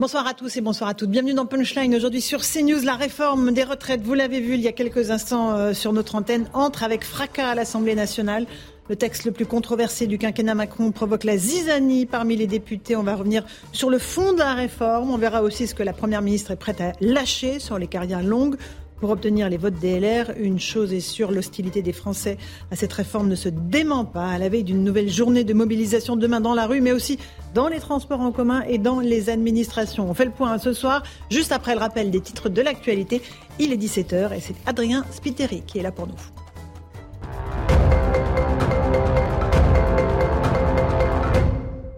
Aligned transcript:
Bonsoir 0.00 0.26
à 0.26 0.34
tous 0.34 0.56
et 0.56 0.60
bonsoir 0.60 0.90
à 0.90 0.94
toutes. 0.94 1.10
Bienvenue 1.10 1.34
dans 1.34 1.46
Punchline. 1.46 1.94
Aujourd'hui 1.94 2.20
sur 2.20 2.40
CNews, 2.40 2.82
la 2.82 2.96
réforme 2.96 3.52
des 3.52 3.62
retraites, 3.62 4.02
vous 4.02 4.14
l'avez 4.14 4.40
vu 4.40 4.54
il 4.54 4.60
y 4.60 4.66
a 4.66 4.72
quelques 4.72 5.12
instants 5.12 5.52
euh, 5.52 5.72
sur 5.72 5.92
notre 5.92 6.16
antenne, 6.16 6.50
entre 6.52 6.82
avec 6.82 7.04
fracas 7.04 7.50
à 7.50 7.54
l'Assemblée 7.54 7.94
nationale. 7.94 8.48
Le 8.88 8.96
texte 8.96 9.24
le 9.24 9.30
plus 9.30 9.46
controversé 9.46 10.08
du 10.08 10.18
quinquennat 10.18 10.56
Macron 10.56 10.90
provoque 10.90 11.22
la 11.22 11.36
zizanie 11.36 12.06
parmi 12.06 12.34
les 12.34 12.48
députés. 12.48 12.96
On 12.96 13.04
va 13.04 13.14
revenir 13.14 13.44
sur 13.70 13.88
le 13.88 14.00
fond 14.00 14.32
de 14.32 14.40
la 14.40 14.54
réforme. 14.54 15.12
On 15.12 15.16
verra 15.16 15.44
aussi 15.44 15.68
ce 15.68 15.76
que 15.76 15.84
la 15.84 15.92
Première 15.92 16.22
ministre 16.22 16.50
est 16.50 16.56
prête 16.56 16.80
à 16.80 16.90
lâcher 17.00 17.60
sur 17.60 17.78
les 17.78 17.86
carrières 17.86 18.24
longues 18.24 18.56
pour 19.04 19.12
obtenir 19.12 19.50
les 19.50 19.58
votes 19.58 19.78
DLR. 19.78 20.30
Une 20.40 20.58
chose 20.58 20.94
est 20.94 21.00
sûre, 21.00 21.30
l'hostilité 21.30 21.82
des 21.82 21.92
Français 21.92 22.38
à 22.70 22.76
cette 22.76 22.94
réforme 22.94 23.28
ne 23.28 23.34
se 23.34 23.50
dément 23.50 24.06
pas 24.06 24.30
à 24.30 24.38
la 24.38 24.48
veille 24.48 24.64
d'une 24.64 24.82
nouvelle 24.82 25.10
journée 25.10 25.44
de 25.44 25.52
mobilisation 25.52 26.16
demain 26.16 26.40
dans 26.40 26.54
la 26.54 26.66
rue, 26.66 26.80
mais 26.80 26.92
aussi 26.92 27.18
dans 27.52 27.68
les 27.68 27.80
transports 27.80 28.22
en 28.22 28.32
commun 28.32 28.62
et 28.66 28.78
dans 28.78 29.00
les 29.00 29.28
administrations. 29.28 30.08
On 30.08 30.14
fait 30.14 30.24
le 30.24 30.30
point 30.30 30.56
ce 30.56 30.72
soir, 30.72 31.02
juste 31.28 31.52
après 31.52 31.74
le 31.74 31.80
rappel 31.80 32.10
des 32.10 32.22
titres 32.22 32.48
de 32.48 32.62
l'actualité. 32.62 33.20
Il 33.58 33.74
est 33.74 33.76
17h 33.76 34.34
et 34.34 34.40
c'est 34.40 34.56
Adrien 34.64 35.04
Spiteri 35.10 35.60
qui 35.66 35.80
est 35.80 35.82
là 35.82 35.92
pour 35.92 36.06
nous. 36.06 36.43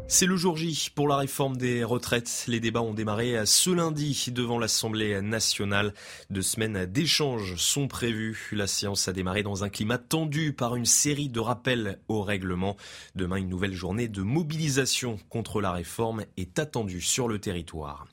C'est 0.08 0.26
le 0.26 0.36
jour 0.36 0.56
J 0.56 0.90
pour 0.94 1.08
la 1.08 1.16
réforme 1.16 1.56
des 1.56 1.82
retraites. 1.82 2.44
Les 2.46 2.60
débats 2.60 2.80
ont 2.80 2.94
démarré 2.94 3.44
ce 3.44 3.70
lundi 3.70 4.28
devant 4.30 4.58
l'Assemblée 4.58 5.20
nationale. 5.20 5.94
Deux 6.30 6.42
semaines 6.42 6.86
d'échanges 6.86 7.56
sont 7.56 7.88
prévues. 7.88 8.50
La 8.52 8.68
séance 8.68 9.08
a 9.08 9.12
démarré 9.12 9.42
dans 9.42 9.64
un 9.64 9.68
climat 9.68 9.98
tendu 9.98 10.52
par 10.52 10.76
une 10.76 10.84
série 10.84 11.28
de 11.28 11.40
rappels 11.40 11.98
au 12.06 12.22
règlement. 12.22 12.76
Demain, 13.16 13.36
une 13.36 13.48
nouvelle 13.48 13.74
journée 13.74 14.06
de 14.06 14.22
mobilisation 14.22 15.18
contre 15.28 15.60
la 15.60 15.72
réforme 15.72 16.24
est 16.36 16.60
attendue 16.60 17.00
sur 17.00 17.26
le 17.26 17.40
territoire. 17.40 18.06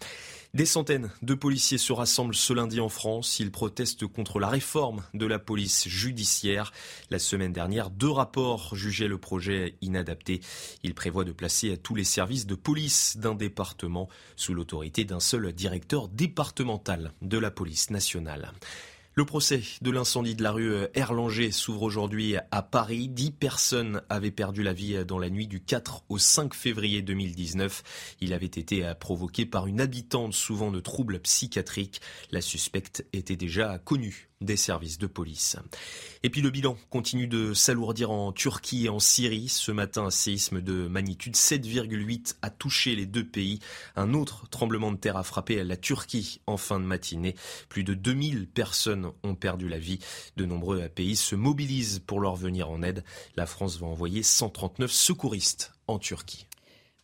Des 0.55 0.67
centaines 0.67 1.09
de 1.23 1.33
policiers 1.33 1.79
se 1.79 1.91
rassemblent 1.93 2.35
ce 2.35 2.53
lundi 2.53 2.79
en 2.79 2.87
France. 2.87 3.39
Ils 3.39 3.51
protestent 3.51 4.05
contre 4.05 4.39
la 4.39 4.49
réforme 4.49 5.03
de 5.15 5.25
la 5.25 5.39
police 5.39 5.87
judiciaire. 5.87 6.71
La 7.09 7.17
semaine 7.17 7.51
dernière, 7.51 7.89
deux 7.89 8.11
rapports 8.11 8.75
jugeaient 8.75 9.07
le 9.07 9.17
projet 9.17 9.73
inadapté. 9.81 10.41
Il 10.83 10.93
prévoit 10.93 11.23
de 11.23 11.31
placer 11.31 11.75
tous 11.77 11.95
les 11.95 12.03
services 12.03 12.45
de 12.45 12.53
police 12.53 13.17
d'un 13.17 13.33
département 13.33 14.09
sous 14.35 14.53
l'autorité 14.53 15.05
d'un 15.05 15.19
seul 15.19 15.53
directeur 15.53 16.07
départemental 16.07 17.13
de 17.23 17.39
la 17.39 17.49
police 17.49 17.89
nationale. 17.89 18.51
Le 19.15 19.25
procès 19.25 19.61
de 19.83 19.91
l'incendie 19.91 20.33
de 20.33 20.41
la 20.41 20.51
rue 20.51 20.73
euh, 20.73 20.87
Erlanger 20.95 21.51
s'ouvre 21.51 21.83
aujourd'hui 21.83 22.35
à 22.49 22.63
Paris. 22.63 23.09
Dix 23.09 23.29
personnes 23.29 24.01
avaient 24.09 24.31
perdu 24.31 24.63
la 24.63 24.73
vie 24.73 25.05
dans 25.05 25.19
la 25.19 25.29
nuit 25.29 25.45
du 25.45 25.61
4 25.61 26.05
au 26.09 26.17
5 26.17 26.55
février 26.55 27.03
2019. 27.03 28.15
Il 28.21 28.33
avait 28.33 28.47
été 28.47 28.83
euh, 28.83 28.95
provoqué 28.95 29.45
par 29.45 29.67
une 29.67 29.81
habitante 29.81 30.33
souvent 30.33 30.71
de 30.71 30.79
troubles 30.79 31.19
psychiatriques. 31.19 32.01
La 32.31 32.41
suspecte 32.41 33.05
était 33.13 33.35
déjà 33.35 33.77
connue 33.77 34.31
des 34.43 34.57
services 34.57 34.97
de 34.97 35.07
police. 35.07 35.57
Et 36.23 36.29
puis 36.29 36.41
le 36.41 36.49
bilan 36.49 36.77
continue 36.89 37.27
de 37.27 37.53
s'alourdir 37.53 38.11
en 38.11 38.31
Turquie 38.31 38.85
et 38.85 38.89
en 38.89 38.99
Syrie. 38.99 39.49
Ce 39.49 39.71
matin, 39.71 40.05
un 40.05 40.09
séisme 40.09 40.61
de 40.61 40.87
magnitude 40.87 41.35
7,8 41.35 42.35
a 42.41 42.49
touché 42.49 42.95
les 42.95 43.05
deux 43.05 43.25
pays. 43.25 43.59
Un 43.95 44.13
autre 44.13 44.47
tremblement 44.49 44.91
de 44.91 44.97
terre 44.97 45.17
a 45.17 45.23
frappé 45.23 45.61
la 45.63 45.75
Turquie 45.75 46.39
en 46.47 46.57
fin 46.57 46.79
de 46.79 46.85
matinée. 46.85 47.35
Plus 47.67 47.83
de 47.83 47.93
2000 47.93 48.47
personnes 48.47 49.11
ont 49.23 49.35
perdu 49.35 49.67
la 49.67 49.79
vie. 49.79 49.99
De 50.37 50.45
nombreux 50.45 50.87
pays 50.87 51.15
se 51.15 51.35
mobilisent 51.35 51.99
pour 51.99 52.21
leur 52.21 52.35
venir 52.35 52.69
en 52.69 52.83
aide. 52.83 53.03
La 53.35 53.45
France 53.45 53.79
va 53.79 53.87
envoyer 53.87 54.23
139 54.23 54.91
secouristes 54.91 55.73
en 55.87 55.99
Turquie. 55.99 56.47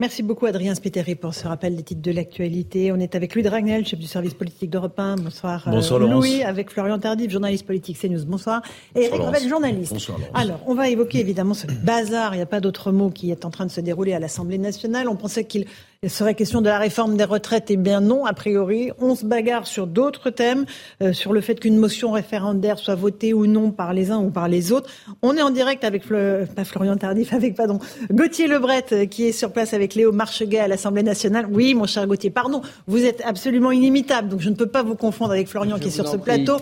Merci 0.02 0.24
beaucoup 0.24 0.46
Adrien 0.46 0.76
Spiteri 0.76 1.16
pour 1.16 1.34
ce 1.34 1.46
rappel 1.46 1.76
des 1.76 1.84
titres 1.84 2.02
de 2.02 2.12
l'actualité. 2.12 2.94
On 2.94 3.00
est 3.02 3.16
avec 3.16 3.36
Louis 3.36 3.44
Dragnel, 3.44 3.86
chef 3.86 4.00
du 4.00 4.08
service 4.08 4.34
politique 4.34 4.70
d'Europe 4.70 4.98
1. 4.98 5.18
Bonsoir, 5.18 5.68
euh, 5.68 5.72
Bonsoir 5.72 6.00
Louis, 6.00 6.42
avec 6.42 6.70
Florian 6.70 6.98
Tardif, 7.00 7.30
journaliste 7.30 7.66
politique 7.66 8.00
CNews. 8.00 8.24
Bonsoir. 8.24 8.62
Et 8.96 9.08
Eric 9.08 9.20
Revel, 9.20 9.50
journaliste. 9.50 9.92
Bonsoir 9.92 10.18
Alors, 10.34 10.62
on 10.68 10.74
va 10.74 10.88
évoquer 10.88 11.20
évidemment 11.20 11.54
ce 11.54 11.68
bazar, 11.68 12.34
il 12.34 12.38
n'y 12.38 12.44
a 12.44 12.46
pas 12.46 12.62
d'autre 12.62 12.94
mot, 12.94 13.10
qui 13.10 13.30
est 13.30 13.44
en 13.44 13.50
train 13.50 13.66
de 13.66 13.72
se 13.72 13.82
dérouler 13.82 14.14
à 14.14 14.20
l'Assemblée 14.20 14.58
nationale. 14.58 15.10
On 15.10 15.18
pensait 15.18 15.44
qu'il 15.44 15.66
il 16.02 16.10
serait 16.10 16.34
question 16.34 16.62
de 16.62 16.68
la 16.68 16.78
réforme 16.78 17.18
des 17.18 17.26
retraites. 17.26 17.66
Eh 17.72 17.76
bien 17.76 18.00
non, 18.00 18.26
a 18.26 18.32
priori. 18.32 18.92
On 19.00 19.16
se 19.16 19.26
bagarre 19.26 19.68
sur 19.68 19.86
d'autres 19.86 20.30
thèmes, 20.30 20.66
euh, 21.04 21.12
sur 21.12 21.34
le 21.34 21.42
fait 21.42 21.60
qu'une 21.60 21.76
motion 21.76 22.12
référendaire 22.12 22.80
soit 22.80 22.96
votée 22.96 23.34
ou 23.34 23.48
non 23.48 23.72
par 23.72 23.94
les 23.94 24.10
uns 24.10 24.20
ou 24.20 24.30
par 24.30 24.48
les 24.48 24.72
autres. 24.72 24.90
On 25.22 25.36
est 25.36 25.42
en 25.42 25.50
direct 25.50 25.84
avec, 25.84 26.04
pas 26.08 26.64
Florian 26.64 26.96
Tardif, 26.96 27.34
avec, 27.34 27.54
pardon, 27.54 27.80
Gauthier 28.12 28.48
Lebret, 28.48 28.86
euh, 28.94 29.06
qui 29.08 29.26
est 29.26 29.34
sur 29.34 29.52
place 29.52 29.74
avec 29.74 29.94
Léo 29.94 30.14
Marcheguet 30.14 30.60
à 30.60 30.70
l'Assemblée 30.70 31.04
nationale. 31.04 31.48
Oui, 31.52 31.74
mon 31.74 31.86
cher 31.86 32.08
Gauthier, 32.08 32.30
pardon, 32.30 32.62
vous 32.88 33.04
êtes 33.04 33.22
absolument 33.26 33.74
inimitable, 33.74 34.30
donc 34.30 34.40
je 34.40 34.50
ne 34.50 34.56
peux 34.56 34.68
pas 34.68 34.84
vous 34.84 34.96
confondre 34.96 35.32
avec 35.32 35.50
Florian 35.50 35.80
qui 35.80 35.90
est 35.90 35.92
sur 35.92 36.08
ce 36.08 36.16
plateau. 36.16 36.58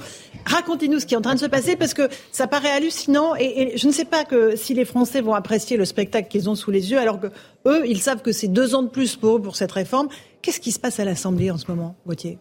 Racontez-nous 0.46 1.00
ce 1.00 1.06
qui 1.06 1.14
est 1.14 1.18
en 1.18 1.22
train 1.22 1.36
de 1.36 1.40
se 1.40 1.46
passer, 1.46 1.76
parce 1.76 1.94
que 1.94 2.10
ça 2.32 2.48
paraît 2.48 2.72
hallucinant, 2.72 3.36
et, 3.36 3.74
et 3.74 3.78
je 3.78 3.86
ne 3.86 3.92
sais 3.92 4.06
pas 4.06 4.24
que 4.24 4.56
si 4.56 4.74
les 4.74 4.86
Français 4.86 5.22
vont 5.22 5.36
apprécier 5.36 5.78
le 5.78 5.86
spectacle 5.86 6.28
qu'ils 6.28 6.50
ont 6.50 6.56
sous 6.56 6.72
les 6.72 6.90
yeux, 6.90 6.98
alors 6.98 7.20
que 7.20 7.28
eux, 7.68 7.88
ils 7.88 8.02
savent 8.02 8.22
que 8.22 8.32
c'est 8.32 8.48
deux 8.48 8.76
ans 8.76 8.84
de 8.84 8.90
plus 8.90 9.16
pour 9.16 9.38
eux 9.38 9.42
pour 9.42 9.56
cette 9.56 9.72
réforme. 9.72 10.08
Qu'est-ce 10.42 10.60
qui 10.60 10.72
se 10.72 10.80
passe 10.80 11.00
à 11.00 11.06
l'Assemblée 11.06 11.52
en 11.52 11.58
ce 11.58 11.66
moment, 11.68 11.96
Gauthier? 12.06 12.38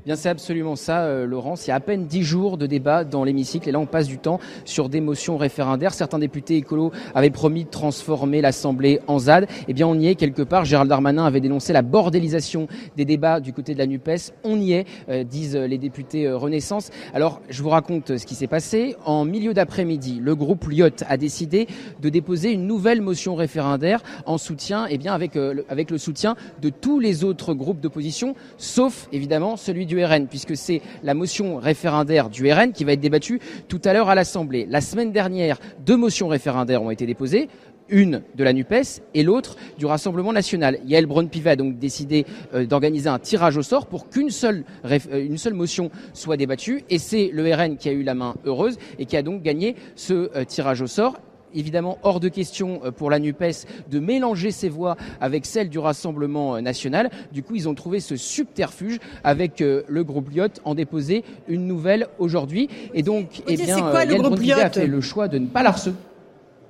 Eh 0.00 0.06
bien, 0.06 0.16
c'est 0.16 0.30
absolument 0.30 0.76
ça, 0.76 1.02
euh, 1.02 1.26
Laurence. 1.26 1.66
Il 1.66 1.70
y 1.70 1.72
a 1.72 1.76
à 1.76 1.80
peine 1.80 2.06
dix 2.06 2.22
jours 2.22 2.56
de 2.56 2.64
débat 2.64 3.04
dans 3.04 3.22
l'hémicycle 3.22 3.68
et 3.68 3.72
là, 3.72 3.78
on 3.78 3.84
passe 3.84 4.06
du 4.06 4.16
temps 4.16 4.40
sur 4.64 4.88
des 4.88 5.02
motions 5.02 5.36
référendaires. 5.36 5.92
Certains 5.92 6.18
députés 6.18 6.56
écolos 6.56 6.90
avaient 7.14 7.28
promis 7.28 7.64
de 7.64 7.68
transformer 7.68 8.40
l'Assemblée 8.40 9.00
en 9.08 9.18
ZAD. 9.18 9.46
Eh 9.68 9.74
bien, 9.74 9.86
on 9.86 9.98
y 9.98 10.06
est 10.06 10.14
quelque 10.14 10.40
part. 10.40 10.64
Gérald 10.64 10.88
Darmanin 10.88 11.26
avait 11.26 11.42
dénoncé 11.42 11.74
la 11.74 11.82
bordélisation 11.82 12.66
des 12.96 13.04
débats 13.04 13.40
du 13.40 13.52
côté 13.52 13.74
de 13.74 13.78
la 13.78 13.86
NUPES. 13.86 14.32
On 14.42 14.58
y 14.58 14.72
est, 14.72 14.86
euh, 15.10 15.22
disent 15.22 15.54
les 15.54 15.76
députés 15.76 16.26
euh, 16.26 16.38
Renaissance. 16.38 16.88
Alors, 17.12 17.42
je 17.50 17.62
vous 17.62 17.68
raconte 17.68 18.16
ce 18.16 18.24
qui 18.24 18.34
s'est 18.34 18.46
passé. 18.46 18.96
En 19.04 19.26
milieu 19.26 19.52
d'après-midi, 19.52 20.18
le 20.22 20.34
groupe 20.34 20.66
Lyot 20.66 21.04
a 21.06 21.18
décidé 21.18 21.68
de 22.00 22.08
déposer 22.08 22.52
une 22.52 22.66
nouvelle 22.66 23.02
motion 23.02 23.34
référendaire 23.34 24.02
en 24.24 24.38
soutien, 24.38 24.86
eh 24.88 24.96
bien, 24.96 25.12
avec, 25.12 25.36
avec 25.68 25.90
le 25.90 25.98
soutien 25.98 26.36
de 26.62 26.70
tous 26.70 27.00
les 27.00 27.22
autres 27.22 27.52
groupes 27.52 27.80
d'opposition, 27.80 28.34
sauf 28.56 29.06
évidemment 29.12 29.58
celui 29.58 29.89
du 29.90 30.04
RN, 30.04 30.28
puisque 30.28 30.56
c'est 30.56 30.80
la 31.02 31.14
motion 31.14 31.56
référendaire 31.56 32.30
du 32.30 32.50
RN 32.50 32.72
qui 32.72 32.84
va 32.84 32.92
être 32.92 33.00
débattue 33.00 33.40
tout 33.68 33.80
à 33.84 33.92
l'heure 33.92 34.08
à 34.08 34.14
l'Assemblée. 34.14 34.66
La 34.70 34.80
semaine 34.80 35.10
dernière, 35.10 35.58
deux 35.84 35.96
motions 35.96 36.28
référendaires 36.28 36.82
ont 36.82 36.90
été 36.90 37.06
déposées 37.06 37.48
une 37.88 38.22
de 38.36 38.44
la 38.44 38.52
NUPES 38.52 39.02
et 39.14 39.24
l'autre 39.24 39.56
du 39.76 39.84
Rassemblement 39.84 40.32
national. 40.32 40.78
Yael 40.86 41.06
Braun-Pivet 41.06 41.50
a 41.50 41.56
donc 41.56 41.76
décidé 41.76 42.24
euh, 42.54 42.64
d'organiser 42.64 43.08
un 43.08 43.18
tirage 43.18 43.56
au 43.56 43.62
sort 43.62 43.86
pour 43.86 44.08
qu'une 44.08 44.30
seule, 44.30 44.64
euh, 44.84 44.98
une 45.12 45.38
seule 45.38 45.54
motion 45.54 45.90
soit 46.12 46.36
débattue 46.36 46.84
et 46.88 46.98
c'est 46.98 47.30
le 47.32 47.52
RN 47.52 47.76
qui 47.76 47.88
a 47.88 47.92
eu 47.92 48.04
la 48.04 48.14
main 48.14 48.36
heureuse 48.44 48.78
et 49.00 49.06
qui 49.06 49.16
a 49.16 49.22
donc 49.22 49.42
gagné 49.42 49.74
ce 49.96 50.30
euh, 50.36 50.44
tirage 50.44 50.82
au 50.82 50.86
sort 50.86 51.16
évidemment 51.54 51.98
hors 52.02 52.20
de 52.20 52.28
question 52.28 52.80
euh, 52.84 52.90
pour 52.90 53.10
la 53.10 53.18
NUPES 53.18 53.66
de 53.90 53.98
mélanger 53.98 54.50
ses 54.50 54.68
voix 54.68 54.96
avec 55.20 55.46
celles 55.46 55.68
du 55.68 55.78
Rassemblement 55.78 56.56
euh, 56.56 56.60
national. 56.60 57.10
Du 57.32 57.42
coup, 57.42 57.56
ils 57.56 57.68
ont 57.68 57.74
trouvé 57.74 58.00
ce 58.00 58.16
subterfuge 58.16 58.98
avec 59.24 59.60
euh, 59.60 59.82
le 59.88 60.04
groupe 60.04 60.30
Lyot 60.30 60.48
en 60.64 60.74
déposer 60.74 61.24
une 61.48 61.66
nouvelle 61.66 62.08
aujourd'hui. 62.18 62.68
Et 62.94 63.02
donc, 63.02 63.42
eh 63.46 63.56
bien, 63.56 63.78
quoi, 63.78 64.04
le 64.04 64.16
groupe 64.16 64.40
a 64.50 64.70
fait 64.70 64.86
le 64.86 65.00
choix 65.00 65.28
de 65.28 65.38
ne 65.38 65.46
pas 65.46 65.62
la 65.62 65.72
recevoir. 65.72 66.02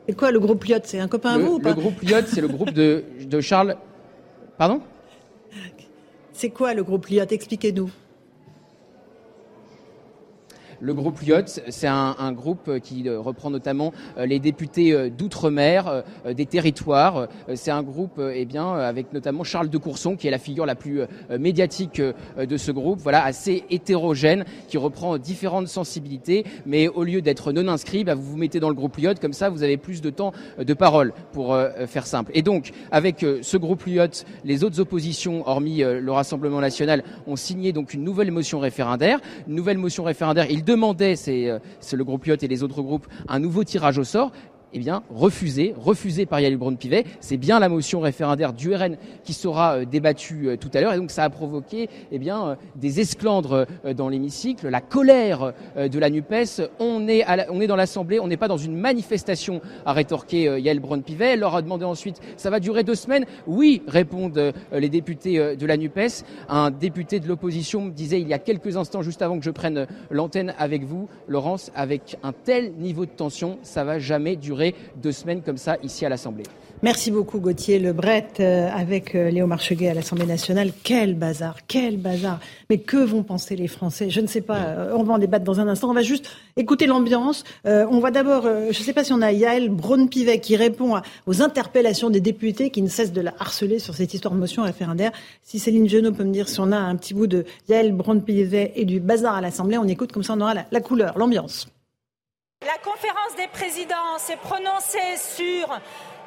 C'est 0.08 0.16
quoi 0.16 0.30
le 0.30 0.40
groupe 0.40 0.64
Lyot? 0.64 0.78
C'est 0.84 0.98
un 0.98 1.08
copain 1.08 1.34
à 1.34 1.38
vous 1.38 1.54
ou 1.54 1.58
pas? 1.60 1.70
Le 1.70 1.76
groupe 1.76 2.00
Lyot, 2.02 2.26
c'est 2.26 2.40
le 2.40 2.48
groupe 2.48 2.72
de, 2.72 3.04
de 3.24 3.40
Charles. 3.40 3.76
Pardon? 4.58 4.80
C'est 6.32 6.50
quoi 6.50 6.74
le 6.74 6.82
groupe 6.82 7.06
Lyot? 7.06 7.26
Expliquez-nous. 7.30 7.90
Le 10.82 10.94
groupe 10.94 11.20
Lyot, 11.20 11.60
c'est 11.68 11.86
un, 11.86 12.32
groupe 12.32 12.78
qui 12.80 13.08
reprend 13.10 13.50
notamment 13.50 13.92
les 14.18 14.38
députés 14.38 15.10
d'outre-mer, 15.10 16.04
des 16.34 16.46
territoires. 16.46 17.28
C'est 17.54 17.70
un 17.70 17.82
groupe, 17.82 18.20
eh 18.32 18.46
bien, 18.46 18.72
avec 18.72 19.12
notamment 19.12 19.44
Charles 19.44 19.68
de 19.68 19.76
Courson, 19.76 20.16
qui 20.16 20.26
est 20.26 20.30
la 20.30 20.38
figure 20.38 20.64
la 20.64 20.74
plus 20.74 21.02
médiatique 21.38 22.00
de 22.00 22.56
ce 22.56 22.72
groupe. 22.72 23.00
Voilà, 23.00 23.22
assez 23.24 23.64
hétérogène, 23.68 24.44
qui 24.68 24.78
reprend 24.78 25.18
différentes 25.18 25.68
sensibilités, 25.68 26.44
mais 26.64 26.88
au 26.88 27.04
lieu 27.04 27.20
d'être 27.20 27.52
non 27.52 27.68
inscrit, 27.68 28.04
bah, 28.04 28.14
vous 28.14 28.22
vous 28.22 28.38
mettez 28.38 28.58
dans 28.58 28.70
le 28.70 28.74
groupe 28.74 28.96
Lyot, 28.96 29.14
comme 29.20 29.34
ça, 29.34 29.50
vous 29.50 29.62
avez 29.62 29.76
plus 29.76 30.00
de 30.00 30.08
temps 30.08 30.32
de 30.58 30.74
parole, 30.74 31.12
pour 31.32 31.58
faire 31.86 32.06
simple. 32.06 32.30
Et 32.34 32.42
donc, 32.42 32.70
avec 32.90 33.24
ce 33.42 33.56
groupe 33.58 33.84
Lyot, 33.84 34.24
les 34.44 34.64
autres 34.64 34.80
oppositions, 34.80 35.46
hormis 35.46 35.82
le 35.82 36.12
Rassemblement 36.12 36.60
national, 36.60 37.04
ont 37.26 37.36
signé 37.36 37.72
donc 37.72 37.92
une 37.92 38.02
nouvelle 38.02 38.30
motion 38.30 38.60
référendaire. 38.60 39.20
Une 39.46 39.56
nouvelle 39.56 39.78
motion 39.78 40.04
référendaire. 40.04 40.46
Demandaient, 40.70 41.16
c'est 41.16 41.60
le 41.92 42.04
groupe 42.04 42.24
Lyot 42.26 42.36
et 42.40 42.48
les 42.48 42.62
autres 42.62 42.82
groupes, 42.82 43.06
un 43.28 43.38
nouveau 43.38 43.64
tirage 43.64 43.98
au 43.98 44.04
sort 44.04 44.32
eh 44.72 44.78
bien, 44.78 45.02
refusé, 45.10 45.74
refusé 45.76 46.26
par 46.26 46.40
Yael 46.40 46.56
Braun-Pivet. 46.56 47.04
C'est 47.20 47.36
bien 47.36 47.58
la 47.58 47.68
motion 47.68 48.00
référendaire 48.00 48.52
du 48.52 48.74
RN 48.74 48.96
qui 49.24 49.32
sera 49.32 49.78
euh, 49.78 49.84
débattue 49.84 50.48
euh, 50.48 50.56
tout 50.56 50.70
à 50.74 50.80
l'heure. 50.80 50.92
Et 50.92 50.96
donc, 50.96 51.10
ça 51.10 51.24
a 51.24 51.30
provoqué 51.30 51.88
eh 52.12 52.18
bien, 52.18 52.48
euh, 52.48 52.54
des 52.76 53.00
esclandres 53.00 53.66
dans 53.96 54.08
l'hémicycle, 54.08 54.68
la 54.68 54.80
colère 54.80 55.52
de 55.76 55.98
la 55.98 56.10
NUPES. 56.10 56.68
On 56.78 57.08
est, 57.08 57.24
dans 57.66 57.76
l'Assemblée, 57.76 58.20
on 58.20 58.28
n'est 58.28 58.36
pas 58.36 58.48
dans 58.48 58.56
une 58.56 58.76
manifestation, 58.76 59.60
à 59.84 59.92
rétorquer 59.92 60.60
Yael 60.60 60.80
Braun-Pivet. 60.80 61.32
Elle 61.32 61.40
leur 61.40 61.54
a 61.54 61.62
demandé 61.62 61.84
ensuite, 61.84 62.20
ça 62.36 62.50
va 62.50 62.60
durer 62.60 62.84
deux 62.84 62.94
semaines? 62.94 63.24
Oui, 63.46 63.82
répondent 63.86 64.52
les 64.72 64.88
députés 64.88 65.56
de 65.56 65.66
la 65.66 65.76
NUPES. 65.76 66.24
Un 66.48 66.70
député 66.70 67.20
de 67.20 67.28
l'opposition 67.28 67.82
me 67.82 67.90
disait 67.90 68.20
il 68.20 68.28
y 68.28 68.34
a 68.34 68.38
quelques 68.38 68.76
instants, 68.76 69.02
juste 69.02 69.22
avant 69.22 69.38
que 69.38 69.44
je 69.44 69.50
prenne 69.50 69.86
l'antenne 70.10 70.54
avec 70.58 70.84
vous, 70.84 71.08
Laurence, 71.28 71.70
avec 71.74 72.16
un 72.22 72.32
tel 72.32 72.72
niveau 72.74 73.06
de 73.06 73.10
tension, 73.10 73.58
ça 73.62 73.84
va 73.84 73.98
jamais 73.98 74.36
durer 74.36 74.59
deux 74.96 75.12
semaines 75.12 75.42
comme 75.42 75.58
ça 75.58 75.76
ici 75.82 76.04
à 76.04 76.08
l'Assemblée. 76.08 76.44
Merci 76.82 77.10
beaucoup 77.10 77.40
Gauthier 77.40 77.78
Lebret 77.78 78.28
euh, 78.40 78.70
avec 78.74 79.14
euh, 79.14 79.28
Léo 79.28 79.46
Marcheguet 79.46 79.88
à 79.88 79.94
l'Assemblée 79.94 80.24
nationale. 80.24 80.72
Quel 80.82 81.14
bazar, 81.14 81.58
quel 81.68 81.98
bazar. 81.98 82.40
Mais 82.70 82.78
que 82.78 82.96
vont 82.96 83.22
penser 83.22 83.54
les 83.54 83.68
Français? 83.68 84.08
Je 84.08 84.22
ne 84.22 84.26
sais 84.26 84.40
pas. 84.40 84.56
Euh, 84.56 84.94
on 84.96 85.02
va 85.02 85.12
en 85.12 85.18
débattre 85.18 85.44
dans 85.44 85.60
un 85.60 85.68
instant. 85.68 85.90
On 85.90 85.92
va 85.92 86.00
juste 86.00 86.30
écouter 86.56 86.86
l'ambiance. 86.86 87.44
on 87.66 88.00
va 88.00 88.10
d'abord, 88.10 88.44
je 88.44 88.68
ne 88.68 88.72
sais 88.72 88.94
pas 88.94 89.04
si 89.04 89.12
on 89.12 89.20
a 89.20 89.30
Yael 89.30 89.68
Braun-Pivet 89.68 90.40
qui 90.40 90.56
répond 90.56 91.00
aux 91.26 91.42
interpellations 91.42 92.08
des 92.08 92.22
députés 92.22 92.70
qui 92.70 92.80
ne 92.80 92.88
cessent 92.88 93.12
de 93.12 93.20
la 93.20 93.34
harceler 93.38 93.78
sur 93.78 93.94
cette 93.94 94.14
histoire 94.14 94.32
de 94.32 94.40
motion 94.40 94.62
référendaire. 94.62 95.12
Si 95.42 95.58
Céline 95.58 95.88
Genot 95.88 96.12
peut 96.12 96.24
me 96.24 96.32
dire 96.32 96.48
si 96.48 96.60
on 96.60 96.72
a 96.72 96.78
un 96.78 96.96
petit 96.96 97.12
bout 97.12 97.26
de 97.26 97.44
Yael 97.68 97.92
Braun-Pivet 97.92 98.72
et 98.76 98.86
du 98.86 99.00
bazar 99.00 99.34
à 99.34 99.42
l'Assemblée, 99.42 99.76
on 99.76 99.86
écoute 99.86 100.12
comme 100.12 100.22
ça 100.22 100.32
on 100.34 100.40
aura 100.40 100.54
la 100.70 100.80
couleur, 100.80 101.18
l'ambiance. 101.18 101.68
La 102.66 102.76
conférence 102.76 103.34
des 103.36 103.48
présidents 103.48 104.18
s'est 104.18 104.36
prononcée 104.36 105.16
sur 105.16 105.66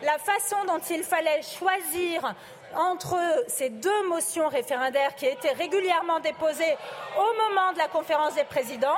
la 0.02 0.18
façon 0.18 0.56
dont 0.66 0.82
il 0.90 1.04
fallait 1.04 1.44
choisir 1.44 2.34
entre 2.76 3.20
ces 3.48 3.70
deux 3.70 4.08
motions 4.08 4.48
référendaires 4.48 5.14
qui 5.14 5.28
étaient 5.28 5.52
régulièrement 5.52 6.20
déposées 6.22 6.76
au 7.16 7.34
moment 7.38 7.72
de 7.74 7.78
la 7.78 7.88
conférence 7.88 8.34
des 8.34 8.46
présidents. 8.46 8.98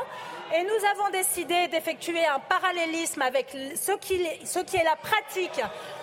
Et 0.56 0.64
nous 0.64 0.86
avons 0.94 1.10
décidé 1.10 1.68
d'effectuer 1.68 2.26
un 2.26 2.40
parallélisme 2.40 3.22
avec 3.22 3.50
ce 3.52 3.92
qui, 3.98 4.14
est 4.24 4.84
la 4.86 4.96
pratique 4.96 5.62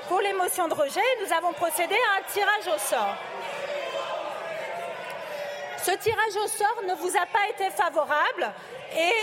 pour 0.08 0.20
les 0.20 0.34
motions 0.34 0.68
de 0.68 0.74
rejet. 0.74 1.00
Nous 1.24 1.32
avons 1.32 1.54
procédé 1.54 1.94
à 1.94 2.18
un 2.18 2.30
tirage 2.30 2.76
au 2.76 2.78
sort. 2.78 3.16
Ce 5.78 5.92
tirage 5.92 6.36
au 6.44 6.46
sort 6.46 6.82
ne 6.86 6.94
vous 6.94 7.16
a 7.16 7.24
pas 7.24 7.48
été 7.48 7.70
favorable 7.70 8.52
et 8.94 9.14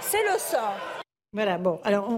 c'est 0.00 0.22
le 0.22 0.38
sort. 0.38 0.93
Voilà, 1.34 1.58
bon, 1.58 1.80
alors 1.82 2.08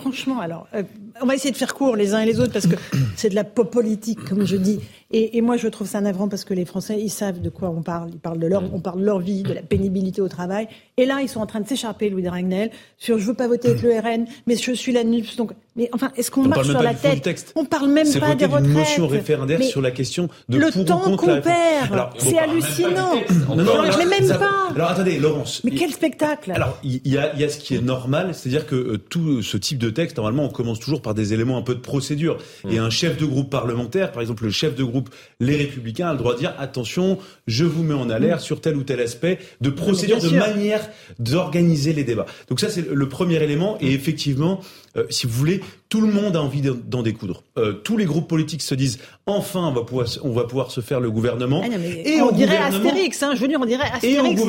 franchement, 0.00 0.40
alors, 0.40 0.66
euh, 0.74 0.82
on 1.20 1.26
va 1.26 1.34
essayer 1.34 1.52
de 1.52 1.56
faire 1.56 1.74
court 1.74 1.94
les 1.94 2.14
uns 2.14 2.20
et 2.20 2.26
les 2.26 2.40
autres 2.40 2.54
parce 2.54 2.66
que 2.66 2.76
c'est 3.16 3.28
de 3.28 3.34
la 3.34 3.44
pop 3.44 3.70
politique, 3.70 4.24
comme 4.24 4.46
je 4.46 4.56
dis. 4.56 4.80
Et, 5.12 5.40
moi, 5.40 5.56
je 5.56 5.68
trouve 5.68 5.86
ça 5.86 6.00
navrant 6.00 6.28
parce 6.28 6.44
que 6.44 6.52
les 6.52 6.64
Français, 6.64 6.98
ils 7.00 7.10
savent 7.10 7.40
de 7.40 7.48
quoi 7.48 7.70
on 7.70 7.82
parle. 7.82 8.10
Ils 8.12 8.18
parlent 8.18 8.40
de 8.40 8.46
leur, 8.46 8.62
on 8.74 8.80
parle 8.80 9.00
de 9.00 9.04
leur 9.04 9.20
vie, 9.20 9.44
de 9.44 9.52
la 9.52 9.62
pénibilité 9.62 10.20
au 10.20 10.28
travail. 10.28 10.66
Et 10.96 11.06
là, 11.06 11.20
ils 11.22 11.28
sont 11.28 11.40
en 11.40 11.46
train 11.46 11.60
de 11.60 11.68
s'écharper, 11.68 12.10
Louis 12.10 12.22
de 12.22 12.28
Ragnel, 12.28 12.70
sur 12.98 13.18
je 13.18 13.26
veux 13.26 13.34
pas 13.34 13.46
voter 13.46 13.68
avec 13.68 13.82
le 13.82 13.90
RN, 13.98 14.26
mais 14.46 14.56
je 14.56 14.72
suis 14.72 14.92
la 14.92 15.04
NUPS. 15.04 15.36
Donc, 15.36 15.52
mais 15.76 15.88
enfin, 15.92 16.10
est-ce 16.16 16.30
qu'on 16.30 16.42
marche 16.42 16.68
sur 16.68 16.82
la 16.82 16.94
tête 16.94 17.52
On 17.54 17.64
parle 17.64 17.88
même 17.90 18.12
pas 18.14 18.34
des 18.34 18.46
retraites. 18.46 18.64
C'est 18.64 18.72
motion 18.72 19.06
référendaire 19.06 19.62
sur 19.62 19.80
la 19.80 19.92
question 19.92 20.28
de 20.48 20.58
le 20.58 20.72
temps 20.84 21.16
qu'on 21.16 21.40
perd. 21.40 22.08
c'est 22.18 22.38
hallucinant. 22.38 23.14
Non, 23.54 23.62
non, 23.62 23.82
mais 23.98 24.06
même 24.06 24.28
pas. 24.28 24.70
Alors 24.74 24.90
attendez, 24.90 25.18
Laurence. 25.18 25.62
Mais 25.64 25.70
quel 25.70 25.92
spectacle 25.92 26.50
Alors 26.52 26.78
il 26.82 27.00
y, 27.04 27.16
a, 27.16 27.34
y 27.36 27.44
a 27.44 27.48
ce 27.48 27.58
qui 27.58 27.74
est 27.74 27.80
normal, 27.80 28.34
c'est-à-dire 28.34 28.66
que 28.66 28.74
euh, 28.74 28.98
tout 28.98 29.42
ce 29.42 29.56
type 29.56 29.78
de 29.78 29.90
texte, 29.90 30.16
normalement, 30.16 30.44
on 30.44 30.48
commence 30.48 30.80
toujours 30.80 31.00
par 31.00 31.14
des 31.14 31.32
éléments 31.32 31.58
un 31.58 31.62
peu 31.62 31.74
de 31.74 31.80
procédure. 31.80 32.38
Et 32.68 32.78
un 32.78 32.90
chef 32.90 33.16
de 33.18 33.24
groupe 33.24 33.50
parlementaire, 33.50 34.12
par 34.12 34.22
exemple 34.22 34.44
le 34.44 34.50
chef 34.50 34.74
de 34.74 34.84
groupe 34.84 34.95
Les 35.40 35.56
Républicains, 35.56 36.08
a 36.08 36.12
le 36.12 36.18
droit 36.18 36.34
de 36.34 36.38
dire 36.38 36.54
attention, 36.58 37.18
je 37.46 37.64
vous 37.64 37.82
mets 37.82 37.94
en 37.94 38.10
alerte 38.10 38.40
sur 38.40 38.60
tel 38.60 38.76
ou 38.76 38.82
tel 38.82 39.00
aspect 39.00 39.38
de 39.60 39.70
procédure, 39.70 40.20
de 40.20 40.30
manière 40.30 40.88
d'organiser 41.18 41.92
les 41.92 42.04
débats. 42.04 42.26
Donc 42.48 42.60
ça, 42.60 42.68
c'est 42.68 42.86
le 42.88 43.08
premier 43.08 43.42
élément. 43.42 43.76
Et 43.80 43.92
effectivement, 43.92 44.60
euh, 44.96 45.04
si 45.10 45.26
vous 45.26 45.32
voulez, 45.32 45.60
tout 45.88 46.00
le 46.00 46.12
monde 46.12 46.36
a 46.36 46.42
envie 46.42 46.62
d'en 46.62 47.02
découdre. 47.02 47.42
Euh, 47.58 47.72
tous 47.72 47.96
les 47.96 48.04
groupes 48.04 48.28
politiques 48.28 48.62
se 48.62 48.74
disent 48.74 48.98
enfin 49.26 49.60
on 49.60 49.72
va 49.72 49.82
pouvoir, 49.82 50.06
on 50.22 50.32
va 50.32 50.44
pouvoir 50.44 50.70
se 50.70 50.80
faire 50.80 51.00
le 51.00 51.10
gouvernement. 51.10 51.62
Ah 51.64 51.76
et 52.04 52.20
on 52.22 52.32
dirait 52.32 52.56
Astérix, 52.56 53.22
hein, 53.22 53.32
je 53.34 53.40
veux 53.40 53.48
dire, 53.48 53.60
on 53.60 53.66
dirait 53.66 53.90
Astérix. 53.92 54.40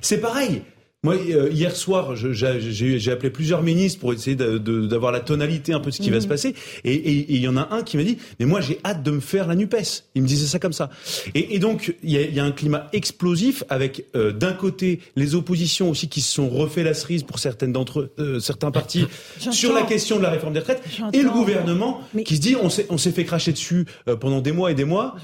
C'est 0.00 0.18
pareil. 0.18 0.62
Moi, 1.02 1.14
euh, 1.14 1.48
hier 1.50 1.74
soir, 1.74 2.14
j'ai 2.14 3.10
appelé 3.10 3.30
plusieurs 3.30 3.62
ministres 3.62 4.00
pour 4.00 4.12
essayer 4.12 4.36
d'avoir 4.36 5.12
la 5.12 5.20
tonalité 5.20 5.72
un 5.72 5.80
peu 5.80 5.88
de 5.88 5.94
ce 5.94 6.02
qui 6.02 6.10
va 6.10 6.20
se 6.20 6.26
mhm. 6.26 6.28
passer. 6.28 6.54
Et 6.84 7.24
il 7.26 7.40
y 7.40 7.48
en 7.48 7.56
a 7.56 7.68
un 7.70 7.82
qui 7.82 7.96
m'a 7.96 8.02
dit, 8.02 8.18
mais 8.38 8.44
moi, 8.44 8.60
j'ai 8.60 8.78
hâte 8.84 9.02
de 9.02 9.10
me 9.10 9.20
faire 9.20 9.46
la 9.46 9.54
NUPES. 9.54 10.04
Il 10.14 10.20
me 10.20 10.26
disait 10.26 10.46
ça 10.46 10.58
comme 10.58 10.74
ça. 10.74 10.90
Et, 11.34 11.54
et 11.54 11.58
donc, 11.58 11.94
il 12.02 12.10
y 12.10 12.18
a, 12.18 12.20
y 12.20 12.38
a, 12.38 12.44
un 12.44 12.50
climat 12.50 12.88
explosif 12.92 13.64
avec, 13.70 14.04
euh, 14.14 14.32
d'un 14.32 14.52
côté, 14.52 15.00
les 15.16 15.34
oppositions 15.34 15.88
aussi 15.88 16.10
qui 16.10 16.20
se 16.20 16.34
sont 16.34 16.50
refait 16.50 16.82
la 16.82 16.92
cerise 16.92 17.22
pour 17.22 17.38
certaines 17.38 17.72
d'entre 17.72 18.10
euh, 18.18 18.38
certains 18.38 18.70
partis 18.70 19.06
sur 19.38 19.72
la 19.72 19.84
question 19.84 20.18
de 20.18 20.22
la 20.22 20.28
réforme 20.28 20.52
des 20.52 20.60
retraites. 20.60 20.82
Et 21.14 21.22
le 21.22 21.30
gouvernement 21.30 22.02
qui 22.26 22.36
se 22.36 22.42
dit, 22.42 22.56
on 22.60 22.68
s'est 22.68 23.12
fait 23.12 23.24
cracher 23.24 23.52
dessus 23.52 23.86
pendant 24.20 24.42
des 24.42 24.52
mois 24.52 24.70
et 24.70 24.74
des 24.74 24.84
mois. 24.84 25.14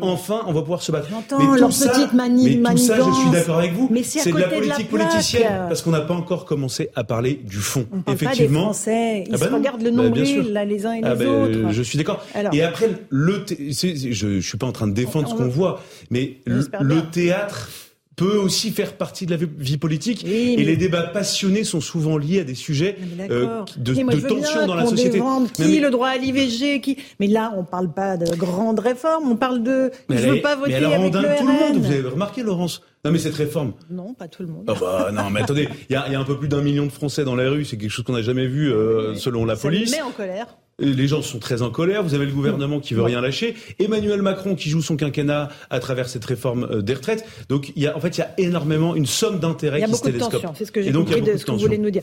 enfin, 0.00 0.42
on 0.46 0.52
va 0.52 0.60
pouvoir 0.60 0.82
se 0.82 0.92
battre. 0.92 1.08
Mais 1.10 1.58
tout, 1.58 1.72
ça, 1.72 1.92
mais 2.14 2.56
tout 2.56 2.76
ça, 2.76 2.98
je 2.98 3.20
suis 3.20 3.30
d'accord 3.32 3.58
avec 3.58 3.72
vous. 3.72 3.90
C'est 4.04 4.30
de 4.30 4.38
la 4.38 4.46
politique 4.46 4.88
politique 4.88 5.23
parce 5.68 5.82
qu'on 5.82 5.90
n'a 5.90 6.00
pas 6.00 6.14
encore 6.14 6.44
commencé 6.44 6.90
à 6.94 7.04
parler 7.04 7.40
du 7.44 7.58
fond. 7.58 7.86
On 7.92 8.00
parle 8.00 8.16
Effectivement. 8.16 8.48
Pas 8.48 8.58
des 8.58 8.64
Français, 8.64 9.24
ils 9.26 9.34
ah 9.34 9.38
se 9.38 9.44
bah 9.44 9.56
regardent 9.56 9.82
le 9.82 9.90
bah, 9.90 10.02
nombril, 10.02 10.52
là, 10.52 10.64
les 10.64 10.86
uns 10.86 10.94
et 10.94 11.00
ah 11.02 11.14
les 11.14 11.24
bah, 11.24 11.30
autres. 11.30 11.72
Je 11.72 11.82
suis 11.82 11.98
d'accord. 11.98 12.24
Et 12.52 12.62
après, 12.62 12.90
le 13.08 13.44
je, 13.48 14.26
ne 14.26 14.40
suis 14.40 14.58
pas 14.58 14.66
en 14.66 14.72
train 14.72 14.86
de 14.86 14.94
défendre 14.94 15.28
ce 15.28 15.34
qu'on 15.34 15.48
voit, 15.48 15.82
mais 16.10 16.38
le 16.46 17.00
théâtre 17.10 17.68
peut 18.16 18.36
aussi 18.36 18.70
faire 18.70 18.96
partie 18.96 19.26
de 19.26 19.32
la 19.32 19.36
vie 19.36 19.76
politique. 19.76 20.24
et 20.24 20.56
les 20.56 20.76
débats 20.76 21.02
passionnés 21.02 21.64
sont 21.64 21.80
souvent 21.80 22.16
liés 22.16 22.40
à 22.40 22.44
des 22.44 22.54
sujets 22.54 22.96
euh, 23.30 23.62
de, 23.76 23.94
de 23.94 24.20
tension 24.20 24.66
dans 24.66 24.74
la 24.74 24.86
société. 24.86 25.20
qui 25.54 25.80
le 25.80 25.90
droit 25.90 26.08
à 26.08 26.16
l'IVG, 26.16 26.80
qui. 26.80 26.98
Mais 27.20 27.26
là, 27.26 27.52
on 27.56 27.64
parle 27.64 27.92
pas 27.92 28.16
de 28.16 28.34
grandes 28.36 28.80
réformes, 28.80 29.30
on 29.30 29.36
parle 29.36 29.62
de. 29.62 29.90
Mais 30.08 30.18
je 30.18 30.28
veux 30.28 30.40
pas 30.40 30.56
voter 30.56 30.70
mais 30.70 30.76
alors, 30.76 30.94
avec 30.94 31.14
le 31.14 31.38
tout 31.38 31.46
le 31.46 31.52
monde. 31.52 31.78
Vous 31.78 31.90
avez 31.90 32.08
remarqué, 32.08 32.42
Laurence? 32.42 32.82
Non 33.04 33.10
mais 33.10 33.18
cette 33.18 33.34
réforme. 33.34 33.74
Non, 33.90 34.14
pas 34.14 34.28
tout 34.28 34.42
le 34.42 34.48
monde. 34.48 34.64
Ah 34.66 34.74
bah, 34.80 35.10
non 35.12 35.28
mais 35.28 35.42
attendez, 35.42 35.68
il 35.90 35.92
y 35.92 35.96
a, 35.96 36.08
y 36.08 36.14
a, 36.14 36.20
un 36.20 36.24
peu 36.24 36.38
plus 36.38 36.48
d'un 36.48 36.62
million 36.62 36.86
de 36.86 36.90
Français 36.90 37.22
dans 37.22 37.36
la 37.36 37.50
rue, 37.50 37.66
c'est 37.66 37.76
quelque 37.76 37.90
chose 37.90 38.04
qu'on 38.04 38.14
n'a 38.14 38.22
jamais 38.22 38.46
vu 38.46 38.72
euh, 38.72 39.14
selon 39.14 39.44
la 39.44 39.56
police. 39.56 39.90
Ça 39.90 39.96
met 39.98 40.02
en 40.02 40.10
colère. 40.10 40.56
Les 40.78 41.06
gens 41.06 41.22
sont 41.22 41.38
très 41.38 41.62
en 41.62 41.70
colère. 41.70 42.02
Vous 42.02 42.14
avez 42.14 42.26
le 42.26 42.32
gouvernement 42.32 42.80
qui 42.80 42.94
veut 42.94 43.02
rien 43.02 43.20
lâcher. 43.20 43.54
Emmanuel 43.78 44.22
Macron 44.22 44.56
qui 44.56 44.70
joue 44.70 44.82
son 44.82 44.96
quinquennat 44.96 45.48
à 45.70 45.78
travers 45.78 46.08
cette 46.08 46.24
réforme 46.24 46.64
euh, 46.64 46.82
des 46.82 46.94
retraites. 46.94 47.24
Donc, 47.48 47.72
il 47.76 47.82
y 47.82 47.86
a, 47.86 47.96
en 47.96 48.00
fait, 48.00 48.18
il 48.18 48.20
y 48.20 48.24
a 48.24 48.34
énormément 48.38 48.94
une 48.94 49.06
somme 49.06 49.38
d'intérêts 49.38 49.82
qui 49.82 49.94
se 49.94 50.02
télescope. 50.02 50.44
C'est 50.56 50.64
ce 50.64 50.72
que 50.72 50.82
j'ai 50.82 50.92
compris 50.92 51.22
de 51.22 51.36
ce 51.36 51.44
que 51.44 51.52
vous 51.52 51.58
voulez 51.58 51.78
nous 51.78 51.90
dire. 51.90 52.02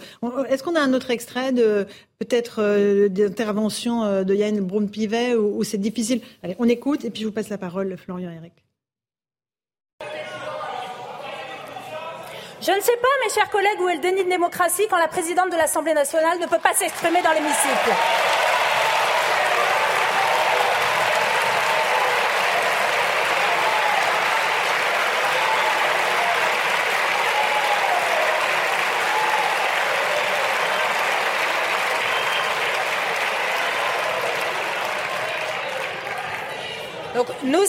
Est-ce 0.50 0.64
qu'on 0.64 0.76
a 0.76 0.82
un 0.82 0.94
autre 0.94 1.12
extrait 1.12 1.52
de 1.52 1.86
peut-être 2.20 2.62
euh, 2.62 3.10
d'intervention 3.10 4.04
euh, 4.04 4.24
de 4.24 4.34
Yann 4.34 4.60
Braun-Pivet 4.62 5.36
où, 5.36 5.64
c'est 5.64 5.78
difficile? 5.78 6.22
Allez, 6.44 6.56
on 6.60 6.70
écoute 6.70 7.04
et 7.04 7.10
puis 7.10 7.22
je 7.22 7.28
vous 7.28 7.34
passe 7.34 7.50
la 7.50 7.58
parole, 7.58 7.96
Florian 7.98 8.32
Eric. 8.32 8.54
Je 12.62 12.70
ne 12.70 12.82
sais 12.82 12.98
pas, 13.02 13.08
mes 13.26 13.34
chers 13.34 13.50
collègues, 13.50 13.82
où 13.82 13.90
est 13.90 13.96
le 13.96 14.02
déni 14.02 14.24
de 14.24 14.30
démocratie 14.30 14.84
quand 14.88 15.00
la 15.00 15.08
présidente 15.08 15.52
de 15.52 15.58
l'Assemblée 15.58 15.96
nationale 15.96 16.38
ne 16.40 16.46
peut 16.46 16.62
pas 16.62 16.74
s'exprimer 16.76 17.22
dans 17.24 17.32
l'hémicycle? 17.32 18.41
Nous 37.52 37.64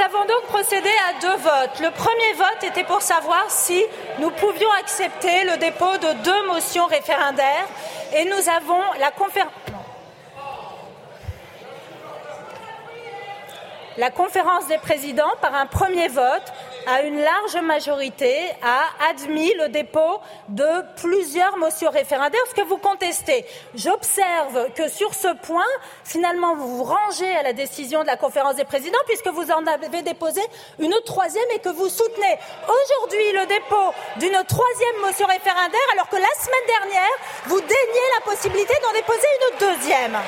avons 0.00 0.24
donc 0.24 0.42
procédé 0.46 0.88
à 1.08 1.14
deux 1.20 1.36
votes. 1.36 1.80
Le 1.80 1.90
premier 1.90 2.32
vote 2.36 2.62
était 2.62 2.84
pour 2.84 3.02
savoir 3.02 3.46
si 3.48 3.84
nous 4.20 4.30
pouvions 4.30 4.70
accepter 4.80 5.42
le 5.44 5.56
dépôt 5.56 5.98
de 5.98 6.12
deux 6.22 6.46
motions 6.46 6.86
référendaires 6.86 7.66
et 8.16 8.24
nous 8.24 8.48
avons 8.48 8.80
la 9.00 9.10
conférence. 9.10 9.50
La 13.96 14.10
conférence 14.10 14.68
des 14.68 14.78
présidents, 14.78 15.34
par 15.40 15.54
un 15.54 15.66
premier 15.66 16.08
vote, 16.08 16.52
à 16.86 17.02
une 17.02 17.20
large 17.20 17.56
majorité, 17.62 18.34
a 18.62 19.10
admis 19.10 19.52
le 19.54 19.68
dépôt 19.68 20.20
de 20.48 20.68
plusieurs 21.00 21.56
motions 21.56 21.90
référendaires, 21.90 22.40
ce 22.50 22.54
que 22.54 22.66
vous 22.66 22.78
contestez. 22.78 23.44
J'observe 23.74 24.72
que 24.74 24.88
sur 24.88 25.14
ce 25.14 25.28
point, 25.42 25.64
finalement, 26.04 26.54
vous 26.56 26.78
vous 26.78 26.84
rangez 26.84 27.30
à 27.36 27.42
la 27.42 27.52
décision 27.52 28.02
de 28.02 28.06
la 28.06 28.16
conférence 28.16 28.56
des 28.56 28.64
présidents, 28.64 28.98
puisque 29.06 29.28
vous 29.28 29.50
en 29.50 29.66
avez 29.66 30.02
déposé 30.02 30.40
une 30.78 30.94
troisième 31.04 31.50
et 31.54 31.58
que 31.58 31.70
vous 31.70 31.88
soutenez 31.88 32.38
aujourd'hui 32.66 33.32
le 33.32 33.46
dépôt 33.46 33.94
d'une 34.16 34.44
troisième 34.46 35.00
motion 35.02 35.26
référendaire, 35.26 35.88
alors 35.92 36.08
que 36.08 36.16
la 36.16 36.34
semaine 36.40 36.66
dernière, 36.66 37.14
vous 37.46 37.60
déniez 37.60 38.06
la 38.18 38.30
possibilité 38.30 38.74
d'en 38.82 38.92
déposer 38.92 39.26
une 39.40 39.58
deuxième. 39.58 40.18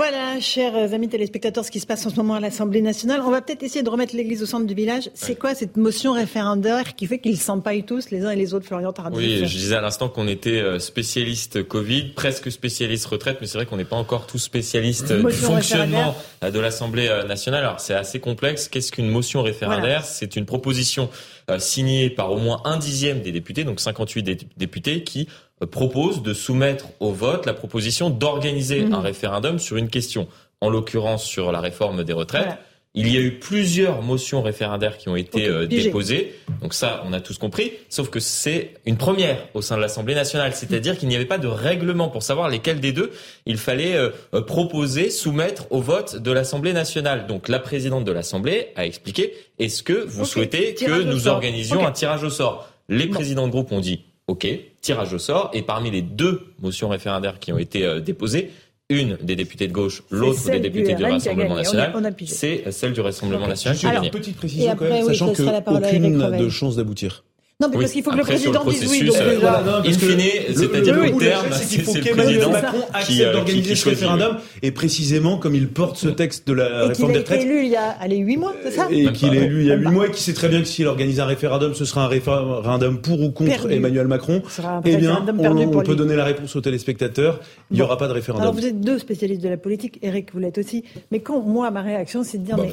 Voilà, 0.00 0.40
chers 0.40 0.94
amis 0.94 1.10
téléspectateurs, 1.10 1.62
ce 1.62 1.70
qui 1.70 1.78
se 1.78 1.86
passe 1.86 2.06
en 2.06 2.08
ce 2.08 2.16
moment 2.16 2.32
à 2.32 2.40
l'Assemblée 2.40 2.80
nationale. 2.80 3.20
On 3.22 3.30
va 3.30 3.42
peut-être 3.42 3.62
essayer 3.62 3.82
de 3.82 3.90
remettre 3.90 4.16
l'église 4.16 4.42
au 4.42 4.46
centre 4.46 4.64
du 4.64 4.72
village. 4.72 5.10
C'est 5.12 5.38
quoi 5.38 5.54
cette 5.54 5.76
motion 5.76 6.14
référendaire 6.14 6.94
qui 6.94 7.06
fait 7.06 7.18
qu'ils 7.18 7.36
s'empaillent 7.36 7.84
tous 7.84 8.08
les 8.10 8.24
uns 8.24 8.30
et 8.30 8.36
les 8.36 8.54
autres, 8.54 8.64
Florian 8.64 8.94
Tardif 8.94 9.18
Oui, 9.18 9.46
je 9.46 9.58
disais 9.58 9.76
à 9.76 9.82
l'instant 9.82 10.08
qu'on 10.08 10.26
était 10.26 10.58
euh, 10.58 10.78
spécialiste 10.78 11.68
Covid, 11.68 12.14
presque 12.16 12.50
spécialiste 12.50 13.04
retraite, 13.04 13.36
mais 13.42 13.46
c'est 13.46 13.58
vrai 13.58 13.66
qu'on 13.66 13.76
n'est 13.76 13.84
pas 13.84 13.96
encore 13.96 14.26
tous 14.26 14.38
spécialistes 14.38 15.12
du 15.12 15.32
fonctionnement 15.32 16.16
de 16.40 16.58
l'Assemblée 16.58 17.08
euh, 17.08 17.24
nationale. 17.24 17.64
Alors 17.64 17.80
c'est 17.80 17.92
assez 17.92 18.20
complexe. 18.20 18.68
Qu'est-ce 18.68 18.92
qu'une 18.92 19.10
motion 19.10 19.42
référendaire 19.42 20.06
C'est 20.06 20.34
une 20.34 20.46
proposition 20.46 21.10
euh, 21.50 21.58
signée 21.58 22.08
par 22.08 22.32
au 22.32 22.38
moins 22.38 22.62
un 22.64 22.78
dixième 22.78 23.20
des 23.20 23.32
députés, 23.32 23.64
donc 23.64 23.80
58 23.80 24.46
députés, 24.56 25.04
qui 25.04 25.28
propose 25.64 26.22
de 26.22 26.32
soumettre 26.34 26.86
au 27.00 27.12
vote 27.12 27.46
la 27.46 27.54
proposition 27.54 28.10
d'organiser 28.10 28.82
mmh. 28.82 28.94
un 28.94 29.00
référendum 29.00 29.58
sur 29.58 29.76
une 29.76 29.88
question, 29.88 30.28
en 30.60 30.70
l'occurrence 30.70 31.24
sur 31.24 31.52
la 31.52 31.60
réforme 31.60 32.04
des 32.04 32.12
retraites. 32.12 32.58
Il 32.92 33.06
y 33.06 33.16
a 33.16 33.20
eu 33.20 33.38
plusieurs 33.38 34.02
motions 34.02 34.42
référendaires 34.42 34.98
qui 34.98 35.08
ont 35.08 35.14
été 35.14 35.46
euh, 35.46 35.64
déposées. 35.64 36.34
Donc 36.60 36.74
ça, 36.74 37.04
on 37.06 37.12
a 37.12 37.20
tous 37.20 37.38
compris. 37.38 37.72
Sauf 37.88 38.10
que 38.10 38.18
c'est 38.18 38.74
une 38.84 38.96
première 38.96 39.46
au 39.54 39.62
sein 39.62 39.76
de 39.76 39.80
l'Assemblée 39.80 40.16
nationale. 40.16 40.54
C'est-à-dire 40.56 40.98
qu'il 40.98 41.08
n'y 41.08 41.14
avait 41.14 41.24
pas 41.24 41.38
de 41.38 41.46
règlement 41.46 42.08
pour 42.08 42.24
savoir 42.24 42.48
lesquels 42.48 42.80
des 42.80 42.90
deux 42.90 43.12
il 43.46 43.58
fallait 43.58 43.94
euh, 43.94 44.10
euh, 44.34 44.42
proposer, 44.42 45.10
soumettre 45.10 45.66
au 45.70 45.80
vote 45.80 46.16
de 46.16 46.32
l'Assemblée 46.32 46.72
nationale. 46.72 47.28
Donc 47.28 47.46
la 47.46 47.60
présidente 47.60 48.04
de 48.04 48.10
l'Assemblée 48.10 48.70
a 48.74 48.84
expliqué, 48.84 49.34
est-ce 49.60 49.84
que 49.84 49.92
vous 49.92 50.24
souhaitez 50.24 50.74
que 50.74 51.02
nous 51.02 51.28
organisions 51.28 51.86
un 51.86 51.92
tirage 51.92 52.24
au 52.24 52.30
sort? 52.30 52.68
Les 52.88 53.06
présidents 53.06 53.46
de 53.46 53.52
groupe 53.52 53.70
ont 53.70 53.78
dit 53.78 54.02
OK, 54.30 54.46
tirage 54.80 55.12
au 55.12 55.18
sort. 55.18 55.50
Et 55.52 55.62
parmi 55.62 55.90
les 55.90 56.02
deux 56.02 56.42
motions 56.62 56.88
référendaires 56.88 57.40
qui 57.40 57.52
ont 57.52 57.58
été 57.58 57.84
euh, 57.84 57.98
déposées, 57.98 58.52
une 58.88 59.18
des 59.20 59.34
députés 59.34 59.66
de 59.66 59.72
gauche, 59.72 60.02
l'autre 60.10 60.48
des 60.50 60.60
députés 60.60 60.94
du, 60.94 61.04
Rassemblement 61.04 61.56
national, 61.56 62.14
c'est 62.26 62.70
celle 62.70 62.92
du 62.92 63.00
Rassemblement 63.00 63.48
national. 63.48 63.76
Alors, 63.84 64.04
une 64.04 64.10
petite 64.10 64.36
précision 64.36 64.74
quand 64.76 64.84
même, 64.84 65.04
sachant 65.04 65.32
qu'aucune 65.32 66.16
n'a 66.16 66.30
de 66.30 66.48
chance 66.48 66.76
d'aboutir. 66.76 67.24
Non, 67.60 67.68
mais 67.70 67.78
parce 67.78 67.92
qu'il 67.92 68.02
faut 68.02 68.10
que 68.10 68.16
le 68.16 68.22
président 68.22 68.64
dise 68.64 68.90
oui. 68.90 69.04
Donc 69.04 69.16
euh, 69.16 69.36
voilà, 69.38 69.82
in 69.84 69.92
fine, 69.92 70.20
c'est-à-dire 70.54 70.94
le, 70.94 71.18
terme, 71.18 71.46
c'est 71.52 71.66
qu'il 71.66 71.82
faut 71.82 71.92
qu'Emmanuel 71.92 72.48
Macron 72.50 72.78
accepte 72.94 73.20
euh, 73.20 73.32
d'organiser 73.34 73.74
ce 73.74 73.88
référendum, 73.90 74.36
et 74.62 74.70
précisément 74.70 75.36
comme 75.36 75.54
il 75.54 75.68
porte 75.68 75.98
ce 75.98 76.08
texte 76.08 76.48
de 76.48 76.54
la 76.54 76.86
réforme 76.86 77.12
des 77.12 77.18
retraites. 77.18 77.40
Et 77.40 77.42
qu'il 77.42 77.50
a 77.50 77.52
été 77.52 77.58
élu 77.58 77.66
il 77.66 77.72
y 77.72 77.76
a, 77.76 77.90
allez, 78.00 78.16
8 78.16 78.36
mois, 78.38 78.54
c'est 78.64 78.70
ça 78.70 78.88
Et 78.90 79.12
qu'il 79.12 79.34
est 79.34 79.44
élu 79.44 79.60
il 79.60 79.66
y 79.66 79.72
a 79.72 79.76
8 79.76 79.88
mois, 79.88 80.06
et 80.06 80.10
qu'il 80.10 80.22
sait 80.22 80.32
très 80.32 80.48
bien 80.48 80.60
que 80.60 80.68
s'il 80.68 80.86
organise 80.86 81.20
un 81.20 81.26
référendum, 81.26 81.74
ce 81.74 81.84
sera 81.84 82.04
un 82.04 82.08
référendum 82.08 83.00
pour 83.00 83.20
ou 83.20 83.30
contre 83.30 83.70
Emmanuel 83.70 84.06
Macron. 84.06 84.42
Eh 84.84 84.96
bien, 84.96 85.22
on 85.38 85.82
peut 85.82 85.96
donner 85.96 86.16
la 86.16 86.24
réponse 86.24 86.56
aux 86.56 86.62
téléspectateurs. 86.62 87.40
Il 87.70 87.76
n'y 87.76 87.82
aura 87.82 87.98
pas 87.98 88.08
de 88.08 88.12
référendum. 88.12 88.42
Alors 88.42 88.54
vous 88.54 88.64
êtes 88.64 88.80
deux 88.80 88.98
spécialistes 88.98 89.42
de 89.42 89.48
la 89.48 89.58
politique, 89.58 89.98
Eric, 90.02 90.32
vous 90.32 90.40
l'êtes 90.40 90.58
aussi. 90.58 90.84
Mais 91.10 91.20
quand 91.20 91.40
moi, 91.40 91.70
ma 91.70 91.82
réaction, 91.82 92.22
c'est 92.24 92.38
de 92.38 92.44
dire, 92.44 92.56
mais 92.56 92.70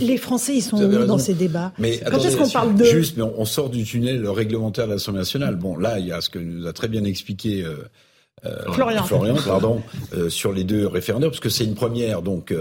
les 0.00 0.16
Français, 0.16 0.54
ils 0.54 0.62
sont 0.62 0.82
où 0.82 1.04
dans 1.04 1.18
ces 1.18 1.34
débats. 1.34 1.72
Quand 1.78 2.24
est-ce 2.24 2.36
qu'on 2.38 2.48
parle 2.48 2.74
de 2.74 2.84
Juste, 2.84 3.16
mais 3.18 3.22
on 3.22 3.44
sort 3.44 3.68
du 3.68 3.84
tunnel 3.84 4.29
réglementaire 4.32 4.86
de 4.86 4.94
la 4.94 5.12
nationale. 5.12 5.56
Bon, 5.56 5.76
là, 5.76 5.98
il 5.98 6.06
y 6.06 6.12
a 6.12 6.20
ce 6.20 6.30
que 6.30 6.38
nous 6.38 6.66
a 6.66 6.72
très 6.72 6.88
bien 6.88 7.04
expliqué. 7.04 7.62
Euh, 7.62 7.76
euh, 8.46 8.72
Florian. 8.72 9.04
pardon, 9.44 9.82
euh, 10.14 10.30
sur 10.30 10.52
les 10.52 10.64
deux 10.64 10.86
référendums, 10.86 11.28
parce 11.28 11.40
que 11.40 11.50
c'est 11.50 11.64
une 11.64 11.74
première. 11.74 12.22
Donc, 12.22 12.54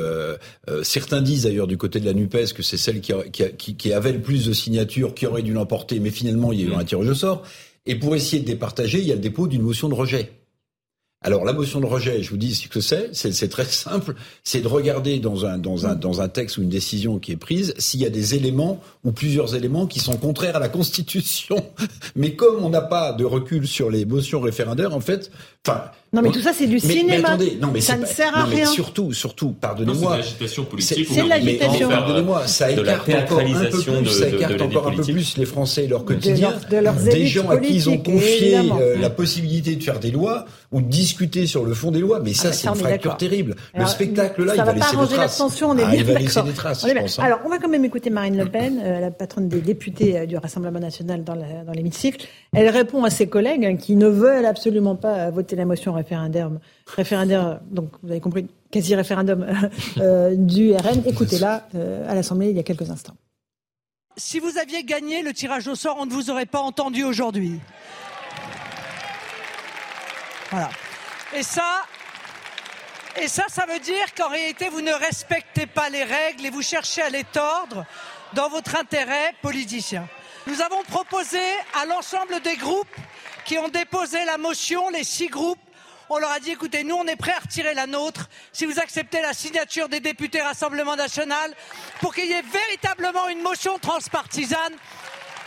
certains 0.84 1.22
disent 1.22 1.44
d'ailleurs 1.44 1.68
du 1.68 1.78
côté 1.78 2.00
de 2.00 2.06
la 2.06 2.14
Nupes 2.14 2.54
que 2.54 2.64
c'est 2.64 2.78
celle 2.78 3.00
qui, 3.00 3.14
qui, 3.32 3.76
qui, 3.76 3.94
avait 3.94 4.12
le 4.12 4.22
plus 4.22 4.46
de 4.46 4.54
signatures, 4.54 5.14
qui 5.14 5.26
aurait 5.26 5.42
dû 5.42 5.54
l'emporter, 5.54 6.00
mais 6.00 6.10
finalement 6.10 6.52
il 6.52 6.62
y 6.62 6.64
a 6.66 6.68
eu 6.68 6.74
un 6.74 6.84
tirage 6.84 7.08
au 7.08 7.14
sort. 7.14 7.44
Et 7.86 7.96
pour 7.96 8.16
essayer 8.16 8.42
de 8.42 8.48
départager, 8.48 9.00
il 9.00 9.08
y 9.08 9.12
a 9.12 9.16
le 9.16 9.22
dépôt 9.22 9.48
d'une 9.48 9.62
motion 9.62 9.88
de 9.88 9.94
rejet. 9.94 10.39
Alors 11.22 11.44
la 11.44 11.52
motion 11.52 11.82
de 11.82 11.86
rejet, 11.86 12.24
je 12.24 12.30
vous 12.30 12.38
dis 12.38 12.56
ce 12.56 12.70
que 12.70 12.80
c'est, 12.80 13.14
c'est 13.14 13.50
très 13.50 13.66
simple, 13.66 14.16
c'est 14.46 14.62
de 14.62 14.70
regarder 14.70 15.20
dans 15.20 15.46
un, 15.46 15.58
dans, 15.58 15.86
un, 15.86 15.96
dans 15.96 16.22
un 16.22 16.30
texte 16.30 16.58
ou 16.58 16.62
une 16.62 16.70
décision 16.70 17.20
qui 17.20 17.34
est 17.34 17.38
prise 17.38 17.74
s'il 17.78 18.00
y 18.00 18.06
a 18.06 18.10
des 18.10 18.36
éléments 18.36 18.80
ou 19.04 19.12
plusieurs 19.12 19.54
éléments 19.54 19.86
qui 19.86 20.00
sont 20.00 20.16
contraires 20.16 20.56
à 20.56 20.60
la 20.60 20.70
Constitution. 20.80 21.58
Mais 22.16 22.36
comme 22.36 22.64
on 22.64 22.70
n'a 22.70 22.82
pas 22.82 23.12
de 23.12 23.26
recul 23.26 23.68
sur 23.68 23.90
les 23.90 24.06
motions 24.06 24.40
référendaires, 24.40 24.96
en 24.96 25.02
fait, 25.02 25.30
enfin... 25.68 25.92
Non 26.12 26.24
mais 26.24 26.32
tout 26.32 26.42
ça 26.42 26.54
c'est 26.54 26.66
du 26.66 26.80
cinéma. 26.80 27.38
non, 27.62 27.70
mais 27.72 27.82
ça 27.82 27.96
ne 27.96 28.06
sert 28.06 28.36
à 28.36 28.46
rien. 28.46 28.66
surtout, 28.66 29.14
surtout, 29.14 29.52
pardonnez-moi. 29.52 30.14
C'est 30.14 30.18
l'agitation 30.18 30.66
politique. 30.66 31.08
C'est 31.08 31.24
l'agitation. 31.24 31.90
Pardonnez-moi, 31.90 32.48
ça 32.48 32.72
écarte 32.72 33.10
encore 33.10 33.40
un 33.40 33.54
peu 33.54 33.70
plus, 33.70 34.06
ça 34.10 34.28
écarte 34.28 34.62
encore 34.62 34.88
un 34.88 34.96
peu 34.96 35.04
plus 35.04 35.38
les 35.38 35.46
Français 35.46 35.86
et 35.86 35.88
leur 35.88 36.06
quotidien. 36.06 36.54
des 37.04 37.28
gens 37.28 37.50
à 37.50 37.58
qui 37.58 37.76
ils 37.76 37.90
ont 37.90 38.00
confié 38.00 38.58
euh, 38.58 38.98
la 39.00 39.12
possibilité 39.12 39.76
de 39.76 39.84
faire 39.84 40.00
des 40.00 40.10
lois 40.10 40.46
ou 40.72 40.82
de 40.82 40.88
discuter 40.88 41.46
sur 41.46 41.64
le 41.64 41.76
fond 41.76 41.92
des 41.92 42.00
lois. 42.00 42.20
Mais 42.24 42.34
ça, 42.34 42.50
ah, 42.50 42.54
c'est 42.54 42.68
une 42.68 42.76
fracture 42.76 43.18
terrible. 43.18 43.56
Le 43.76 43.86
spectacle 43.86 44.44
là, 44.46 44.54
il 44.56 44.64
va 44.64 44.74
laisser 44.74 44.98
des 44.98 45.08
traces. 45.16 45.42
On 45.62 45.78
est 45.78 45.84
ah, 45.84 45.96
il 45.96 46.04
va 46.04 46.20
laisser 46.20 46.42
des 46.42 46.54
traces. 46.54 46.86
Alors, 47.20 47.40
on 47.46 47.50
va 47.50 47.60
quand 47.60 47.70
même 47.70 47.86
écouter 47.86 48.10
Marine 48.10 48.38
Le 48.38 48.46
Pen, 48.50 48.82
euh, 48.84 49.00
la 49.00 49.12
patronne 49.12 49.48
des 49.48 49.62
députés 49.62 50.18
euh, 50.18 50.26
du 50.26 50.38
Rassemblement 50.38 50.80
national 50.80 51.24
dans 51.24 51.36
l'hémicycle. 51.76 52.26
Elle 52.54 52.70
répond 52.70 53.04
à 53.04 53.12
ses 53.12 53.28
collègues 53.28 53.66
hein, 53.66 53.76
qui 53.76 53.96
ne 53.96 54.08
veulent 54.08 54.46
absolument 54.46 54.96
pas 54.96 55.30
voter 55.30 55.49
la 55.56 55.66
motion 55.66 55.94
référendaire, 55.94 56.50
référendaire 56.86 57.60
donc 57.70 57.90
vous 58.04 58.12
avez 58.12 58.20
compris, 58.20 58.48
quasi 58.72 58.96
référendum 58.96 59.46
du 60.34 60.74
RN. 60.74 61.04
Écoutez-la 61.06 61.68
à 62.08 62.16
l'Assemblée 62.16 62.50
il 62.50 62.58
y 62.58 62.60
a 62.60 62.64
quelques 62.64 62.90
instants. 62.90 63.16
Si 64.18 64.40
vous 64.40 64.58
aviez 64.58 64.84
gagné 64.84 65.22
le 65.22 65.34
tirage 65.34 65.68
au 65.68 65.76
sort, 65.76 65.98
on 66.00 66.06
ne 66.06 66.12
vous 66.12 66.30
aurait 66.30 66.46
pas 66.46 66.60
entendu 66.60 67.04
aujourd'hui. 67.04 67.60
Voilà. 70.52 70.70
Et 71.38 71.44
ça, 71.44 71.84
et 73.22 73.28
ça, 73.28 73.46
ça 73.48 73.66
veut 73.66 73.80
dire 73.80 74.14
qu'en 74.18 74.30
réalité, 74.30 74.68
vous 74.70 74.82
ne 74.82 74.92
respectez 74.92 75.68
pas 75.68 75.90
les 75.90 76.04
règles 76.04 76.46
et 76.46 76.50
vous 76.50 76.64
cherchez 76.64 77.02
à 77.02 77.10
les 77.10 77.24
tordre 77.24 77.86
dans 78.34 78.50
votre 78.50 78.76
intérêt 78.76 79.34
politicien. 79.42 80.08
Nous 80.48 80.62
avons 80.62 80.82
proposé 80.84 81.38
à 81.80 81.86
l'ensemble 81.86 82.42
des 82.44 82.58
groupes 82.58 82.88
qui 83.50 83.58
ont 83.58 83.68
déposé 83.68 84.24
la 84.26 84.38
motion, 84.38 84.92
les 84.92 85.04
six 85.04 85.28
groupes, 85.28 85.58
on 86.12 86.20
leur 86.20 86.30
a 86.30 86.40
dit 86.40 86.52
écoutez, 86.52 86.84
nous 86.84 86.94
on 86.94 87.08
est 87.08 87.16
prêts 87.16 87.34
à 87.36 87.40
retirer 87.40 87.74
la 87.74 87.88
nôtre 87.88 88.30
si 88.52 88.68
vous 88.68 88.80
acceptez 88.80 89.24
la 89.24 89.34
signature 89.34 89.90
des 89.90 90.00
députés 90.00 90.40
Rassemblement 90.40 90.96
national 90.96 91.56
pour 92.00 92.14
qu'il 92.14 92.28
y 92.28 92.34
ait 92.34 92.44
véritablement 92.44 93.28
une 93.28 93.42
motion 93.42 93.80
transpartisane. 93.80 94.74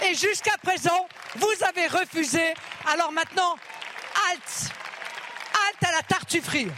Et 0.04 0.16
jusqu'à 0.16 0.58
présent, 0.64 1.06
vous 1.36 1.64
avez 1.64 1.86
refusé. 1.86 2.42
Alors 2.92 3.12
maintenant, 3.12 3.54
halte 4.32 4.72
Halte 5.68 5.84
à 5.88 5.92
la 5.92 6.02
tartufferie. 6.02 6.68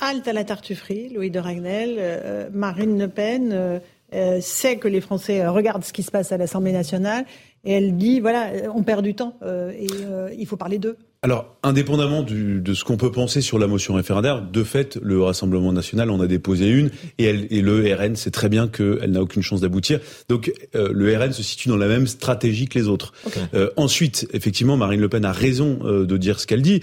Halte 0.00 0.28
à 0.28 0.32
la 0.32 0.44
tartufferie, 0.44 1.10
Louis 1.10 1.30
de 1.30 1.40
Ragnel. 1.40 1.96
Euh, 1.98 2.48
Marine 2.54 2.98
Le 2.98 3.08
Pen 3.08 3.52
euh, 3.52 3.80
euh, 4.14 4.40
sait 4.40 4.78
que 4.78 4.88
les 4.88 5.02
Français 5.02 5.46
regardent 5.46 5.84
ce 5.84 5.92
qui 5.92 6.02
se 6.02 6.10
passe 6.10 6.32
à 6.32 6.38
l'Assemblée 6.38 6.72
nationale 6.72 7.26
et 7.66 7.72
elle 7.72 7.96
dit 7.96 8.20
voilà, 8.20 8.50
on 8.74 8.82
perd 8.82 9.02
du 9.02 9.14
temps 9.14 9.34
et 9.44 9.86
il 10.38 10.46
faut 10.46 10.56
parler 10.56 10.78
d'eux. 10.78 10.96
Alors, 11.22 11.56
indépendamment 11.62 12.22
du, 12.22 12.60
de 12.60 12.74
ce 12.74 12.84
qu'on 12.84 12.96
peut 12.96 13.10
penser 13.10 13.40
sur 13.40 13.58
la 13.58 13.66
motion 13.66 13.94
référendaire, 13.94 14.42
de 14.42 14.62
fait, 14.62 14.98
le 15.02 15.20
Rassemblement 15.22 15.72
national 15.72 16.10
en 16.10 16.20
a 16.20 16.26
déposé 16.26 16.68
une 16.68 16.90
et, 17.18 17.24
elle, 17.24 17.46
et 17.50 17.62
le 17.62 17.92
RN 17.94 18.14
sait 18.16 18.30
très 18.30 18.48
bien 18.48 18.68
qu'elle 18.68 19.10
n'a 19.10 19.22
aucune 19.22 19.42
chance 19.42 19.62
d'aboutir. 19.62 19.98
Donc, 20.28 20.52
euh, 20.74 20.90
le 20.92 21.16
RN 21.16 21.32
se 21.32 21.42
situe 21.42 21.68
dans 21.68 21.76
la 21.76 21.88
même 21.88 22.06
stratégie 22.06 22.68
que 22.68 22.78
les 22.78 22.86
autres. 22.86 23.12
Euh, 23.54 23.70
ensuite, 23.76 24.28
effectivement, 24.34 24.76
Marine 24.76 25.00
Le 25.00 25.08
Pen 25.08 25.24
a 25.24 25.32
raison 25.32 25.78
euh, 25.84 26.04
de 26.04 26.16
dire 26.16 26.38
ce 26.38 26.46
qu'elle 26.46 26.62
dit 26.62 26.80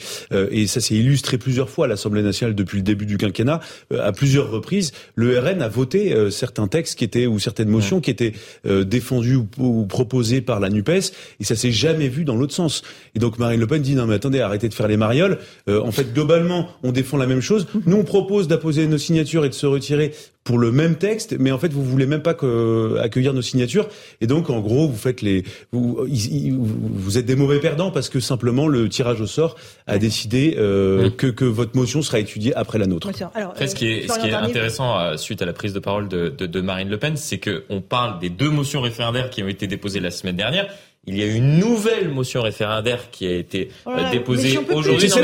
et 0.51 0.67
ça 0.67 0.81
s'est 0.81 0.95
illustré 0.95 1.37
plusieurs 1.37 1.69
fois 1.69 1.85
à 1.85 1.87
l'Assemblée 1.87 2.23
nationale 2.23 2.55
depuis 2.55 2.77
le 2.77 2.83
début 2.83 3.05
du 3.05 3.17
quinquennat. 3.17 3.59
à 3.97 4.11
plusieurs 4.11 4.49
reprises, 4.49 4.91
le 5.15 5.37
RN 5.37 5.61
a 5.61 5.67
voté 5.67 6.15
certains 6.31 6.67
textes 6.67 6.97
qui 6.97 7.03
étaient 7.03 7.27
ou 7.27 7.39
certaines 7.39 7.69
motions 7.69 8.01
qui 8.01 8.09
étaient 8.09 8.33
défendues 8.65 9.35
ou, 9.35 9.47
ou, 9.57 9.85
proposées 9.85 10.41
par 10.41 10.59
la 10.59 10.69
Nupes 10.69 10.89
et 10.89 11.43
ça 11.43 11.55
s'est 11.55 11.71
jamais 11.71 12.07
vu 12.07 12.25
dans 12.25 12.35
l'autre 12.35 12.53
sens. 12.53 12.83
Et 13.15 13.19
donc, 13.19 13.37
Marine 13.37 13.59
Le 13.59 13.67
Pen 13.67 13.81
dit 13.81 13.95
non 13.95 14.07
mais 14.07 14.15
attendez 14.23 14.39
arrêtez 14.39 14.69
de 14.69 14.73
faire 14.73 14.87
les 14.87 14.97
marioles. 14.97 15.39
Euh, 15.67 15.81
en 15.81 15.91
fait, 15.91 16.13
globalement, 16.13 16.69
on 16.83 16.91
défend 16.91 17.17
la 17.17 17.27
même 17.27 17.41
chose. 17.41 17.67
Nous, 17.85 17.97
on 17.97 18.03
propose 18.03 18.47
d'apposer 18.47 18.87
nos 18.87 18.97
signatures 18.97 19.45
et 19.45 19.49
de 19.49 19.53
se 19.53 19.65
retirer 19.65 20.13
pour 20.43 20.57
le 20.57 20.71
même 20.71 20.95
texte, 20.95 21.35
mais 21.39 21.51
en 21.51 21.57
fait, 21.57 21.71
vous 21.71 21.83
voulez 21.83 22.05
même 22.05 22.21
pas 22.21 22.33
que, 22.33 22.97
accueillir 23.01 23.33
nos 23.33 23.41
signatures. 23.41 23.87
Et 24.19 24.27
donc, 24.27 24.49
en 24.49 24.59
gros, 24.59 24.87
vous 24.87 24.97
faites 24.97 25.21
les, 25.21 25.43
vous, 25.71 26.05
vous 26.05 27.17
êtes 27.17 27.25
des 27.25 27.37
mauvais 27.37 27.59
perdants 27.59 27.91
parce 27.91 28.09
que 28.09 28.19
simplement 28.19 28.67
le 28.67 28.89
tirage 28.89 29.21
au 29.21 29.27
sort 29.27 29.55
a 29.87 29.97
décidé 29.97 30.55
euh, 30.57 31.09
que, 31.09 31.27
que 31.27 31.45
votre 31.45 31.77
motion 31.77 32.01
sera 32.01 32.19
étudiée 32.19 32.53
après 32.55 32.77
la 32.77 32.87
nôtre. 32.87 33.09
Alors, 33.35 33.51
Après, 33.51 33.67
ce 33.67 33.75
qui 33.75 33.87
est, 33.87 34.07
ce 34.09 34.19
qui 34.19 34.27
est 34.27 34.33
intéressant 34.33 34.99
euh, 34.99 35.17
suite 35.17 35.41
à 35.41 35.45
la 35.45 35.53
prise 35.53 35.71
de 35.73 35.79
parole 35.79 36.09
de, 36.09 36.27
de, 36.29 36.45
de 36.45 36.61
Marine 36.61 36.89
Le 36.89 36.97
Pen, 36.97 37.15
c'est 37.15 37.39
qu'on 37.39 37.79
parle 37.79 38.19
des 38.19 38.29
deux 38.29 38.49
motions 38.49 38.81
référendaires 38.81 39.29
qui 39.29 39.43
ont 39.43 39.47
été 39.47 39.67
déposées 39.67 40.01
la 40.01 40.11
semaine 40.11 40.35
dernière 40.35 40.67
il 41.05 41.17
y 41.17 41.23
a 41.23 41.25
une 41.25 41.59
nouvelle 41.59 42.09
motion 42.09 42.41
référendaire 42.41 43.11
qui 43.11 43.27
a 43.27 43.35
été 43.35 43.69
oh 43.85 43.91
déposée 44.11 44.57
aujourd'hui. 44.73 45.09
C'est 45.09 45.21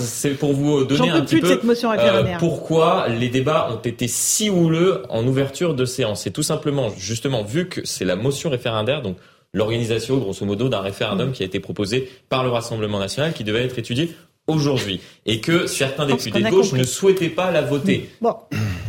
C'est 0.00 0.30
pour 0.30 0.52
vous 0.52 0.84
donner 0.84 1.10
un 1.10 1.22
petit 1.22 1.40
peu 1.40 1.58
euh, 1.58 2.24
pourquoi 2.38 3.08
les 3.08 3.28
débats 3.28 3.70
ont 3.72 3.80
été 3.80 4.06
si 4.06 4.48
houleux 4.48 5.02
en 5.08 5.26
ouverture 5.26 5.74
de 5.74 5.84
séance. 5.84 6.22
C'est 6.22 6.30
tout 6.30 6.44
simplement, 6.44 6.90
justement, 6.96 7.42
vu 7.42 7.68
que 7.68 7.80
c'est 7.84 8.04
la 8.04 8.14
motion 8.14 8.48
référendaire, 8.48 9.02
donc 9.02 9.16
l'organisation, 9.52 10.18
grosso 10.18 10.46
modo, 10.46 10.68
d'un 10.68 10.80
référendum 10.80 11.30
mm. 11.30 11.32
qui 11.32 11.42
a 11.42 11.46
été 11.46 11.58
proposé 11.58 12.08
par 12.28 12.44
le 12.44 12.50
Rassemblement 12.50 13.00
national, 13.00 13.32
qui 13.32 13.42
devait 13.42 13.64
être 13.64 13.78
étudié 13.78 14.14
aujourd'hui, 14.46 15.00
et 15.26 15.40
que 15.40 15.66
certains 15.66 16.06
députés 16.06 16.42
de 16.42 16.48
gauche 16.48 16.74
ne 16.74 16.84
souhaitaient 16.84 17.28
pas 17.28 17.50
la 17.50 17.62
voter. 17.62 18.10
Bon. 18.20 18.36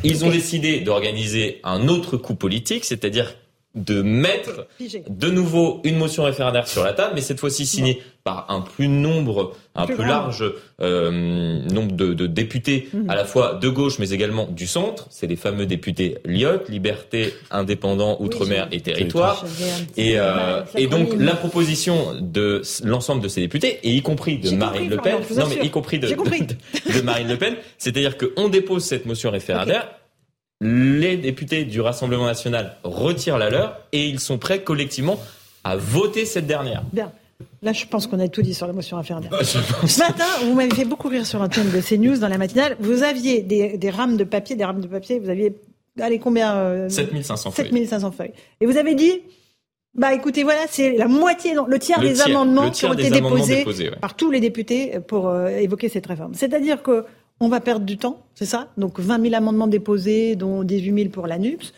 Ils 0.04 0.26
ont 0.26 0.30
décidé 0.30 0.82
d'organiser 0.82 1.60
un 1.64 1.88
autre 1.88 2.18
coup 2.18 2.36
politique, 2.36 2.86
c'est-à-dire 2.86 3.34
de 3.76 4.02
mettre 4.02 4.68
de 5.10 5.30
nouveau 5.30 5.82
une 5.84 5.98
motion 5.98 6.24
référendaire 6.24 6.68
sur 6.68 6.84
la 6.84 6.94
table, 6.94 7.14
mais 7.16 7.22
cette 7.22 7.40
fois-ci 7.40 7.66
signée 7.66 8.02
par 8.24 8.48
un 8.50 8.62
plus 8.62 8.88
nombre, 8.88 9.54
un 9.76 9.86
plus, 9.86 10.04
large 10.04 10.44
euh, 10.82 11.62
nombre 11.70 11.92
de, 11.92 12.26
députés, 12.26 12.90
mhm. 12.92 13.10
à 13.10 13.16
la 13.16 13.24
fois 13.24 13.54
de 13.54 13.70
gauche, 13.70 14.00
mais 14.00 14.10
également 14.10 14.48
du 14.48 14.66
centre. 14.66 15.06
C'est 15.12 15.28
les 15.28 15.36
fameux 15.36 15.68
députés 15.68 16.18
Lyot, 16.26 16.64
Liberté, 16.70 17.36
Indépendant, 17.52 18.18
Outre-mer 18.20 18.68
et 18.72 18.80
Territoire. 18.80 19.46
Et, 19.96 20.14
euh, 20.18 20.64
et 20.76 20.88
donc 20.88 21.10
la 21.20 21.36
proposition 21.36 22.16
de 22.20 22.64
l'ensemble 22.84 23.22
de 23.22 23.28
ces 23.28 23.42
députés, 23.42 23.80
et 23.84 23.92
y 23.92 24.02
compris 24.02 24.38
de 24.38 24.52
Marine 24.52 24.90
Le 24.90 24.98
Pen, 24.98 25.18
non 25.36 25.46
mais 25.48 25.64
y 25.64 25.70
compris 25.70 26.00
de, 26.00 26.08
de, 26.94 27.02
Marine 27.02 27.28
Le 27.28 27.38
Pen, 27.38 27.56
c'est-à-dire 27.78 28.18
qu'on 28.18 28.48
dépose 28.48 28.86
cette 28.86 29.06
motion 29.06 29.30
référendaire 29.30 29.88
les 30.66 31.18
députés 31.18 31.64
du 31.64 31.80
Rassemblement 31.80 32.26
national 32.26 32.78
retirent 32.84 33.38
la 33.38 33.50
leur 33.50 33.80
et 33.92 34.08
ils 34.08 34.20
sont 34.20 34.38
prêts 34.38 34.64
collectivement 34.64 35.20
à 35.64 35.76
voter 35.76 36.26
cette 36.26 36.48
dernière. 36.48 36.84
Bien. 36.92 37.12
Là, 37.62 37.74
je 37.74 37.86
pense 37.86 38.08
qu'on 38.08 38.20
a 38.20 38.28
tout 38.28 38.42
dit 38.42 38.54
sur 38.54 38.68
la 38.68 38.74
motion 38.74 38.98
référendaire. 38.98 39.32
Ce 39.44 40.00
matin, 40.00 40.26
vous 40.44 40.54
m'avez 40.54 40.74
fait 40.74 40.86
beaucoup 40.86 41.10
rire 41.10 41.26
sur 41.26 41.40
l'antenne 41.40 41.70
de 41.70 41.82
CNews 41.82 42.18
dans 42.18 42.28
la 42.28 42.38
matinale. 42.38 42.78
Vous 42.80 43.04
aviez 43.04 43.42
des, 43.42 43.90
rames 43.90 44.18
de 44.18 44.24
papier, 44.24 44.56
des 44.56 44.66
rames 44.66 44.82
de 44.82 44.88
papier, 44.88 45.20
vous 45.20 45.30
aviez, 45.30 45.56
allez, 46.00 46.20
combien 46.20 46.90
7500 46.90 47.50
euh, 47.50 47.52
feuilles. 47.52 47.66
7500 47.66 48.12
feuilles. 48.12 48.34
Et 48.62 48.66
vous 48.66 48.78
avez 48.78 48.96
dit, 48.96 49.22
bah 49.94 50.14
écoutez, 50.14 50.44
voilà, 50.44 50.62
c'est 50.70 50.96
la 50.96 51.08
moitié, 51.08 51.56
le 51.68 51.80
tiers 51.80 52.00
des 52.00 52.22
amendements 52.22 52.72
qui 52.72 52.86
ont 52.86 52.94
été 52.94 53.10
déposés, 53.10 53.66
par 54.02 54.16
tous 54.16 54.32
les 54.32 54.40
députés 54.40 55.00
pour 55.08 55.28
euh, 55.28 55.48
évoquer 55.48 55.90
cette 55.90 56.06
réforme. 56.06 56.34
C'est-à-dire 56.34 56.84
que 56.84 57.06
on 57.40 57.50
va 57.50 57.60
perdre 57.60 57.86
du 57.86 57.98
temps, 57.98 58.26
c'est 58.34 58.46
ça? 58.46 58.70
Donc 58.78 59.00
20 59.00 59.22
000 59.22 59.36
amendements 59.36 59.68
déposés, 59.68 60.36
dont 60.36 60.64
18 60.64 60.96
000 60.96 61.10
pour 61.10 61.28
la 61.28 61.38
NUPS. 61.38 61.74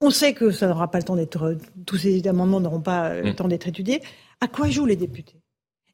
On 0.00 0.10
sait 0.10 0.32
que 0.32 0.50
ça 0.50 0.66
n'aura 0.66 0.90
pas 0.90 0.98
le 0.98 1.04
temps 1.04 1.16
d'être, 1.16 1.56
tous 1.86 1.96
ces 1.96 2.26
amendements 2.26 2.60
n'auront 2.60 2.80
pas 2.80 3.20
le 3.20 3.30
mm. 3.30 3.34
temps 3.34 3.48
d'être 3.48 3.68
étudiés. 3.68 4.02
À 4.40 4.48
quoi 4.48 4.68
jouent 4.68 4.86
les 4.86 4.96
députés? 4.96 5.36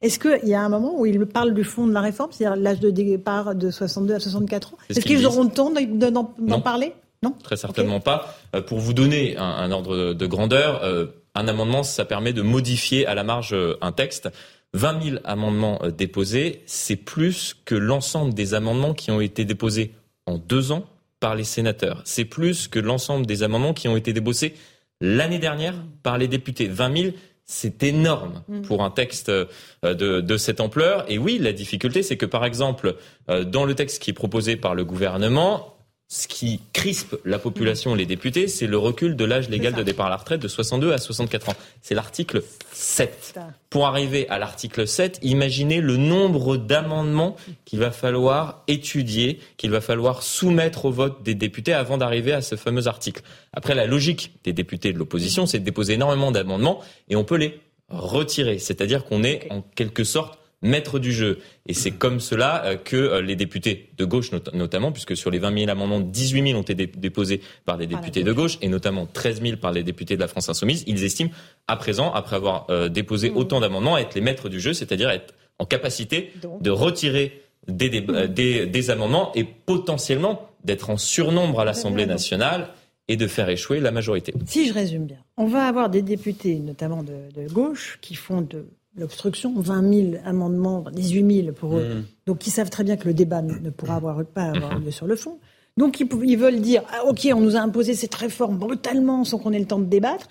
Est-ce 0.00 0.18
qu'il 0.18 0.48
y 0.48 0.54
a 0.54 0.62
un 0.62 0.68
moment 0.68 0.98
où 0.98 1.06
ils 1.06 1.18
parlent 1.26 1.54
du 1.54 1.64
fond 1.64 1.86
de 1.86 1.92
la 1.92 2.00
réforme, 2.00 2.30
c'est-à-dire 2.32 2.56
l'âge 2.56 2.80
de 2.80 2.90
départ 2.90 3.54
de 3.54 3.70
62 3.70 4.14
à 4.14 4.20
64 4.20 4.74
ans? 4.74 4.78
Est-ce 4.88 5.00
qu'ils 5.00 5.26
auront 5.26 5.44
le 5.44 5.50
temps 5.50 5.72
d'en 5.72 6.60
parler? 6.60 6.94
Non? 7.22 7.34
Très 7.42 7.56
certainement 7.56 7.98
pas. 7.98 8.34
Euh, 8.54 8.62
pour 8.62 8.78
vous 8.78 8.94
donner 8.94 9.36
un, 9.36 9.72
ordre 9.72 10.14
de 10.14 10.26
grandeur, 10.26 10.84
euh, 10.84 11.06
un 11.34 11.48
amendement, 11.48 11.82
ça 11.82 12.04
permet 12.04 12.32
de 12.32 12.42
modifier 12.42 13.06
à 13.06 13.14
la 13.14 13.24
marge 13.24 13.52
euh, 13.52 13.76
un 13.80 13.90
texte. 13.90 14.28
20 14.74 15.02
000 15.02 15.16
amendements 15.24 15.78
euh, 15.82 15.90
déposés, 15.90 16.62
c'est 16.66 16.96
plus 16.96 17.56
que 17.64 17.74
l'ensemble 17.74 18.34
des 18.34 18.54
amendements 18.54 18.94
qui 18.94 19.10
ont 19.10 19.20
été 19.20 19.44
déposés 19.44 19.92
en 20.26 20.38
deux 20.38 20.72
ans 20.72 20.84
par 21.20 21.34
les 21.34 21.44
sénateurs. 21.44 22.02
C'est 22.04 22.24
plus 22.24 22.68
que 22.68 22.78
l'ensemble 22.78 23.26
des 23.26 23.42
amendements 23.42 23.74
qui 23.74 23.88
ont 23.88 23.96
été 23.96 24.12
déposés 24.12 24.54
l'année 25.00 25.38
dernière 25.38 25.74
par 26.02 26.18
les 26.18 26.28
députés. 26.28 26.68
20 26.68 26.96
000, 26.96 27.14
c'est 27.44 27.82
énorme 27.82 28.42
mm. 28.48 28.62
pour 28.62 28.84
un 28.84 28.90
texte 28.90 29.30
euh, 29.30 29.46
de, 29.82 30.20
de, 30.20 30.36
cette 30.36 30.60
ampleur. 30.60 31.10
Et 31.10 31.18
oui, 31.18 31.38
la 31.38 31.52
difficulté, 31.52 32.02
c'est 32.02 32.16
que 32.16 32.26
par 32.26 32.44
exemple, 32.44 32.96
euh, 33.30 33.44
dans 33.44 33.64
le 33.64 33.74
texte 33.74 34.02
qui 34.02 34.10
est 34.10 34.14
proposé 34.14 34.56
par 34.56 34.74
le 34.74 34.84
gouvernement, 34.84 35.77
ce 36.10 36.26
qui 36.26 36.62
crispe 36.72 37.16
la 37.26 37.38
population, 37.38 37.94
les 37.94 38.06
députés, 38.06 38.48
c'est 38.48 38.66
le 38.66 38.78
recul 38.78 39.14
de 39.14 39.26
l'âge 39.26 39.50
légal 39.50 39.74
de 39.74 39.82
départ 39.82 40.06
à 40.06 40.10
la 40.10 40.16
retraite 40.16 40.40
de 40.40 40.48
62 40.48 40.92
à 40.92 40.96
64 40.96 41.50
ans. 41.50 41.54
C'est 41.82 41.94
l'article 41.94 42.42
7. 42.72 43.38
Pour 43.68 43.86
arriver 43.86 44.26
à 44.30 44.38
l'article 44.38 44.88
7, 44.88 45.18
imaginez 45.20 45.82
le 45.82 45.98
nombre 45.98 46.56
d'amendements 46.56 47.36
qu'il 47.66 47.78
va 47.78 47.90
falloir 47.90 48.62
étudier, 48.68 49.38
qu'il 49.58 49.70
va 49.70 49.82
falloir 49.82 50.22
soumettre 50.22 50.86
au 50.86 50.90
vote 50.90 51.22
des 51.22 51.34
députés 51.34 51.74
avant 51.74 51.98
d'arriver 51.98 52.32
à 52.32 52.40
ce 52.40 52.56
fameux 52.56 52.88
article. 52.88 53.20
Après, 53.52 53.74
la 53.74 53.86
logique 53.86 54.32
des 54.44 54.54
députés 54.54 54.94
de 54.94 54.98
l'opposition, 54.98 55.44
c'est 55.44 55.58
de 55.58 55.64
déposer 55.64 55.92
énormément 55.92 56.32
d'amendements 56.32 56.80
et 57.10 57.16
on 57.16 57.24
peut 57.24 57.36
les 57.36 57.60
retirer. 57.90 58.58
C'est-à-dire 58.58 59.04
qu'on 59.04 59.24
est 59.24 59.46
en 59.50 59.60
quelque 59.60 60.04
sorte 60.04 60.38
maître 60.62 60.98
du 60.98 61.12
jeu. 61.12 61.38
Et 61.66 61.74
c'est 61.74 61.92
comme 61.92 62.20
cela 62.20 62.64
euh, 62.64 62.76
que 62.76 62.96
euh, 62.96 63.22
les 63.22 63.36
députés 63.36 63.90
de 63.96 64.04
gauche, 64.04 64.30
notamment, 64.52 64.92
puisque 64.92 65.16
sur 65.16 65.30
les 65.30 65.38
20 65.38 65.58
000 65.58 65.70
amendements, 65.70 66.00
18 66.00 66.48
000 66.48 66.58
ont 66.58 66.62
été 66.62 66.86
déposés 66.86 67.40
par 67.64 67.78
des 67.78 67.86
députés 67.86 68.22
de 68.22 68.32
gauche, 68.32 68.58
et 68.62 68.68
notamment 68.68 69.06
13 69.06 69.42
000 69.42 69.56
par 69.56 69.72
les 69.72 69.82
députés 69.82 70.16
de 70.16 70.20
la 70.20 70.28
France 70.28 70.48
Insoumise, 70.48 70.84
ils 70.86 71.04
estiment, 71.04 71.30
à 71.66 71.76
présent, 71.76 72.12
après 72.12 72.36
avoir 72.36 72.66
euh, 72.70 72.88
déposé 72.88 73.30
mmh. 73.30 73.36
autant 73.36 73.60
d'amendements, 73.60 73.98
être 73.98 74.14
les 74.14 74.20
maîtres 74.20 74.48
du 74.48 74.60
jeu, 74.60 74.72
c'est-à-dire 74.72 75.10
être 75.10 75.34
en 75.58 75.64
capacité 75.64 76.32
de 76.60 76.70
retirer 76.70 77.42
des, 77.66 77.88
des, 77.90 78.66
des, 78.66 78.90
amendements 78.90 79.32
et 79.34 79.44
potentiellement 79.44 80.48
d'être 80.64 80.90
en 80.90 80.96
surnombre 80.96 81.60
à 81.60 81.64
l'Assemblée 81.64 82.06
nationale 82.06 82.68
et 83.08 83.16
de 83.16 83.26
faire 83.26 83.48
échouer 83.48 83.80
la 83.80 83.90
majorité. 83.90 84.32
Si 84.46 84.68
je 84.68 84.72
résume 84.72 85.06
bien, 85.06 85.18
on 85.36 85.46
va 85.46 85.66
avoir 85.66 85.90
des 85.90 86.02
députés, 86.02 86.58
notamment 86.60 87.02
de, 87.02 87.16
de 87.34 87.52
gauche, 87.52 87.98
qui 88.00 88.14
font 88.14 88.40
de 88.40 88.66
l'obstruction, 88.96 89.54
20 89.60 89.92
000 89.92 90.22
amendements, 90.24 90.84
18 90.92 91.42
000 91.42 91.52
pour 91.52 91.76
eux. 91.76 91.84
Mmh. 91.84 92.04
Donc 92.26 92.46
ils 92.46 92.50
savent 92.50 92.70
très 92.70 92.84
bien 92.84 92.96
que 92.96 93.06
le 93.06 93.14
débat 93.14 93.42
ne 93.42 93.70
pourra 93.70 93.96
avoir, 93.96 94.24
pas 94.24 94.44
avoir 94.44 94.78
lieu 94.78 94.90
sur 94.90 95.06
le 95.06 95.16
fond. 95.16 95.38
Donc 95.76 96.00
ils, 96.00 96.36
veulent 96.36 96.60
dire 96.60 96.82
ah, 96.92 97.06
ok, 97.06 97.28
on 97.32 97.40
nous 97.40 97.56
a 97.56 97.60
imposé 97.60 97.94
cette 97.94 98.14
réforme 98.14 98.58
brutalement 98.58 99.24
sans 99.24 99.38
qu'on 99.38 99.52
ait 99.52 99.60
le 99.60 99.66
temps 99.66 99.78
de 99.78 99.84
débattre. 99.84 100.26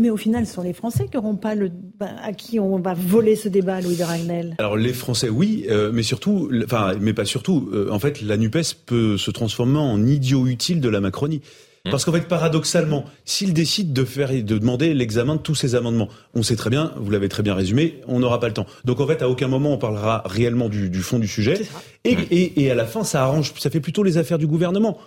Mais 0.00 0.10
au 0.10 0.16
final, 0.16 0.46
ce 0.46 0.54
sont 0.54 0.62
les 0.62 0.72
Français 0.72 1.06
qui 1.10 1.16
n'auront 1.16 1.34
pas 1.34 1.56
le, 1.56 1.70
ben, 1.70 2.14
à 2.22 2.32
qui 2.32 2.60
on 2.60 2.78
va 2.78 2.94
voler 2.94 3.34
ce 3.34 3.48
débat, 3.48 3.80
Louis 3.80 3.96
de 3.96 4.04
Ragnel. 4.04 4.54
Alors 4.58 4.76
les 4.76 4.92
Français, 4.92 5.28
oui, 5.28 5.66
euh, 5.68 5.90
mais 5.92 6.04
surtout, 6.04 6.48
enfin, 6.64 6.92
mais 7.00 7.12
pas 7.12 7.24
surtout. 7.24 7.68
Euh, 7.72 7.90
en 7.90 7.98
fait, 7.98 8.22
la 8.22 8.36
Nupes 8.36 8.76
peut 8.86 9.18
se 9.18 9.32
transformer 9.32 9.80
en 9.80 10.06
idiot 10.06 10.46
utile 10.46 10.80
de 10.80 10.88
la 10.88 11.00
Macronie. 11.00 11.42
Parce 11.90 12.04
qu'en 12.04 12.12
fait, 12.12 12.28
paradoxalement, 12.28 13.04
s'il 13.24 13.52
décide 13.52 13.92
de 13.92 14.04
faire 14.04 14.30
de 14.30 14.58
demander 14.58 14.94
l'examen 14.94 15.36
de 15.36 15.40
tous 15.40 15.54
ces 15.54 15.74
amendements, 15.74 16.08
on 16.34 16.42
sait 16.42 16.56
très 16.56 16.70
bien, 16.70 16.92
vous 16.96 17.10
l'avez 17.10 17.28
très 17.28 17.42
bien 17.42 17.54
résumé, 17.54 18.00
on 18.06 18.18
n'aura 18.18 18.40
pas 18.40 18.48
le 18.48 18.54
temps. 18.54 18.66
Donc 18.84 19.00
en 19.00 19.06
fait, 19.06 19.22
à 19.22 19.28
aucun 19.28 19.48
moment 19.48 19.72
on 19.72 19.78
parlera 19.78 20.22
réellement 20.26 20.68
du, 20.68 20.92
fond 21.00 21.18
du 21.18 21.28
sujet. 21.28 21.60
Et, 22.04 22.12
et, 22.12 22.64
et, 22.64 22.70
à 22.70 22.74
la 22.74 22.86
fin, 22.86 23.04
ça 23.04 23.22
arrange, 23.22 23.52
ça 23.58 23.70
fait 23.70 23.80
plutôt 23.80 24.02
les 24.02 24.18
affaires 24.18 24.38
du 24.38 24.46
gouvernement. 24.46 24.98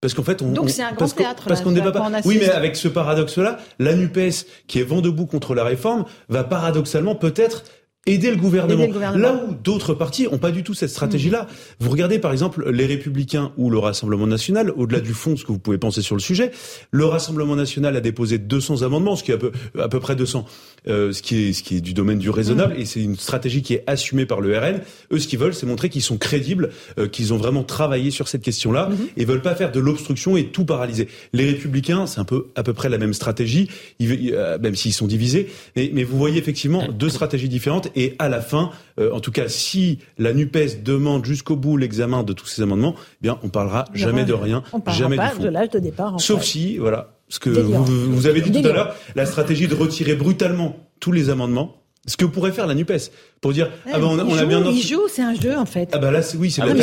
Parce 0.00 0.14
qu'en 0.14 0.22
fait, 0.22 0.42
on. 0.42 0.52
Donc 0.52 0.70
c'est 0.70 0.82
un 0.82 0.92
grand 0.92 1.08
théâtre. 1.08 1.44
Parce 1.48 1.60
qu'on 1.60 1.72
débat 1.72 1.90
pas. 1.90 2.10
Oui, 2.24 2.38
mais 2.40 2.50
avec 2.50 2.76
ce 2.76 2.86
paradoxe-là, 2.86 3.58
la 3.80 3.94
Nupes, 3.94 4.46
qui 4.68 4.78
est 4.78 4.84
vent 4.84 5.00
debout 5.00 5.26
contre 5.26 5.54
la 5.54 5.64
réforme, 5.64 6.04
va 6.28 6.44
paradoxalement 6.44 7.16
peut-être 7.16 7.64
aider 8.06 8.30
le 8.30 8.36
gouvernement. 8.36 8.86
Là 9.16 9.44
où 9.46 9.54
d'autres 9.54 9.94
partis 9.94 10.26
ont 10.30 10.38
pas 10.38 10.50
du 10.50 10.62
tout 10.62 10.74
cette 10.74 10.90
stratégie-là. 10.90 11.42
Mm. 11.42 11.46
Vous 11.80 11.90
regardez 11.90 12.18
par 12.18 12.32
exemple 12.32 12.70
les 12.70 12.86
Républicains 12.86 13.52
ou 13.56 13.70
le 13.70 13.78
Rassemblement 13.78 14.26
national, 14.26 14.72
au-delà 14.76 15.00
du 15.00 15.12
fond, 15.12 15.36
ce 15.36 15.44
que 15.44 15.52
vous 15.52 15.58
pouvez 15.58 15.78
penser 15.78 16.02
sur 16.02 16.14
le 16.14 16.20
sujet, 16.20 16.50
le 16.90 17.04
Rassemblement 17.04 17.56
national 17.56 17.96
a 17.96 18.00
déposé 18.00 18.38
200 18.38 18.82
amendements, 18.82 19.16
ce 19.16 19.24
qui 19.24 19.32
est 19.32 19.34
à 19.34 19.38
peu, 19.38 19.52
à 19.78 19.88
peu 19.88 20.00
près 20.00 20.16
200, 20.16 20.46
euh, 20.88 21.12
ce 21.12 21.22
qui 21.22 21.48
est 21.48 21.52
ce 21.52 21.62
qui 21.62 21.76
est 21.76 21.80
du 21.80 21.94
domaine 21.94 22.18
du 22.18 22.30
raisonnable, 22.30 22.74
mm. 22.74 22.80
et 22.80 22.84
c'est 22.84 23.02
une 23.02 23.16
stratégie 23.16 23.62
qui 23.62 23.74
est 23.74 23.84
assumée 23.86 24.26
par 24.26 24.40
le 24.40 24.56
RN. 24.56 24.80
Eux, 25.12 25.18
ce 25.18 25.28
qu'ils 25.28 25.38
veulent, 25.38 25.54
c'est 25.54 25.66
montrer 25.66 25.88
qu'ils 25.88 26.02
sont 26.02 26.16
crédibles, 26.16 26.70
euh, 26.98 27.08
qu'ils 27.08 27.32
ont 27.32 27.36
vraiment 27.36 27.62
travaillé 27.62 28.10
sur 28.10 28.28
cette 28.28 28.42
question-là, 28.42 28.88
mm-hmm. 28.90 29.20
et 29.20 29.24
veulent 29.24 29.42
pas 29.42 29.54
faire 29.54 29.72
de 29.72 29.80
l'obstruction 29.80 30.36
et 30.36 30.46
tout 30.46 30.64
paralyser. 30.64 31.08
Les 31.32 31.46
Républicains, 31.46 32.06
c'est 32.06 32.20
un 32.20 32.24
peu 32.24 32.48
à 32.54 32.62
peu 32.62 32.72
près 32.72 32.88
la 32.88 32.98
même 32.98 33.14
stratégie, 33.14 33.68
euh, 34.00 34.58
même 34.58 34.74
s'ils 34.74 34.92
sont 34.92 35.06
divisés, 35.06 35.48
mais, 35.76 35.90
mais 35.92 36.04
vous 36.04 36.16
voyez 36.16 36.38
effectivement 36.38 36.88
deux 36.88 37.08
stratégies 37.08 37.48
différentes 37.48 37.87
et 37.94 38.14
à 38.18 38.28
la 38.28 38.40
fin, 38.40 38.70
euh, 38.98 39.12
en 39.12 39.20
tout 39.20 39.32
cas, 39.32 39.48
si 39.48 39.98
la 40.18 40.32
Nupes 40.32 40.82
demande 40.82 41.24
jusqu'au 41.24 41.56
bout 41.56 41.76
l'examen 41.76 42.22
de 42.22 42.32
tous 42.32 42.46
ces 42.46 42.62
amendements, 42.62 42.94
eh 42.96 43.22
bien, 43.22 43.38
on 43.42 43.48
parlera 43.48 43.84
jamais 43.94 44.24
de 44.24 44.32
rien, 44.32 44.62
on 44.72 44.82
jamais 44.92 45.16
pas 45.16 45.34
de 45.34 45.48
l'âge 45.48 45.70
de 45.70 45.78
départ. 45.78 46.20
Sauf 46.20 46.42
si, 46.42 46.78
voilà, 46.78 47.18
ce 47.28 47.38
que 47.38 47.50
vous, 47.50 48.26
avez 48.26 48.40
dit 48.40 48.52
tout 48.52 48.68
à 48.68 48.72
l'heure, 48.72 48.94
la 49.14 49.26
stratégie 49.26 49.68
de 49.68 49.74
retirer 49.74 50.14
brutalement 50.14 50.76
tous 51.00 51.12
les 51.12 51.30
amendements. 51.30 51.74
Ce 52.06 52.16
que 52.16 52.24
pourrait 52.24 52.52
faire 52.52 52.66
la 52.66 52.74
Nupes 52.74 53.10
pour 53.42 53.52
dire 53.52 53.70
ah 53.84 53.98
ben 53.98 54.06
on, 54.06 54.18
a, 54.18 54.44
bien 54.46 54.64
il 54.64 54.80
joue 54.80 55.08
c'est 55.08 55.20
un 55.20 55.34
jeu 55.34 55.58
en 55.58 55.66
fait. 55.66 55.90
Ah 55.92 55.98
bah 55.98 56.10
là 56.10 56.20
oui 56.38 56.50
c'est 56.50 56.62
ah 56.62 56.66
la, 56.66 56.74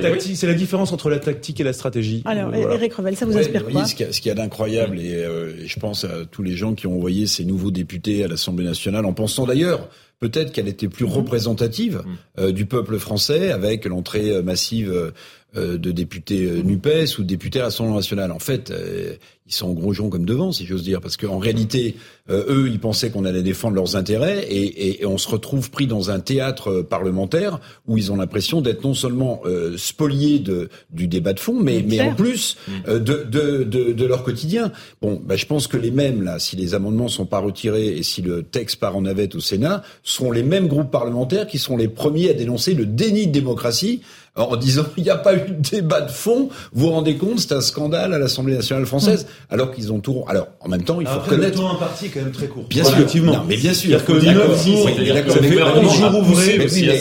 tactique 0.00 0.36
c'est 0.36 0.46
la 0.46 0.52
différence 0.52 0.92
entre 0.92 1.08
la 1.08 1.18
tactique 1.18 1.60
et 1.60 1.64
la 1.64 1.72
stratégie. 1.72 2.22
Alors 2.26 2.54
Eric 2.54 2.92
Revel 2.92 3.16
ça 3.16 3.24
vous 3.24 3.38
inspire 3.38 3.64
quoi 3.64 3.86
ce 3.86 3.94
qu'il 3.94 4.26
y 4.26 4.30
a, 4.30 4.34
d'incroyable 4.34 4.98
euh, 5.00 5.54
et, 5.62 5.66
je 5.66 5.80
pense 5.80 6.04
à 6.04 6.26
tous 6.30 6.42
les 6.42 6.56
gens 6.56 6.74
qui 6.74 6.86
ont 6.86 6.94
envoyé 6.94 7.26
ces 7.26 7.46
nouveaux 7.46 7.70
députés 7.70 8.22
à 8.22 8.28
l'Assemblée 8.28 8.66
nationale 8.66 9.06
en 9.06 9.14
pensant 9.14 9.46
d'ailleurs 9.46 9.88
peut-être 10.28 10.52
qu'elle 10.52 10.68
était 10.68 10.88
plus 10.88 11.04
représentative 11.04 12.02
mmh. 12.04 12.40
euh, 12.40 12.52
du 12.52 12.64
peuple 12.64 12.98
français 12.98 13.52
avec 13.52 13.84
l'entrée 13.84 14.30
euh, 14.30 14.42
massive 14.42 15.12
euh, 15.56 15.78
de 15.78 15.92
députés 15.92 16.46
euh, 16.46 16.62
NUPES 16.64 17.16
ou 17.18 17.22
de 17.22 17.28
députés 17.28 17.60
à 17.60 17.64
l'Assemblée 17.64 17.94
nationale. 17.94 18.32
En 18.32 18.40
fait, 18.40 18.72
euh, 18.72 19.14
ils 19.46 19.54
sont 19.54 19.72
gros 19.72 19.92
joncs 19.92 20.10
comme 20.10 20.24
devant, 20.24 20.50
si 20.50 20.66
j'ose 20.66 20.82
dire, 20.82 21.00
parce 21.00 21.16
qu'en 21.16 21.38
réalité, 21.38 21.94
eux, 22.30 22.66
ils 22.68 22.80
pensaient 22.80 23.10
qu'on 23.10 23.26
allait 23.26 23.42
défendre 23.42 23.76
leurs 23.76 23.94
intérêts 23.94 24.42
et, 24.48 25.02
et, 25.02 25.06
on 25.06 25.18
se 25.18 25.28
retrouve 25.28 25.70
pris 25.70 25.86
dans 25.86 26.10
un 26.10 26.18
théâtre 26.18 26.80
parlementaire 26.80 27.60
où 27.86 27.98
ils 27.98 28.10
ont 28.10 28.16
l'impression 28.16 28.62
d'être 28.62 28.82
non 28.82 28.94
seulement 28.94 29.42
spoliés 29.76 30.38
de, 30.38 30.70
du 30.90 31.08
débat 31.08 31.34
de 31.34 31.40
fond, 31.40 31.60
mais, 31.60 31.84
mais 31.86 32.00
en 32.00 32.14
plus 32.14 32.56
de, 32.88 32.98
de, 32.98 33.64
de, 33.64 33.92
de, 33.92 34.04
leur 34.06 34.22
quotidien. 34.22 34.72
Bon, 35.02 35.20
bah, 35.22 35.36
je 35.36 35.44
pense 35.44 35.66
que 35.66 35.76
les 35.76 35.90
mêmes, 35.90 36.22
là, 36.22 36.38
si 36.38 36.56
les 36.56 36.74
amendements 36.74 37.08
sont 37.08 37.26
pas 37.26 37.40
retirés 37.40 37.88
et 37.88 38.02
si 38.02 38.22
le 38.22 38.44
texte 38.44 38.80
part 38.80 38.96
en 38.96 39.02
navette 39.02 39.34
au 39.34 39.40
Sénat, 39.40 39.82
seront 40.14 40.30
les 40.30 40.42
mêmes 40.42 40.68
groupes 40.68 40.90
parlementaires 40.90 41.46
qui 41.46 41.58
seront 41.58 41.76
les 41.76 41.88
premiers 41.88 42.30
à 42.30 42.34
dénoncer 42.34 42.74
le 42.74 42.86
déni 42.86 43.26
de 43.26 43.32
démocratie 43.32 44.02
en 44.36 44.56
disant 44.56 44.84
il 44.96 45.04
n'y 45.04 45.10
a 45.10 45.16
pas 45.16 45.34
eu 45.34 45.40
de 45.40 45.70
débat 45.70 46.00
de 46.00 46.10
fond. 46.10 46.48
Vous 46.72 46.86
vous 46.86 46.90
rendez 46.90 47.16
compte, 47.16 47.38
c'est 47.38 47.52
un 47.52 47.60
scandale 47.60 48.12
à 48.14 48.18
l'Assemblée 48.18 48.54
nationale 48.54 48.86
française, 48.86 49.24
hmm. 49.24 49.54
alors 49.54 49.72
qu'ils 49.72 49.92
ont 49.92 50.00
tout. 50.00 50.24
Alors 50.28 50.48
en 50.60 50.68
même 50.68 50.82
temps, 50.82 51.00
il 51.00 51.06
faut 51.06 51.14
Après, 51.14 51.32
reconnaître. 51.32 51.58
Le 51.58 51.64
temps 51.64 51.72
imparti 51.72 52.06
est 52.06 52.08
quand 52.08 52.20
même 52.20 52.32
très 52.32 52.46
court. 52.46 52.64
Bien 52.68 52.84
sûr, 52.84 53.24
non, 53.24 53.42
mais 53.48 53.56
bien 53.56 53.74
sûr. 53.74 54.04
Que 54.04 54.12
9 54.12 54.66
jours, 54.66 54.88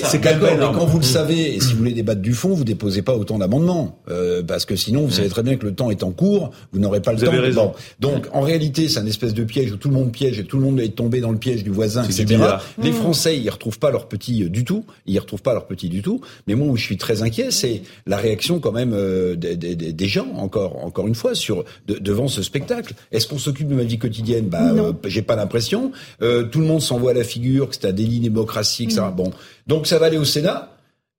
c'est 0.06 0.22
quand 0.22 0.30
même. 0.42 0.60
Mais 0.60 0.66
quand 0.74 0.86
vous 0.86 1.00
le 1.00 1.04
savez, 1.04 1.56
et 1.56 1.60
si 1.60 1.72
vous 1.74 1.80
voulez 1.80 1.94
débattre 1.94 2.22
du 2.22 2.34
fond, 2.34 2.54
vous 2.54 2.64
déposez 2.64 3.02
pas 3.02 3.16
autant 3.16 3.38
d'amendements, 3.40 4.00
euh, 4.10 4.44
parce 4.44 4.66
que 4.66 4.76
sinon, 4.76 5.06
vous 5.06 5.12
savez 5.12 5.30
très 5.30 5.44
bien 5.44 5.56
que 5.58 5.66
le 5.66 5.74
temps 5.74 5.90
est 5.90 6.04
en 6.04 6.12
cours, 6.12 6.52
vous 6.72 6.80
n'aurez 6.80 7.02
pas 7.02 7.14
le 7.14 7.20
temps. 7.20 7.32
Raison. 7.34 7.74
Donc 8.00 8.28
en 8.32 8.42
réalité, 8.42 8.88
c'est 8.88 9.00
un 9.00 9.06
espèce 9.06 9.34
de 9.34 9.44
piège 9.44 9.72
où 9.72 9.78
tout 9.78 9.90
le 9.90 9.96
monde 9.96 10.12
piège 10.12 10.40
et 10.40 10.44
tout 10.44 10.58
le 10.58 10.64
monde 10.64 10.80
est 10.80 10.96
tombé 10.96 11.20
dans 11.20 11.32
le 11.32 11.38
piège 11.38 11.64
du 11.64 11.72
voisin, 11.72 12.04
etc. 12.04 12.38
Les 12.82 12.92
hmm. 12.92 12.94
Français, 12.94 13.38
ils 13.38 13.50
retrouvent 13.50 13.80
pas 13.80 13.92
leur 13.92 14.08
petit 14.08 14.50
du 14.50 14.64
tout. 14.64 14.86
Ils 15.08 15.20
retrouvent 15.20 15.42
pas 15.42 15.54
leur 15.54 15.66
petit 15.66 15.90
du 15.90 16.02
tout. 16.02 16.22
Mais 16.48 16.56
moi, 16.56 16.68
où 16.68 16.78
je 16.78 16.84
suis 16.84 16.98
très 16.98 17.23
inquiet, 17.24 17.52
c'est 17.52 17.82
la 18.06 18.18
réaction 18.18 18.60
quand 18.60 18.72
même 18.72 18.94
euh, 18.94 19.36
des, 19.36 20.08
gens, 20.08 20.28
encore, 20.36 20.84
encore 20.84 21.08
une 21.08 21.16
fois, 21.16 21.36
sur 21.36 21.64
devant 21.88 22.28
ce 22.28 22.44
spectacle. 22.44 22.94
Est-ce 23.12 23.28
qu'on 23.28 23.38
s'occupe 23.38 23.68
de 23.68 23.76
ma 23.76 23.84
vie 23.84 23.98
quotidienne? 23.98 24.48
Bah, 24.48 24.72
euh, 24.72 24.94
j'ai 25.06 25.22
pas 25.22 25.36
l'impression. 25.36 25.92
Euh, 26.22 26.44
tout 26.44 26.60
le 26.60 26.66
monde 26.66 26.82
s'envoie 26.82 27.12
à 27.12 27.14
la 27.14 27.24
figure 27.24 27.70
que 27.70 27.76
c'est 27.76 27.88
un 27.88 27.94
délit 27.94 28.20
démocratie, 28.20 28.84
etc. 28.84 29.02
Bon, 29.16 29.32
donc 29.68 29.88
ça 29.88 30.00
va 30.00 30.08
aller 30.08 30.18
au 30.18 30.26
Sénat. 30.26 30.70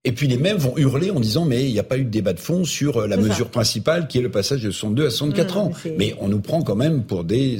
Et 0.06 0.12
puis 0.12 0.28
les 0.28 0.36
mêmes 0.36 0.58
vont 0.58 0.76
hurler 0.76 1.10
en 1.10 1.18
disant 1.18 1.46
mais 1.46 1.64
il 1.64 1.72
n'y 1.72 1.78
a 1.78 1.82
pas 1.82 1.96
eu 1.96 2.04
de 2.04 2.10
débat 2.10 2.34
de 2.34 2.38
fond 2.38 2.66
sur 2.66 3.08
la 3.08 3.16
mesure 3.16 3.48
principale 3.48 4.06
qui 4.06 4.18
est 4.18 4.20
le 4.20 4.30
passage 4.30 4.62
de 4.62 4.70
62 4.70 5.06
à 5.06 5.10
64 5.10 5.56
ans. 5.56 5.72
Mais 5.98 6.14
on 6.20 6.28
nous 6.28 6.40
prend 6.40 6.60
quand 6.60 6.76
même 6.76 7.04
pour 7.04 7.24
des. 7.24 7.58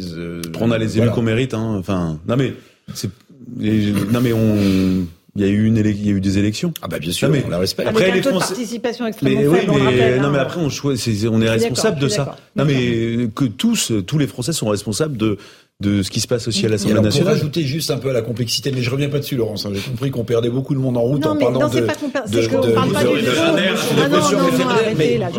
on 0.61 0.70
a 0.70 0.76
les 0.76 0.98
élus 0.98 1.11
qu'on 1.11 1.22
mérite. 1.22 1.54
Hein. 1.54 1.76
Enfin, 1.78 2.20
non 2.28 2.37
mais 2.37 2.52
c'est. 2.92 3.09
Non 3.57 4.20
mais 4.20 4.35
on 4.35 5.07
il 5.37 5.42
y 5.42 5.44
a 5.44 5.49
eu 5.49 5.64
une 5.64 5.77
il 5.77 6.07
y 6.07 6.11
a 6.11 6.12
eu 6.12 6.20
des 6.20 6.38
élections. 6.38 6.73
Ah 6.81 6.88
bah 6.88 6.99
bien 6.99 7.12
sûr, 7.12 7.29
mais, 7.29 7.42
on 7.44 7.51
la 7.51 7.59
respecte. 7.59 7.88
Après 7.88 8.12
les 8.12 8.23
Français... 8.23 8.55
participation 8.55 9.07
extrêmement 9.07 9.40
mais, 9.40 9.49
oui, 9.49 9.59
mais, 9.66 10.18
non 10.18 10.31
mais 10.31 10.38
hein. 10.38 10.42
après 10.42 10.61
on 10.61 10.70
choisit, 10.70 11.29
on 11.31 11.40
est 11.40 11.51
responsable 11.51 11.99
de 11.99 12.09
ça. 12.09 12.37
Non 12.57 12.64
mais 12.64 13.29
que 13.35 13.44
tous 13.44 13.92
tous 14.07 14.18
les 14.18 14.27
Français 14.27 14.53
sont 14.53 14.68
responsables 14.68 15.16
de 15.16 15.38
de 15.81 16.03
ce 16.03 16.11
qui 16.11 16.20
se 16.20 16.29
passe 16.29 16.47
aussi 16.47 16.64
à 16.64 16.68
l'Assemblée 16.68 17.01
nationale. 17.01 17.33
Pour 17.33 17.40
rajouter 17.40 17.62
juste 17.62 17.90
un 17.90 17.99
peu 17.99 18.11
à 18.11 18.12
la 18.12 18.23
complexité, 18.23 18.70
mais 18.70 18.81
je 18.81 18.90
reviens 18.90 19.09
pas 19.09 19.18
dessus, 19.18 19.35
Laurence. 19.35 19.66
Hein. 19.66 19.73
J'ai 19.75 19.81
compris 19.81 20.12
qu'on 20.12 20.23
perdait 20.23 20.49
beaucoup 20.49 20.73
de 20.73 20.79
monde 20.79 20.97
en 20.97 21.03
route 21.03 21.27
en 21.27 21.37
parlant 21.37 21.68
de. 21.68 21.81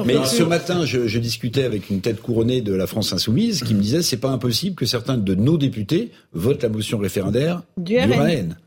Mais 0.05 0.25
ce 0.25 0.43
matin, 0.43 0.86
je, 0.86 1.08
je 1.08 1.19
discutais 1.19 1.63
avec 1.63 1.89
une 1.89 2.01
tête 2.01 2.21
couronnée 2.21 2.60
de 2.60 2.73
la 2.73 2.86
France 2.86 3.13
insoumise 3.13 3.63
qui 3.63 3.73
me 3.73 3.81
disait 3.81 4.01
c'est 4.01 4.17
pas 4.17 4.29
impossible 4.29 4.75
que 4.75 4.86
certains 4.86 5.17
de 5.17 5.36
nos 5.36 5.58
députés 5.58 6.12
votent 6.34 6.63
la 6.63 6.69
motion 6.69 6.97
référendaire 6.97 7.62
du 7.77 7.97
RN 7.97 8.58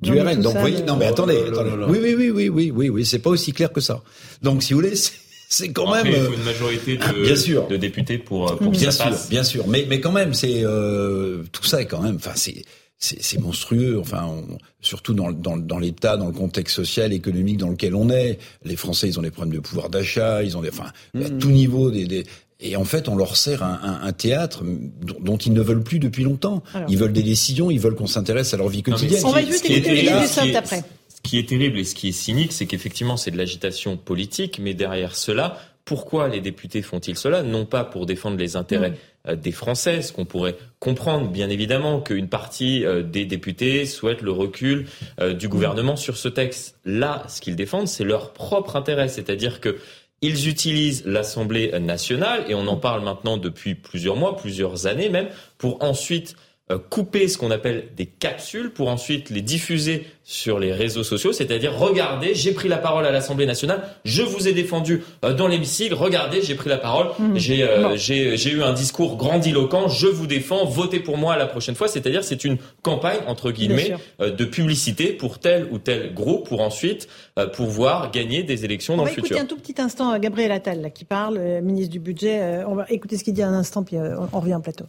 du 0.00 0.20
RN. 0.20 0.40
Donc, 0.40 0.56
voyez, 0.56 0.82
non, 0.82 0.96
mais 0.96 1.06
attendez, 1.06 1.38
attendez. 1.48 1.70
Oui, 1.88 1.98
oui, 2.02 2.14
oui, 2.14 2.30
oui, 2.30 2.48
oui, 2.48 2.70
oui, 2.74 2.88
oui, 2.88 3.06
c'est 3.06 3.18
pas 3.18 3.30
aussi 3.30 3.52
clair 3.52 3.72
que 3.72 3.80
ça. 3.80 4.02
Donc, 4.42 4.62
si 4.62 4.72
vous 4.72 4.80
voulez, 4.80 4.94
c'est 5.48 5.72
quand 5.72 5.92
même. 5.92 6.06
il 6.06 6.14
faut 6.14 6.32
une 6.32 6.44
majorité 6.44 6.96
de, 6.96 7.02
ah, 7.04 7.12
bien 7.12 7.36
sûr. 7.36 7.66
de 7.68 7.76
députés 7.76 8.18
pour, 8.18 8.50
euh, 8.50 8.56
pour 8.56 8.70
bien 8.70 8.90
sûr, 8.90 9.12
Bien 9.30 9.44
sûr, 9.44 9.66
mais, 9.68 9.86
mais 9.88 10.00
quand 10.00 10.12
même, 10.12 10.34
c'est 10.34 10.62
euh, 10.64 11.42
tout 11.52 11.64
ça 11.64 11.80
est 11.80 11.86
quand 11.86 12.02
même. 12.02 12.16
Enfin, 12.16 12.32
c'est 12.34 12.62
c'est 12.98 13.38
monstrueux. 13.38 13.98
Enfin, 14.00 14.42
surtout 14.80 15.14
dans, 15.14 15.30
dans, 15.30 15.56
dans 15.56 15.78
l'état, 15.78 16.16
dans 16.16 16.26
le 16.26 16.32
contexte 16.32 16.76
social, 16.76 17.12
économique 17.12 17.58
dans 17.58 17.68
lequel 17.68 17.94
on 17.94 18.08
est. 18.08 18.38
Les 18.64 18.76
Français, 18.76 19.08
ils 19.08 19.18
ont 19.18 19.22
des 19.22 19.30
problèmes 19.30 19.54
de 19.54 19.60
pouvoir 19.60 19.90
d'achat, 19.90 20.42
ils 20.42 20.56
ont 20.56 20.62
des, 20.62 20.70
enfin, 20.70 20.90
à 21.14 21.18
mmh. 21.18 21.38
tout 21.38 21.50
niveau 21.50 21.90
des, 21.90 22.06
des 22.06 22.24
et 22.64 22.76
en 22.76 22.84
fait, 22.84 23.08
on 23.08 23.16
leur 23.16 23.36
sert 23.36 23.62
un, 23.62 24.00
un, 24.02 24.12
théâtre 24.12 24.64
dont, 24.64 25.36
ils 25.36 25.52
ne 25.52 25.60
veulent 25.60 25.82
plus 25.82 25.98
depuis 25.98 26.24
longtemps. 26.24 26.62
ils 26.88 26.96
veulent 26.96 27.12
des 27.12 27.22
décisions, 27.22 27.70
ils 27.70 27.78
veulent 27.78 27.94
qu'on 27.94 28.06
s'intéresse 28.06 28.54
à 28.54 28.56
leur 28.56 28.68
vie 28.68 28.82
quotidienne. 28.82 29.22
on 29.24 29.30
va 29.30 29.44
juste 29.44 29.68
écouter 29.68 30.56
après. 30.56 30.82
Ce 31.14 31.20
qui 31.22 31.38
est 31.38 31.48
terrible 31.48 31.78
et 31.78 31.84
ce 31.84 31.94
qui 31.94 32.08
est 32.08 32.12
cynique, 32.12 32.52
c'est 32.52 32.66
qu'effectivement, 32.66 33.16
c'est 33.16 33.30
de 33.30 33.38
l'agitation 33.38 33.96
politique, 33.96 34.58
mais 34.58 34.74
derrière 34.74 35.14
cela, 35.14 35.58
pourquoi 35.84 36.28
les 36.28 36.40
députés 36.40 36.80
font-ils 36.80 37.16
cela? 37.16 37.42
Non 37.42 37.66
pas 37.66 37.84
pour 37.84 38.06
défendre 38.06 38.38
les 38.38 38.56
intérêts 38.56 38.94
euh, 39.28 39.36
des 39.36 39.52
Français, 39.52 40.00
ce 40.00 40.12
qu'on 40.12 40.24
pourrait 40.24 40.56
comprendre, 40.78 41.28
bien 41.28 41.50
évidemment, 41.50 42.00
qu'une 42.00 42.28
partie 42.28 42.84
euh, 42.84 43.02
des 43.02 43.26
députés 43.26 43.84
souhaite 43.84 44.22
le 44.22 44.30
recul 44.30 44.86
euh, 45.20 45.34
du 45.34 45.48
gouvernement 45.48 45.96
sur 45.96 46.16
ce 46.16 46.28
texte. 46.28 46.78
Là, 46.86 47.24
ce 47.28 47.40
qu'ils 47.40 47.56
défendent, 47.56 47.88
c'est 47.88 48.04
leur 48.04 48.32
propre 48.32 48.76
intérêt, 48.76 49.08
c'est-à-dire 49.08 49.60
que 49.60 49.76
ils 50.24 50.48
utilisent 50.48 51.04
l'Assemblée 51.04 51.78
nationale, 51.80 52.44
et 52.48 52.54
on 52.54 52.66
en 52.66 52.76
parle 52.76 53.04
maintenant 53.04 53.36
depuis 53.36 53.74
plusieurs 53.74 54.16
mois, 54.16 54.36
plusieurs 54.36 54.86
années 54.86 55.10
même, 55.10 55.28
pour 55.58 55.82
ensuite 55.82 56.34
couper 56.78 57.28
ce 57.28 57.38
qu'on 57.38 57.50
appelle 57.50 57.88
des 57.96 58.06
capsules 58.06 58.70
pour 58.70 58.88
ensuite 58.88 59.30
les 59.30 59.42
diffuser 59.42 60.06
sur 60.24 60.58
les 60.58 60.72
réseaux 60.72 61.02
sociaux, 61.02 61.32
c'est-à-dire 61.32 61.76
regardez, 61.76 62.34
j'ai 62.34 62.52
pris 62.52 62.66
la 62.66 62.78
parole 62.78 63.04
à 63.04 63.10
l'Assemblée 63.10 63.44
nationale, 63.44 63.82
je 64.06 64.22
vous 64.22 64.48
ai 64.48 64.54
défendu 64.54 65.02
euh, 65.22 65.34
dans 65.34 65.46
l'hémicycle, 65.48 65.92
regardez, 65.92 66.40
j'ai 66.40 66.54
pris 66.54 66.70
la 66.70 66.78
parole, 66.78 67.08
mmh. 67.18 67.36
euh, 67.50 67.96
j'ai 67.96 68.50
eu 68.50 68.62
un 68.62 68.72
discours 68.72 69.16
grandiloquent, 69.16 69.88
je 69.88 70.06
vous 70.06 70.26
défends, 70.26 70.64
votez 70.64 71.00
pour 71.00 71.18
moi 71.18 71.36
la 71.36 71.46
prochaine 71.46 71.74
fois, 71.74 71.88
c'est-à-dire 71.88 72.24
c'est 72.24 72.44
une 72.44 72.56
campagne 72.82 73.18
entre 73.26 73.50
guillemets 73.50 73.96
de 74.18 74.44
publicité 74.46 75.12
pour 75.12 75.38
tel 75.38 75.68
ou 75.70 75.78
tel 75.78 76.14
groupe 76.14 76.48
pour 76.48 76.62
ensuite 76.62 77.06
pouvoir 77.52 78.10
gagner 78.10 78.42
des 78.42 78.64
élections 78.64 78.96
dans 78.96 79.04
le 79.04 79.10
futur. 79.10 79.24
On 79.24 79.34
va 79.34 79.42
écouter 79.42 79.54
un 79.54 79.56
tout 79.56 79.62
petit 79.62 79.80
instant 79.80 80.18
Gabriel 80.18 80.52
Attal 80.52 80.90
qui 80.94 81.04
parle, 81.04 81.38
ministre 81.62 81.92
du 81.92 82.00
budget, 82.00 82.64
on 82.66 82.74
va 82.74 82.86
écouter 82.88 83.18
ce 83.18 83.24
qu'il 83.24 83.34
dit 83.34 83.42
un 83.42 83.52
instant 83.52 83.82
puis 83.82 83.96
on 83.98 84.40
revient 84.40 84.54
en 84.54 84.60
plateau 84.62 84.86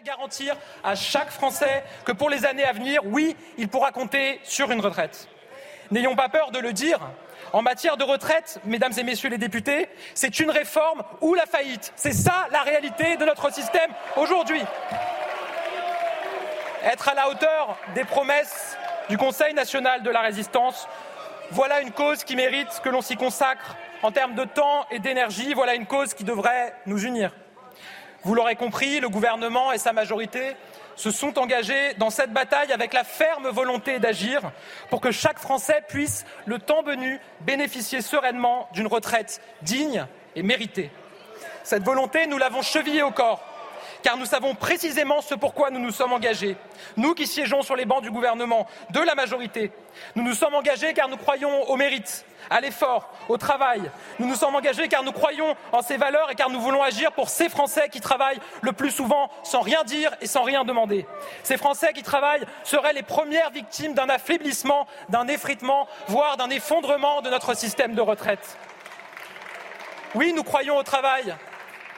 garantir 0.00 0.56
à 0.82 0.94
chaque 0.94 1.30
Français 1.30 1.84
que 2.04 2.12
pour 2.12 2.30
les 2.30 2.46
années 2.46 2.64
à 2.64 2.72
venir, 2.72 3.00
oui, 3.04 3.36
il 3.58 3.68
pourra 3.68 3.92
compter 3.92 4.40
sur 4.44 4.70
une 4.70 4.80
retraite. 4.80 5.28
N'ayons 5.90 6.16
pas 6.16 6.28
peur 6.28 6.50
de 6.52 6.58
le 6.58 6.72
dire. 6.72 7.00
En 7.52 7.62
matière 7.62 7.96
de 7.96 8.04
retraite, 8.04 8.60
mesdames 8.64 8.92
et 8.96 9.02
messieurs 9.02 9.28
les 9.28 9.38
députés, 9.38 9.88
c'est 10.14 10.38
une 10.38 10.50
réforme 10.50 11.02
ou 11.20 11.34
la 11.34 11.46
faillite. 11.46 11.92
C'est 11.96 12.12
ça 12.12 12.46
la 12.52 12.62
réalité 12.62 13.16
de 13.16 13.24
notre 13.24 13.52
système 13.52 13.90
aujourd'hui. 14.16 14.62
Être 16.84 17.08
à 17.08 17.14
la 17.14 17.28
hauteur 17.28 17.76
des 17.94 18.04
promesses 18.04 18.76
du 19.08 19.18
Conseil 19.18 19.52
national 19.52 20.02
de 20.02 20.10
la 20.10 20.20
résistance, 20.20 20.88
voilà 21.50 21.80
une 21.80 21.90
cause 21.90 22.22
qui 22.22 22.36
mérite 22.36 22.80
que 22.82 22.88
l'on 22.88 23.02
s'y 23.02 23.16
consacre 23.16 23.76
en 24.02 24.12
termes 24.12 24.34
de 24.34 24.44
temps 24.44 24.86
et 24.90 25.00
d'énergie. 25.00 25.52
Voilà 25.52 25.74
une 25.74 25.86
cause 25.86 26.14
qui 26.14 26.24
devrait 26.24 26.74
nous 26.86 27.04
unir. 27.04 27.32
Vous 28.22 28.34
l'aurez 28.34 28.56
compris, 28.56 29.00
le 29.00 29.08
gouvernement 29.08 29.72
et 29.72 29.78
sa 29.78 29.92
majorité 29.92 30.54
se 30.96 31.10
sont 31.10 31.38
engagés 31.38 31.94
dans 31.94 32.10
cette 32.10 32.32
bataille 32.32 32.72
avec 32.72 32.92
la 32.92 33.04
ferme 33.04 33.48
volonté 33.48 33.98
d'agir 33.98 34.52
pour 34.90 35.00
que 35.00 35.10
chaque 35.10 35.38
Français 35.38 35.82
puisse, 35.88 36.26
le 36.44 36.58
temps 36.58 36.82
venu, 36.82 37.18
bénéficier 37.40 38.02
sereinement 38.02 38.68
d'une 38.72 38.86
retraite 38.86 39.40
digne 39.62 40.06
et 40.36 40.42
méritée. 40.42 40.90
Cette 41.64 41.82
volonté, 41.82 42.26
nous 42.26 42.36
l'avons 42.36 42.62
chevillée 42.62 43.02
au 43.02 43.10
corps 43.10 43.42
car 44.02 44.16
nous 44.16 44.26
savons 44.26 44.54
précisément 44.54 45.20
ce 45.20 45.34
pourquoi 45.34 45.70
nous 45.70 45.80
nous 45.80 45.90
sommes 45.90 46.12
engagés. 46.12 46.56
Nous 46.96 47.14
qui 47.14 47.26
siégeons 47.26 47.62
sur 47.62 47.76
les 47.76 47.84
bancs 47.84 48.02
du 48.02 48.10
gouvernement, 48.10 48.66
de 48.90 49.00
la 49.00 49.14
majorité, 49.14 49.72
nous 50.14 50.22
nous 50.22 50.34
sommes 50.34 50.54
engagés 50.54 50.94
car 50.94 51.08
nous 51.08 51.16
croyons 51.16 51.68
au 51.68 51.76
mérite, 51.76 52.24
à 52.48 52.60
l'effort, 52.60 53.10
au 53.28 53.36
travail. 53.36 53.90
Nous 54.18 54.26
nous 54.26 54.34
sommes 54.34 54.54
engagés 54.54 54.88
car 54.88 55.02
nous 55.02 55.12
croyons 55.12 55.56
en 55.72 55.82
ces 55.82 55.96
valeurs 55.96 56.30
et 56.30 56.34
car 56.34 56.50
nous 56.50 56.60
voulons 56.60 56.82
agir 56.82 57.12
pour 57.12 57.28
ces 57.28 57.48
Français 57.48 57.88
qui 57.88 58.00
travaillent 58.00 58.40
le 58.62 58.72
plus 58.72 58.90
souvent 58.90 59.30
sans 59.42 59.60
rien 59.60 59.84
dire 59.84 60.12
et 60.20 60.26
sans 60.26 60.42
rien 60.42 60.64
demander. 60.64 61.06
Ces 61.42 61.56
Français 61.56 61.92
qui 61.92 62.02
travaillent 62.02 62.46
seraient 62.64 62.92
les 62.92 63.02
premières 63.02 63.50
victimes 63.50 63.94
d'un 63.94 64.08
affaiblissement, 64.08 64.86
d'un 65.08 65.26
effritement, 65.28 65.86
voire 66.08 66.36
d'un 66.36 66.50
effondrement 66.50 67.22
de 67.22 67.30
notre 67.30 67.54
système 67.54 67.94
de 67.94 68.00
retraite. 68.00 68.56
Oui, 70.14 70.32
nous 70.34 70.42
croyons 70.42 70.76
au 70.76 70.82
travail, 70.82 71.36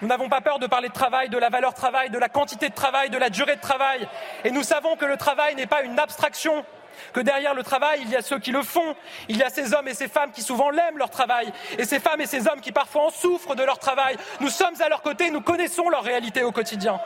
nous 0.02 0.08
n'avons 0.08 0.28
pas 0.28 0.40
peur 0.40 0.58
de 0.58 0.66
parler 0.66 0.88
de 0.88 0.92
travail, 0.92 1.28
de 1.28 1.38
la 1.38 1.48
valeur 1.48 1.74
travail, 1.74 2.10
de 2.10 2.18
la 2.18 2.28
quantité 2.28 2.68
de 2.68 2.74
travail, 2.74 3.08
de 3.08 3.18
la 3.18 3.30
durée 3.30 3.54
de 3.54 3.60
travail. 3.60 4.08
Et 4.44 4.50
nous 4.50 4.64
savons 4.64 4.96
que 4.96 5.04
le 5.04 5.16
travail 5.16 5.54
n'est 5.54 5.68
pas 5.68 5.82
une 5.82 5.96
abstraction, 5.96 6.64
que 7.12 7.20
derrière 7.20 7.54
le 7.54 7.62
travail, 7.62 8.00
il 8.02 8.10
y 8.10 8.16
a 8.16 8.22
ceux 8.22 8.38
qui 8.38 8.50
le 8.50 8.62
font, 8.62 8.94
il 9.28 9.36
y 9.36 9.42
a 9.42 9.50
ces 9.50 9.74
hommes 9.74 9.88
et 9.88 9.94
ces 9.94 10.08
femmes 10.08 10.32
qui 10.32 10.42
souvent 10.42 10.70
l'aiment 10.70 10.98
leur 10.98 11.10
travail, 11.10 11.52
et 11.78 11.84
ces 11.84 12.00
femmes 12.00 12.20
et 12.20 12.26
ces 12.26 12.48
hommes 12.48 12.60
qui 12.60 12.72
parfois 12.72 13.06
en 13.06 13.10
souffrent 13.10 13.54
de 13.54 13.62
leur 13.62 13.78
travail. 13.78 14.16
Nous 14.40 14.50
sommes 14.50 14.80
à 14.80 14.88
leur 14.88 15.02
côté, 15.02 15.30
nous 15.30 15.40
connaissons 15.40 15.88
leur 15.88 16.02
réalité 16.02 16.42
au 16.42 16.52
quotidien. 16.52 17.00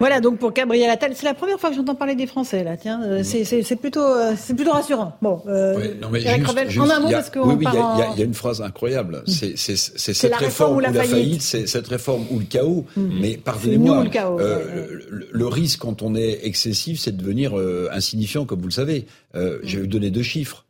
Voilà 0.00 0.20
donc 0.20 0.38
pour 0.38 0.52
Gabriel 0.52 0.90
Attal, 0.90 1.12
c'est 1.14 1.24
la 1.24 1.34
première 1.34 1.58
fois 1.58 1.70
que 1.70 1.76
j'entends 1.76 1.94
parler 1.94 2.14
des 2.14 2.26
Français 2.26 2.62
là. 2.62 2.76
Tiens, 2.76 3.02
euh, 3.02 3.22
c'est 3.24 3.76
plutôt 3.76 4.00
euh, 4.00 4.34
c'est 4.36 4.54
plutôt 4.54 4.72
rassurant. 4.72 5.16
Bon, 5.22 5.42
euh, 5.46 5.94
non, 6.00 6.08
mais 6.10 6.20
juste, 6.20 6.78
en 6.78 6.90
un 6.90 7.00
mot 7.00 7.10
parce 7.10 7.30
qu'on 7.30 7.48
oui, 7.48 7.56
oui, 7.58 7.66
il 7.72 8.14
y, 8.16 8.18
y, 8.18 8.22
a 8.22 8.24
une 8.24 8.34
phrase 8.34 8.62
incroyable. 8.62 9.22
Hmm. 9.26 9.30
C'est 9.30 9.76
cette 10.14 10.34
réforme 10.34 10.76
ou 10.76 10.80
la, 10.80 10.92
faillite, 10.92 11.42
c'est 11.42 11.66
cette 11.66 11.88
réforme 11.88 12.26
ou 12.30 12.38
le 12.38 12.44
chaos. 12.44 12.84
Hmm. 12.96 13.20
Mais 13.20 13.36
pardonnez-moi, 13.36 14.04
euh, 14.16 15.00
le, 15.10 15.28
le, 15.30 15.46
risque 15.46 15.80
quand 15.80 16.02
on 16.02 16.14
est 16.14 16.40
excessif, 16.44 17.00
c'est 17.00 17.12
de 17.12 17.20
devenir 17.20 17.58
euh, 17.58 17.88
insignifiant, 17.92 18.44
comme 18.44 18.60
vous 18.60 18.68
le 18.68 18.72
savez. 18.72 19.06
Euh, 19.34 19.58
Je 19.62 19.76
vais 19.76 19.82
vous 19.82 19.88
donner 19.88 20.10
deux 20.10 20.22
chiffres. 20.22 20.64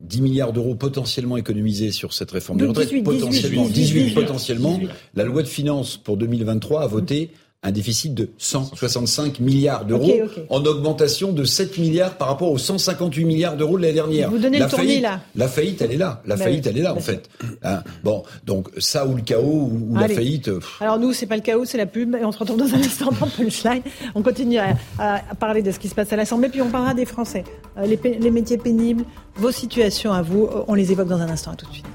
10 0.00 0.22
milliards 0.22 0.52
d'euros 0.52 0.74
potentiellement 0.74 1.36
économisés 1.36 1.92
sur 1.92 2.12
cette 2.12 2.30
réforme 2.30 2.58
des 2.58 2.66
retraites, 2.66 3.04
potentiellement 3.04 3.68
18, 3.68 4.14
potentiellement. 4.14 4.80
La 5.14 5.24
loi 5.24 5.42
de 5.42 5.48
finances 5.48 5.96
pour 5.96 6.16
2023 6.16 6.82
a 6.82 6.86
voté 6.86 7.30
un 7.64 7.72
déficit 7.72 8.12
de 8.12 8.28
165 8.36 9.40
milliards 9.40 9.86
d'euros, 9.86 10.12
en 10.50 10.62
augmentation 10.64 11.32
de 11.32 11.44
7 11.44 11.78
milliards 11.78 12.16
par 12.16 12.28
rapport 12.28 12.52
aux 12.52 12.58
158 12.58 13.24
milliards 13.24 13.56
d'euros 13.56 13.78
de 13.78 13.82
l'année 13.82 13.94
dernière. 13.94 14.30
Vous 14.30 14.38
donnez 14.38 14.58
la 14.58 14.66
le 14.66 14.70
faillite, 14.70 15.02
là. 15.02 15.20
La 15.34 15.48
faillite, 15.48 15.80
elle 15.80 15.92
est 15.92 15.96
là. 15.96 16.22
La 16.26 16.36
bah 16.36 16.44
faillite, 16.44 16.66
elle 16.66 16.78
est 16.78 16.82
là, 16.82 16.94
en 16.94 17.00
fait. 17.00 17.30
Hein 17.62 17.82
bon, 18.04 18.22
donc 18.44 18.68
ça 18.78 19.06
ou 19.06 19.14
le 19.14 19.22
chaos 19.22 19.70
ou, 19.72 19.96
la 19.96 20.08
faillite. 20.08 20.50
Alors 20.80 20.98
nous, 20.98 21.14
c'est 21.14 21.26
pas 21.26 21.36
le 21.36 21.42
chaos, 21.42 21.64
c'est 21.64 21.78
la 21.78 21.86
pub. 21.86 22.14
Et 22.14 22.24
on 22.24 22.32
se 22.32 22.38
retrouve 22.38 22.58
dans 22.58 22.74
un 22.74 22.80
instant 22.80 23.10
dans 23.18 23.26
Punchline. 23.26 23.82
On 24.14 24.22
continue 24.22 24.58
à, 24.58 24.76
à, 24.98 25.20
parler 25.34 25.62
de 25.62 25.70
ce 25.70 25.78
qui 25.78 25.88
se 25.88 25.94
passe 25.94 26.12
à 26.12 26.16
l'Assemblée, 26.16 26.50
puis 26.50 26.60
on 26.60 26.68
parlera 26.68 26.92
des 26.92 27.06
Français. 27.06 27.44
Euh, 27.78 27.86
les, 27.86 27.98
les 28.18 28.30
métiers 28.30 28.58
pénibles, 28.58 29.04
vos 29.36 29.50
situations 29.50 30.12
à 30.12 30.20
vous, 30.20 30.48
on 30.68 30.74
les 30.74 30.92
évoque 30.92 31.08
dans 31.08 31.20
un 31.20 31.30
instant. 31.30 31.52
À 31.52 31.56
tout 31.56 31.66
de 31.66 31.72
suite. 31.72 31.86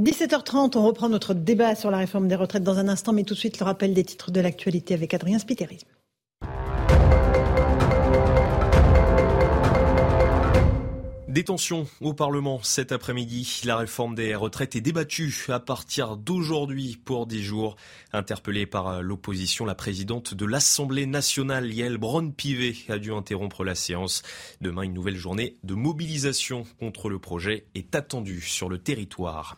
17h30, 0.00 0.78
on 0.78 0.86
reprend 0.86 1.10
notre 1.10 1.34
débat 1.34 1.74
sur 1.74 1.90
la 1.90 1.98
réforme 1.98 2.26
des 2.26 2.34
retraites 2.34 2.62
dans 2.62 2.78
un 2.78 2.88
instant, 2.88 3.12
mais 3.12 3.24
tout 3.24 3.34
de 3.34 3.38
suite 3.38 3.58
le 3.58 3.64
rappel 3.64 3.92
des 3.92 4.02
titres 4.02 4.30
de 4.30 4.40
l'actualité 4.40 4.94
avec 4.94 5.12
Adrien 5.12 5.38
Spiteri. 5.38 5.80
Détention 11.30 11.86
au 12.00 12.12
Parlement 12.12 12.58
cet 12.64 12.90
après-midi. 12.90 13.62
La 13.64 13.76
réforme 13.76 14.16
des 14.16 14.34
retraites 14.34 14.74
est 14.74 14.80
débattue 14.80 15.32
à 15.48 15.60
partir 15.60 16.16
d'aujourd'hui 16.16 16.98
pour 17.04 17.28
10 17.28 17.40
jours. 17.44 17.76
Interpellée 18.12 18.66
par 18.66 19.00
l'opposition, 19.00 19.64
la 19.64 19.76
présidente 19.76 20.34
de 20.34 20.44
l'Assemblée 20.44 21.06
nationale, 21.06 21.72
Yael 21.72 21.98
Braun-Pivet, 21.98 22.74
a 22.88 22.98
dû 22.98 23.12
interrompre 23.12 23.62
la 23.62 23.76
séance. 23.76 24.22
Demain, 24.60 24.82
une 24.82 24.92
nouvelle 24.92 25.16
journée 25.16 25.56
de 25.62 25.74
mobilisation 25.74 26.64
contre 26.80 27.08
le 27.08 27.20
projet 27.20 27.64
est 27.76 27.94
attendue 27.94 28.40
sur 28.40 28.68
le 28.68 28.78
territoire. 28.78 29.56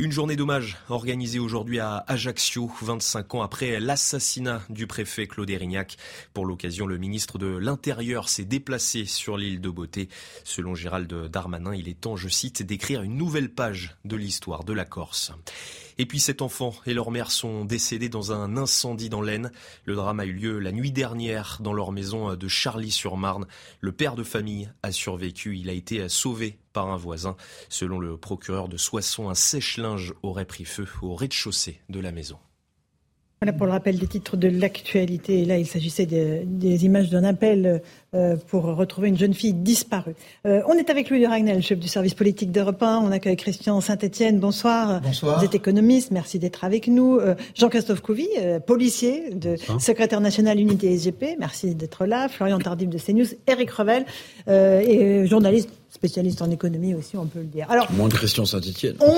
Une 0.00 0.12
journée 0.12 0.34
d'hommage 0.34 0.78
organisée 0.88 1.38
aujourd'hui 1.38 1.78
à 1.78 2.02
Ajaccio, 2.06 2.72
25 2.80 3.34
ans 3.34 3.42
après 3.42 3.78
l'assassinat 3.80 4.62
du 4.70 4.86
préfet 4.86 5.26
Claude 5.26 5.50
Erignac. 5.50 5.98
Pour 6.32 6.46
l'occasion, 6.46 6.86
le 6.86 6.96
ministre 6.96 7.36
de 7.36 7.58
l'Intérieur 7.58 8.30
s'est 8.30 8.46
déplacé 8.46 9.04
sur 9.04 9.36
l'île 9.36 9.60
de 9.60 9.68
Beauté. 9.68 10.08
Selon 10.42 10.74
Gérald 10.74 11.12
Darmanin, 11.26 11.74
il 11.74 11.86
est 11.86 12.00
temps, 12.00 12.16
je 12.16 12.30
cite, 12.30 12.62
d'écrire 12.62 13.02
une 13.02 13.18
nouvelle 13.18 13.50
page 13.50 13.94
de 14.06 14.16
l'histoire 14.16 14.64
de 14.64 14.72
la 14.72 14.86
Corse. 14.86 15.32
Et 16.00 16.06
puis 16.06 16.18
cet 16.18 16.40
enfant 16.40 16.74
et 16.86 16.94
leur 16.94 17.10
mère 17.10 17.30
sont 17.30 17.66
décédés 17.66 18.08
dans 18.08 18.32
un 18.32 18.56
incendie 18.56 19.10
dans 19.10 19.20
l'Aisne. 19.20 19.52
Le 19.84 19.94
drame 19.94 20.18
a 20.18 20.24
eu 20.24 20.32
lieu 20.32 20.58
la 20.58 20.72
nuit 20.72 20.92
dernière 20.92 21.58
dans 21.60 21.74
leur 21.74 21.92
maison 21.92 22.34
de 22.34 22.48
Charlie-sur-Marne. 22.48 23.46
Le 23.80 23.92
père 23.92 24.14
de 24.14 24.22
famille 24.22 24.72
a 24.82 24.92
survécu. 24.92 25.58
Il 25.58 25.68
a 25.68 25.74
été 25.74 26.08
sauvé 26.08 26.56
par 26.72 26.88
un 26.88 26.96
voisin. 26.96 27.36
Selon 27.68 27.98
le 27.98 28.16
procureur 28.16 28.68
de 28.68 28.78
Soissons, 28.78 29.28
un 29.28 29.34
sèche-linge 29.34 30.14
aurait 30.22 30.46
pris 30.46 30.64
feu 30.64 30.88
au 31.02 31.14
rez-de-chaussée 31.14 31.82
de 31.90 32.00
la 32.00 32.12
maison. 32.12 32.38
Voilà 33.42 33.56
pour 33.56 33.64
le 33.64 33.72
rappel 33.72 33.98
des 33.98 34.06
titres 34.06 34.36
de 34.36 34.48
l'actualité. 34.48 35.46
Là, 35.46 35.56
il 35.56 35.66
s'agissait 35.66 36.04
des 36.04 36.84
images 36.84 37.08
d'un 37.08 37.24
appel 37.24 37.80
euh, 38.14 38.36
pour 38.48 38.64
retrouver 38.64 39.08
une 39.08 39.16
jeune 39.16 39.32
fille 39.32 39.54
disparue. 39.54 40.14
Euh, 40.46 40.60
on 40.68 40.74
est 40.74 40.90
avec 40.90 41.08
Louis 41.08 41.22
de 41.22 41.26
Ragnel, 41.26 41.62
chef 41.62 41.78
du 41.78 41.88
service 41.88 42.12
politique 42.12 42.52
d'Europe 42.52 42.82
1. 42.82 42.98
On 42.98 43.10
accueille 43.10 43.38
Christian 43.38 43.80
Saint-Etienne. 43.80 44.40
Bonsoir. 44.40 45.00
Bonsoir. 45.00 45.38
Vous 45.38 45.44
êtes 45.46 45.54
économiste. 45.54 46.10
Merci 46.10 46.38
d'être 46.38 46.64
avec 46.64 46.86
nous. 46.86 47.16
Euh, 47.16 47.34
Jean-Christophe 47.54 48.02
Couvi, 48.02 48.28
policier, 48.66 49.30
de 49.32 49.56
secrétaire 49.78 50.20
national 50.20 50.60
unité 50.60 50.94
SGP. 50.94 51.36
Merci 51.38 51.74
d'être 51.74 52.04
là. 52.04 52.28
Florian 52.28 52.58
Tardif 52.58 52.90
de 52.90 52.98
CNews. 52.98 53.28
Eric 53.46 53.70
Revel, 53.70 54.04
et 54.48 55.26
journaliste 55.26 55.79
spécialiste 56.00 56.40
en 56.40 56.50
économie 56.50 56.94
aussi, 56.94 57.18
on 57.18 57.26
peut 57.26 57.40
le 57.40 57.44
dire. 57.44 57.66
Alors, 57.68 57.92
Moins 57.92 58.08
de 58.08 58.14
Christian 58.14 58.46
Saint-Etienne. 58.46 58.96
On, 59.00 59.12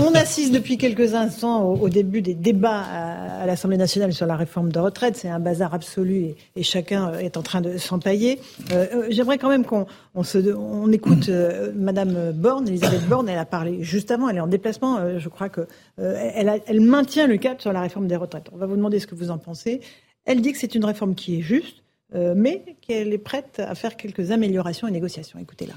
on, 0.00 0.14
assiste 0.14 0.50
depuis 0.50 0.78
quelques 0.78 1.12
instants 1.12 1.62
au, 1.62 1.90
début 1.90 2.22
des 2.22 2.32
débats 2.32 2.80
à, 2.80 3.44
l'Assemblée 3.44 3.76
nationale 3.76 4.14
sur 4.14 4.24
la 4.24 4.36
réforme 4.36 4.72
de 4.72 4.78
retraite. 4.78 5.18
C'est 5.18 5.28
un 5.28 5.40
bazar 5.40 5.74
absolu 5.74 6.16
et, 6.16 6.36
et, 6.56 6.62
chacun 6.62 7.12
est 7.18 7.36
en 7.36 7.42
train 7.42 7.60
de 7.60 7.76
s'empailler. 7.76 8.40
Euh, 8.72 9.08
J'aimerais 9.10 9.36
quand 9.36 9.50
même 9.50 9.66
qu'on 9.66 9.84
on 10.14 10.22
se, 10.22 10.38
on 10.54 10.90
écoute 10.90 11.28
euh, 11.28 11.70
Madame 11.74 12.32
Borne, 12.32 12.66
Elisabeth 12.66 13.06
Borne. 13.08 13.28
Elle 13.28 13.38
a 13.38 13.44
parlé 13.44 13.82
juste 13.82 14.10
avant. 14.10 14.30
Elle 14.30 14.36
est 14.36 14.40
en 14.40 14.46
déplacement. 14.46 14.96
Euh, 14.98 15.18
je 15.18 15.28
crois 15.28 15.50
que 15.50 15.62
euh, 15.98 16.30
elle, 16.34 16.62
elle 16.66 16.80
maintient 16.80 17.26
le 17.26 17.36
cap 17.36 17.60
sur 17.60 17.74
la 17.74 17.82
réforme 17.82 18.06
des 18.06 18.16
retraites. 18.16 18.46
On 18.52 18.56
va 18.56 18.64
vous 18.64 18.76
demander 18.76 19.00
ce 19.00 19.06
que 19.06 19.14
vous 19.14 19.30
en 19.30 19.36
pensez. 19.36 19.80
Elle 20.24 20.40
dit 20.40 20.52
que 20.52 20.58
c'est 20.58 20.74
une 20.74 20.84
réforme 20.86 21.14
qui 21.14 21.38
est 21.38 21.42
juste, 21.42 21.82
mais 22.14 22.62
qu'elle 22.80 23.12
est 23.12 23.18
prête 23.18 23.58
à 23.58 23.74
faire 23.74 23.96
quelques 23.96 24.30
améliorations 24.30 24.86
et 24.86 24.92
négociations. 24.92 25.38
Écoutez-la. 25.40 25.74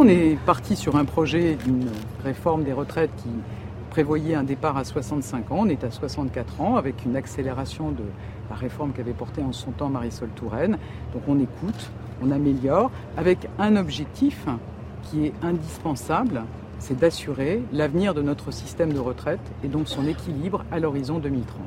On 0.00 0.08
est 0.08 0.36
parti 0.44 0.74
sur 0.74 0.96
un 0.96 1.04
projet 1.04 1.54
d'une 1.54 1.88
réforme 2.24 2.64
des 2.64 2.72
retraites 2.72 3.14
qui 3.16 3.28
prévoyait 3.90 4.34
un 4.34 4.42
départ 4.42 4.76
à 4.76 4.82
65 4.82 5.52
ans. 5.52 5.58
On 5.60 5.68
est 5.68 5.84
à 5.84 5.90
64 5.92 6.60
ans 6.60 6.74
avec 6.76 7.04
une 7.04 7.14
accélération 7.14 7.92
de 7.92 8.02
la 8.50 8.56
réforme 8.56 8.92
qu'avait 8.92 9.12
portée 9.12 9.40
en 9.40 9.52
son 9.52 9.70
temps 9.70 9.88
Marisol 9.88 10.30
Touraine. 10.30 10.78
Donc 11.12 11.22
on 11.28 11.38
écoute, 11.38 11.90
on 12.20 12.32
améliore 12.32 12.90
avec 13.16 13.48
un 13.60 13.76
objectif 13.76 14.46
qui 15.04 15.26
est 15.26 15.32
indispensable, 15.44 16.42
c'est 16.80 16.98
d'assurer 16.98 17.62
l'avenir 17.72 18.14
de 18.14 18.22
notre 18.22 18.50
système 18.50 18.92
de 18.92 18.98
retraite 18.98 19.38
et 19.62 19.68
donc 19.68 19.86
son 19.86 20.08
équilibre 20.08 20.64
à 20.72 20.80
l'horizon 20.80 21.20
2030. 21.20 21.60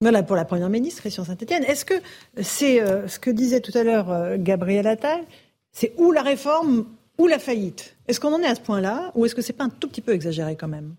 Voilà 0.00 0.22
pour 0.22 0.36
la 0.36 0.44
Première 0.44 0.70
ministre, 0.70 1.00
Christian 1.00 1.24
Saint-Etienne. 1.24 1.64
Est-ce 1.64 1.84
que 1.84 1.94
c'est 2.40 2.80
euh, 2.80 3.08
ce 3.08 3.18
que 3.18 3.30
disait 3.30 3.60
tout 3.60 3.76
à 3.76 3.82
l'heure 3.82 4.12
euh, 4.12 4.36
Gabriel 4.38 4.86
Attal 4.86 5.24
C'est 5.72 5.92
où 5.98 6.12
la 6.12 6.22
réforme 6.22 6.86
ou 7.22 7.28
la 7.28 7.38
faillite. 7.38 7.96
Est-ce 8.08 8.18
qu'on 8.18 8.34
en 8.34 8.40
est 8.40 8.48
à 8.48 8.56
ce 8.56 8.60
point-là 8.60 9.12
ou 9.14 9.24
est-ce 9.24 9.36
que 9.36 9.42
c'est 9.42 9.52
pas 9.52 9.62
un 9.64 9.70
tout 9.70 9.88
petit 9.88 10.00
peu 10.00 10.12
exagéré 10.12 10.56
quand 10.56 10.66
même? 10.66 10.96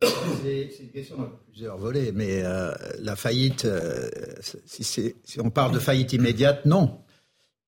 C'est 0.00 0.70
une 0.80 0.90
question 0.90 1.16
dans 1.16 1.30
plusieurs 1.50 1.76
volets, 1.76 2.12
mais 2.12 2.42
euh, 2.44 2.72
la 3.00 3.16
faillite, 3.16 3.64
euh, 3.64 4.08
si, 4.64 4.84
si, 4.84 5.40
on 5.40 5.50
parle 5.50 5.72
de 5.72 5.80
faillite 5.80 6.12
immédiate, 6.12 6.66
non, 6.66 7.00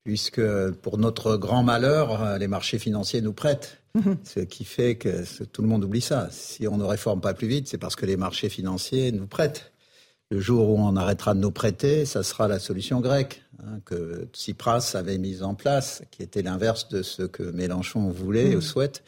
puisque 0.04 0.40
pour 0.82 0.98
notre 0.98 1.36
grand 1.36 1.64
malheur, 1.64 2.22
euh, 2.22 2.38
les 2.38 2.46
marchés 2.46 2.78
financiers 2.78 3.20
nous 3.20 3.32
prêtent, 3.32 3.80
mhm. 3.94 4.18
ce 4.22 4.40
qui 4.40 4.64
fait 4.64 4.94
que 4.94 5.24
tout 5.44 5.62
le 5.62 5.68
monde 5.68 5.82
oublie 5.82 6.00
ça. 6.00 6.28
Si 6.30 6.68
on 6.68 6.76
ne 6.76 6.84
réforme 6.84 7.20
pas 7.20 7.34
plus 7.34 7.48
vite, 7.48 7.66
c'est 7.66 7.78
parce 7.78 7.96
que 7.96 8.06
les 8.06 8.16
marchés 8.16 8.48
financiers 8.48 9.10
nous 9.10 9.26
prêtent. 9.26 9.72
Le 10.30 10.40
jour 10.40 10.68
où 10.68 10.78
on 10.78 10.94
arrêtera 10.94 11.34
de 11.34 11.40
nous 11.40 11.52
prêter, 11.52 12.04
ça 12.04 12.22
sera 12.22 12.46
la 12.46 12.60
solution 12.60 13.00
grecque. 13.00 13.42
Hein, 13.64 13.78
que 13.84 14.28
Tsipras 14.32 14.92
avait 14.94 15.18
mise 15.18 15.42
en 15.42 15.54
place, 15.54 16.02
qui 16.10 16.22
était 16.22 16.42
l'inverse 16.42 16.88
de 16.88 17.02
ce 17.02 17.22
que 17.22 17.42
Mélenchon 17.42 18.10
voulait 18.10 18.54
ou 18.54 18.58
mmh. 18.58 18.62
souhaite. 18.62 19.02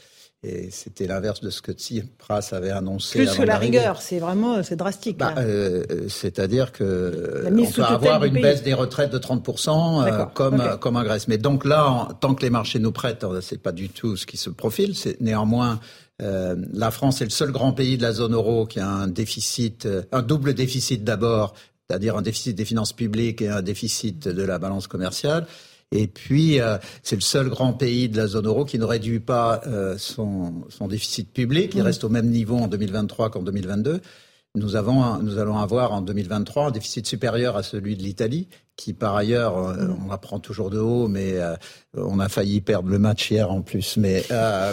Et 0.44 0.70
c'était 0.70 1.08
l'inverse 1.08 1.40
de 1.40 1.50
ce 1.50 1.60
que 1.60 1.72
Tsipras 1.72 2.50
avait 2.52 2.70
annoncé. 2.70 3.18
Plus 3.18 3.36
que 3.36 3.42
la 3.42 3.58
rigueur, 3.58 4.00
c'est 4.00 4.20
vraiment 4.20 4.62
c'est 4.62 4.76
drastique. 4.76 5.18
Bah, 5.18 5.34
euh, 5.38 6.06
C'est-à-dire 6.08 6.70
que 6.70 7.44
on 7.44 7.70
peut 7.70 7.82
avoir 7.82 8.24
une 8.24 8.34
baisse 8.34 8.62
des 8.62 8.74
retraites 8.74 9.10
de 9.10 9.18
30% 9.18 10.06
euh, 10.06 10.24
comme 10.26 10.62
comme 10.80 10.94
en 10.94 11.02
Grèce. 11.02 11.26
Mais 11.26 11.38
donc 11.38 11.64
là, 11.64 12.06
tant 12.20 12.36
que 12.36 12.42
les 12.42 12.50
marchés 12.50 12.78
nous 12.78 12.92
prêtent, 12.92 13.26
c'est 13.40 13.60
pas 13.60 13.72
du 13.72 13.88
tout 13.88 14.16
ce 14.16 14.26
qui 14.26 14.36
se 14.36 14.48
profile. 14.48 14.94
C'est 14.94 15.20
néanmoins 15.20 15.80
euh, 16.20 16.56
la 16.72 16.90
France 16.90 17.20
est 17.20 17.24
le 17.24 17.30
seul 17.30 17.52
grand 17.52 17.72
pays 17.72 17.96
de 17.96 18.02
la 18.02 18.12
zone 18.12 18.34
euro 18.34 18.66
qui 18.66 18.80
a 18.80 18.88
un 18.88 19.06
déficit, 19.06 19.86
euh, 19.86 20.02
un 20.10 20.22
double 20.22 20.54
déficit 20.54 21.04
d'abord, 21.04 21.54
c'est-à-dire 21.88 22.16
un 22.16 22.22
déficit 22.22 22.54
des 22.54 22.66
finances 22.66 22.92
publiques 22.92 23.40
et 23.40 23.48
un 23.48 23.62
déficit 23.62 24.28
de 24.28 24.42
la 24.42 24.58
balance 24.58 24.86
commerciale. 24.86 25.46
Et 25.90 26.06
puis, 26.06 26.60
euh, 26.60 26.76
c'est 27.02 27.16
le 27.16 27.22
seul 27.22 27.48
grand 27.48 27.72
pays 27.72 28.10
de 28.10 28.16
la 28.18 28.26
zone 28.26 28.46
euro 28.46 28.66
qui 28.66 28.78
ne 28.78 28.84
réduit 28.84 29.20
pas 29.20 29.62
euh, 29.66 29.96
son, 29.96 30.66
son, 30.68 30.86
déficit 30.86 31.32
public. 31.32 31.72
Il 31.74 31.80
mmh. 31.80 31.84
reste 31.84 32.04
au 32.04 32.10
même 32.10 32.28
niveau 32.28 32.58
en 32.58 32.66
2023 32.66 33.30
qu'en 33.30 33.42
2022. 33.42 34.02
Nous, 34.54 34.76
avons, 34.76 35.18
nous 35.18 35.38
allons 35.38 35.58
avoir 35.58 35.92
en 35.92 36.00
2023 36.00 36.66
un 36.66 36.70
déficit 36.70 37.06
supérieur 37.06 37.56
à 37.56 37.62
celui 37.62 37.96
de 37.96 38.02
l'Italie, 38.02 38.48
qui 38.76 38.94
par 38.94 39.14
ailleurs, 39.14 39.58
euh, 39.58 39.74
mmh. 39.74 39.96
on 40.06 40.10
apprend 40.10 40.38
toujours 40.38 40.70
de 40.70 40.78
haut, 40.78 41.06
mais 41.06 41.34
on 41.94 42.18
a 42.18 42.28
failli 42.28 42.60
perdre 42.60 42.88
le 42.88 42.98
match 42.98 43.30
hier 43.30 43.52
en 43.52 43.60
plus. 43.60 43.98
Mais 43.98 44.24
euh, 44.30 44.72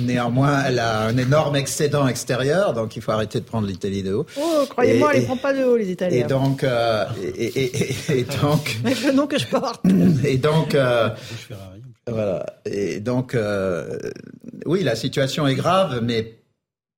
néanmoins, 0.00 0.64
elle 0.66 0.78
a 0.78 1.02
un 1.02 1.16
énorme 1.18 1.56
excédent 1.56 2.08
extérieur, 2.08 2.72
donc 2.72 2.96
il 2.96 3.02
faut 3.02 3.12
arrêter 3.12 3.40
de 3.40 3.44
prendre 3.44 3.66
l'Italie 3.66 4.02
de 4.02 4.14
haut. 4.14 4.26
Oh, 4.40 4.64
croyez-moi, 4.68 5.12
elle 5.14 5.20
ne 5.20 5.26
prend 5.26 5.36
pas 5.36 5.52
de 5.52 5.64
haut, 5.64 5.76
les 5.76 5.90
Italiens. 5.90 6.24
Et 6.24 6.24
donc, 6.24 6.64
et, 6.64 7.44
et, 7.44 7.94
et, 8.20 8.24
donc, 8.24 8.78
le 8.84 9.12
nom 9.12 9.26
que 9.26 9.38
je 9.38 9.46
porte. 9.46 9.84
Et 10.24 10.38
donc, 10.38 10.76
voilà. 12.06 12.46
Et 12.64 13.00
donc, 13.00 13.36
oui, 14.64 14.82
la 14.82 14.96
situation 14.96 15.46
est 15.46 15.54
grave, 15.54 16.00
mais 16.02 16.38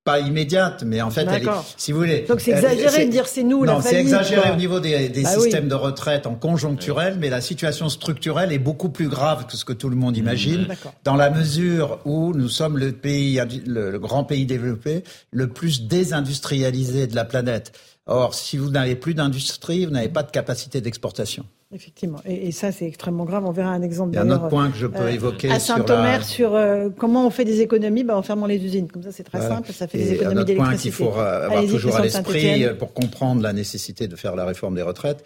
pas 0.05 0.21
immédiate, 0.21 0.83
mais 0.85 1.03
en 1.03 1.11
fait, 1.11 1.27
elle 1.31 1.45
est, 1.45 1.51
si 1.77 1.93
vous 1.93 1.99
voulez. 1.99 2.23
Donc 2.23 2.41
c'est 2.41 2.53
exagéré 2.53 3.07
de 3.07 3.11
dire 3.11 3.27
c'est 3.27 3.43
nous 3.43 3.67
non, 3.67 3.81
c'est 3.83 4.01
exagéré 4.01 4.51
au 4.51 4.57
niveau 4.57 4.81
des, 4.81 5.11
des 5.11 5.23
bah 5.23 5.29
systèmes 5.29 5.69
de 5.69 5.75
retraite 5.75 6.27
en 6.27 6.35
conjoncturel, 6.35 7.17
mais 7.21 7.29
la 7.29 7.41
situation 7.41 7.89
structurelle 7.89 8.51
est 8.53 8.59
beaucoup 8.59 8.89
plus 8.89 9.09
grave 9.09 9.47
que 9.47 9.57
ce 9.57 9.65
que 9.65 9.75
tout 9.75 9.91
le 9.91 9.97
monde 9.97 10.17
imagine, 10.17 10.69
dans 11.05 11.17
la 11.17 11.31
mesure 11.31 11.99
où 12.07 12.33
nous 12.33 12.49
sommes 12.49 12.79
le 12.79 12.93
pays, 12.93 13.41
le 13.67 13.99
grand 13.99 14.25
pays 14.25 14.47
développé, 14.47 15.05
le 15.33 15.49
plus 15.49 15.83
désindustrialisé 15.83 17.07
de 17.07 17.15
la 17.15 17.25
planète. 17.25 17.73
Or, 18.07 18.35
si 18.35 18.57
vous 18.57 18.71
n'avez 18.71 18.97
plus 18.97 19.15
d'industrie, 19.15 19.85
vous 19.85 19.93
n'avez 19.93 20.09
pas 20.09 20.23
de 20.23 20.31
capacité 20.31 20.81
d'exportation. 20.81 21.45
Effectivement, 21.73 22.19
et, 22.25 22.51
ça 22.51 22.73
c'est 22.73 22.87
extrêmement 22.87 23.25
grave. 23.25 23.45
On 23.47 23.53
verra 23.53 23.71
un 23.71 23.83
exemple. 23.83 24.11
Il 24.13 24.17
y 24.17 24.19
a 24.19 24.23
un 24.23 24.31
autre 24.31 24.49
point 24.49 24.71
que 24.71 24.77
je 24.77 24.89
peux 24.89 25.03
euh, 25.03 25.13
évoquer 25.13 25.53
à 25.53 25.61
Saint-Omer 25.61 26.25
sur, 26.25 26.57
euh, 26.57 26.89
comment 26.97 27.27
on 27.27 27.31
fait 27.31 27.45
des 27.45 27.61
économies? 27.61 28.03
Bah, 28.03 28.17
en 28.17 28.23
fermant 28.23 28.47
les 28.47 28.65
usines. 28.65 28.91
Comme 28.91 29.05
ça, 29.05 29.13
c'est 29.13 29.23
très 29.23 29.41
simple, 29.41 29.73
ça 29.73 29.87
fait 29.87 29.99
des 29.99 30.13
économies 30.15 30.45
d'électricité. 30.45 31.05
Un 31.05 31.07
autre 31.07 31.15
point 31.15 31.37
qu'il 31.39 31.53
faut 31.53 31.55
avoir 31.55 31.67
toujours 31.67 31.97
à 31.97 32.03
l'esprit 32.03 32.67
pour 32.77 32.93
comprendre 32.93 33.43
la 33.43 33.53
nécessité 33.53 34.09
de 34.09 34.17
faire 34.17 34.35
la 34.35 34.45
réforme 34.45 34.75
des 34.75 34.83
retraites. 34.83 35.25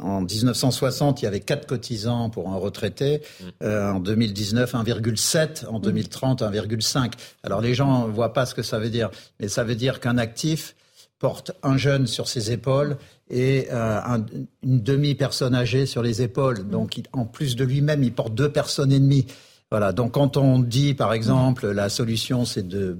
En 0.00 0.22
1960, 0.22 1.22
il 1.22 1.24
y 1.24 1.28
avait 1.28 1.40
quatre 1.40 1.66
cotisants 1.66 2.30
pour 2.30 2.48
un 2.50 2.56
retraité. 2.56 3.18
Mm. 3.18 3.44
Euh, 3.62 3.92
en 3.92 4.00
2019, 4.00 4.74
1,7. 4.74 5.66
En 5.66 5.78
2030, 5.78 6.42
1,5. 6.42 7.12
Alors 7.42 7.60
les 7.60 7.74
gens 7.74 8.06
ne 8.06 8.12
voient 8.12 8.32
pas 8.32 8.46
ce 8.46 8.54
que 8.54 8.62
ça 8.62 8.78
veut 8.78 8.90
dire, 8.90 9.10
mais 9.40 9.48
ça 9.48 9.64
veut 9.64 9.74
dire 9.74 10.00
qu'un 10.00 10.18
actif 10.18 10.74
porte 11.18 11.52
un 11.62 11.76
jeune 11.76 12.06
sur 12.06 12.28
ses 12.28 12.52
épaules 12.52 12.96
et 13.30 13.68
euh, 13.72 14.00
une 14.62 14.80
demi-personne 14.80 15.54
âgée 15.54 15.86
sur 15.86 16.02
les 16.02 16.22
épaules. 16.22 16.68
Donc, 16.68 17.00
en 17.12 17.24
plus 17.24 17.56
de 17.56 17.64
lui-même, 17.64 18.02
il 18.02 18.12
porte 18.12 18.34
deux 18.34 18.52
personnes 18.52 18.92
et 18.92 19.00
demie. 19.00 19.26
Voilà. 19.74 19.90
Donc, 19.90 20.12
quand 20.12 20.36
on 20.36 20.60
dit, 20.60 20.94
par 20.94 21.12
exemple, 21.12 21.68
la 21.68 21.88
solution, 21.88 22.44
c'est 22.44 22.62
de 22.62 22.96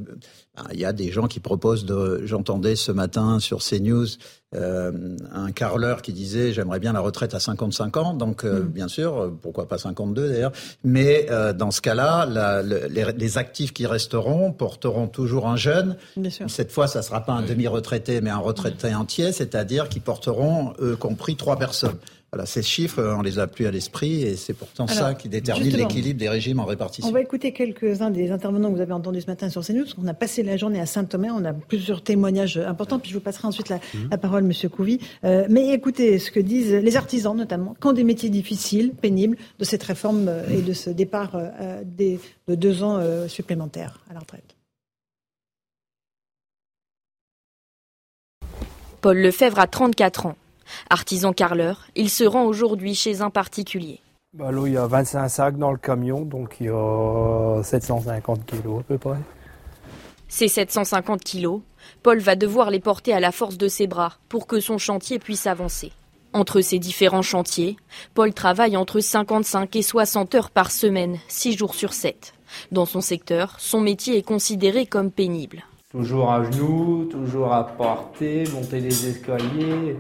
ben, 0.57 0.65
il 0.73 0.81
y 0.81 0.85
a 0.85 0.93
des 0.93 1.13
gens 1.13 1.29
qui 1.29 1.39
proposent 1.39 1.85
de. 1.85 2.23
J'entendais 2.25 2.75
ce 2.75 2.91
matin 2.91 3.39
sur 3.39 3.61
CNews 3.61 4.09
euh, 4.57 5.17
un 5.33 5.51
carleur 5.51 6.01
qui 6.03 6.13
disait 6.13 6.53
j'aimerais 6.53 6.79
bien 6.79 6.93
la 6.93 7.01
retraite 7.01 7.35
à 7.35 7.41
55 7.41 7.97
ans. 7.97 8.15
Donc 8.15 8.45
euh, 8.45 8.61
mm. 8.61 8.69
bien 8.69 8.89
sûr, 8.89 9.33
pourquoi 9.41 9.69
pas 9.69 9.79
52 9.79 10.29
d'ailleurs. 10.29 10.53
Mais 10.83 11.27
euh, 11.31 11.53
dans 11.53 11.71
ce 11.71 11.81
cas-là, 11.81 12.27
les, 12.63 13.05
les, 13.17 13.39
actifs 13.39 13.73
qui 13.73 13.87
resteront 13.87 14.53
porteront 14.53 15.07
toujours 15.07 15.47
un 15.47 15.57
jeune. 15.57 15.97
Cette 16.49 16.73
fois, 16.73 16.89
ça 16.89 17.03
sera 17.03 17.21
pas 17.21 17.35
un 17.35 17.43
demi-retraité, 17.43 18.21
mais 18.21 18.31
un 18.31 18.39
retraité 18.39 18.95
entier, 18.95 19.31
c'est-à-dire 19.31 19.89
qui 19.89 20.01
porteront, 20.01 20.73
eux 20.81 20.97
compris, 20.97 21.37
trois 21.37 21.57
personnes. 21.57 21.99
Voilà, 22.35 22.47
ces 22.47 22.63
chiffres, 22.63 23.01
on 23.17 23.23
les 23.23 23.39
a 23.39 23.47
plus 23.47 23.65
à 23.65 23.71
l'esprit 23.71 24.23
et 24.23 24.35
c'est 24.35 24.55
pourtant 24.55 24.89
ça 24.89 25.15
qui 25.15 25.29
détermine 25.29 25.77
l'équilibre 25.77 26.19
des 26.19 26.29
régimes 26.29 26.59
en 26.59 26.65
répartition. 26.65 27.09
On 27.09 27.13
va 27.13 27.21
écouter 27.21 27.53
quelques-uns 27.53 28.11
des 28.11 28.33
intervenants 28.33 28.73
que 28.73 28.75
vous 28.75 28.81
avez 28.81 28.93
entendus 28.93 29.21
ce 29.21 29.29
matin 29.29 29.49
sur 29.51 29.65
CNews. 29.65 29.85
On 30.03 30.09
a 30.09 30.15
passé 30.15 30.43
la 30.43 30.57
journée 30.57 30.81
à 30.81 30.87
Saint-Thomas, 30.87 31.29
on 31.33 31.45
a 31.45 31.53
plusieurs 31.53 32.03
témoignages 32.03 32.59
importants, 32.59 32.99
puis 32.99 33.11
je 33.11 33.15
vous 33.15 33.21
passerai 33.21 33.47
ensuite 33.47 33.69
la, 33.69 33.77
mmh. 33.77 34.17
parole, 34.21 34.43
Monsieur 34.43 34.69
Couvi. 34.69 34.99
Euh, 35.23 35.47
mais 35.49 35.69
écoutez 35.69 36.19
ce 36.19 36.33
que 36.33 36.41
disent 36.41 36.73
les 36.73 36.97
artisans 36.97 37.37
notamment, 37.37 37.77
quand 37.79 37.93
des 37.93 38.03
métiers 38.03 38.31
difficiles, 38.31 38.95
pénibles, 39.01 39.37
de 39.61 39.65
cette 39.65 39.85
réforme 39.85 40.27
euh, 40.27 40.43
et 40.51 40.61
de 40.61 40.73
ce 40.73 40.91
départ 40.91 41.37
euh, 41.37 41.83
des, 41.85 42.19
de 42.49 42.57
deux 42.57 42.83
ans 42.83 43.01
supplémentaires 43.29 44.01
à 44.11 44.15
la 44.15 44.19
retraite. 44.19 44.57
Paul 49.01 49.19
Lefebvre 49.19 49.61
a 49.61 49.69
34 49.69 50.27
ans. 50.27 50.35
Artisan 50.91 51.33
carleur, 51.33 51.87
il 51.95 52.11
se 52.11 52.25
rend 52.25 52.45
aujourd'hui 52.45 52.95
chez 52.95 53.21
un 53.21 53.31
particulier. 53.31 54.01
Bah 54.33 54.51
là, 54.51 54.67
il 54.67 54.73
y 54.73 54.77
a 54.77 54.87
25 54.87 55.29
sacs 55.29 55.59
dans 55.59 55.71
le 55.71 55.79
camion, 55.79 56.23
donc 56.23 56.57
il 56.61 56.67
y 56.67 56.71
a 56.71 57.63
750 57.63 58.45
kilos 58.47 58.81
à 58.81 58.83
peu 58.83 58.99
près. 58.99 59.19
Ces 60.29 60.49
750 60.49 61.23
kilos, 61.23 61.61
Paul 62.03 62.19
va 62.19 62.35
devoir 62.35 62.71
les 62.71 62.81
porter 62.81 63.13
à 63.13 63.21
la 63.21 63.31
force 63.31 63.57
de 63.57 63.69
ses 63.69 63.87
bras 63.87 64.15
pour 64.29 64.49
que 64.49 64.59
son 64.59 64.79
chantier 64.79 65.21
puisse 65.21 65.47
avancer. 65.47 65.93
Entre 66.33 66.61
ces 66.63 66.81
différents 66.81 67.23
chantiers, 67.23 67.77
Paul 68.15 68.35
travaille 68.35 68.77
entre 68.77 68.99
55 68.99 69.77
et 69.77 69.83
60 69.83 70.35
heures 70.35 70.51
par 70.51 70.73
semaine, 70.73 71.21
6 71.29 71.57
jours 71.57 71.77
sur 71.77 71.93
7. 71.93 72.35
Dans 72.73 72.87
son 72.87 73.01
secteur, 73.01 73.55
son 73.59 73.81
métier 73.81 74.19
est 74.19 74.23
considéré 74.23 74.87
comme 74.87 75.13
pénible. 75.13 75.63
Toujours 75.93 76.33
à 76.33 76.43
genoux, 76.43 77.05
toujours 77.05 77.53
à 77.53 77.65
porter, 77.65 78.43
monter 78.53 78.81
les 78.81 79.11
escaliers. 79.11 79.97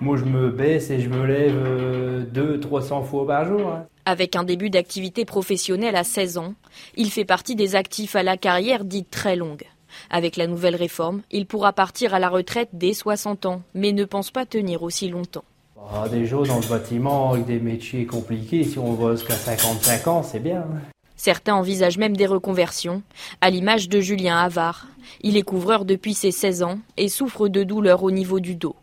Moi, 0.00 0.16
je 0.16 0.24
me 0.24 0.50
baisse 0.50 0.88
et 0.88 0.98
je 0.98 1.10
me 1.10 1.26
lève 1.26 2.30
200-300 2.32 3.00
euh, 3.00 3.02
fois 3.02 3.26
par 3.26 3.44
jour. 3.44 3.68
Hein. 3.68 3.86
Avec 4.06 4.34
un 4.34 4.44
début 4.44 4.70
d'activité 4.70 5.26
professionnelle 5.26 5.94
à 5.94 6.04
16 6.04 6.38
ans, 6.38 6.54
il 6.96 7.10
fait 7.10 7.26
partie 7.26 7.54
des 7.54 7.76
actifs 7.76 8.16
à 8.16 8.22
la 8.22 8.38
carrière 8.38 8.84
dite 8.84 9.10
très 9.10 9.36
longue. 9.36 9.64
Avec 10.08 10.36
la 10.36 10.46
nouvelle 10.46 10.76
réforme, 10.76 11.20
il 11.30 11.44
pourra 11.44 11.74
partir 11.74 12.14
à 12.14 12.18
la 12.18 12.30
retraite 12.30 12.70
dès 12.72 12.94
60 12.94 13.44
ans, 13.44 13.62
mais 13.74 13.92
ne 13.92 14.06
pense 14.06 14.30
pas 14.30 14.46
tenir 14.46 14.82
aussi 14.82 15.08
longtemps. 15.08 15.44
Ah, 15.92 16.08
déjà, 16.08 16.36
dans 16.36 16.60
le 16.60 16.68
bâtiment, 16.68 17.32
avec 17.32 17.44
des 17.44 17.58
métiers 17.58 18.06
compliqués, 18.06 18.64
si 18.64 18.78
on 18.78 18.94
va 18.94 19.16
jusqu'à 19.16 19.34
55 19.34 20.06
ans, 20.08 20.22
c'est 20.22 20.40
bien. 20.40 20.60
Hein. 20.60 20.80
Certains 21.16 21.54
envisagent 21.54 21.98
même 21.98 22.16
des 22.16 22.26
reconversions, 22.26 23.02
à 23.42 23.50
l'image 23.50 23.90
de 23.90 24.00
Julien 24.00 24.38
Havard. 24.38 24.86
Il 25.20 25.36
est 25.36 25.42
couvreur 25.42 25.84
depuis 25.84 26.14
ses 26.14 26.30
16 26.30 26.62
ans 26.62 26.78
et 26.96 27.08
souffre 27.08 27.48
de 27.48 27.64
douleurs 27.64 28.02
au 28.02 28.10
niveau 28.10 28.40
du 28.40 28.54
dos 28.54 28.76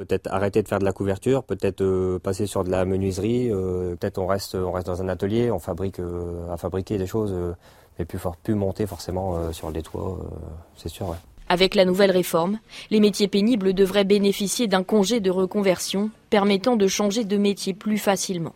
peut-être 0.00 0.28
arrêter 0.32 0.62
de 0.62 0.68
faire 0.68 0.78
de 0.78 0.84
la 0.84 0.92
couverture, 0.92 1.44
peut-être 1.44 1.82
euh, 1.82 2.18
passer 2.18 2.46
sur 2.46 2.64
de 2.64 2.70
la 2.70 2.86
menuiserie, 2.86 3.50
euh, 3.50 3.96
peut-être 3.96 4.16
on 4.16 4.26
reste, 4.26 4.54
on 4.54 4.72
reste 4.72 4.86
dans 4.86 5.02
un 5.02 5.08
atelier, 5.08 5.50
on 5.50 5.58
fabrique 5.58 6.00
euh, 6.00 6.50
à 6.50 6.56
fabriquer 6.56 6.96
des 6.96 7.06
choses, 7.06 7.34
mais 7.98 8.06
plus, 8.06 8.18
plus 8.42 8.54
monter 8.54 8.86
forcément 8.86 9.52
sur 9.52 9.70
les 9.70 9.82
toits, 9.82 10.18
c'est 10.76 10.88
sûr. 10.88 11.14
Avec 11.50 11.74
la 11.74 11.84
nouvelle 11.84 12.12
réforme, 12.12 12.58
les 12.90 13.00
métiers 13.00 13.28
pénibles 13.28 13.74
devraient 13.74 14.04
bénéficier 14.04 14.68
d'un 14.68 14.84
congé 14.84 15.20
de 15.20 15.30
reconversion 15.30 16.10
permettant 16.30 16.76
de 16.76 16.86
changer 16.86 17.24
de 17.24 17.36
métier 17.36 17.74
plus 17.74 17.98
facilement. 17.98 18.54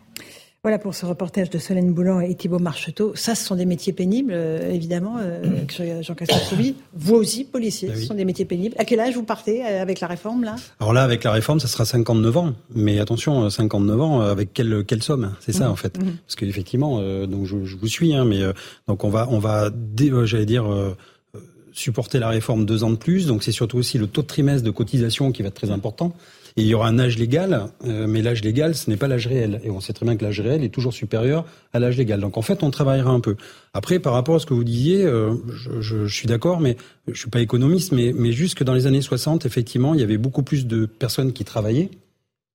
Voilà 0.65 0.79
pour 0.79 0.95
ce 0.95 1.05
reportage 1.05 1.51
de 1.51 1.59
Solène 1.59 1.93
Boulan 1.93 2.21
et 2.21 2.33
Thibault 2.33 2.57
Marcheteau. 2.57 3.11
Ça, 3.13 3.35
ce 3.35 3.45
sont 3.45 3.55
des 3.55 3.67
métiers 3.67 3.93
pénibles, 3.93 4.31
euh, 4.33 4.73
évidemment, 4.73 5.17
euh, 5.19 5.43
Jean-Christophe 6.01 6.49
Soubi. 6.49 6.73
Vous 6.95 7.13
aussi, 7.13 7.43
policier, 7.43 7.91
ah 7.93 7.95
ce 7.95 8.01
sont 8.01 8.15
des 8.15 8.25
métiers 8.25 8.45
pénibles. 8.45 8.73
À 8.79 8.83
quel 8.83 8.99
âge 8.99 9.13
vous 9.13 9.21
partez 9.21 9.63
euh, 9.63 9.79
avec 9.79 9.99
la 9.99 10.07
réforme, 10.07 10.43
là? 10.43 10.55
Alors 10.79 10.91
là, 10.91 11.03
avec 11.03 11.23
la 11.23 11.31
réforme, 11.31 11.59
ça 11.59 11.67
sera 11.67 11.85
59 11.85 12.37
ans. 12.37 12.53
Mais 12.73 12.99
attention, 12.99 13.47
59 13.47 14.01
ans, 14.01 14.21
avec 14.21 14.53
quelle, 14.53 14.83
quelle 14.87 15.03
somme? 15.03 15.35
C'est 15.39 15.51
ça, 15.51 15.67
mmh. 15.67 15.71
en 15.71 15.75
fait. 15.75 15.99
Mmh. 15.99 16.17
Parce 16.25 16.35
qu'effectivement, 16.35 16.99
donc 17.27 17.45
je, 17.45 17.63
je, 17.63 17.77
vous 17.77 17.87
suis, 17.87 18.15
hein, 18.15 18.25
mais 18.25 18.41
donc 18.87 19.03
on 19.03 19.09
va, 19.09 19.27
on 19.29 19.37
va 19.37 19.69
j'allais 20.23 20.47
dire 20.47 20.65
supporter 21.73 22.17
la 22.17 22.29
réforme 22.29 22.65
deux 22.65 22.83
ans 22.83 22.89
de 22.89 22.95
plus. 22.95 23.27
Donc 23.27 23.43
c'est 23.43 23.51
surtout 23.51 23.77
aussi 23.77 23.99
le 23.99 24.07
taux 24.07 24.23
de 24.23 24.27
trimestre 24.27 24.65
de 24.65 24.71
cotisation 24.71 25.31
qui 25.31 25.43
va 25.43 25.49
être 25.49 25.53
très 25.53 25.69
important 25.69 26.15
il 26.57 26.67
y 26.67 26.73
aura 26.73 26.87
un 26.87 26.99
âge 26.99 27.17
légal, 27.17 27.67
euh, 27.85 28.07
mais 28.07 28.21
l'âge 28.21 28.41
légal, 28.41 28.75
ce 28.75 28.89
n'est 28.89 28.95
pas 28.95 29.09
l'âge 29.09 29.27
réel. 29.27 29.59
Et 29.63 29.69
on 29.69 29.81
sait 29.81 29.91
très 29.91 30.05
bien 30.05 30.15
que 30.15 30.23
l'âge 30.23 30.39
réel 30.39 30.63
est 30.63 30.69
toujours 30.69 30.93
supérieur 30.93 31.45
à 31.73 31.79
l'âge 31.79 31.97
légal. 31.97 32.21
Donc 32.21 32.37
en 32.37 32.41
fait, 32.41 32.63
on 32.63 32.71
travaillera 32.71 33.11
un 33.11 33.19
peu. 33.19 33.35
Après, 33.73 33.99
par 33.99 34.13
rapport 34.13 34.35
à 34.35 34.39
ce 34.39 34.45
que 34.45 34.53
vous 34.53 34.63
disiez, 34.63 35.03
euh, 35.05 35.33
je, 35.53 35.81
je, 35.81 36.05
je, 36.07 36.15
suis 36.15 36.27
d'accord, 36.27 36.61
mais 36.61 36.77
je 37.11 37.19
suis 37.19 37.29
pas 37.29 37.41
économiste, 37.41 37.91
mais, 37.91 38.13
mais 38.15 38.31
juste 38.31 38.55
que 38.55 38.63
dans 38.63 38.73
les 38.73 38.87
années 38.87 39.01
60, 39.01 39.45
effectivement, 39.45 39.93
il 39.93 39.99
y 39.99 40.03
avait 40.03 40.17
beaucoup 40.17 40.43
plus 40.43 40.65
de 40.65 40.85
personnes 40.85 41.33
qui 41.33 41.43
travaillaient 41.43 41.89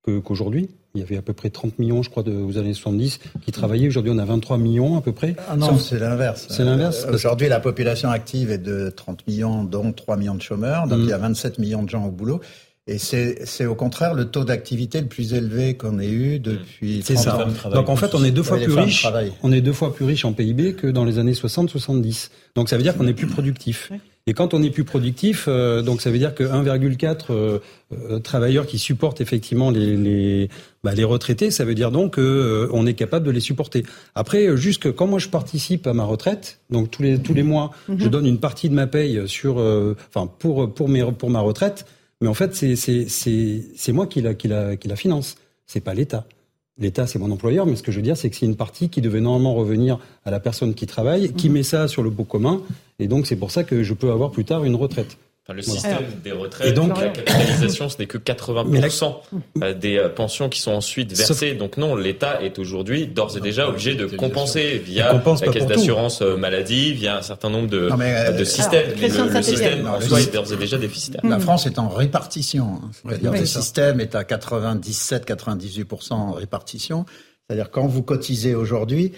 qu'aujourd'hui. 0.03 0.69
Il 0.95 0.99
y 0.99 1.03
avait 1.03 1.15
à 1.15 1.21
peu 1.21 1.31
près 1.31 1.49
30 1.49 1.79
millions, 1.79 2.01
je 2.03 2.09
crois, 2.09 2.23
de, 2.23 2.33
aux 2.33 2.57
années 2.57 2.73
70 2.73 3.19
qui 3.45 3.51
travaillaient. 3.53 3.87
Aujourd'hui, 3.87 4.11
on 4.13 4.17
a 4.17 4.25
23 4.25 4.57
millions 4.57 4.97
à 4.97 5.01
peu 5.01 5.13
près. 5.13 5.35
Ah 5.47 5.55
non, 5.55 5.77
c'est 5.77 5.99
l'inverse. 5.99 6.47
C'est 6.49 6.65
l'inverse. 6.65 7.05
Euh, 7.07 7.13
Aujourd'hui, 7.13 7.47
la 7.47 7.61
population 7.61 8.09
active 8.09 8.51
est 8.51 8.57
de 8.57 8.89
30 8.89 9.25
millions, 9.27 9.63
dont 9.63 9.93
3 9.93 10.17
millions 10.17 10.35
de 10.35 10.41
chômeurs. 10.41 10.87
Donc, 10.87 10.99
Mm. 10.99 11.03
il 11.03 11.09
y 11.09 11.13
a 11.13 11.17
27 11.17 11.59
millions 11.59 11.83
de 11.83 11.89
gens 11.89 12.05
au 12.05 12.11
boulot. 12.11 12.41
Et 12.87 12.97
c'est 12.97 13.45
c'est 13.45 13.67
au 13.67 13.75
contraire 13.75 14.15
le 14.15 14.25
taux 14.25 14.43
d'activité 14.43 15.01
le 15.01 15.07
plus 15.07 15.33
élevé 15.33 15.75
qu'on 15.75 15.99
ait 15.99 16.09
eu 16.09 16.39
depuis 16.39 17.01
C'est 17.03 17.13
30 17.13 17.23
ça. 17.23 17.45
ans. 17.67 17.69
Donc 17.69 17.89
en 17.89 17.95
fait, 17.95 18.15
on 18.15 18.23
est 18.23 18.31
deux 18.31 18.41
fois 18.41 18.57
Oui, 18.57 18.63
plus 18.63 18.73
riche. 18.73 19.07
On 19.43 19.51
est 19.51 19.61
deux 19.61 19.73
fois 19.73 19.93
plus 19.93 20.05
riche 20.05 20.25
en 20.25 20.33
PIB 20.33 20.73
que 20.73 20.87
dans 20.87 21.05
les 21.05 21.19
années 21.19 21.33
60-70. 21.33 22.29
Donc 22.55 22.69
ça 22.69 22.77
veut 22.77 22.83
dire 22.83 22.97
qu'on 22.97 23.07
est 23.07 23.13
plus 23.13 23.27
productif. 23.27 23.91
Et 24.27 24.33
quand 24.33 24.53
on 24.53 24.61
est 24.61 24.69
plus 24.69 24.83
productif, 24.83 25.45
euh, 25.47 25.81
donc 25.81 26.01
ça 26.01 26.11
veut 26.11 26.19
dire 26.19 26.35
que 26.35 26.43
1,4 26.43 27.25
euh, 27.31 27.59
euh, 27.91 28.19
travailleurs 28.19 28.67
qui 28.67 28.77
supportent 28.77 29.19
effectivement 29.19 29.71
les 29.71 29.95
les, 29.97 30.49
bah, 30.83 30.93
les 30.93 31.03
retraités, 31.03 31.49
ça 31.49 31.65
veut 31.65 31.73
dire 31.73 31.89
donc 31.91 32.15
qu'on 32.15 32.85
est 32.85 32.93
capable 32.93 33.25
de 33.25 33.31
les 33.31 33.39
supporter. 33.39 33.83
Après, 34.13 34.47
euh, 34.47 34.55
juste 34.55 34.83
que 34.83 34.89
quand 34.89 35.07
moi 35.07 35.17
je 35.17 35.27
participe 35.27 35.87
à 35.87 35.93
ma 35.93 36.03
retraite, 36.03 36.59
donc 36.69 36.91
tous 36.91 37.01
les 37.01 37.19
tous 37.19 37.33
les 37.33 37.43
mois, 37.43 37.71
je 37.95 38.07
donne 38.07 38.27
une 38.27 38.39
partie 38.39 38.69
de 38.69 38.75
ma 38.75 38.85
paye 38.85 39.21
sur, 39.27 39.57
enfin 39.57 40.29
pour 40.39 40.71
pour 40.71 40.87
mes 40.89 41.03
pour 41.11 41.29
ma 41.29 41.39
retraite. 41.39 41.85
Mais 42.21 42.27
en 42.27 42.33
fait, 42.33 42.55
c'est 42.55 43.91
moi 43.91 44.07
qui 44.07 44.21
la 44.21 44.33
qui 44.33 44.47
la 44.47 44.77
qui 44.77 44.87
la 44.87 44.95
finance. 44.95 45.35
C'est 45.65 45.81
pas 45.81 45.93
l'État. 45.93 46.25
L'État, 46.77 47.05
c'est 47.05 47.19
mon 47.19 47.31
employeur, 47.31 47.65
mais 47.65 47.75
ce 47.75 47.83
que 47.83 47.91
je 47.91 47.97
veux 47.97 48.03
dire, 48.03 48.17
c'est 48.17 48.29
que 48.29 48.35
c'est 48.35 48.45
une 48.45 48.55
partie 48.55 48.89
qui 48.89 49.01
devait 49.01 49.21
normalement 49.21 49.53
revenir 49.53 49.99
à 50.25 50.31
la 50.31 50.39
personne 50.39 50.73
qui 50.73 50.87
travaille, 50.87 51.33
qui 51.33 51.49
met 51.49 51.63
ça 51.63 51.87
sur 51.87 52.01
le 52.01 52.09
beau 52.09 52.23
commun, 52.23 52.61
et 52.97 53.07
donc 53.07 53.27
c'est 53.27 53.35
pour 53.35 53.51
ça 53.51 53.63
que 53.63 53.83
je 53.83 53.93
peux 53.93 54.09
avoir 54.11 54.31
plus 54.31 54.45
tard 54.45 54.63
une 54.63 54.75
retraite. 54.75 55.17
Enfin, 55.43 55.55
le 55.55 55.63
système 55.63 55.97
des 56.23 56.31
retraites, 56.31 56.67
et 56.67 56.71
donc- 56.71 56.95
la 57.01 57.09
capitalisation, 57.09 57.89
ce 57.89 57.97
n'est 57.97 58.05
que 58.05 58.19
80% 58.19 58.63
Mais 58.63 58.79
la- 59.59 59.67
euh, 59.69 59.73
des 59.73 59.97
euh, 59.97 60.07
pensions 60.07 60.49
qui 60.49 60.61
sont 60.61 60.71
ensuite 60.71 61.11
versées. 61.17 61.55
Donc 61.55 61.77
non, 61.77 61.95
l'État 61.95 62.43
est 62.43 62.59
aujourd'hui 62.59 63.07
d'ores 63.07 63.35
et 63.37 63.39
déjà 63.41 63.67
obligé 63.67 63.95
de 63.95 64.05
compenser 64.05 64.77
via 64.85 65.09
compense 65.09 65.41
la 65.43 65.51
caisse 65.51 65.65
d'assurance 65.65 66.21
euh, 66.21 66.37
maladie, 66.37 66.93
via 66.93 67.17
un 67.17 67.21
certain 67.23 67.49
nombre 67.49 67.69
de, 67.71 67.89
Non, 67.89 67.97
mais, 67.97 68.13
euh, 68.15 68.31
de 68.33 68.43
systèmes. 68.43 68.85
alors, 68.85 69.25
mais 69.31 69.33
le, 69.37 69.41
système 69.41 69.81
Non, 69.81 69.89
en 69.93 70.01
soi 70.01 70.21
est 70.21 70.31
d'ores 70.31 70.53
et 70.53 70.57
déjà 70.57 70.77
déficitaire. 70.77 71.21
La 71.23 71.39
France 71.39 71.65
est 71.65 71.79
en 71.79 71.89
répartition. 71.89 72.75
hein. 72.75 72.91
C'est-à-dire 72.91 73.31
Oui, 73.31 73.39
le 73.39 73.45
ça. 73.47 73.61
système 73.61 73.99
est 73.99 74.13
à 74.13 74.23
97-98% 74.23 76.13
en 76.13 76.31
répartition. 76.33 77.05
C'est-à-dire 77.47 77.71
quand 77.71 77.87
vous 77.87 78.03
cotisez 78.03 78.53
aujourd'hui, 78.55 79.11
euh, 79.13 79.17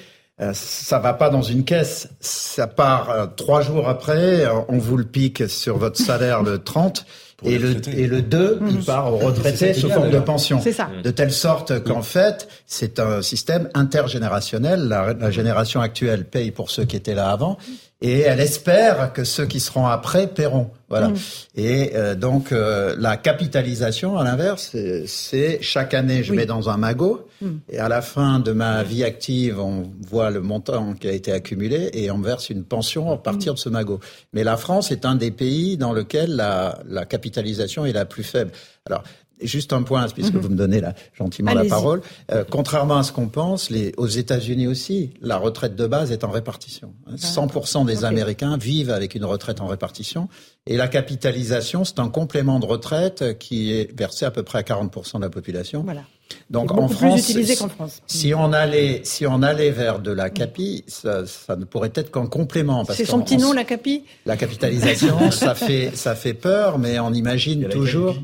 ça 0.54 1.00
va 1.00 1.14
pas 1.14 1.30
dans 1.30 1.42
une 1.42 1.64
caisse. 1.64 2.10
Ça 2.20 2.68
part 2.68 3.10
euh, 3.10 3.28
trois 3.28 3.62
jours 3.62 3.88
après, 3.88 4.46
euh, 4.46 4.52
on 4.68 4.78
vous 4.78 4.98
le 4.98 5.06
pique 5.06 5.48
sur 5.48 5.78
votre 5.78 6.00
salaire 6.00 6.44
le 6.44 6.58
30. 6.64 7.06
Et 7.46 7.58
le, 7.60 7.76
et 7.90 8.08
le 8.08 8.22
2, 8.22 8.60
il 8.70 8.86
part 8.86 9.12
aux 9.14 9.18
retraités 9.18 9.74
sous 9.74 9.90
forme 9.90 10.12
de 10.12 10.20
pension. 10.20 10.62
C'est 10.64 10.72
ça. 10.72 10.90
De 11.04 11.12
telle 11.12 11.32
sorte 11.34 11.84
qu'en 11.84 12.02
fait, 12.02 12.48
c'est 12.68 13.00
un 13.02 13.22
système 13.22 13.70
intergénérationnel. 13.74 14.88
La, 14.88 15.14
la 15.14 15.30
génération 15.30 15.82
actuelle 15.82 16.24
paye 16.24 16.52
pour 16.52 16.72
ceux 16.72 16.86
qui 16.86 16.96
étaient 16.96 17.16
là 17.16 17.32
avant. 17.32 17.58
Et 18.06 18.20
elle 18.20 18.42
espère 18.42 19.14
que 19.14 19.24
ceux 19.24 19.46
qui 19.46 19.62
seront 19.62 19.86
après 19.88 20.28
paieront. 20.28 20.70
Voilà. 20.90 21.08
Mm. 21.08 21.16
Et 21.56 21.92
euh, 21.96 22.16
donc 22.16 22.52
euh, 22.52 22.96
la 23.00 23.16
capitalisation, 23.18 24.18
à 24.18 24.24
l'inverse, 24.26 24.76
c'est- 25.08 25.60
chaque 25.62 25.94
année 25.94 26.22
je 26.22 26.32
Oui. 26.32 26.38
mets 26.38 26.46
dans 26.46 26.70
un 26.70 26.76
magot 26.78 27.28
Mm. 27.42 27.48
et 27.70 27.80
à 27.80 27.88
la 27.90 28.02
fin 28.02 28.40
de 28.40 28.52
ma 28.52 28.84
vie 28.84 29.04
active, 29.04 29.60
on 29.60 29.90
voit 30.08 30.30
le 30.32 30.42
montant 30.42 30.94
qui 30.94 31.08
a 31.08 31.12
été 31.14 31.32
accumulé 31.32 31.90
et 31.94 32.12
on 32.12 32.20
verse 32.20 32.50
une 32.50 32.64
pension 32.64 33.12
à 33.12 33.18
partir 33.18 33.54
de 33.54 33.60
ce 33.60 33.70
magot. 33.70 34.00
Mais 34.34 34.44
la 34.44 34.58
France 34.58 34.92
est 34.92 35.06
un 35.06 35.16
des 35.16 35.32
pays 35.32 35.78
dans 35.78 35.94
lequel 35.94 36.36
la, 36.36 36.80
la 36.88 37.06
capitalisation 37.06 37.86
est 37.86 37.94
la 37.94 38.06
plus 38.06 38.24
faible. 38.24 38.52
Alors 38.86 39.04
Juste 39.42 39.74
un 39.74 39.84
point, 39.84 40.08
puisque 40.08 40.34
Mhm. 40.36 40.40
vous 40.42 40.50
me 40.50 40.56
donnez 40.56 40.80
là, 40.80 40.94
gentiment 41.18 41.54
la 41.54 41.66
parole. 41.66 42.02
Euh, 42.32 42.44
contrairement 42.50 42.98
à 42.98 43.04
ce 43.04 43.12
qu'on 43.12 43.28
pense, 43.28 43.70
les, 43.70 43.92
aux 43.98 44.08
États-Unis 44.08 44.68
aussi, 44.68 45.12
la 45.22 45.38
retraite 45.38 45.76
de 45.76 45.86
base 45.88 46.12
est 46.12 46.24
en 46.24 46.30
répartition. 46.30 46.94
100% 47.18 47.84
des 47.86 48.00
Ok. 48.00 48.04
Américains 48.06 48.58
vivent 48.58 48.92
avec 48.92 49.16
une 49.16 49.26
retraite 49.26 49.60
en 49.60 49.68
répartition. 49.68 50.30
Et 50.66 50.78
la 50.78 50.88
capitalisation, 50.88 51.84
c'est 51.84 52.00
un 52.00 52.10
complément 52.10 52.60
de 52.60 52.66
retraite 52.66 53.38
qui 53.40 53.72
est 53.74 53.98
versé 53.98 54.26
à 54.26 54.32
peu 54.32 54.44
près 54.44 54.60
à 54.60 54.64
40% 54.64 55.18
de 55.18 55.24
la 55.24 55.30
population. 55.30 55.84
Voilà. 55.84 56.04
Donc 56.50 56.72
en 56.72 56.88
plus 56.88 56.96
France, 56.96 57.72
France. 57.76 58.02
si 58.08 58.34
on 58.34 58.54
allait, 58.54 59.02
si 59.04 59.28
on 59.28 59.44
allait 59.44 59.72
vers 59.72 60.00
de 60.00 60.12
la 60.12 60.30
capi, 60.30 60.84
ça, 60.88 61.26
ça 61.28 61.56
ne 61.56 61.66
pourrait 61.66 61.92
être 61.96 62.12
qu'en 62.12 62.28
complément. 62.28 62.84
C'est 62.90 63.06
son 63.06 63.22
petit 63.22 63.38
nom, 63.38 63.52
la 63.52 63.66
CAPI? 63.66 64.04
la 64.26 64.38
capitalisation, 64.38 65.32
ça 65.32 65.54
fait, 65.54 65.92
ça 65.96 66.16
fait 66.16 66.34
peur, 66.34 66.80
mais 66.80 66.98
on 67.00 67.14
imagine 67.14 67.68
toujours. 67.68 68.16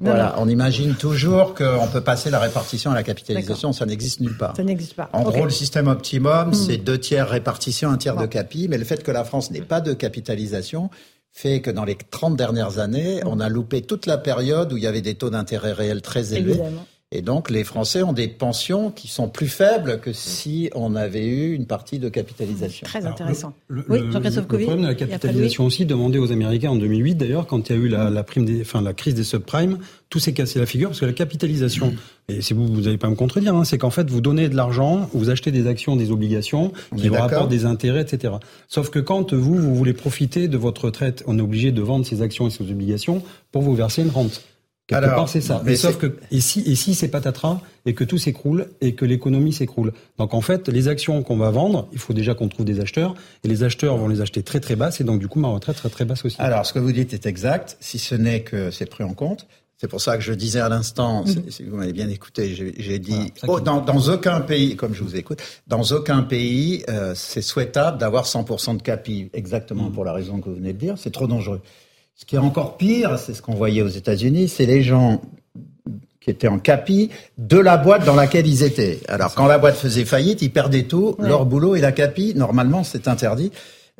Voilà, 0.00 0.34
on 0.38 0.48
imagine 0.48 0.94
toujours 0.94 1.54
qu'on 1.54 1.86
peut 1.92 2.00
passer 2.00 2.30
la 2.30 2.38
répartition 2.38 2.90
à 2.90 2.94
la 2.94 3.02
capitalisation, 3.02 3.72
ça 3.72 3.86
n'existe 3.86 4.20
nulle 4.20 4.36
part. 4.36 4.56
Ça 4.56 4.62
n'existe 4.64 4.94
pas. 4.94 5.08
En 5.12 5.22
gros, 5.22 5.44
le 5.44 5.50
système 5.50 5.88
optimum, 5.88 6.48
Mm. 6.50 6.54
c'est 6.54 6.76
deux 6.78 6.98
tiers 6.98 7.28
répartition, 7.28 7.90
un 7.90 7.96
tiers 7.96 8.16
de 8.16 8.26
capi, 8.26 8.68
mais 8.68 8.78
le 8.78 8.84
fait 8.84 9.02
que 9.02 9.10
la 9.10 9.24
France 9.24 9.50
n'ait 9.50 9.60
pas 9.62 9.80
de 9.80 9.92
capitalisation 9.92 10.90
fait 11.32 11.60
que 11.60 11.70
dans 11.70 11.84
les 11.84 11.94
30 11.96 12.36
dernières 12.36 12.78
années, 12.78 13.20
on 13.24 13.38
a 13.40 13.48
loupé 13.48 13.82
toute 13.82 14.06
la 14.06 14.18
période 14.18 14.72
où 14.72 14.76
il 14.76 14.82
y 14.82 14.86
avait 14.86 15.00
des 15.00 15.14
taux 15.14 15.30
d'intérêt 15.30 15.72
réels 15.72 16.02
très 16.02 16.34
élevés. 16.34 16.50
Évidemment. 16.52 16.86
Et 17.12 17.22
donc, 17.22 17.50
les 17.50 17.64
Français 17.64 18.04
ont 18.04 18.12
des 18.12 18.28
pensions 18.28 18.92
qui 18.92 19.08
sont 19.08 19.28
plus 19.28 19.48
faibles 19.48 19.98
que 19.98 20.12
si 20.12 20.70
on 20.76 20.94
avait 20.94 21.26
eu 21.26 21.54
une 21.54 21.66
partie 21.66 21.98
de 21.98 22.08
capitalisation. 22.08 22.84
Très 22.84 23.04
intéressant. 23.04 23.52
Le, 23.66 23.84
oui, 23.88 23.98
le- 23.98 24.12
Jean-Christophe 24.12 24.46
le 24.48 24.58
problème 24.58 24.82
de 24.82 24.86
la 24.86 24.94
capitalisation 24.94 25.64
aussi, 25.64 25.86
demandé 25.86 26.20
aux 26.20 26.30
Américains 26.30 26.70
en 26.70 26.76
2008 26.76 27.16
d'ailleurs, 27.16 27.48
quand 27.48 27.68
il 27.68 27.74
y 27.74 27.78
a 27.80 27.82
eu 27.82 27.88
la, 27.88 28.10
la 28.10 28.22
prime 28.22 28.44
des, 28.44 28.60
enfin 28.60 28.80
la 28.80 28.92
crise 28.92 29.16
des 29.16 29.24
subprimes, 29.24 29.78
tout 30.08 30.20
s'est 30.20 30.32
cassé 30.32 30.60
la 30.60 30.66
figure 30.66 30.90
parce 30.90 31.00
que 31.00 31.06
la 31.06 31.12
capitalisation, 31.12 31.92
et 32.28 32.42
si 32.42 32.54
vous 32.54 32.68
vous 32.68 32.82
n'allez 32.82 32.96
pas 32.98 33.10
me 33.10 33.16
contredire, 33.16 33.56
hein, 33.56 33.64
c'est 33.64 33.78
qu'en 33.78 33.90
fait 33.90 34.08
vous 34.08 34.20
donnez 34.20 34.48
de 34.48 34.54
l'argent, 34.54 35.08
vous 35.12 35.30
achetez 35.30 35.50
des 35.50 35.66
actions, 35.66 35.96
des 35.96 36.12
obligations 36.12 36.72
On 36.92 36.96
qui 36.96 37.08
vous 37.08 37.14
rapportent 37.14 37.50
des 37.50 37.64
intérêts, 37.64 38.02
etc. 38.02 38.34
Sauf 38.68 38.88
que 38.90 39.00
quand 39.00 39.34
vous 39.34 39.56
vous 39.56 39.74
voulez 39.74 39.94
profiter 39.94 40.46
de 40.46 40.56
votre 40.56 40.84
retraite, 40.84 41.24
on 41.26 41.36
est 41.40 41.42
obligé 41.42 41.72
de 41.72 41.82
vendre 41.82 42.06
ces 42.06 42.22
actions 42.22 42.46
et 42.46 42.50
ces 42.50 42.70
obligations 42.70 43.20
pour 43.50 43.62
vous 43.62 43.74
verser 43.74 44.02
une 44.02 44.10
rente. 44.10 44.42
Quelque 44.90 45.04
Alors, 45.04 45.16
part, 45.16 45.28
c'est 45.28 45.40
ça. 45.40 45.60
mais 45.64 45.70
Mais 45.72 45.76
sauf 45.76 45.96
que 45.98 46.16
et 46.32 46.40
si 46.40 46.60
et 46.66 46.74
si 46.74 46.94
c'est 46.94 47.08
patatras 47.08 47.60
et 47.86 47.94
que 47.94 48.04
tout 48.04 48.18
s'écroule 48.18 48.66
et 48.80 48.94
que 48.94 49.04
l'économie 49.04 49.52
s'écroule. 49.52 49.92
Donc 50.18 50.34
en 50.34 50.40
fait, 50.40 50.68
les 50.68 50.88
actions 50.88 51.22
qu'on 51.22 51.36
va 51.36 51.50
vendre, 51.50 51.88
il 51.92 51.98
faut 51.98 52.12
déjà 52.12 52.34
qu'on 52.34 52.48
trouve 52.48 52.66
des 52.66 52.80
acheteurs 52.80 53.14
et 53.44 53.48
les 53.48 53.62
acheteurs 53.62 53.96
vont 53.96 54.08
les 54.08 54.20
acheter 54.20 54.42
très 54.42 54.60
très 54.60 54.76
basses 54.76 55.00
et 55.00 55.04
donc 55.04 55.20
du 55.20 55.28
coup 55.28 55.38
ma 55.40 55.48
retraite 55.48 55.76
sera 55.76 55.88
très 55.90 56.04
basse 56.04 56.24
aussi. 56.24 56.36
Alors, 56.40 56.66
ce 56.66 56.72
que 56.72 56.78
vous 56.80 56.92
dites 56.92 57.14
est 57.14 57.24
exact, 57.26 57.76
si 57.80 57.98
ce 57.98 58.14
n'est 58.14 58.42
que 58.42 58.70
c'est 58.70 58.86
pris 58.86 59.04
en 59.04 59.14
compte. 59.14 59.46
C'est 59.82 59.88
pour 59.88 60.02
ça 60.02 60.16
que 60.18 60.22
je 60.22 60.34
disais 60.34 60.60
à 60.60 60.68
l'instant, 60.68 61.24
Mhm. 61.24 61.44
si- 61.48 61.62
vous 61.62 61.76
m'avez 61.76 61.94
bien 61.94 62.08
écouté, 62.10 62.54
j'ai 62.54 62.74
j'ai 62.76 62.98
dit, 62.98 63.32
oh, 63.48 63.60
dans, 63.60 63.80
dans 63.80 64.08
aucun 64.10 64.40
pays, 64.42 64.76
comme 64.76 64.92
je 64.92 65.02
vous 65.02 65.16
écoute, 65.16 65.38
dans 65.68 65.82
aucun 65.92 66.20
pays, 66.22 66.84
euh, 66.90 67.14
c'est 67.14 67.40
souhaitable 67.40 67.96
d'avoir 67.96 68.26
100% 68.26 68.74
de 68.76 68.82
capi, 68.82 69.30
exactement 69.32 69.84
Mhm. 69.84 69.92
pour 69.92 70.04
la 70.04 70.12
raison 70.12 70.38
que 70.40 70.50
vous 70.50 70.56
venez 70.56 70.74
de 70.74 70.78
dire, 70.78 70.96
c'est 70.98 71.10
trop 71.12 71.26
dangereux. 71.26 71.62
Ce 72.20 72.26
qui 72.26 72.36
est 72.36 72.38
encore 72.38 72.76
pire, 72.76 73.18
c'est 73.18 73.32
ce 73.32 73.40
qu'on 73.40 73.54
voyait 73.54 73.80
aux 73.80 73.88
États-Unis, 73.88 74.48
c'est 74.50 74.66
les 74.66 74.82
gens 74.82 75.22
qui 76.20 76.28
étaient 76.28 76.48
en 76.48 76.58
capi 76.58 77.08
de 77.38 77.56
la 77.56 77.78
boîte 77.78 78.04
dans 78.04 78.14
laquelle 78.14 78.46
ils 78.46 78.62
étaient. 78.62 79.00
Alors 79.08 79.34
quand 79.34 79.46
la 79.46 79.56
boîte 79.56 79.76
faisait 79.76 80.04
faillite, 80.04 80.42
ils 80.42 80.52
perdaient 80.52 80.82
tout, 80.82 81.16
Ouais. 81.18 81.26
leur 81.28 81.46
boulot 81.46 81.76
et 81.76 81.80
la 81.80 81.92
capi. 81.92 82.34
Normalement, 82.36 82.84
c'est 82.84 83.08
interdit 83.08 83.50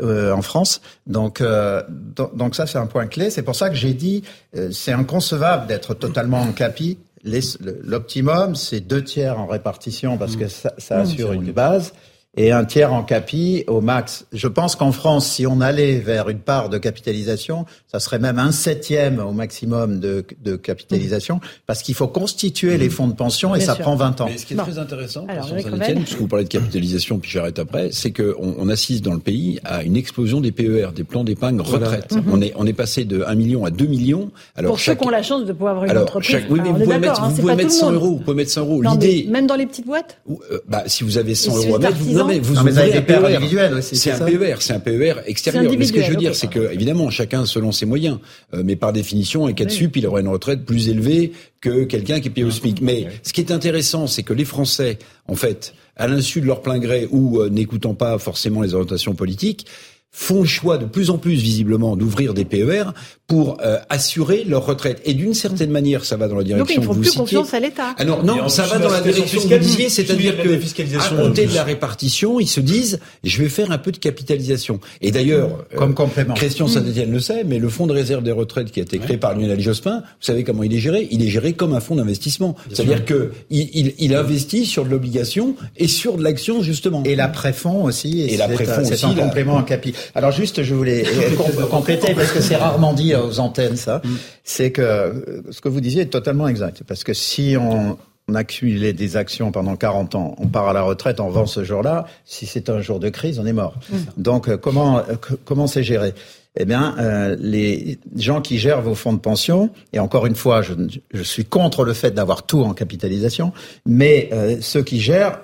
euh, 0.03 0.33
en 0.35 0.43
France. 0.43 0.83
Donc, 1.07 1.41
euh, 1.41 1.83
do- 1.89 2.31
donc 2.35 2.55
ça, 2.55 2.66
c'est 2.66 2.77
un 2.79 2.87
point 2.87 3.07
clé. 3.07 3.31
C'est 3.31 3.43
pour 3.43 3.57
ça 3.57 3.71
que 3.71 3.77
j'ai 3.77 3.95
dit, 3.95 4.23
euh, 4.55 4.71
c'est 4.71 4.93
inconcevable 4.93 5.66
d'être 5.66 5.95
totalement 5.95 6.41
en 6.41 6.53
capi. 6.53 6.99
Le- 7.25 7.41
L'optimum, 7.85 8.55
c'est 8.55 8.81
deux 8.81 9.03
tiers 9.03 9.39
en 9.39 9.47
répartition 9.47 10.18
parce 10.18 10.37
que 10.37 10.49
ça, 10.49 10.73
ça 10.77 10.99
Mmh. 10.99 11.01
assure 11.01 11.33
une 11.33 11.53
base. 11.53 11.93
Et 12.37 12.53
un 12.53 12.64
tiers 12.64 12.93
en 12.93 13.03
capi 13.03 13.64
au 13.66 13.81
max. 13.81 14.24
Je 14.33 14.47
pense 14.47 14.76
qu'en 14.76 14.93
France, 14.93 15.26
si 15.26 15.49
on 15.49 15.61
allait 15.61 15.99
vers 15.99 16.28
une 16.28 16.39
part 16.39 16.68
de 16.68 16.78
capitalisation, 16.78 17.66
ça 17.91 17.99
serait 17.99 18.20
même 18.20 18.39
un 18.39 18.53
septième 18.53 19.18
au 19.18 19.33
maximum 19.33 19.99
de, 19.99 20.24
de 20.45 20.55
capitalisation, 20.55 21.41
parce 21.66 21.83
qu'il 21.83 21.97
faut 21.97 22.07
constituer 22.07 22.78
les 22.78 22.89
fonds 22.89 23.09
de 23.09 23.14
pension 23.14 23.53
et 23.57 23.59
Bien 23.59 23.66
ça 23.66 23.74
sûr. 23.74 23.83
prend 23.83 23.97
20 23.97 24.20
ans. 24.20 24.26
Mais 24.31 24.39
ce 24.39 24.47
qui 24.47 24.55
est 24.55 24.57
très 24.59 24.78
intéressant, 24.78 25.26
Alors, 25.28 25.49
puisque 25.53 26.18
vous 26.20 26.28
parlez 26.28 26.45
de 26.45 26.49
capitalisation, 26.51 27.18
puis 27.18 27.28
j'arrête 27.33 27.59
après, 27.59 27.89
c'est 27.91 28.12
qu'on 28.12 28.55
on 28.59 28.68
assiste 28.68 29.05
dans 29.05 29.14
le 29.14 29.18
pays 29.18 29.59
à 29.64 29.83
une 29.83 29.97
explosion 29.97 30.41
des 30.41 30.53
PER, 30.53 30.91
des 30.95 31.03
plans 31.03 31.24
d'épargne 31.24 31.61
retraite. 31.61 32.12
Mhm. 32.12 32.22
On 32.33 32.41
est 32.41 32.53
on 32.55 32.64
est 32.64 32.72
passé 32.72 33.05
de 33.05 33.24
1 33.26 33.35
million 33.35 33.64
à 33.64 33.70
2 33.70 33.87
millions. 33.87 34.31
Alors 34.55 34.70
Pour 34.70 34.78
chaque, 34.78 34.99
ceux 34.99 35.03
qui 35.03 35.09
ont 35.09 35.11
la 35.11 35.22
chance 35.24 35.47
de 35.47 35.53
pouvoir 35.53 35.72
avoir 35.72 35.85
une 35.87 35.91
alors 35.91 36.05
entreprise. 36.05 36.31
chaque, 36.31 36.45
oui, 36.49 36.61
mais 36.62 36.70
vous 36.70 36.85
pouvez 36.85 36.99
mettre, 37.01 37.22
hein, 37.24 37.28
vous 37.28 37.35
c'est 37.37 37.41
pouvez 37.43 37.53
pas 37.55 37.57
mettre 37.57 37.70
tout 37.70 37.74
le 37.74 37.81
100 37.81 37.87
monde. 37.87 37.95
euros, 37.97 38.11
vous 38.11 38.18
pouvez 38.20 38.37
mettre 38.37 38.51
100 38.53 38.61
euros. 38.61 38.83
L'idée, 38.83 39.26
même 39.28 39.49
dans 39.49 39.57
les 39.57 39.66
petites 39.66 39.87
boîtes 39.87 40.18
euh, 40.31 40.61
bah, 40.68 40.85
si 40.87 41.03
vous 41.03 41.18
avez 41.18 41.35
100 41.35 41.51
Et 41.62 41.66
euros 41.66 41.74
à 41.76 41.78
mettre, 41.81 41.97
vous, 41.97 42.20
non, 42.21 42.29
mais 42.29 42.39
vous 42.39 42.55
Non, 42.55 42.64
mais 42.64 42.71
vous 42.71 42.79
ouvrez 42.79 42.83
avez 42.83 42.99
un 42.99 43.41
des 43.41 43.47
PER 43.47 43.75
aussi, 43.77 43.97
C'est 43.97 44.12
un 44.12 44.25
PER, 44.25 44.57
c'est 44.61 44.73
un 44.73 44.81
PER 44.81 45.14
extérieur. 45.27 45.73
Mais 45.77 45.85
ce 45.85 45.93
que 45.93 46.03
je 46.03 46.11
veux 46.11 46.16
dire, 46.16 46.35
c'est 46.35 46.49
que 46.49 46.73
évidemment, 46.73 47.11
chacun 47.11 47.47
selon 47.47 47.73
ses 47.73 47.87
moyens. 47.87 48.18
Euh, 48.55 48.62
mais 48.64 48.77
par 48.77 48.93
définition, 48.93 49.47
un 49.47 49.53
cas 49.53 49.64
de 49.64 49.71
sup, 49.71 49.97
il 49.97 50.07
aurait 50.07 50.23
une 50.23 50.29
retraite 50.29 50.64
plus 50.64 50.89
élevée 50.89 51.33
que 51.61 51.85
quelqu'un 51.85 52.21
qui 52.21 52.29
est 52.29 52.31
payé 52.31 52.47
au 52.47 52.51
SMIC. 52.51 52.81
Mais 52.81 53.09
ce 53.23 53.33
qui 53.33 53.41
est 53.41 53.51
intéressant, 53.51 54.07
c'est 54.07 54.23
que 54.23 54.33
les 54.33 54.45
Français, 54.45 54.99
en 55.29 55.35
fait, 55.35 55.75
à 55.97 56.07
l'insu 56.07 56.41
de 56.41 56.47
leur 56.47 56.62
plein 56.62 56.79
gré 56.79 57.09
ou 57.11 57.41
euh, 57.41 57.51
n'écoutant 57.51 57.95
pas 57.95 58.18
forcément 58.18 58.62
les 58.62 58.75
orientations 58.75 59.14
politiques, 59.14 59.66
font 60.12 60.41
le 60.41 60.47
choix 60.47 60.77
de 60.77 60.87
plus 60.87 61.11
en 61.11 61.18
plus 61.18 61.35
visiblement 61.35 61.97
d'ouvrir 61.97 62.35
des 62.35 62.45
PER 62.45 62.85
pour 63.31 63.59
euh, 63.64 63.78
assurer 63.91 64.43
leur 64.45 64.66
retraite. 64.66 65.01
Et 65.05 65.14
d'une 65.14 65.35
certaine 65.35 65.70
manière, 65.70 66.05
ça 66.05 66.16
va 66.16 66.26
dans 66.26 66.35
la 66.35 66.43
direction 66.43 66.64
Donc 66.64 66.74
ils 66.74 66.81
ne 66.81 66.85
font 66.85 66.91
que 66.91 66.95
vous 66.97 67.01
plus 67.03 67.11
citiez. 67.11 67.20
confiance 67.20 67.55
à 67.55 67.61
l'État. 67.61 67.95
Alors 67.97 68.24
non, 68.24 68.49
ça 68.49 68.64
va 68.64 68.78
dans 68.81 68.89
la 68.91 69.01
direction 69.01 69.41
que 69.41 69.47
vous 69.55 69.59
disiez, 69.59 69.89
c'est-à-dire 69.89 70.37
que 70.43 70.49
à 70.49 71.22
côté 71.22 71.47
de 71.47 71.55
la 71.55 71.62
répartition, 71.62 72.41
ils 72.41 72.49
se 72.49 72.59
disent, 72.61 72.99
je 73.22 73.41
vais 73.41 73.49
faire 73.49 73.70
un 73.70 73.78
peu 73.78 73.93
de 73.93 73.99
capitalisation. 73.99 74.81
Et 75.01 75.12
d'ailleurs, 75.12 75.64
Comme 75.76 75.93
euh, 75.93 75.95
complément. 75.95 76.35
Christian 76.35 76.66
Saint-Etienne 76.66 77.12
le 77.12 77.20
sait, 77.20 77.45
mais 77.45 77.61
le 77.61 77.68
fonds 77.68 77.87
de 77.87 77.93
réserve 77.93 78.24
des 78.24 78.33
retraites 78.33 78.72
qui 78.72 78.81
a 78.81 78.83
été 78.83 78.99
créé 78.99 79.16
par 79.16 79.35
Lionel 79.37 79.61
Jospin, 79.61 79.99
vous 80.01 80.05
savez 80.26 80.43
comment 80.43 80.64
il 80.64 80.74
est 80.74 80.78
géré? 80.78 81.07
Il 81.12 81.22
est 81.22 81.28
géré 81.28 81.53
comme 81.53 81.72
un 81.74 81.81
fonds 81.81 81.95
d'investissement. 81.95 82.57
C'est-à-dire 82.72 83.05
que 83.05 83.31
il, 83.51 83.70
il, 83.74 83.95
il 84.01 84.14
investit 84.16 84.66
sur 84.66 84.85
de 84.85 84.91
l'obligation 84.91 85.55
et 85.76 85.87
sur 85.87 86.16
de 86.16 86.24
l'action 86.24 86.62
justement. 86.64 87.05
Et 87.05 87.14
l'après-fonds 87.14 87.85
aussi. 87.85 88.22
Et 88.22 88.37
l'après-fonds 88.37 88.83
C'est 88.85 88.95
aussi, 88.95 89.07
un 89.07 89.14
là. 89.14 89.22
complément 89.22 89.55
en 89.55 89.62
capi. 89.62 89.95
Alors 90.16 90.33
juste, 90.33 90.64
je 90.64 90.74
voulais 90.74 91.05
euh, 91.07 91.31
com- 91.37 91.68
compléter 91.70 92.12
parce 92.14 92.33
que 92.33 92.41
c'est 92.41 92.57
rarement 92.57 92.93
dit 92.93 93.14
aux 93.21 93.41
antennes 93.41 93.77
ça. 93.77 94.03
C'est 94.45 94.73
que 94.73 94.83
euh, 94.83 95.43
ce 95.51 95.61
que 95.61 95.68
vous 95.68 95.81
disiez 95.81 96.03
est 96.03 96.07
totalement 96.07 96.49
exact. 96.49 96.83
Parce 96.87 97.05
que 97.05 97.14
si 97.14 97.57
on 97.59 97.99
on 98.31 98.35
a 98.35 98.41
accumulé 98.41 98.93
des 98.93 99.16
actions 99.16 99.51
pendant 99.51 99.77
40 99.77 100.14
ans, 100.14 100.35
on 100.39 100.47
part 100.47 100.68
à 100.68 100.73
la 100.73 100.83
retraite, 100.83 101.21
on 101.21 101.31
vend 101.31 101.47
ce 101.47 101.64
jour-là. 101.64 102.07
Si 102.25 102.47
c'est 102.47 102.71
un 102.71 102.81
jour 102.81 103.01
de 103.01 103.09
crise, 103.09 103.39
on 103.39 103.47
est 103.47 103.53
mort. 103.53 103.75
Donc 104.16 104.49
euh, 104.49 104.57
comment 104.57 104.99
euh, 104.99 105.16
comment 105.45 105.66
c'est 105.66 105.83
géré? 105.83 106.14
Eh 106.57 106.64
bien, 106.64 106.97
euh, 106.99 107.37
les 107.39 107.99
gens 108.16 108.41
qui 108.41 108.59
gèrent 108.59 108.83
vos 108.83 108.97
fonds 108.97 109.12
de 109.12 109.21
pension, 109.21 109.71
et 109.93 110.01
encore 110.01 110.27
une 110.27 110.35
fois, 110.35 110.62
je, 110.62 110.75
je 111.12 111.23
suis 111.23 111.45
contre 111.45 111.85
le 111.85 111.93
fait 111.93 112.11
d'avoir 112.11 112.43
tout 112.45 112.62
en 112.62 112.75
capitalisation, 112.75 113.53
mais 113.87 114.31
euh, 114.33 114.57
ceux 114.61 114.83
qui 114.83 115.01
gèrent 115.01 115.39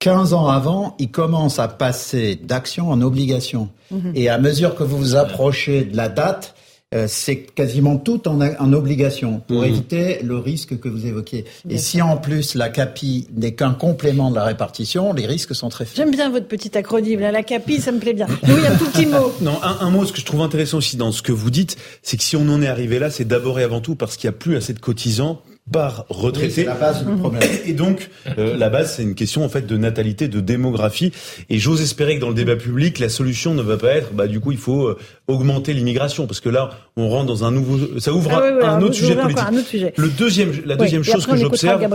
15 0.00 0.34
ans 0.34 0.48
avant, 0.48 0.96
ils 0.98 1.10
commencent 1.10 1.58
à 1.58 1.68
passer 1.68 2.36
d'actions 2.36 2.90
en 2.90 3.00
obligations. 3.00 3.70
Mhm. 3.90 4.12
Et 4.14 4.28
à 4.28 4.38
mesure 4.38 4.74
que 4.74 4.82
vous 4.82 4.98
vous 4.98 5.16
approchez 5.16 5.84
de 5.84 5.96
la 5.96 6.10
date, 6.10 6.54
euh, 6.94 7.06
c'est 7.08 7.36
quasiment 7.36 7.96
tout 7.98 8.26
en, 8.28 8.40
en 8.40 8.72
obligation 8.72 9.40
pour 9.46 9.60
Mhm. 9.60 9.64
éviter 9.68 10.18
le 10.22 10.36
risque 10.38 10.78
que 10.80 10.88
vous 10.88 11.06
évoquiez. 11.06 11.44
Bien 11.64 11.76
Et 11.76 11.78
si 11.78 12.02
en 12.02 12.16
plus 12.16 12.54
la 12.54 12.68
CAPI 12.68 13.28
n'est 13.36 13.54
qu'un 13.54 13.72
complément 13.74 14.30
de 14.30 14.34
la 14.36 14.44
répartition, 14.44 15.12
les 15.12 15.26
risques 15.26 15.54
sont 15.54 15.68
très 15.68 15.84
faibles. 15.84 15.96
J'aime 15.96 16.10
bien 16.10 16.30
votre 16.30 16.46
petit 16.48 16.76
acronyme, 16.76 17.20
là, 17.20 17.30
la 17.30 17.42
CAPI, 17.42 17.80
ça 17.80 17.92
me 17.92 17.98
plaît 18.00 18.14
bien. 18.14 18.26
A 18.26 18.50
un 18.72 18.76
tout 18.76 18.86
petit 18.90 19.06
mot. 19.06 19.32
Non, 19.40 19.58
un, 19.62 19.86
un 19.86 19.90
mot, 19.90 20.04
ce 20.04 20.12
que 20.12 20.20
je 20.20 20.26
trouve 20.26 20.40
intéressant 20.42 20.78
aussi 20.78 20.96
dans 20.96 21.12
ce 21.12 21.22
que 21.22 21.32
vous 21.32 21.50
dites, 21.50 21.76
c'est 22.02 22.16
que 22.16 22.22
si 22.24 22.34
on 22.36 22.48
en 22.48 22.60
est 22.62 22.66
arrivé 22.68 22.98
là, 22.98 23.10
c'est 23.10 23.24
d'abord 23.24 23.60
et 23.60 23.62
avant 23.62 23.80
tout 23.80 23.94
parce 23.94 24.16
qu'il 24.16 24.28
n'y 24.28 24.34
a 24.34 24.38
plus 24.38 24.56
assez 24.56 24.72
de 24.72 24.80
cotisants 24.80 25.42
par 25.72 26.04
retraité. 26.08 26.50
c'est 26.50 26.64
la 26.64 26.74
base 26.74 27.04
du 27.04 27.12
problème. 27.16 27.42
Et 27.66 27.72
donc, 27.74 28.10
euh, 28.38 28.56
la 28.56 28.68
base, 28.70 28.94
c'est 28.96 29.02
une 29.02 29.14
question 29.14 29.44
en 29.44 29.48
fait 29.48 29.66
de 29.66 29.76
natalité, 29.76 30.26
de 30.28 30.40
démographie. 30.40 31.12
Et 31.48 31.58
j'ose 31.58 31.80
espérer 31.80 32.16
que 32.16 32.20
dans 32.20 32.28
le 32.28 32.34
débat 32.34 32.56
public, 32.56 32.98
la 32.98 33.08
solution 33.08 33.54
ne 33.54 33.62
va 33.62 33.76
pas 33.76 33.92
être, 33.92 34.12
bah 34.12 34.26
du 34.26 34.40
coup, 34.40 34.50
il 34.52 34.58
faut 34.58 34.88
euh, 34.88 34.98
augmenter 35.28 35.72
l'immigration, 35.72 36.26
parce 36.26 36.40
que 36.40 36.48
là, 36.48 36.70
on 36.96 37.08
rentre 37.08 37.26
dans 37.26 37.44
un 37.44 37.50
nouveau, 37.52 38.00
ça 38.00 38.12
ouvre 38.12 38.30
Ah 38.32 38.38
un- 38.38 38.42
oui, 38.42 38.48
oui, 38.58 38.64
un 38.64 38.68
alors, 38.76 38.82
autre 38.88 38.94
sujet 38.94 39.14
politique. 39.16 39.44
un 39.46 39.56
autre 39.56 39.68
sujet. 39.68 39.94
Le 39.96 40.08
deuxième, 40.08 40.50
la 40.64 40.74
Oui, 40.74 40.80
deuxième 40.80 41.04
chose 41.04 41.22
après, 41.24 41.32
que 41.36 41.38
j'observe, 41.42 41.86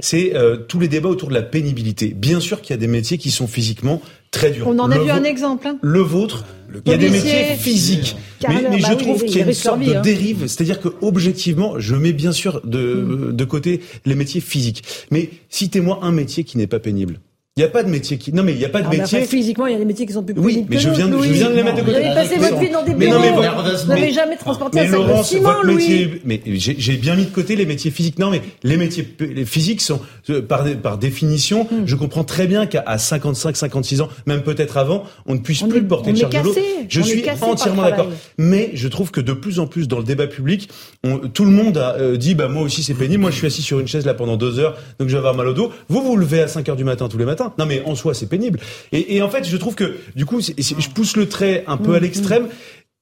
c'est 0.00 0.36
euh, 0.36 0.56
tous 0.56 0.78
les 0.78 0.88
débats 0.88 1.08
autour 1.08 1.28
de 1.28 1.34
la 1.34 1.42
pénibilité. 1.42 2.08
Bien 2.16 2.38
sûr 2.40 2.60
qu'il 2.60 2.70
y 2.74 2.78
a 2.78 2.80
des 2.80 2.86
métiers 2.86 3.18
qui 3.18 3.30
sont 3.30 3.46
physiquement 3.48 4.00
très 4.30 4.50
durs. 4.50 4.66
On 4.68 4.78
en 4.78 4.90
a 4.90 4.96
Le 4.96 5.04
vu 5.04 5.10
un 5.10 5.24
exemple. 5.24 5.66
hein. 5.66 5.76
le 5.82 6.00
vôtre, 6.00 6.44
il 6.84 6.90
y 6.90 6.94
a 6.94 6.98
des 6.98 7.10
métiers 7.10 7.56
physiques. 7.56 8.16
Mais, 8.48 8.62
bah 8.62 8.70
je 8.78 8.92
oui, 8.92 8.96
trouve 8.96 9.24
qu'il 9.24 9.38
y 9.38 9.42
a 9.42 9.46
une 9.46 9.52
sorte 9.52 9.80
de 9.80 9.94
hein. 9.94 10.00
dérive. 10.00 10.46
C'est-à-dire 10.46 10.80
que 10.80 10.88
objectivement, 11.00 11.78
je 11.78 11.94
mets 11.94 12.12
bien 12.12 12.32
sûr 12.32 12.60
de, 12.64 13.30
de 13.32 13.44
côté 13.44 13.80
les 14.04 14.14
métiers 14.14 14.40
physiques. 14.40 14.84
Mais 15.10 15.30
citez-moi 15.48 16.00
un 16.02 16.12
métier 16.12 16.44
qui 16.44 16.58
n'est 16.58 16.66
pas 16.66 16.80
pénible. 16.80 17.20
Il 17.56 17.60
n'y 17.60 17.66
a 17.66 17.70
pas 17.70 17.84
de 17.84 17.88
métier 17.88 18.18
qui. 18.18 18.32
Non, 18.32 18.42
mais 18.42 18.50
il 18.50 18.58
n'y 18.58 18.64
a 18.64 18.68
pas 18.68 18.80
de 18.80 18.86
Alors, 18.86 18.94
mais 18.94 18.98
métier. 18.98 19.18
enfin, 19.18 19.28
physiquement, 19.28 19.66
il 19.68 19.74
y 19.74 19.76
a 19.76 19.78
des 19.78 19.84
métiers 19.84 20.04
qui 20.06 20.12
sont 20.12 20.24
plus 20.24 20.34
Oui, 20.36 20.66
mais 20.68 20.76
je 20.76 20.90
viens 20.90 21.06
de- 21.06 21.22
je 21.22 21.28
viens 21.30 21.50
de 21.50 21.54
les 21.54 21.62
mettre 21.62 21.76
de 21.76 21.82
Vous 21.82 21.86
côté. 21.92 22.04
avez 22.04 22.12
passé 22.16 22.36
votre 22.36 22.58
vie 22.58 22.68
dans 22.68 22.82
des 22.82 22.94
mais 22.96 23.06
non, 23.06 23.20
mais 23.20 23.30
bureaux. 23.30 23.42
Vous 23.42 23.86
n'avez 23.90 24.00
mais- 24.00 24.12
jamais 24.12 24.34
transporté 24.36 24.80
mais 24.80 24.86
un 24.88 24.90
sac 24.90 25.00
de 25.00 25.06
Laurence, 25.06 25.28
ciment, 25.28 25.52
votre 25.52 25.64
Louis. 25.66 25.74
métier, 25.76 26.20
mais 26.24 26.40
j'ai 26.56 26.96
bien 26.96 27.14
mis 27.14 27.26
de 27.26 27.30
côté 27.30 27.54
les 27.54 27.64
métiers 27.64 27.92
physiques. 27.92 28.18
Non, 28.18 28.30
mais 28.32 28.42
les 28.64 28.76
métiers 28.76 29.06
les 29.20 29.44
physiques 29.44 29.82
sont, 29.82 30.00
euh, 30.30 30.42
par, 30.42 30.64
par 30.82 30.98
définition, 30.98 31.68
Hmm. 31.70 31.84
je 31.86 31.94
comprends 31.94 32.24
très 32.24 32.48
bien 32.48 32.66
qu'à 32.66 32.82
à 32.88 32.98
55, 32.98 33.56
56 33.56 34.00
ans, 34.00 34.08
même 34.26 34.42
peut-être 34.42 34.76
avant, 34.76 35.04
on 35.26 35.34
ne 35.34 35.38
puisse 35.38 35.62
plus 35.62 35.84
porter 35.84 36.10
de 36.12 36.18
charge 36.18 36.34
de 36.34 36.38
l'eau. 36.40 36.52
cassé. 36.54 36.66
Je 36.88 37.00
On 37.02 37.04
suis 37.04 37.24
entièrement 37.40 37.82
d'accord. 37.82 38.08
Mais 38.36 38.70
je 38.74 38.88
trouve 38.88 39.12
que 39.12 39.20
de 39.20 39.32
plus 39.32 39.60
en 39.60 39.68
plus 39.68 39.86
dans 39.86 39.98
le 39.98 40.04
débat 40.04 40.26
public, 40.26 40.68
on- 41.04 41.18
tout 41.18 41.44
le 41.44 41.52
monde 41.52 41.78
a 41.78 41.94
euh, 42.00 42.16
dit, 42.16 42.34
bah 42.34 42.48
moi 42.48 42.62
aussi 42.64 42.82
c'est 42.82 42.94
pénible. 42.94 43.20
Moi 43.20 43.30
je 43.30 43.36
suis 43.36 43.46
assis 43.46 43.62
sur 43.62 43.78
une 43.78 43.86
chaise 43.86 44.04
là 44.06 44.14
pendant 44.14 44.36
deux 44.36 44.58
heures, 44.58 44.76
donc 44.98 45.06
je 45.08 45.12
vais 45.12 45.18
avoir 45.18 45.34
mal 45.36 45.46
au 45.46 45.52
dos. 45.52 45.70
Vous 45.88 46.02
vous 46.02 46.16
levez 46.16 46.40
à 46.42 46.48
5 46.48 46.68
heures 46.68 46.74
du 46.74 46.82
matin 46.82 47.06
tous 47.08 47.16
les 47.16 47.24
matins. 47.24 47.43
Non 47.58 47.66
mais 47.66 47.82
en 47.84 47.94
soi 47.94 48.14
c'est 48.14 48.28
pénible. 48.28 48.60
Et, 48.92 49.16
et 49.16 49.22
en 49.22 49.28
fait 49.28 49.44
je 49.44 49.56
trouve 49.56 49.74
que 49.74 49.96
du 50.14 50.24
coup 50.24 50.40
je 50.40 50.88
pousse 50.90 51.16
le 51.16 51.28
trait 51.28 51.64
un 51.66 51.76
peu 51.76 51.94
à 51.94 52.00
l'extrême. 52.00 52.48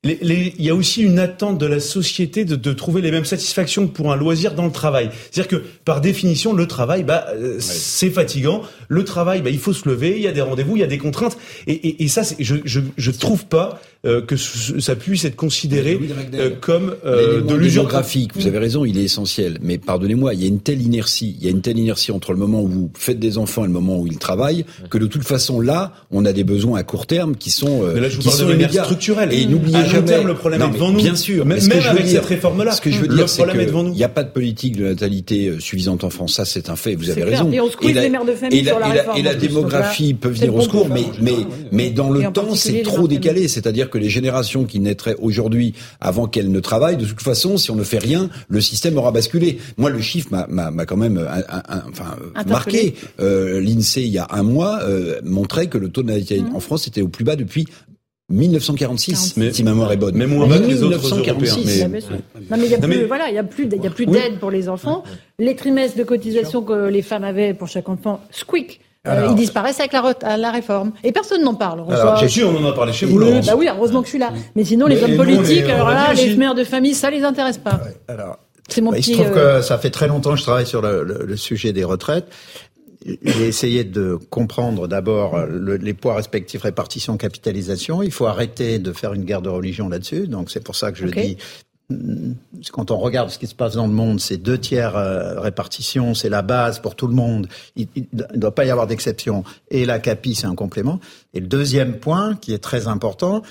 Les- 0.04 0.18
les- 0.20 0.52
Il 0.58 0.64
y 0.64 0.70
a 0.70 0.74
aussi 0.74 1.00
une 1.02 1.20
attente 1.20 1.58
de 1.58 1.66
la 1.66 1.78
société 1.78 2.44
de, 2.44 2.56
de 2.56 2.72
trouver 2.72 3.02
les 3.02 3.12
mêmes 3.12 3.24
satisfactions 3.24 3.86
que 3.86 3.92
pour 3.92 4.12
un 4.12 4.16
loisir 4.16 4.54
dans 4.56 4.66
le 4.66 4.72
travail. 4.72 5.10
C'est-à-dire 5.30 5.46
que 5.60 5.64
par 5.84 6.00
définition, 6.00 6.52
le 6.54 6.66
travail, 6.66 7.04
bah, 7.04 7.26
euh, 7.36 7.58
c'est 7.60 8.10
fatigant. 8.10 8.62
Le 8.88 9.04
travail, 9.04 9.42
bah, 9.42 9.50
il 9.50 9.60
faut 9.60 9.72
se 9.72 9.88
lever, 9.88 10.14
il 10.16 10.22
y 10.22 10.26
a 10.26 10.32
des 10.32 10.40
rendez-vous, 10.40 10.74
il 10.76 10.80
y 10.80 10.84
a 10.84 10.88
des 10.88 10.98
contraintes. 10.98 11.38
Et, 11.68 11.74
et, 11.74 12.02
et 12.02 12.08
ça, 12.08 12.22
je, 12.40 12.56
je, 12.64 12.80
je 12.96 13.10
trouve 13.12 13.46
pas 13.46 13.80
euh, 14.04 14.20
que 14.20 14.34
ça 14.36 14.96
puisse 14.96 15.24
être 15.24 15.36
considéré 15.36 15.96
euh, 16.34 16.50
comme 16.60 16.96
de 17.40 17.54
l'usure 17.54 17.82
démographique, 17.84 18.32
vous 18.34 18.48
avez 18.48 18.58
raison, 18.58 18.84
il 18.84 18.98
est 18.98 19.04
essentiel. 19.04 19.58
Mais 19.62 19.78
pardonnez-moi, 19.78 20.34
il 20.34 20.40
y 20.42 20.44
a 20.44 20.48
une 20.48 20.58
telle 20.58 20.82
inertie, 20.82 21.36
il 21.38 21.44
y 21.44 21.46
a 21.46 21.50
une 21.52 21.60
telle 21.62 21.78
inertie 21.78 22.10
entre 22.10 22.32
le 22.32 22.38
moment 22.38 22.60
où 22.60 22.66
vous 22.66 22.90
faites 22.98 23.20
des 23.20 23.38
enfants 23.38 23.62
et 23.62 23.68
le 23.68 23.72
moment 23.72 24.00
où 24.00 24.08
ils 24.08 24.18
travaillent, 24.18 24.64
que 24.90 24.98
de 24.98 25.06
toute 25.06 25.22
façon 25.22 25.60
là, 25.60 25.92
on 26.10 26.24
a 26.24 26.32
des 26.32 26.42
besoins 26.42 26.80
à 26.80 26.82
court 26.82 27.06
terme 27.06 27.36
qui 27.36 27.50
sont 27.50 27.84
là, 28.00 28.08
qui 28.08 28.28
sont 28.32 28.46
immédiats. 28.54 28.82
Et 29.32 29.46
n'oubliez 29.46 29.78
long 29.78 29.91
jamais, 29.92 30.06
terme, 30.06 30.26
le 30.26 30.34
problème 30.34 30.60
Non, 30.60 30.66
est 30.66 30.68
mais 30.70 30.74
devant 30.74 30.90
nous. 30.90 30.96
Bien 30.98 31.14
sûr, 31.14 31.44
Même- 31.46 31.58
mais 31.68 31.74
même 31.76 31.86
avec 31.88 32.04
dire- 32.04 32.20
cette 32.20 32.28
réforme-là, 32.28 32.72
ce 32.72 32.80
que 32.80 32.90
je 32.90 32.98
veux 32.98 33.06
le 33.08 33.14
dire, 33.16 33.28
c'est 33.28 33.42
problème 33.42 33.60
est 33.60 33.64
que 33.64 33.70
devant 33.70 33.82
nous. 33.84 33.92
il 33.92 33.96
n'y 33.96 34.04
a 34.04 34.08
pas 34.08 34.24
de 34.24 34.30
politique 34.30 34.76
de 34.76 34.84
natalité 34.84 35.48
euh, 35.48 35.60
suffisante 35.60 36.04
en 36.04 36.10
France. 36.10 36.34
Ça, 36.34 36.44
c'est 36.44 36.68
un 36.70 36.76
fait. 36.76 36.94
Vous 36.94 37.10
avez 37.10 37.24
raison. 37.24 37.50
Et 37.52 37.60
on 37.60 37.68
la- 37.92 38.02
les 38.02 38.08
mères 38.10 38.24
de 38.24 38.32
famille 38.32 38.58
et 38.58 38.62
la- 38.62 38.70
sur 38.72 38.80
la 38.80 38.88
et 38.88 38.92
réforme, 38.92 39.18
Et 39.18 39.22
la 39.22 39.30
en 39.30 39.32
plus. 39.34 39.48
démographie 39.48 40.14
peut 40.14 40.28
venir 40.30 40.54
au 40.54 40.60
secours, 40.62 40.88
mais 40.88 41.04
mais 41.20 41.32
mais 41.70 41.90
dans 41.90 42.10
le 42.10 42.22
temps, 42.32 42.54
c'est 42.54 42.82
trop 42.82 43.06
décalé. 43.08 43.48
C'est-à-dire 43.48 43.90
que 43.90 43.98
les 43.98 44.10
générations 44.10 44.64
qui 44.64 44.80
naîtraient 44.80 45.16
aujourd'hui, 45.20 45.74
avant 46.00 46.26
qu'elles 46.26 46.50
ne 46.50 46.60
travaillent, 46.60 46.96
de 46.96 47.04
toute 47.06 47.20
façon, 47.22 47.56
si 47.56 47.70
on 47.70 47.76
ne 47.76 47.84
fait 47.84 47.98
rien, 47.98 48.30
le 48.48 48.60
système 48.60 48.96
aura 48.98 49.12
basculé. 49.12 49.58
Moi, 49.76 49.90
le 49.90 50.00
chiffre 50.00 50.28
m'a- 50.30 50.46
m'a 50.48 50.70
m'a 50.70 50.86
quand 50.86 50.96
même, 50.96 51.18
un- 51.18 51.56
un- 51.56 51.62
un- 51.76 51.82
enfin, 51.90 52.16
euh, 52.36 52.42
marqué. 52.48 52.94
Euh, 53.20 53.60
L'Insee, 53.60 54.02
il 54.02 54.08
y 54.12 54.18
a 54.18 54.26
un 54.30 54.42
mois, 54.42 54.80
euh, 54.82 55.20
montrait 55.24 55.66
que 55.66 55.78
le 55.78 55.88
taux 55.88 56.02
de 56.02 56.08
natalité 56.08 56.40
Mmh. 56.40 56.56
en 56.56 56.60
France 56.60 56.86
était 56.88 57.02
au 57.02 57.08
plus 57.08 57.24
bas 57.24 57.36
depuis 57.36 57.66
1946, 58.30 59.36
Mais- 59.36 59.52
si 59.52 59.62
ma 59.62 59.70
mémoire 59.72 59.92
est 59.92 59.96
bonne. 59.96 60.14
mais 60.16 60.26
moins 60.26 60.46
bas 60.46 60.58
que 60.58 60.64
les 60.66 60.82
autres 60.82 60.96
1946. 60.98 61.80
Européens, 61.80 62.00
sûr. 62.00 62.10
Non, 62.50 62.56
mais 62.56 62.64
il 62.64 62.70
y 62.70 62.74
a 62.74 62.78
Non, 62.78 62.88
plus, 62.88 62.98
mais- 62.98 63.04
voilà, 63.04 63.28
il 63.28 63.34
y 63.34 63.38
a 63.38 63.42
plus, 63.44 63.64
Oui. 63.64 64.06
d'aide 64.06 64.38
pour 64.38 64.50
les 64.50 64.68
enfants. 64.68 65.02
Les 65.38 65.54
trimestres 65.56 65.98
de 65.98 66.04
cotisation 66.04 66.62
que 66.62 66.88
les 66.88 67.02
femmes 67.02 67.24
avaient 67.24 67.54
pour 67.54 67.68
chaque 67.68 67.88
enfant, 67.88 68.20
squeak. 68.30 68.80
Euh, 69.06 69.10
Alors- 69.18 69.32
ils 69.32 69.34
disparaissent 69.34 69.80
avec 69.80 69.92
la, 69.92 70.00
re- 70.02 70.24
à 70.24 70.36
la 70.36 70.50
réforme. 70.52 70.92
Et 71.02 71.10
personne 71.10 71.42
n'en 71.42 71.54
parle. 71.54 71.82
Alors, 71.92 72.16
J'ai 72.18 72.28
su, 72.28 72.44
on 72.44 72.56
en 72.56 72.68
a 72.68 72.72
parlé 72.72 72.92
chez 72.92 73.04
vous, 73.06 73.18
Laurence. 73.18 73.46
bah 73.46 73.54
oui, 73.56 73.66
heureusement 73.68 74.00
que 74.00 74.06
je 74.06 74.10
suis 74.10 74.18
là. 74.18 74.30
Mais 74.54 74.64
sinon, 74.64 74.86
les 74.86 74.94
Mais- 74.94 75.02
hommes 75.04 75.16
politiques, 75.16 75.58
est- 75.64 75.72
on 75.72 75.74
alors 75.74 75.90
là, 75.90 76.12
les 76.14 76.36
mères 76.36 76.54
de 76.54 76.62
famille, 76.64 76.94
ça 76.94 77.10
les 77.10 77.24
intéresse 77.24 77.58
pas. 77.58 77.80
Alors, 78.08 78.38
C'est 78.68 78.80
mon 78.80 78.92
Bah, 78.92 78.98
il 78.98 79.02
se 79.04 79.10
petit. 79.10 79.20
trouve 79.20 79.36
euh, 79.36 79.58
que 79.58 79.64
ça 79.66 79.76
fait 79.76 79.90
très 79.90 80.06
longtemps 80.06 80.30
que 80.30 80.36
je 80.38 80.44
travaille 80.44 80.66
sur 80.66 80.80
le, 80.80 81.02
le- 81.02 81.26
le 81.26 81.36
sujet 81.36 81.72
des 81.72 81.82
retraites. 81.84 82.26
J'ai 83.04 83.46
essayé 83.48 83.84
de 83.84 84.16
comprendre 84.30 84.86
d'abord 84.88 85.34
euh, 85.36 85.46
le- 85.46 85.76
les 85.76 85.94
poids 85.94 86.14
respectifs 86.14 86.62
répartition 86.62 87.16
capitalisation. 87.16 88.02
Il 88.02 88.12
faut 88.12 88.26
arrêter 88.26 88.78
de 88.78 88.92
faire 88.92 89.12
une 89.14 89.24
guerre 89.24 89.42
de 89.42 89.48
religion 89.48 89.88
là-dessus. 89.88 90.28
Donc 90.28 90.50
c'est 90.50 90.62
pour 90.62 90.76
ça 90.76 90.92
que 90.92 90.98
je 90.98 91.06
Ok. 91.06 91.14
dis 91.18 91.36
hum, 91.90 92.34
quand 92.72 92.90
on 92.90 92.98
regarde 92.98 93.30
ce 93.30 93.38
qui 93.38 93.46
se 93.46 93.54
passe 93.54 93.74
dans 93.74 93.86
le 93.86 93.92
monde, 93.92 94.20
c'est 94.20 94.36
deux 94.36 94.58
tiers 94.58 94.96
euh, 94.96 95.40
répartition, 95.40 96.14
c'est 96.14 96.28
la 96.28 96.42
base 96.42 96.78
pour 96.80 96.94
tout 96.94 97.06
le 97.08 97.14
monde. 97.14 97.48
Il 97.76 97.88
ne 98.12 98.38
doit 98.38 98.54
pas 98.54 98.64
y 98.64 98.70
avoir 98.70 98.86
d'exception. 98.86 99.42
Et 99.70 99.84
la 99.84 99.98
CAPI, 99.98 100.34
c'est 100.36 100.46
un 100.46 100.54
complément. 100.54 101.00
Et 101.34 101.40
le 101.40 101.46
deuxième 101.46 101.96
point, 101.98 102.36
qui 102.36 102.52
est 102.54 102.58
très 102.62 102.86
important, 102.88 103.42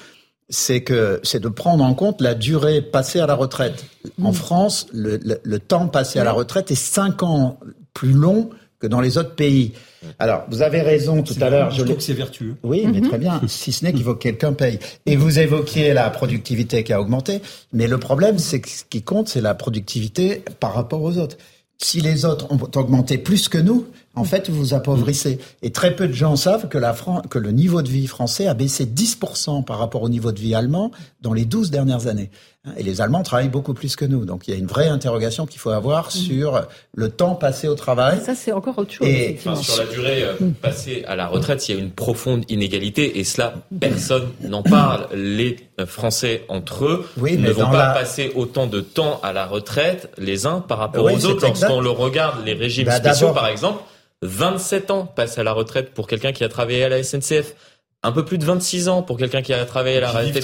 c'est 0.50 0.82
que 0.82 1.20
c'est 1.24 1.40
de 1.40 1.48
prendre 1.48 1.84
en 1.84 1.94
compte 1.94 2.20
la 2.22 2.36
durée 2.36 2.82
passée 2.82 3.20
à 3.22 3.26
la 3.28 3.36
retraite. 3.36 3.86
En 4.22 4.34
France, 4.34 4.88
le, 4.94 5.18
le- 5.24 5.40
le 5.44 5.60
temps 5.60 5.88
passé 5.88 6.20
à 6.20 6.24
la 6.26 6.32
retraite 6.34 6.72
est 6.72 6.76
cinq 6.76 7.24
ans 7.24 7.58
plus 7.94 8.12
long 8.14 8.50
que 8.82 8.88
dans 8.88 9.00
les 9.02 9.18
autres 9.18 9.36
pays. 9.36 9.74
Alors, 10.20 10.44
vous 10.50 10.62
avez 10.64 10.82
raison 10.82 11.22
tout 11.22 11.36
à 11.40 11.50
l'heure. 11.50 11.70
Je 11.72 11.84
trouve 11.84 11.98
que 11.98 12.04
c'est 12.04 12.14
vertueux. 12.14 12.56
oui, 12.64 12.86
mais 12.92 13.02
très 13.02 13.18
bien. 13.20 13.40
Si 13.48 13.72
ce 13.72 13.86
n'est 13.86 13.94
qu'il 13.94 14.04
faut 14.04 14.16
que 14.16 14.20
quelqu'un 14.24 14.54
paye. 14.54 14.80
Et 15.06 15.16
vous 15.16 15.40
évoquiez 15.40 15.94
la 15.94 16.10
productivité 16.10 16.84
qui 16.84 16.92
a 16.92 17.00
augmenté, 17.00 17.42
mais 17.72 17.88
le 17.88 17.98
problème, 18.00 18.40
c'est 18.40 18.60
que 18.60 18.70
ce 18.70 18.84
qui 18.90 19.04
compte, 19.04 19.30
c'est 19.30 19.42
la 19.42 19.54
productivité 19.54 20.44
par 20.60 20.74
rapport 20.74 21.02
aux 21.04 21.18
autres. 21.18 21.38
Si 21.84 22.00
les 22.00 22.26
autres 22.26 22.46
ont 22.52 22.60
augmenté 22.80 23.18
plus 23.18 23.50
que 23.50 23.58
nous, 23.58 23.88
en 24.14 24.24
fait, 24.24 24.50
vous 24.50 24.58
vous 24.58 24.74
appauvrissez. 24.76 25.40
Et 25.64 25.72
très 25.72 25.96
peu 25.96 26.08
de 26.08 26.14
gens 26.14 26.36
savent 26.36 26.68
que, 26.68 26.78
la 26.78 26.94
Fran- 26.94 27.22
que 27.22 27.40
le 27.40 27.52
niveau 27.52 27.82
de 27.82 27.90
vie 27.90 28.06
français 28.06 28.46
a 28.48 28.54
baissé 28.54 28.86
10% 28.86 29.64
par 29.64 29.80
rapport 29.80 30.04
au 30.04 30.10
niveau 30.10 30.32
de 30.32 30.40
vie 30.40 30.54
allemand 30.54 30.92
dans 31.22 31.34
les 31.34 31.46
12 31.46 31.72
dernières 31.72 32.06
années. 32.08 32.30
Et 32.78 32.84
les 32.84 33.02
Allemands 33.02 33.24
travaillent 33.24 33.50
beaucoup 33.50 33.74
plus 33.74 33.96
que 33.96 34.06
nous. 34.06 34.24
Donc 34.24 34.48
il 34.48 34.54
y 34.54 34.54
a 34.54 34.60
une 34.60 34.68
vraie 34.68 34.88
interrogation 34.88 35.48
qu'il 35.48 35.60
faut 35.60 35.72
avoir 35.72 36.08
mmh. 36.08 36.12
sur 36.12 36.62
le 36.94 37.10
temps 37.10 37.34
passé 37.34 37.68
au 37.68 37.74
travail. 37.74 38.22
Ça, 38.22 38.36
c'est 38.36 38.52
encore 38.52 38.78
autre 38.78 38.94
chose. 38.94 39.08
Et 39.08 39.40
sur 39.40 39.78
la 39.78 39.86
durée 39.86 40.24
euh, 40.24 40.34
mmh. 40.40 40.54
passée 40.54 41.04
à 41.08 41.16
la 41.16 41.28
retraite, 41.28 41.68
il 41.68 41.76
y 41.76 41.78
a 41.78 41.82
une 41.82 41.90
profonde 41.90 42.46
inégalité. 42.50 43.20
Et 43.20 43.24
cela, 43.24 43.56
personne 43.80 44.30
n'en 44.42 44.62
parle. 44.62 45.08
Les 45.16 45.58
Français 45.88 46.44
entre 46.50 46.86
eux 46.86 47.06
ne 47.18 47.52
vont 47.52 47.72
pas 47.72 47.94
passer 47.94 48.32
autant 48.36 48.68
de 48.68 48.80
temps 48.80 49.20
à 49.24 49.34
la 49.34 49.48
retraite 49.48 50.12
les 50.20 50.46
uns 50.46 50.60
par 50.60 50.78
rapport 50.78 51.06
aux 51.06 51.26
autres. 51.26 51.48
Lorsqu'on 51.48 51.82
le 51.82 51.90
regarde, 51.90 52.46
les 52.46 52.54
régimes 52.54 52.86
bah, 52.86 52.98
spéciaux, 52.98 53.34
par 53.34 53.48
exemple, 53.48 53.82
27 54.22 54.92
ans 54.92 55.06
passent 55.08 55.40
à 55.40 55.44
la 55.44 55.52
retraite 55.52 55.96
pour 55.96 56.06
quelqu'un 56.06 56.32
qui 56.32 56.44
a 56.44 56.50
travaillé 56.50 56.84
à 56.84 56.90
la 56.90 57.02
SNCF 57.02 57.56
un 58.04 58.12
peu 58.12 58.26
plus 58.26 58.38
de 58.38 58.46
26 58.46 58.90
ans 58.90 59.02
pour 59.04 59.18
quelqu'un 59.18 59.42
qui 59.42 59.54
a 59.54 59.64
travaillé 59.66 59.98
à 59.98 60.02
la 60.02 60.12
RATP, 60.12 60.38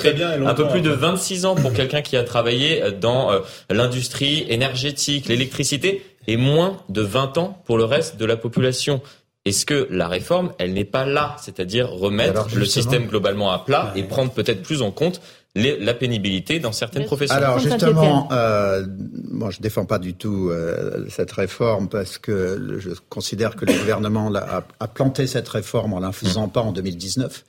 un 0.46 0.54
peu 0.54 0.68
plus 0.68 0.82
de 0.82 0.92
26 0.92 1.46
ans 1.46 1.56
pour 1.56 1.74
quelqu'un 1.74 2.02
qui 2.02 2.16
a 2.16 2.24
travaillé 2.24 2.84
dans 3.00 3.32
euh, 3.32 3.40
l'industrie 3.70 4.46
énergétique, 4.50 5.28
l'électricité, 5.28 6.04
et 6.28 6.38
moins 6.38 6.78
de 6.90 7.02
20 7.02 7.38
ans 7.38 7.62
pour 7.66 7.78
le 7.78 7.86
reste 7.86 8.18
de 8.18 8.26
la 8.26 8.38
population. 8.38 9.02
Est-ce 9.46 9.66
que 9.66 9.88
la 9.90 10.10
réforme, 10.10 10.52
elle 10.60 10.74
n'est 10.74 10.84
pas 10.84 11.06
là, 11.06 11.38
c'est-à-dire 11.40 11.90
remettre 11.90 12.48
le 12.54 12.66
système 12.66 13.08
globalement 13.08 13.52
à 13.52 13.60
plat 13.60 13.94
et 13.96 14.04
prendre 14.04 14.32
peut-être 14.32 14.62
plus 14.62 14.82
en 14.82 14.92
compte 14.92 15.22
la 15.58 15.94
pénibilité 15.94 16.60
dans 16.60 16.72
certaines 16.72 17.06
professions. 17.06 17.36
Alors 17.36 17.60
justement, 17.60 18.30
euh, 18.32 18.86
moi 19.32 19.50
je 19.52 19.60
défends 19.60 19.86
pas 19.86 20.00
du 20.00 20.14
tout 20.14 20.50
euh, 20.50 21.06
cette 21.10 21.32
réforme 21.32 21.90
parce 21.90 22.18
que 22.18 22.78
je 22.80 22.90
considère 23.10 23.56
que 23.56 23.66
le 23.66 23.74
gouvernement 23.74 24.34
a, 24.34 24.64
a, 24.80 24.88
planté 24.88 25.28
cette 25.28 25.48
réforme 25.48 25.94
en 25.94 26.00
la 26.00 26.12
faisant 26.12 26.48
pas 26.48 26.62
en 26.62 26.72
2019. 26.72 27.44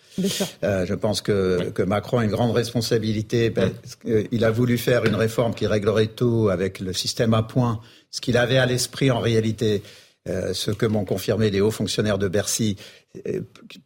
Euh, 0.65 0.85
je 0.87 0.95
pense 0.95 1.21
que, 1.21 1.71
que, 1.71 1.83
Macron 1.83 2.19
a 2.19 2.25
une 2.25 2.31
grande 2.31 2.51
responsabilité 2.53 3.51
parce 3.51 3.97
qu'il 4.03 4.45
a 4.45 4.51
voulu 4.51 4.77
faire 4.77 5.05
une 5.05 5.15
réforme 5.15 5.55
qui 5.55 5.67
réglerait 5.67 6.09
tout 6.09 6.49
avec 6.51 6.81
le 6.81 6.93
système 6.93 7.35
à 7.35 7.43
points, 7.43 7.81
ce 8.11 8.21
qu'il 8.21 8.37
avait 8.37 8.59
à 8.59 8.67
l'esprit 8.67 9.11
en 9.11 9.21
réalité. 9.21 9.83
Euh, 10.29 10.53
ce 10.53 10.71
que 10.71 10.85
m'ont 10.85 11.05
confirmé 11.05 11.49
les 11.51 11.61
hauts 11.61 11.71
fonctionnaires 11.71 12.19
de 12.19 12.29
Bercy, 12.29 12.77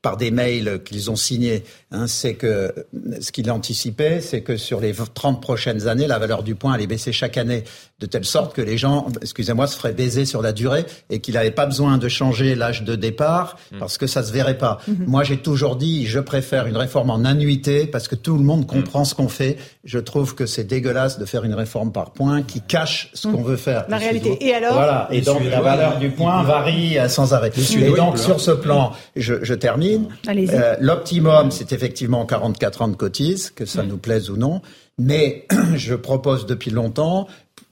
par 0.01 0.17
des 0.17 0.31
mails 0.31 0.81
qu'ils 0.85 1.11
ont 1.11 1.17
signés, 1.17 1.65
hein, 1.91 2.07
c'est 2.07 2.35
que 2.35 2.73
ce 3.21 3.33
qu'il 3.33 3.51
anticipait, 3.51 4.21
c'est 4.21 4.43
que 4.43 4.57
sur 4.57 4.81
les 4.81 4.93
30 4.93 5.41
prochaines 5.41 5.89
années, 5.89 6.07
la 6.07 6.19
valeur 6.19 6.43
du 6.43 6.55
point 6.55 6.73
allait 6.73 6.87
baisser 6.87 7.13
chaque 7.13 7.37
année, 7.37 7.65
de 8.01 8.07
telle 8.07 8.25
sorte 8.25 8.55
que 8.55 8.63
les 8.63 8.79
gens, 8.79 9.07
excusez-moi, 9.21 9.67
se 9.67 9.77
feraient 9.77 9.93
baiser 9.93 10.25
sur 10.27 10.43
la 10.43 10.53
durée 10.53 10.85
et 11.09 11.21
qu'il 11.21 11.35
n'avait 11.35 11.53
pas 11.53 11.67
besoin 11.67 11.99
de 11.99 12.09
changer 12.09 12.55
l'âge 12.57 12.83
de 12.83 12.97
départ 12.97 13.57
mm. 13.71 13.79
parce 13.79 13.97
que 13.97 14.07
ça 14.07 14.23
se 14.23 14.33
verrait 14.33 14.59
pas. 14.59 14.79
Mm-hmm. 14.89 15.07
Moi, 15.07 15.23
j'ai 15.23 15.37
toujours 15.37 15.77
dit, 15.77 16.07
je 16.07 16.19
préfère 16.19 16.67
une 16.67 16.77
réforme 16.77 17.11
en 17.11 17.25
annuité 17.25 17.87
parce 17.87 18.09
que 18.09 18.17
tout 18.17 18.37
le 18.37 18.43
monde 18.43 18.67
comprend 18.67 19.05
ce 19.05 19.15
qu'on 19.15 19.29
fait. 19.29 19.57
Je 19.85 19.99
trouve 19.99 20.35
que 20.35 20.47
c'est 20.47 20.65
dégueulasse 20.65 21.19
de 21.19 21.25
faire 21.25 21.45
une 21.45 21.55
réforme 21.55 21.93
par 21.93 22.13
point 22.13 22.43
qui 22.43 22.61
cache 22.61 23.11
ce 23.15 23.29
qu'on 23.29 23.43
veut 23.43 23.57
faire. 23.57 23.85
La 23.89 23.99
réalité. 23.99 24.37
Et 24.41 24.53
alors? 24.53 24.75
Voilà. 24.75 25.09
Et 25.13 25.21
donc 25.21 25.43
la 25.45 25.61
valeur 25.61 25.99
du 25.99 26.11
point 26.11 26.43
varie 26.43 26.97
sans 27.09 27.35
arrêt. 27.35 27.53
Et 27.57 27.91
donc 27.93 28.19
sur 28.19 28.41
ce 28.41 28.51
plan, 28.51 28.93
je, 29.23 29.43
je 29.43 29.55
termine. 29.55 30.09
Euh, 30.29 30.77
L'optimum, 30.81 31.51
c'est 31.51 31.73
effectivement 31.73 32.27
44 32.27 32.83
ans 32.83 32.89
de 32.89 32.97
cotise, 32.97 33.51
que 33.51 33.65
ça 33.65 33.83
nous 33.83 33.99
plaise 33.99 34.31
ou 34.31 34.37
non. 34.37 34.61
Mais 34.99 35.47
je 35.77 35.95
propose 35.95 36.47
depuis 36.47 36.71
longtemps 36.71 37.27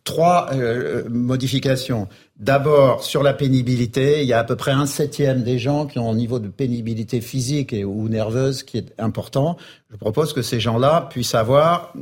trois 0.05 0.49
euh, 0.53 1.05
modifications. 1.09 2.09
D'abord, 2.41 3.05
sur 3.05 3.23
la 3.23 3.35
pénibilité, 3.35 4.23
il 4.23 4.27
y 4.27 4.33
a 4.33 4.39
à 4.39 4.45
peu 4.45 4.57
près 4.57 4.71
un 4.71 4.87
septième 4.87 5.43
des 5.43 5.59
gens 5.59 5.85
qui 5.85 5.99
ont 5.99 6.11
un 6.11 6.15
niveau 6.15 6.39
de 6.39 6.49
pénibilité 6.49 7.21
physique 7.21 7.75
et, 7.75 7.85
ou 7.85 8.09
nerveuse 8.09 8.63
qui 8.63 8.79
est 8.79 8.95
important. 8.97 9.59
Je 9.91 9.99
propose 9.99 10.33
que 10.33 10.41
ces 10.41 10.59
gens-là 10.59 11.09
puissent 11.11 11.35
avoir 11.35 11.93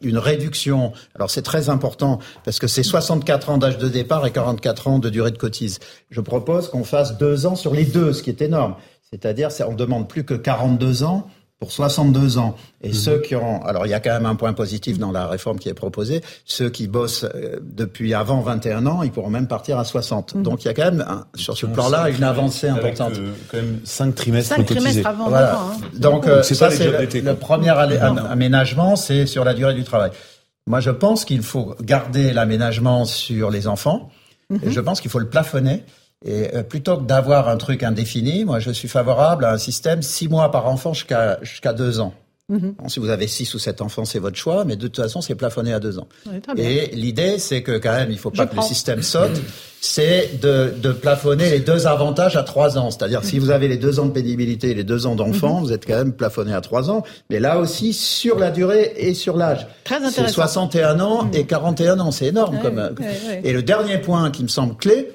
une 0.00 0.18
réduction. 0.18 0.92
Alors 1.16 1.28
c'est 1.28 1.42
très 1.42 1.70
important 1.70 2.20
parce 2.44 2.60
que 2.60 2.68
c'est 2.68 2.84
64 2.84 3.50
ans 3.50 3.58
d'âge 3.58 3.78
de 3.78 3.88
départ 3.88 4.24
et 4.28 4.30
44 4.30 4.86
ans 4.86 4.98
de 5.00 5.08
durée 5.08 5.32
de 5.32 5.38
cotise. 5.38 5.80
Je 6.10 6.20
propose 6.20 6.68
qu'on 6.68 6.84
fasse 6.84 7.18
deux 7.18 7.46
ans 7.46 7.56
sur 7.56 7.74
les 7.74 7.84
deux, 7.84 8.12
ce 8.12 8.22
qui 8.22 8.30
est 8.30 8.42
énorme. 8.42 8.76
C'est-à-dire, 9.10 9.48
on 9.66 9.74
demande 9.74 10.08
plus 10.08 10.22
que 10.22 10.34
42 10.34 11.02
ans 11.02 11.26
pour 11.60 11.72
62 11.72 12.38
ans. 12.38 12.56
Et 12.82 12.88
mhm. 12.88 12.94
ceux 12.94 13.18
qui 13.20 13.36
ont, 13.36 13.62
alors 13.64 13.86
il 13.86 13.90
y 13.90 13.94
a 13.94 14.00
quand 14.00 14.12
même 14.12 14.24
un 14.24 14.34
point 14.34 14.54
positif 14.54 14.98
dans 14.98 15.12
la 15.12 15.26
réforme 15.26 15.58
qui 15.58 15.68
est 15.68 15.74
proposée, 15.74 16.22
ceux 16.46 16.70
qui 16.70 16.88
bossent 16.88 17.26
euh, 17.34 17.60
depuis 17.62 18.14
avant 18.14 18.40
21 18.40 18.86
ans, 18.86 19.02
ils 19.02 19.12
pourront 19.12 19.28
même 19.28 19.46
partir 19.46 19.78
à 19.78 19.84
60. 19.84 20.34
Mhm. 20.34 20.42
Donc 20.42 20.64
il 20.64 20.68
y 20.68 20.70
a 20.70 20.74
quand 20.74 20.90
même, 20.90 21.04
sur 21.34 21.56
ce 21.56 21.66
plan-là, 21.66 22.08
une 22.08 22.24
avancée 22.24 22.68
importante. 22.68 23.12
Euh, 23.18 23.32
quand 23.50 23.58
même 23.58 23.80
5 23.84 24.14
trimestres 24.14 24.56
5 24.56 24.66
trimestres 24.66 25.06
avant 25.06 25.28
voilà. 25.28 25.60
Hein. 25.60 25.72
Donc 25.98 26.26
euh, 26.26 26.42
ça, 26.42 26.70
c'est 26.70 26.86
le, 26.86 27.20
le, 27.20 27.34
premier 27.36 27.70
aménagement, 27.70 28.96
c'est 28.96 29.26
sur 29.26 29.44
la 29.44 29.52
durée 29.52 29.74
du 29.74 29.84
travail. 29.84 30.12
Moi, 30.66 30.80
je 30.80 30.90
pense 30.90 31.26
qu'il 31.26 31.42
faut 31.42 31.74
garder 31.82 32.32
l'aménagement 32.32 33.04
sur 33.04 33.50
les 33.50 33.66
enfants. 33.66 34.10
Et 34.50 34.66
mhm. 34.66 34.72
je 34.72 34.80
pense 34.80 35.00
qu'il 35.00 35.10
faut 35.10 35.18
le 35.18 35.28
plafonner. 35.28 35.84
Et 36.24 36.54
euh, 36.54 36.62
plutôt 36.62 36.98
que 36.98 37.04
d'avoir 37.04 37.48
un 37.48 37.56
truc 37.56 37.82
indéfini, 37.82 38.44
moi 38.44 38.58
je 38.58 38.70
suis 38.70 38.88
favorable 38.88 39.44
à 39.44 39.52
un 39.52 39.58
système 39.58 40.02
six 40.02 40.28
mois 40.28 40.50
par 40.50 40.66
enfant 40.66 40.92
jusqu'à 40.92 41.38
jusqu'à 41.42 41.72
deux 41.72 42.00
ans. 42.00 42.14
Mhm. 42.50 42.74
si 42.88 42.98
vous 42.98 43.10
avez 43.10 43.28
six 43.28 43.54
ou 43.54 43.60
sept 43.60 43.80
enfants, 43.80 44.04
c'est 44.04 44.18
votre 44.18 44.36
choix, 44.36 44.64
mais 44.64 44.74
de 44.74 44.88
toute 44.88 44.96
façon, 44.96 45.20
c'est 45.20 45.36
plafonné 45.36 45.72
à 45.72 45.78
deux 45.78 46.00
ans. 46.00 46.08
et 46.56 46.90
l'idée, 46.94 47.38
c'est 47.38 47.62
que 47.62 47.78
quand 47.78 47.92
même, 47.92 48.10
il 48.10 48.18
faut 48.18 48.32
pas 48.32 48.46
que 48.46 48.56
le 48.56 48.62
système 48.62 49.02
saute. 49.02 49.40
C'est 49.82 50.40
de, 50.42 50.74
de, 50.76 50.92
plafonner 50.92 51.48
les 51.48 51.60
deux 51.60 51.86
avantages 51.86 52.36
à 52.36 52.42
trois 52.42 52.76
ans. 52.76 52.90
C'est-à-dire, 52.90 53.24
si 53.24 53.38
vous 53.38 53.50
avez 53.50 53.66
les 53.66 53.78
deux 53.78 53.98
ans 53.98 54.04
de 54.04 54.10
pénibilité 54.10 54.72
et 54.72 54.74
les 54.74 54.84
deux 54.84 55.06
ans 55.06 55.14
d'enfant, 55.14 55.54
mhm. 55.54 55.64
vous 55.64 55.72
êtes 55.72 55.86
quand 55.86 55.96
même 55.96 56.12
plafonné 56.12 56.52
à 56.52 56.60
trois 56.60 56.90
ans. 56.90 57.02
Mais 57.30 57.40
là 57.40 57.58
aussi, 57.58 57.94
sur 57.94 58.38
la 58.38 58.50
durée 58.50 58.92
et 58.96 59.14
sur 59.14 59.38
l'âge. 59.38 59.66
Très 59.84 59.96
intéressant. 59.96 60.26
C'est 60.26 60.32
61 60.32 61.00
ans 61.00 61.30
et 61.32 61.44
41 61.44 61.98
ans. 62.00 62.10
C'est 62.10 62.26
énorme. 62.26 62.58
comme, 62.60 62.90
Et 63.42 63.52
le 63.54 63.62
dernier 63.62 63.98
point 63.98 64.30
qui 64.30 64.42
me 64.42 64.48
semble 64.48 64.76
clé, 64.76 65.08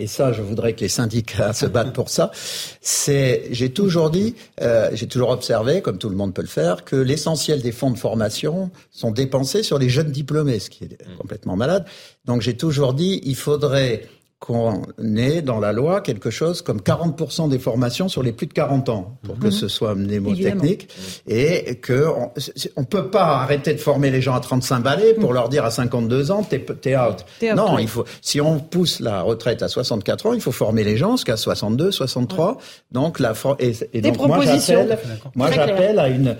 et 0.00 0.06
ça, 0.06 0.32
je 0.32 0.40
voudrais 0.40 0.72
que 0.72 0.80
les 0.80 0.88
syndicats 0.88 1.52
se 1.54 1.66
battent 1.66 1.92
pour 1.92 2.08
ça, 2.08 2.30
c'est, 2.80 3.44
j'ai 3.50 3.70
toujours 3.70 4.10
dit, 4.10 4.34
euh, 4.62 4.88
j'ai 4.94 5.06
toujours 5.06 5.28
observé, 5.30 5.82
comme 5.82 5.98
tout 5.98 6.08
le 6.08 6.16
monde 6.16 6.34
peut 6.34 6.42
le 6.42 6.48
faire, 6.48 6.84
que 6.84 6.96
l'essentiel 6.96 7.60
des 7.60 7.72
fonds 7.72 7.90
de 7.90 7.98
formation 7.98 8.70
sont 8.90 9.10
dépensés 9.10 9.62
sur 9.62 9.78
les 9.78 9.88
jeunes 9.88 10.10
diplômés, 10.10 10.58
ce 10.58 10.70
qui 10.70 10.84
est 10.84 10.98
complètement 11.18 11.56
malade. 11.56 11.84
Donc 12.24 12.40
j'ai 12.40 12.56
toujours 12.56 12.94
dit, 12.94 13.20
il 13.24 13.36
faudrait 13.36 14.08
qu'on 14.40 14.82
ait 15.16 15.42
dans 15.42 15.60
la 15.60 15.72
loi 15.72 16.00
quelque 16.00 16.30
chose 16.30 16.62
comme 16.62 16.80
40% 16.80 17.50
des 17.50 17.58
formations 17.58 18.08
sur 18.08 18.22
les 18.22 18.32
plus 18.32 18.46
de 18.46 18.54
40 18.54 18.88
ans, 18.88 19.18
pour 19.22 19.38
que 19.38 19.46
mhm. 19.46 19.50
ce 19.50 19.68
soit 19.68 19.94
mnémotechnique, 19.94 20.88
et 21.28 21.76
que 21.76 22.06
on, 22.08 22.32
on, 22.76 22.84
peut 22.84 23.10
pas 23.10 23.36
arrêter 23.36 23.74
de 23.74 23.78
former 23.78 24.10
les 24.10 24.22
gens 24.22 24.34
à 24.34 24.40
35 24.40 24.80
balais 24.80 25.12
pour 25.12 25.28
mhm. 25.28 25.34
leur 25.34 25.48
dire 25.50 25.66
à 25.66 25.70
52 25.70 26.30
ans, 26.30 26.42
t'es 26.42 26.64
es 26.86 26.96
out. 26.96 27.26
non, 27.54 27.78
il 27.78 27.86
faut, 27.86 28.06
si 28.22 28.40
on 28.40 28.58
pousse 28.60 29.00
la 29.00 29.20
retraite 29.20 29.62
à 29.62 29.68
64 29.68 30.26
ans, 30.26 30.32
il 30.32 30.40
faut 30.40 30.52
former 30.52 30.84
les 30.84 30.96
gens 30.96 31.12
jusqu'à 31.12 31.36
62, 31.36 31.90
63. 31.90 32.56
Donc 32.92 33.20
la 33.20 33.34
et, 33.58 33.72
et 33.92 34.00
donc 34.00 34.18
moi 34.26 34.40
j'appelle, 34.42 34.98
moi 35.34 35.50
j'appelle 35.50 35.98
à 35.98 36.08
une 36.08 36.36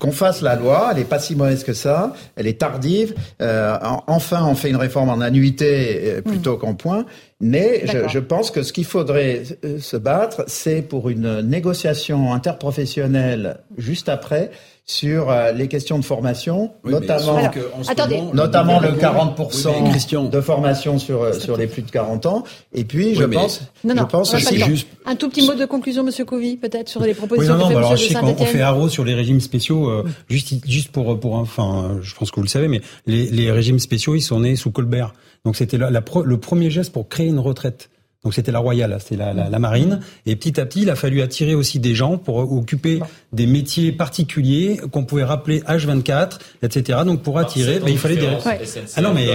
qu'on 0.00 0.12
fasse 0.12 0.42
la 0.42 0.56
loi. 0.56 0.90
Elle 0.92 1.02
est 1.02 1.04
pas 1.04 1.20
si 1.20 1.36
mauvaise 1.36 1.62
que 1.62 1.72
ça. 1.72 2.14
Elle 2.34 2.48
est 2.48 2.60
tardive. 2.60 3.14
Euh, 3.40 3.76
enfin, 4.08 4.44
on 4.44 4.56
fait 4.56 4.70
une 4.70 4.76
réforme 4.76 5.08
en 5.08 5.20
annuité 5.20 6.00
euh, 6.04 6.20
plutôt 6.20 6.54
mhm. 6.54 6.58
qu'en 6.58 6.74
point. 6.74 7.06
Mais 7.40 7.82
je, 7.86 8.08
je, 8.08 8.18
pense 8.18 8.50
que 8.50 8.62
ce 8.62 8.72
qu'il 8.72 8.84
faudrait 8.84 9.42
euh, 9.64 9.78
se 9.80 9.96
battre, 9.96 10.44
c'est 10.46 10.82
pour 10.82 11.10
une 11.10 11.40
négociation 11.40 12.32
interprofessionnelle 12.32 13.58
juste 13.76 14.08
après 14.08 14.50
sur 14.86 15.30
euh, 15.30 15.50
les 15.52 15.66
questions 15.66 15.98
de 15.98 16.04
formation, 16.04 16.72
notamment, 16.84 17.40
notamment 18.34 18.80
le 18.80 18.90
40% 18.90 20.30
de 20.30 20.40
formation 20.42 20.98
sur, 20.98 21.22
euh, 21.22 21.32
sur 21.32 21.56
les 21.56 21.66
plus 21.66 21.82
de 21.82 21.90
40 21.90 22.26
ans. 22.26 22.44
Et 22.74 22.84
puis, 22.84 23.14
je 23.14 23.24
pense, 23.24 23.62
non, 23.82 23.94
non, 23.94 24.02
je 24.02 24.06
pense 24.08 24.34
aussi 24.34 24.60
juste... 24.60 24.88
Un 25.06 25.16
tout 25.16 25.30
petit 25.30 25.46
mot 25.46 25.54
de 25.54 25.64
conclusion, 25.64 26.04
Monsieur 26.04 26.26
Covy, 26.26 26.56
peut-être, 26.56 26.88
sur 26.88 27.00
les 27.00 27.14
propositions 27.14 27.54
oui, 27.54 27.60
non, 27.60 27.68
non, 27.68 27.74
bah 27.74 27.78
alors, 27.78 27.96
je 27.96 28.08
sais 28.08 28.14
qu'on 28.14 28.36
fait 28.36 28.60
haro 28.60 28.88
sur 28.88 29.04
les 29.04 29.14
régimes 29.14 29.40
spéciaux, 29.40 30.04
juste, 30.28 30.54
juste 30.68 30.92
pour, 30.92 31.18
pour, 31.18 31.34
enfin, 31.34 31.98
je 32.02 32.14
pense 32.14 32.30
que 32.30 32.36
vous 32.36 32.42
le 32.42 32.48
savez, 32.48 32.68
mais 32.68 32.82
les, 33.06 33.30
les 33.30 33.50
régimes 33.50 33.78
spéciaux, 33.78 34.14
ils 34.14 34.22
sont 34.22 34.40
nés 34.40 34.54
sous 34.54 34.70
Colbert. 34.70 35.14
Donc 35.44 35.56
c'était 35.56 35.78
le 35.78 36.36
premier 36.38 36.70
geste 36.70 36.92
pour 36.92 37.08
créer 37.08 37.28
une 37.28 37.38
retraite. 37.38 37.90
Donc 38.24 38.32
c'était 38.32 38.52
la 38.52 38.58
royale, 38.58 38.98
la, 39.10 39.34
la, 39.34 39.58
marine. 39.58 40.00
Et 40.24 40.34
petit 40.34 40.58
à 40.58 40.64
petit, 40.64 40.82
il 40.82 40.90
a 40.90 40.96
fallu 40.96 41.20
attirer 41.20 41.54
aussi 41.54 41.78
des 41.78 41.94
gens 41.94 42.16
pour 42.16 42.36
occuper 42.36 43.00
des 43.34 43.46
métiers 43.46 43.92
particuliers 43.92 44.80
qu'on 44.90 45.04
pouvait 45.04 45.24
rappeler 45.24 45.60
H24, 45.60 46.38
etc. 46.62 47.00
Donc 47.04 47.22
pour 47.22 47.38
attirer, 47.38 47.80
ben, 47.80 47.88
il 47.88 47.98
fallait 47.98 48.16
des. 48.16 48.28
Ah 48.96 49.00
non, 49.02 49.12
mais 49.14 49.26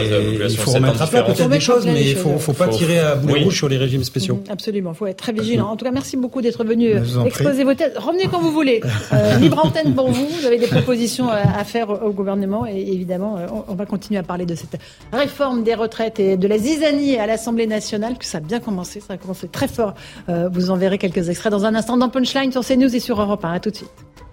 il 0.50 0.58
faut 0.58 0.72
remettre 0.72 1.02
à 1.02 1.08
plat 1.08 1.24
peut-être 1.24 1.50
des 1.50 1.60
choses, 1.60 1.86
mais 1.86 2.12
il 2.12 2.16
faut, 2.16 2.38
faut 2.38 2.54
pas 2.54 2.68
tirer 2.68 3.00
à 3.00 3.16
boulet 3.16 3.44
rouge 3.44 3.58
sur 3.58 3.70
les 3.70 3.78
régimes 3.78 4.04
spéciaux. 4.04 4.36
Mm, 4.48 4.52
absolument, 4.52 4.92
il 4.94 4.98
faut 4.98 5.08
être 5.08 5.18
très 5.18 5.34
vigilant. 5.34 5.70
En 5.70 5.76
tout 5.76 5.86
cas, 5.86 5.92
merci 5.92 6.18
beaucoup 6.18 6.42
d'être 6.42 6.64
venu 6.64 6.94
exposer 7.26 7.64
vos 7.64 7.74
thèses. 7.74 7.94
Revenez 7.98 8.28
quand 8.28 8.40
vous 8.40 8.52
voulez. 8.52 8.82
Euh, 9.12 9.38
libre 9.38 9.66
antenne 9.66 9.96
pour 9.96 10.12
vous. 10.12 10.28
Vous 10.28 10.46
avez 10.46 10.58
des 10.60 10.68
propositions 10.68 11.30
à 11.30 11.64
faire 11.64 11.90
au 11.90 12.12
gouvernement 12.12 12.68
et 12.68 12.80
évidemment, 12.80 13.38
euh, 13.38 13.48
on 13.68 13.74
va 13.74 13.86
continuer 13.86 14.20
à 14.20 14.24
parler 14.24 14.46
de 14.46 14.54
cette 14.54 14.78
réforme 15.12 15.64
des 15.64 15.74
retraites 15.74 16.20
et 16.20 16.38
de 16.38 16.48
la 16.48 16.58
zizanie 16.58 17.18
à 17.18 17.26
l'Assemblée 17.26 17.66
nationale, 17.66 18.18
que 18.18 18.26
ça 18.26 18.38
a 18.38 18.42
bien 18.42 18.60
commencé 18.60 19.00
ça 19.00 19.14
a 19.14 19.18
commencé 19.18 19.48
très 19.48 19.68
fort. 19.68 19.94
Euh, 20.30 20.50
vous 20.52 20.72
en 20.72 20.78
verrez 20.78 20.98
quelques 20.98 21.30
extraits 21.30 21.52
dans 21.52 21.66
un 21.66 21.76
instant 21.76 21.98
dans 21.98 22.10
Punchline 22.10 22.52
sur 22.52 22.66
CNews 22.66 22.96
et 22.96 23.00
sur 23.00 23.22
Europe 23.22 23.44
1. 23.44 23.54
À 23.54 23.60
tout 23.60 23.72
de 23.72 23.76
suite. 23.76 23.89
Truth. 23.98 24.29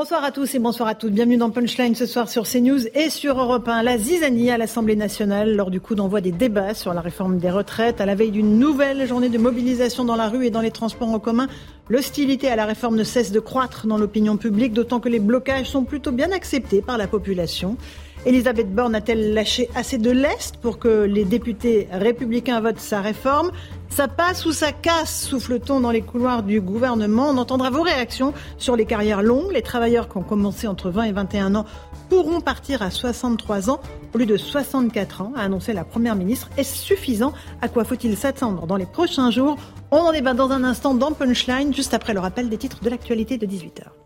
Bonsoir 0.00 0.24
à 0.24 0.30
tous 0.30 0.54
et 0.54 0.58
bonsoir 0.58 0.88
à 0.88 0.94
toutes. 0.94 1.12
Bienvenue 1.12 1.36
dans 1.36 1.50
Punchline 1.50 1.94
ce 1.94 2.06
soir 2.06 2.30
sur 2.30 2.44
CNews 2.44 2.86
et 2.94 3.10
sur 3.10 3.38
Europe 3.38 3.68
1. 3.68 3.82
La 3.82 3.98
zizanie 3.98 4.50
à 4.50 4.56
l'Assemblée 4.56 4.96
nationale 4.96 5.54
lors 5.54 5.70
du 5.70 5.78
coup 5.78 5.94
d'envoi 5.94 6.22
des 6.22 6.32
débats 6.32 6.72
sur 6.72 6.94
la 6.94 7.02
réforme 7.02 7.36
des 7.36 7.50
retraites 7.50 8.00
à 8.00 8.06
la 8.06 8.14
veille 8.14 8.30
d'une 8.30 8.58
nouvelle 8.58 9.06
journée 9.06 9.28
de 9.28 9.36
mobilisation 9.36 10.06
dans 10.06 10.16
la 10.16 10.30
rue 10.30 10.46
et 10.46 10.50
dans 10.50 10.62
les 10.62 10.70
transports 10.70 11.10
en 11.10 11.18
commun. 11.18 11.48
L'hostilité 11.90 12.48
à 12.48 12.56
la 12.56 12.64
réforme 12.64 12.96
ne 12.96 13.04
cesse 13.04 13.30
de 13.30 13.40
croître 13.40 13.86
dans 13.86 13.98
l'opinion 13.98 14.38
publique, 14.38 14.72
d'autant 14.72 15.00
que 15.00 15.10
les 15.10 15.20
blocages 15.20 15.66
sont 15.66 15.84
plutôt 15.84 16.12
bien 16.12 16.32
acceptés 16.32 16.80
par 16.80 16.96
la 16.96 17.06
population. 17.06 17.76
Elisabeth 18.26 18.74
Borne 18.74 18.94
a-t-elle 18.94 19.32
lâché 19.32 19.70
assez 19.74 19.96
de 19.96 20.10
lest 20.10 20.58
pour 20.58 20.78
que 20.78 21.04
les 21.04 21.24
députés 21.24 21.88
républicains 21.90 22.60
votent 22.60 22.78
sa 22.78 23.00
réforme? 23.00 23.50
Ça 23.88 24.08
passe 24.08 24.44
ou 24.44 24.52
ça 24.52 24.72
casse, 24.72 25.26
souffle-t-on 25.26 25.80
dans 25.80 25.90
les 25.90 26.02
couloirs 26.02 26.42
du 26.42 26.60
gouvernement? 26.60 27.30
On 27.30 27.38
entendra 27.38 27.70
vos 27.70 27.80
réactions 27.80 28.34
sur 28.58 28.76
les 28.76 28.84
carrières 28.84 29.22
longues. 29.22 29.52
Les 29.52 29.62
travailleurs 29.62 30.08
qui 30.08 30.18
ont 30.18 30.22
commencé 30.22 30.68
entre 30.68 30.90
20 30.90 31.04
et 31.04 31.12
21 31.12 31.54
ans 31.54 31.64
pourront 32.10 32.40
partir 32.40 32.82
à 32.82 32.90
63 32.90 33.70
ans 33.70 33.80
au 34.14 34.18
lieu 34.18 34.26
de 34.26 34.36
64 34.36 35.22
ans, 35.22 35.32
a 35.34 35.42
annoncé 35.42 35.72
la 35.72 35.84
Première 35.84 36.14
ministre. 36.14 36.50
Est-ce 36.58 36.76
suffisant? 36.76 37.32
À 37.62 37.68
quoi 37.68 37.84
faut-il 37.84 38.16
s'attendre 38.16 38.66
dans 38.66 38.76
les 38.76 38.86
prochains 38.86 39.30
jours? 39.30 39.56
On 39.90 39.98
en 39.98 40.12
débat 40.12 40.34
dans 40.34 40.50
un 40.50 40.62
instant 40.62 40.94
dans 40.94 41.12
Punchline, 41.12 41.74
juste 41.74 41.94
après 41.94 42.12
le 42.12 42.20
rappel 42.20 42.48
des 42.48 42.58
titres 42.58 42.80
de 42.82 42.90
l'actualité 42.90 43.38
de 43.38 43.46
18h. 43.46 43.99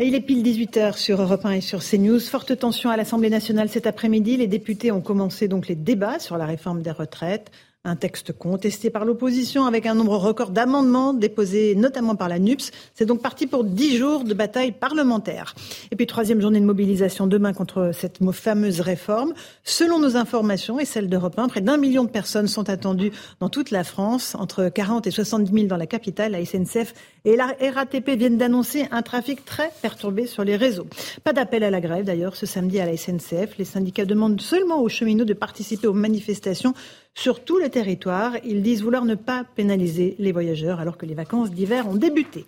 Il 0.00 0.14
est 0.14 0.20
pile 0.20 0.42
18h 0.42 0.96
sur 0.96 1.20
Europe 1.20 1.44
1 1.44 1.50
et 1.52 1.60
sur 1.60 1.80
CNews. 1.80 2.18
Forte 2.18 2.58
tension 2.58 2.90
à 2.90 2.96
l'Assemblée 2.96 3.30
nationale 3.30 3.68
cet 3.68 3.86
après-midi. 3.86 4.36
Les 4.36 4.46
députés 4.46 4.90
ont 4.90 5.00
commencé 5.00 5.48
donc 5.48 5.68
les 5.68 5.76
débats 5.76 6.18
sur 6.18 6.36
la 6.36 6.46
réforme 6.46 6.82
des 6.82 6.90
retraites. 6.90 7.50
Un 7.84 7.96
texte 7.96 8.30
contesté 8.30 8.90
par 8.90 9.04
l'opposition 9.04 9.66
avec 9.66 9.86
un 9.86 9.96
nombre 9.96 10.16
record 10.16 10.50
d'amendements 10.50 11.12
déposés 11.12 11.74
notamment 11.74 12.14
par 12.14 12.28
la 12.28 12.38
NUPS. 12.38 12.70
C'est 12.94 13.06
donc 13.06 13.20
parti 13.20 13.48
pour 13.48 13.64
dix 13.64 13.96
jours 13.96 14.22
de 14.22 14.34
bataille 14.34 14.70
parlementaire. 14.70 15.56
Et 15.90 15.96
puis 15.96 16.06
troisième 16.06 16.40
journée 16.40 16.60
de 16.60 16.64
mobilisation 16.64 17.26
demain 17.26 17.52
contre 17.52 17.90
cette 17.92 18.18
fameuse 18.30 18.80
réforme. 18.80 19.34
Selon 19.64 19.98
nos 19.98 20.16
informations 20.16 20.78
et 20.78 20.84
celles 20.84 21.08
d'Europe 21.08 21.36
1, 21.36 21.48
près 21.48 21.60
d'un 21.60 21.76
million 21.76 22.04
de 22.04 22.08
personnes 22.08 22.46
sont 22.46 22.70
attendues 22.70 23.10
dans 23.40 23.48
toute 23.48 23.72
la 23.72 23.82
France, 23.82 24.36
entre 24.36 24.68
40 24.68 25.08
et 25.08 25.10
70 25.10 25.52
000 25.52 25.66
dans 25.66 25.76
la 25.76 25.88
capitale. 25.88 26.30
La 26.30 26.44
SNCF 26.44 26.94
et 27.24 27.34
la 27.34 27.52
RATP 27.60 28.10
viennent 28.10 28.38
d'annoncer 28.38 28.86
un 28.92 29.02
trafic 29.02 29.44
très 29.44 29.72
perturbé 29.82 30.28
sur 30.28 30.44
les 30.44 30.54
réseaux. 30.54 30.86
Pas 31.24 31.32
d'appel 31.32 31.64
à 31.64 31.70
la 31.70 31.80
grève 31.80 32.04
d'ailleurs 32.04 32.36
ce 32.36 32.46
samedi 32.46 32.78
à 32.78 32.86
la 32.86 32.96
SNCF. 32.96 33.58
Les 33.58 33.64
syndicats 33.64 34.04
demandent 34.04 34.40
seulement 34.40 34.80
aux 34.80 34.88
cheminots 34.88 35.24
de 35.24 35.34
participer 35.34 35.88
aux 35.88 35.92
manifestations 35.92 36.74
sur 37.14 37.44
tout 37.44 37.58
le 37.58 37.68
territoire. 37.68 38.36
Ils 38.44 38.62
disent 38.62 38.82
vouloir 38.82 39.04
ne 39.04 39.14
pas 39.14 39.44
pénaliser 39.56 40.16
les 40.18 40.32
voyageurs 40.32 40.80
alors 40.80 40.96
que 40.96 41.06
les 41.06 41.14
vacances 41.14 41.50
d'hiver 41.50 41.88
ont 41.88 41.96
débuté. 41.96 42.46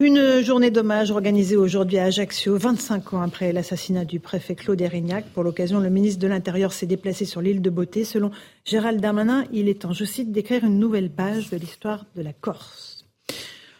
Une 0.00 0.42
journée 0.42 0.72
d'hommage 0.72 1.12
organisée 1.12 1.56
aujourd'hui 1.56 1.98
à 1.98 2.04
Ajaccio, 2.06 2.58
25 2.58 3.14
ans 3.14 3.22
après 3.22 3.52
l'assassinat 3.52 4.04
du 4.04 4.18
préfet 4.18 4.56
Claude 4.56 4.80
Erignac. 4.80 5.24
Pour 5.26 5.44
l'occasion, 5.44 5.78
le 5.78 5.88
ministre 5.88 6.20
de 6.20 6.26
l'Intérieur 6.26 6.72
s'est 6.72 6.86
déplacé 6.86 7.24
sur 7.24 7.40
l'île 7.40 7.62
de 7.62 7.70
Beauté. 7.70 8.04
Selon 8.04 8.32
Gérald 8.64 9.00
Darmanin, 9.00 9.44
il 9.52 9.68
est 9.68 9.84
en, 9.84 9.92
je 9.92 10.04
cite, 10.04 10.32
d'écrire 10.32 10.64
une 10.64 10.80
nouvelle 10.80 11.10
page 11.10 11.48
de 11.48 11.56
l'histoire 11.56 12.06
de 12.16 12.22
la 12.22 12.32
Corse. 12.32 13.06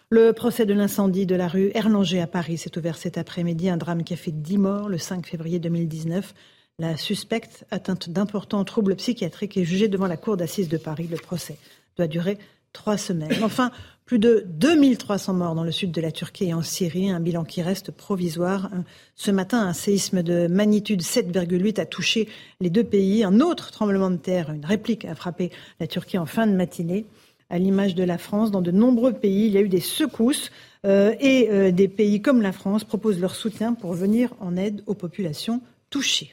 Le 0.09 0.33
procès 0.33 0.67
de 0.67 0.73
l'incendie 0.73 1.27
de 1.27 1.35
la 1.35 1.49
rue 1.49 1.73
Erlanger 1.75 2.21
à 2.21 2.29
Paris 2.29 2.59
s'est 2.59 2.79
ouvert 2.79 2.97
cet 2.97 3.19
après-midi. 3.19 3.69
Un 3.69 3.77
drame 3.77 4.05
qui 4.05 4.15
a 4.15 4.17
fait 4.17 4.31
10 4.31 4.59
morts 4.59 4.89
le 4.89 4.99
5 4.99 5.27
février 5.27 5.59
2019. 5.59 6.33
La 6.81 6.97
suspecte, 6.97 7.65
atteinte 7.71 8.11
d'importants 8.11 8.65
troubles 8.65 8.97
psychiatriques, 8.97 9.57
est 9.57 9.65
jugée 9.65 9.87
devant 9.87 10.09
la 10.09 10.17
cour 10.17 10.37
d'assises 10.37 10.69
de 10.69 10.77
Paris. 10.77 11.07
Le 11.09 11.17
procès 11.17 11.57
doit 11.97 12.09
durer 12.09 12.37
trois 12.73 12.97
semaines. 12.97 13.31
Enfin, 13.45 13.71
plus 14.07 14.19
de 14.19 14.45
2300 14.49 15.35
morts 15.35 15.55
dans 15.55 15.63
le 15.63 15.71
sud 15.71 15.93
de 15.93 16.01
la 16.01 16.11
Turquie 16.11 16.47
et 16.47 16.55
en 16.55 16.63
Syrie, 16.63 17.11
un 17.11 17.21
bilan 17.21 17.45
qui 17.45 17.63
reste 17.63 17.93
provisoire. 17.93 18.71
Ce 19.15 19.31
matin, 19.31 19.61
un 19.61 19.73
séisme 19.73 20.25
de 20.25 20.49
magnitude 20.49 21.03
7,8 21.03 21.81
a 21.81 21.87
touché 21.87 22.29
les 22.61 22.71
deux 22.71 22.83
pays. 22.83 23.23
Un 23.23 23.39
autre 23.39 23.71
tremblement 23.71 24.11
de 24.11 24.17
terre, 24.17 24.51
une 24.51 24.67
réplique, 24.67 25.05
a 25.05 25.15
frappé 25.15 25.53
la 25.79 25.87
Turquie 25.87 26.19
en 26.19 26.27
fin 26.27 26.49
de 26.49 26.57
matinée. 26.57 27.07
À 27.51 27.59
l'image 27.59 27.95
de 27.95 28.03
la 28.03 28.19
France, 28.19 28.51
dans 28.51 28.63
de 28.63 28.73
nombreux 28.73 29.13
pays, 29.13 29.47
il 29.47 29.53
y 29.53 29.59
a 29.59 29.61
eu 29.61 29.69
des 29.69 29.79
secousses 29.79 30.51
euh, 30.85 31.15
et 31.21 31.51
euh, 31.53 31.71
des 31.71 31.87
pays 31.87 32.21
comme 32.21 32.43
la 32.43 32.51
France 32.51 32.83
proposent 32.83 33.21
leur 33.21 33.37
soutien 33.37 33.75
pour 33.75 33.93
venir 33.93 34.35
en 34.41 34.57
aide 34.57 34.83
aux 34.87 34.95
populations 34.95 35.61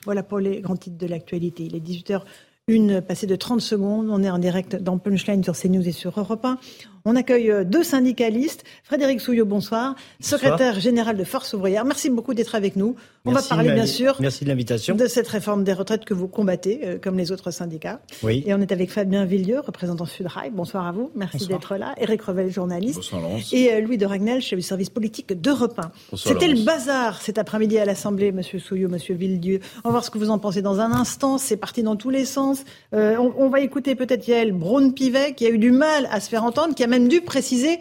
voilà 0.05 0.23
pour 0.23 0.39
les 0.39 0.61
grands 0.61 0.75
titres 0.75 0.97
de 0.97 1.07
l'actualité. 1.07 1.63
Il 1.63 1.75
est 1.75 1.79
18h. 1.79 2.21
Une 2.67 3.01
passée 3.01 3.27
de 3.27 3.35
30 3.35 3.59
secondes. 3.59 4.07
On 4.09 4.23
est 4.23 4.29
en 4.29 4.37
direct 4.37 4.75
dans 4.75 4.97
Punchline 4.97 5.43
sur 5.43 5.57
CNews 5.57 5.87
et 5.87 5.91
sur 5.91 6.19
Europe 6.19 6.45
1. 6.45 6.57
On 7.05 7.15
accueille 7.15 7.51
euh, 7.51 7.63
deux 7.63 7.83
syndicalistes. 7.83 8.63
Frédéric 8.83 9.21
Souillot, 9.21 9.45
bonsoir. 9.45 9.95
Secrétaire 10.19 10.79
général 10.79 11.17
de 11.17 11.23
Force 11.23 11.53
ouvrière. 11.53 11.83
Merci 11.85 12.09
beaucoup 12.09 12.33
d'être 12.33 12.55
avec 12.55 12.75
nous. 12.75 12.95
On 13.25 13.31
va 13.31 13.41
parler, 13.41 13.71
bien 13.71 13.85
sûr, 13.85 14.17
Merci 14.19 14.43
de 14.43 14.49
l'invitation. 14.49 14.95
De 14.95 15.07
cette 15.07 15.27
réforme 15.27 15.63
des 15.63 15.73
retraites 15.73 16.05
que 16.05 16.13
vous 16.13 16.27
combattez, 16.27 16.81
euh, 16.83 16.97
comme 16.99 17.17
les 17.17 17.31
autres 17.31 17.51
syndicats. 17.51 18.01
Oui. 18.23 18.43
Et 18.45 18.53
on 18.53 18.61
est 18.61 18.71
avec 18.71 18.91
Fabien 18.91 19.25
Villieu, 19.25 19.59
représentant 19.59 20.05
Sudrail. 20.05 20.51
Bonsoir 20.51 20.87
à 20.87 20.91
vous. 20.91 21.11
Merci 21.15 21.47
d'être 21.47 21.75
là. 21.75 21.93
Eric 21.97 22.21
Revel, 22.21 22.51
journaliste. 22.51 22.95
Bonsoir, 22.95 23.21
Laurence. 23.21 23.53
Et 23.53 23.73
euh, 23.73 23.81
Louis 23.81 23.97
de 23.97 24.05
Ragnel, 24.05 24.41
chef 24.41 24.57
du 24.57 24.65
service 24.65 24.89
politique 24.89 25.33
d'Europe 25.39 25.79
1. 25.79 26.17
C'était 26.17 26.47
le 26.47 26.63
bazar 26.63 27.21
cet 27.21 27.37
après-midi 27.37 27.77
à 27.77 27.85
l'Assemblée, 27.85 28.31
Monsieur 28.31 28.59
Souillot, 28.59 28.89
Monsieur 28.89 29.15
Villedieu. 29.15 29.59
On 29.83 29.89
va 29.89 29.91
voir 29.91 30.05
ce 30.05 30.11
que 30.11 30.17
vous 30.17 30.29
en 30.29 30.39
pensez 30.39 30.61
dans 30.61 30.79
un 30.79 30.91
instant. 30.91 31.37
C'est 31.37 31.57
parti 31.57 31.83
dans 31.83 31.95
tous 31.95 32.09
les 32.09 32.25
sens. 32.25 32.63
on, 32.91 33.33
on, 33.37 33.49
va 33.49 33.59
écouter 33.61 33.95
peut-être 33.95 34.27
Yael 34.27 34.51
Braun-Pivet, 34.51 35.33
qui 35.35 35.45
a 35.45 35.49
eu 35.49 35.57
du 35.57 35.71
mal 35.71 36.07
à 36.11 36.19
se 36.19 36.29
faire 36.29 36.43
entendre, 36.43 36.73
qui 36.75 36.83
a 36.83 36.87
même 36.91 37.07
dû 37.07 37.21
préciser 37.21 37.79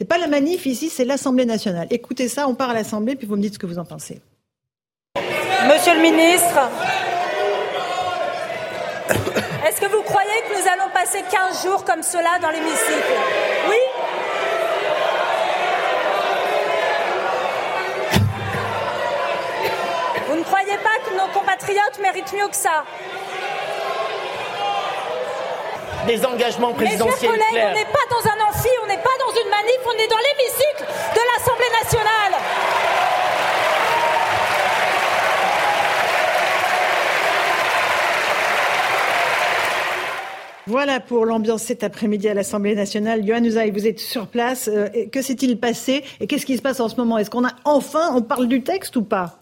c'est 0.00 0.06
pas 0.06 0.16
la 0.16 0.28
manif 0.28 0.64
ici, 0.64 0.88
c'est 0.88 1.04
l'Assemblée 1.04 1.44
nationale. 1.44 1.86
Écoutez 1.90 2.28
ça, 2.28 2.48
on 2.48 2.54
part 2.54 2.70
à 2.70 2.72
l'Assemblée, 2.72 3.16
puis 3.16 3.26
vous 3.26 3.36
me 3.36 3.42
dites 3.42 3.52
ce 3.52 3.58
que 3.58 3.66
vous 3.66 3.78
en 3.78 3.84
pensez. 3.84 4.22
Monsieur 5.68 5.94
le 5.94 6.00
ministre, 6.00 6.70
est-ce 9.68 9.78
que 9.78 9.86
vous 9.86 10.02
croyez 10.02 10.40
que 10.48 10.58
nous 10.58 10.68
allons 10.68 10.90
passer 10.94 11.22
15 11.30 11.64
jours 11.64 11.84
comme 11.84 12.02
cela 12.02 12.38
dans 12.40 12.48
l'hémicycle? 12.48 13.12
Oui 13.68 13.76
Vous 20.28 20.36
ne 20.36 20.44
croyez 20.44 20.78
pas 20.78 20.98
que 21.04 21.14
nos 21.14 21.30
compatriotes 21.38 21.98
méritent 22.00 22.32
mieux 22.32 22.48
que 22.48 22.56
ça? 22.56 22.84
Des 26.06 26.24
engagements 26.24 26.72
présidentiels 26.72 27.32
Mes 27.32 27.38
chers 27.38 27.50
collègues, 27.50 27.68
on 27.70 27.74
n'est 27.74 27.84
pas 27.84 28.06
dans 28.08 28.30
un 28.30 28.39
on 29.86 29.98
est 29.98 30.08
dans 30.08 30.16
l'hémicycle 30.16 30.84
de 31.14 31.20
l'Assemblée 31.34 31.70
nationale. 31.82 32.40
Voilà 40.66 41.00
pour 41.00 41.26
l'ambiance 41.26 41.62
cet 41.64 41.82
après-midi 41.82 42.28
à 42.28 42.34
l'Assemblée 42.34 42.76
nationale. 42.76 43.26
Johan 43.26 43.42
Usaï, 43.42 43.70
vous 43.72 43.86
êtes 43.86 43.98
sur 43.98 44.28
place. 44.28 44.68
Euh, 44.72 44.88
que 45.10 45.20
s'est-il 45.20 45.58
passé 45.58 46.04
et 46.20 46.26
qu'est-ce 46.26 46.46
qui 46.46 46.56
se 46.56 46.62
passe 46.62 46.78
en 46.78 46.88
ce 46.88 46.96
moment? 46.96 47.18
Est-ce 47.18 47.30
qu'on 47.30 47.44
a 47.44 47.52
enfin, 47.64 48.14
on 48.14 48.22
parle 48.22 48.46
du 48.46 48.62
texte 48.62 48.94
ou 48.96 49.02
pas? 49.02 49.36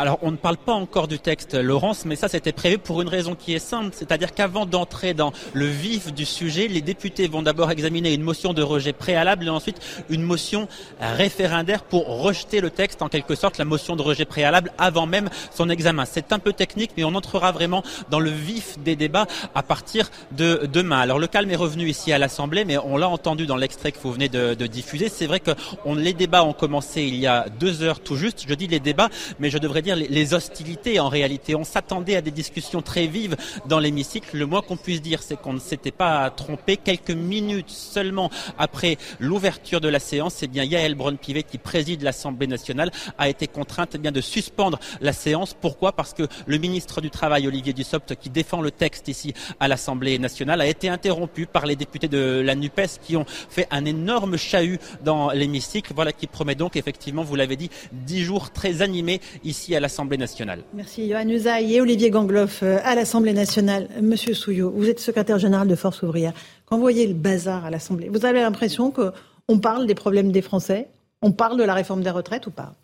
Alors, 0.00 0.18
on 0.22 0.30
ne 0.30 0.36
parle 0.38 0.56
pas 0.56 0.72
encore 0.72 1.08
du 1.08 1.18
texte, 1.18 1.52
Laurence, 1.52 2.06
mais 2.06 2.16
ça, 2.16 2.26
c'était 2.26 2.52
prévu 2.52 2.78
pour 2.78 3.02
une 3.02 3.08
raison 3.08 3.34
qui 3.34 3.52
est 3.52 3.58
simple. 3.58 3.90
C'est-à-dire 3.92 4.32
qu'avant 4.32 4.64
d'entrer 4.64 5.12
dans 5.12 5.30
le 5.52 5.66
vif 5.66 6.14
du 6.14 6.24
sujet, 6.24 6.68
les 6.68 6.80
députés 6.80 7.28
vont 7.28 7.42
d'abord 7.42 7.70
examiner 7.70 8.14
une 8.14 8.22
motion 8.22 8.54
de 8.54 8.62
rejet 8.62 8.94
préalable 8.94 9.44
et 9.44 9.50
ensuite 9.50 9.78
une 10.08 10.22
motion 10.22 10.68
référendaire 11.00 11.82
pour 11.82 12.22
rejeter 12.22 12.62
le 12.62 12.70
texte, 12.70 13.02
en 13.02 13.10
quelque 13.10 13.34
sorte, 13.34 13.58
la 13.58 13.66
motion 13.66 13.94
de 13.94 14.00
rejet 14.00 14.24
préalable 14.24 14.72
avant 14.78 15.04
même 15.04 15.28
son 15.54 15.68
examen. 15.68 16.06
C'est 16.06 16.32
un 16.32 16.38
peu 16.38 16.54
technique, 16.54 16.92
mais 16.96 17.04
on 17.04 17.14
entrera 17.14 17.52
vraiment 17.52 17.82
dans 18.08 18.20
le 18.20 18.30
vif 18.30 18.78
des 18.78 18.96
débats 18.96 19.26
à 19.54 19.62
partir 19.62 20.10
de 20.32 20.66
demain. 20.72 21.00
Alors, 21.00 21.18
le 21.18 21.26
calme 21.26 21.50
est 21.50 21.56
revenu 21.56 21.86
ici 21.90 22.10
à 22.10 22.16
l'Assemblée, 22.16 22.64
mais 22.64 22.78
on 22.78 22.96
l'a 22.96 23.10
entendu 23.10 23.44
dans 23.44 23.56
l'extrait 23.56 23.92
que 23.92 23.98
vous 24.02 24.12
venez 24.12 24.30
de, 24.30 24.54
diffuser. 24.66 25.10
C'est 25.10 25.26
vrai 25.26 25.40
que 25.40 25.50
les 25.94 26.14
débats 26.14 26.42
ont 26.42 26.54
commencé 26.54 27.02
il 27.02 27.16
y 27.16 27.26
a 27.26 27.50
deux 27.60 27.82
heures 27.82 28.00
tout 28.00 28.16
juste. 28.16 28.46
Je 28.48 28.54
dis 28.54 28.66
les 28.66 28.80
débats, 28.80 29.10
mais 29.38 29.50
je 29.50 29.58
devrais 29.58 29.82
dire 29.82 29.89
les, 29.96 30.34
hostilités 30.34 31.00
en 31.00 31.08
réalité. 31.08 31.54
On 31.54 31.64
s'attendait 31.64 32.16
à 32.16 32.20
des 32.20 32.30
discussions 32.30 32.82
très 32.82 33.06
vives 33.06 33.36
dans 33.66 33.78
l'hémicycle. 33.78 34.36
Le 34.36 34.46
moins 34.46 34.62
qu'on 34.62 34.76
puisse 34.76 35.02
dire, 35.02 35.22
c'est 35.22 35.40
qu'on 35.40 35.52
ne 35.52 35.58
s'était 35.58 35.90
pas 35.90 36.30
trompé. 36.30 36.76
Quelques 36.76 37.10
minutes 37.10 37.70
seulement 37.70 38.30
après 38.58 38.96
l'ouverture 39.18 39.80
de 39.80 39.88
la 39.88 39.98
séance, 39.98 40.42
eh 40.42 40.46
bien 40.46 40.64
Yael 40.64 40.94
Braun-Pivet 40.94 41.42
qui 41.42 41.58
préside 41.58 42.02
l'Assemblée 42.02 42.46
nationale 42.46 42.90
a 43.18 43.28
été 43.28 43.46
contrainte 43.46 43.90
eh 43.94 43.98
bien 43.98 44.12
de 44.12 44.20
suspendre 44.20 44.78
la 45.00 45.12
séance. 45.12 45.54
Pourquoi? 45.58 45.92
Parce 45.92 46.14
que 46.14 46.24
le 46.46 46.58
ministre 46.58 47.00
du 47.00 47.10
Travail, 47.10 47.46
Olivier 47.46 47.72
Dussopt, 47.72 48.14
qui 48.16 48.30
défend 48.30 48.60
le 48.60 48.70
texte 48.70 49.08
ici 49.08 49.34
à 49.58 49.68
l'Assemblée 49.68 50.18
nationale, 50.18 50.60
a 50.60 50.66
été 50.66 50.88
interrompu 50.88 51.46
par 51.46 51.66
les 51.66 51.76
députés 51.76 52.08
de 52.08 52.42
la 52.44 52.54
NUPES 52.54 53.00
qui 53.02 53.16
ont 53.16 53.24
fait 53.26 53.66
un 53.70 53.84
énorme 53.84 54.36
chahut 54.36 54.78
dans 55.04 55.30
l'hémicycle. 55.30 55.92
Voilà 55.94 56.12
qui 56.12 56.26
promet 56.26 56.54
donc 56.54 56.76
effectivement, 56.76 57.22
vous 57.22 57.36
l'avez 57.36 57.56
dit, 57.56 57.70
dix 57.92 58.22
jours 58.22 58.50
très 58.50 58.82
animés 58.82 59.20
ici 59.44 59.69
à 59.76 59.80
l'Assemblée 59.80 60.18
nationale. 60.18 60.62
Merci 60.74 61.08
Johan 61.08 61.28
Usaï 61.28 61.74
et 61.74 61.80
Olivier 61.80 62.10
Gangloff 62.10 62.62
euh, 62.62 62.78
à 62.84 62.94
l'Assemblée 62.94 63.32
nationale. 63.32 63.88
Monsieur 64.02 64.34
Souillot, 64.34 64.70
vous 64.70 64.88
êtes 64.88 65.00
secrétaire 65.00 65.38
général 65.38 65.68
de 65.68 65.74
Force 65.74 66.02
ouvrière. 66.02 66.32
Quand 66.66 66.76
vous 66.76 66.82
voyez 66.82 67.06
le 67.06 67.14
bazar 67.14 67.64
à 67.64 67.70
l'Assemblée, 67.70 68.08
vous 68.08 68.24
avez 68.24 68.40
l'impression 68.40 68.90
qu'on 68.90 69.58
parle 69.58 69.86
des 69.86 69.94
problèmes 69.94 70.32
des 70.32 70.42
Français? 70.42 70.88
On 71.22 71.32
parle 71.32 71.58
de 71.58 71.64
la 71.64 71.74
réforme 71.74 72.02
des 72.02 72.10
retraites 72.10 72.46
ou 72.46 72.50
pas? 72.50 72.74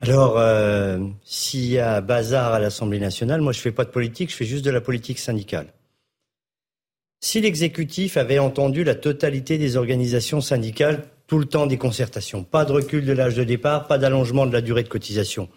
Alors, 0.00 0.38
euh, 0.38 0.98
s'il 1.24 1.66
y 1.66 1.78
a 1.78 2.00
bazar 2.00 2.52
à 2.52 2.60
l'Assemblée 2.60 3.00
nationale, 3.00 3.40
moi 3.40 3.52
je 3.52 3.60
fais 3.60 3.72
pas 3.72 3.84
de 3.84 3.90
politique, 3.90 4.30
je 4.30 4.36
fais 4.36 4.44
juste 4.44 4.64
de 4.64 4.70
la 4.70 4.80
politique 4.80 5.18
syndicale. 5.18 5.72
Si 7.20 7.40
l'exécutif 7.40 8.16
avait 8.16 8.38
entendu 8.38 8.84
la 8.84 8.94
totalité 8.94 9.58
des 9.58 9.76
organisations 9.76 10.40
syndicales 10.40 11.04
tout 11.26 11.38
le 11.38 11.46
temps 11.46 11.66
des 11.66 11.78
concertations, 11.78 12.44
pas 12.44 12.64
de 12.64 12.72
recul 12.72 13.04
de 13.04 13.12
l'âge 13.12 13.34
de 13.34 13.42
départ, 13.42 13.86
pas 13.86 13.98
d'allongement 13.98 14.46
de 14.46 14.52
la 14.52 14.60
durée 14.60 14.82
de 14.82 14.88
cotisation, 14.88 15.48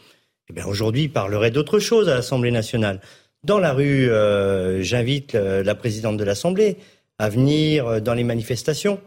eh 0.50 0.54
bien 0.54 0.66
aujourd'hui, 0.66 1.04
il 1.04 1.12
parlerait 1.12 1.52
d'autre 1.52 1.80
chose 1.80 2.10
à 2.10 2.16
l'Assemblée 2.16 2.52
nationale. 2.52 3.02
Dans 3.44 3.60
la 3.60 3.74
rue, 3.74 4.10
euh, 4.10 4.82
j'invite 4.82 5.34
la 5.34 5.76
présidente 5.76 6.18
de 6.18 6.24
l'Assemblée 6.24 6.78
à 7.20 7.30
venir 7.30 7.86
euh, 7.86 8.00
dans 8.00 8.14
les 8.14 8.24
manifestations. 8.24 9.00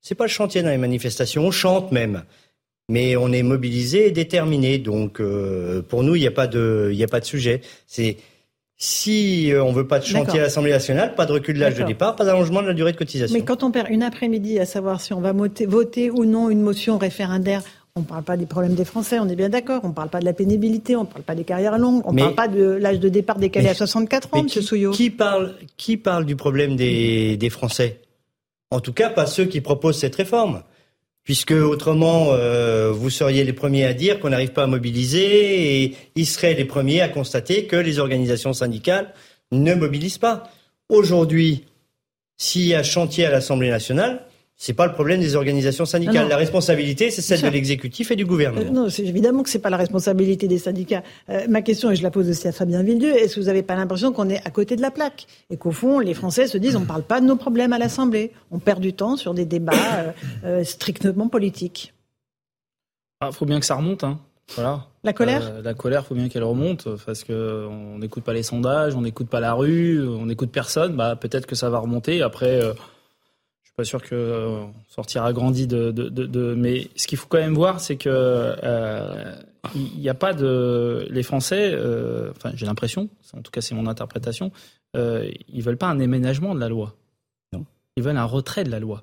C'est 0.00 0.14
pas 0.14 0.24
le 0.24 0.30
chantier 0.30 0.62
dans 0.62 0.70
les 0.70 0.78
manifestations, 0.78 1.44
on 1.44 1.50
chante 1.50 1.90
même, 1.90 2.22
mais 2.88 3.16
on 3.16 3.32
est 3.32 3.42
mobilisé 3.42 4.06
et 4.06 4.12
déterminé. 4.12 4.78
Donc 4.78 5.20
euh, 5.20 5.82
pour 5.82 6.04
nous, 6.04 6.14
il 6.14 6.20
n'y 6.20 6.28
a 6.28 6.32
pas 6.32 6.46
de, 6.46 6.90
il 6.94 7.02
a 7.02 7.08
pas 7.08 7.20
de 7.20 7.24
sujet. 7.24 7.60
C'est 7.86 8.16
si 8.78 9.52
euh, 9.52 9.64
on 9.64 9.72
veut 9.72 9.86
pas 9.86 9.98
de 9.98 10.04
chantier 10.04 10.38
à 10.38 10.44
l'Assemblée 10.44 10.70
nationale, 10.70 11.14
pas 11.14 11.26
de 11.26 11.32
recul 11.32 11.56
de 11.56 11.60
l'âge 11.60 11.74
de 11.74 11.82
départ, 11.82 12.14
pas 12.14 12.24
d'allongement 12.24 12.62
de 12.62 12.68
la 12.68 12.74
durée 12.74 12.92
de 12.92 12.96
cotisation. 12.96 13.36
Mais 13.36 13.44
quand 13.44 13.64
on 13.64 13.72
perd 13.72 13.88
une 13.90 14.02
après-midi 14.02 14.60
à 14.60 14.66
savoir 14.66 15.00
si 15.00 15.12
on 15.12 15.20
va 15.20 15.32
voter, 15.32 16.10
ou 16.10 16.24
non 16.24 16.50
une 16.50 16.62
motion 16.62 16.98
référendaire, 16.98 17.62
on 17.96 18.00
ne 18.00 18.04
parle 18.04 18.22
pas 18.22 18.36
des 18.36 18.46
problèmes 18.46 18.74
des 18.74 18.84
Français, 18.84 19.18
on 19.18 19.28
est 19.28 19.36
bien 19.36 19.48
d'accord. 19.48 19.80
On 19.84 19.88
ne 19.88 19.94
parle 19.94 20.10
pas 20.10 20.20
de 20.20 20.24
la 20.24 20.32
pénibilité, 20.32 20.94
on 20.96 21.02
ne 21.02 21.06
parle 21.06 21.24
pas 21.24 21.34
des 21.34 21.44
carrières 21.44 21.78
longues, 21.78 22.02
on 22.04 22.12
ne 22.12 22.20
parle 22.20 22.34
pas 22.34 22.48
de 22.48 22.62
l'âge 22.62 23.00
de 23.00 23.08
départ 23.08 23.38
décalé 23.38 23.68
à 23.68 23.74
64 23.74 24.34
ans, 24.34 24.38
M. 24.38 24.48
Souillot. 24.48 24.92
Qui 24.92 25.10
parle, 25.10 25.54
qui 25.76 25.96
parle 25.96 26.26
du 26.26 26.36
problème 26.36 26.76
des, 26.76 27.36
des 27.36 27.50
Français? 27.50 28.00
En 28.70 28.80
tout 28.80 28.92
cas, 28.92 29.08
pas 29.08 29.26
ceux 29.26 29.46
qui 29.46 29.60
proposent 29.60 29.98
cette 29.98 30.14
réforme 30.14 30.62
puisque 31.26 31.50
autrement, 31.50 32.28
euh, 32.30 32.92
vous 32.92 33.10
seriez 33.10 33.42
les 33.42 33.52
premiers 33.52 33.84
à 33.84 33.94
dire 33.94 34.20
qu'on 34.20 34.28
n'arrive 34.28 34.52
pas 34.52 34.62
à 34.62 34.68
mobiliser 34.68 35.82
et 35.82 35.96
ils 36.14 36.24
seraient 36.24 36.54
les 36.54 36.64
premiers 36.64 37.00
à 37.00 37.08
constater 37.08 37.66
que 37.66 37.74
les 37.74 37.98
organisations 37.98 38.52
syndicales 38.52 39.12
ne 39.50 39.74
mobilisent 39.74 40.18
pas. 40.18 40.44
Aujourd'hui, 40.88 41.64
s'il 42.36 42.66
y 42.66 42.74
a 42.74 42.84
chantier 42.84 43.26
à 43.26 43.30
l'Assemblée 43.32 43.70
nationale, 43.70 44.24
c'est 44.58 44.72
pas 44.72 44.86
le 44.86 44.92
problème 44.92 45.20
des 45.20 45.36
organisations 45.36 45.84
syndicales. 45.84 46.28
La 46.28 46.36
responsabilité, 46.36 47.10
c'est 47.10 47.20
celle 47.20 47.42
de 47.42 47.48
l'exécutif 47.48 48.10
et 48.10 48.16
du 48.16 48.24
gouvernement. 48.24 48.66
Euh, 48.66 48.72
non, 48.72 48.88
c'est 48.88 49.04
évidemment 49.04 49.42
que 49.42 49.50
c'est 49.50 49.58
pas 49.58 49.68
la 49.68 49.76
responsabilité 49.76 50.48
des 50.48 50.58
syndicats. 50.58 51.02
Euh, 51.28 51.46
ma 51.48 51.60
question, 51.60 51.90
et 51.90 51.96
je 51.96 52.02
la 52.02 52.10
pose 52.10 52.30
aussi 52.30 52.48
à 52.48 52.52
Fabien 52.52 52.82
Villedieu, 52.82 53.14
est-ce 53.14 53.34
que 53.34 53.40
vous 53.40 53.46
n'avez 53.46 53.62
pas 53.62 53.76
l'impression 53.76 54.12
qu'on 54.12 54.30
est 54.30 54.40
à 54.46 54.50
côté 54.50 54.74
de 54.74 54.80
la 54.80 54.90
plaque 54.90 55.26
et 55.50 55.58
qu'au 55.58 55.72
fond, 55.72 55.98
les 55.98 56.14
Français 56.14 56.46
se 56.46 56.56
disent, 56.56 56.74
on 56.74 56.80
ne 56.80 56.86
parle 56.86 57.02
pas 57.02 57.20
de 57.20 57.26
nos 57.26 57.36
problèmes 57.36 57.74
à 57.74 57.78
l'Assemblée, 57.78 58.32
on 58.50 58.58
perd 58.58 58.80
du 58.80 58.94
temps 58.94 59.16
sur 59.16 59.34
des 59.34 59.44
débats 59.44 59.74
euh, 60.44 60.64
strictement 60.64 61.28
politiques. 61.28 61.92
Il 63.20 63.28
ah, 63.28 63.32
faut 63.32 63.44
bien 63.44 63.60
que 63.60 63.66
ça 63.66 63.74
remonte, 63.74 64.04
hein. 64.04 64.18
Voilà. 64.54 64.86
La 65.02 65.12
colère 65.12 65.60
La 65.62 65.74
colère, 65.74 66.06
faut 66.06 66.14
bien 66.14 66.28
qu'elle 66.28 66.44
remonte 66.44 66.88
parce 67.04 67.24
que 67.24 67.66
on 67.68 67.98
n'écoute 67.98 68.22
pas 68.22 68.32
les 68.32 68.44
sondages, 68.44 68.94
on 68.94 69.00
n'écoute 69.00 69.28
pas 69.28 69.40
la 69.40 69.54
rue, 69.54 70.06
on 70.06 70.26
n'écoute 70.26 70.50
personne. 70.52 70.94
Bah 70.94 71.16
peut-être 71.16 71.46
que 71.46 71.56
ça 71.56 71.68
va 71.68 71.80
remonter. 71.80 72.22
Après, 72.22 72.60
pas 73.76 73.84
sûr 73.84 74.02
que 74.02 74.14
euh, 74.14 74.64
sortira 74.88 75.32
grandi 75.34 75.66
de, 75.66 75.90
de, 75.90 76.08
de, 76.08 76.54
Mais 76.54 76.88
ce 76.96 77.06
qu'il 77.06 77.18
faut 77.18 77.26
quand 77.28 77.38
même 77.38 77.54
voir, 77.54 77.78
c'est 77.78 77.96
que 77.96 78.08
euh, 78.08 79.34
il 79.74 80.00
n'y 80.00 80.08
a 80.08 80.14
pas 80.14 80.32
de. 80.32 81.06
Les 81.10 81.22
Français, 81.22 81.72
euh, 81.74 82.30
enfin, 82.34 82.52
j'ai 82.54 82.64
l'impression, 82.64 83.10
en 83.36 83.42
tout 83.42 83.50
cas, 83.50 83.60
c'est 83.60 83.74
mon 83.74 83.86
interprétation, 83.86 84.50
euh, 84.96 85.30
ils 85.52 85.62
veulent 85.62 85.76
pas 85.76 85.88
un 85.88 85.98
éménagement 85.98 86.54
de 86.54 86.60
la 86.60 86.70
loi. 86.70 86.94
Non. 87.52 87.66
Ils 87.96 88.02
veulent 88.02 88.16
un 88.16 88.24
retrait 88.24 88.64
de 88.64 88.70
la 88.70 88.80
loi. 88.80 89.02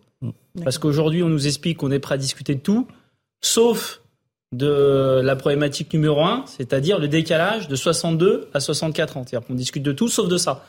Parce 0.64 0.78
qu'aujourd'hui, 0.78 1.22
on 1.22 1.30
nous 1.30 1.48
explique 1.48 1.78
qu'on 1.78 1.92
est 1.92 2.00
prêt 2.00 2.16
à 2.16 2.18
discuter 2.18 2.56
de 2.56 2.62
tout, 2.62 2.88
sauf 3.42 4.02
de 4.54 5.20
la 5.22 5.36
problématique 5.36 5.92
numéro 5.94 6.22
un, 6.22 6.46
c'est-à-dire 6.48 6.98
le 6.98 7.08
décalage 7.08 7.68
de 7.68 7.76
62 7.76 8.48
à 8.54 8.60
64 8.60 9.18
ans. 9.18 9.24
C'est-à-dire 9.28 9.46
qu'on 9.46 9.56
discute 9.56 9.84
de 9.84 9.92
tout, 9.92 10.08
sauf 10.08 10.30
de 10.30 10.38
ça 10.38 10.66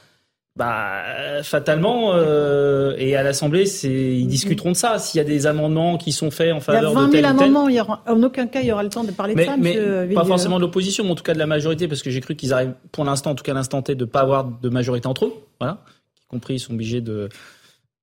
bah 0.56 1.02
fatalement 1.42 2.12
euh, 2.14 2.94
et 2.96 3.16
à 3.16 3.24
l'Assemblée 3.24 3.66
c'est 3.66 3.90
ils 3.90 4.28
discuteront 4.28 4.70
de 4.70 4.76
ça 4.76 5.00
s'il 5.00 5.18
y 5.18 5.20
a 5.20 5.24
des 5.24 5.48
amendements 5.48 5.98
qui 5.98 6.12
sont 6.12 6.30
faits 6.30 6.52
en 6.52 6.60
faveur 6.60 6.94
de 6.94 7.10
tel 7.10 7.20
Il 7.20 7.22
y 7.22 7.24
a 7.24 7.32
20 7.32 7.38
000 7.38 7.42
amendements, 7.42 7.68
il 7.68 7.74
y 7.74 7.80
aura, 7.80 8.04
en 8.06 8.22
aucun 8.22 8.46
cas 8.46 8.60
il 8.60 8.68
y 8.68 8.72
aura 8.72 8.84
le 8.84 8.88
temps 8.88 9.02
de 9.02 9.10
parler 9.10 9.34
de 9.34 9.42
ça. 9.42 9.56
Mais 9.56 9.76
pas 10.14 10.24
forcément 10.24 10.56
de 10.56 10.62
l'opposition, 10.62 11.02
mais 11.02 11.10
en 11.10 11.14
tout 11.16 11.24
cas 11.24 11.34
de 11.34 11.40
la 11.40 11.46
majorité, 11.46 11.88
parce 11.88 12.02
que 12.02 12.10
j'ai 12.10 12.20
cru 12.20 12.36
qu'ils 12.36 12.52
arrivent 12.52 12.74
pour 12.92 13.04
l'instant, 13.04 13.32
en 13.32 13.34
tout 13.34 13.42
cas 13.42 13.50
à 13.50 13.56
l'instant 13.56 13.82
T, 13.82 13.96
de 13.96 14.04
pas 14.04 14.20
avoir 14.20 14.44
de 14.44 14.68
majorité 14.68 15.08
entre 15.08 15.24
eux, 15.26 15.32
voilà, 15.58 15.78
y 16.16 16.26
compris 16.28 16.54
ils 16.54 16.60
sont 16.60 16.74
obligés 16.74 17.00
de 17.00 17.28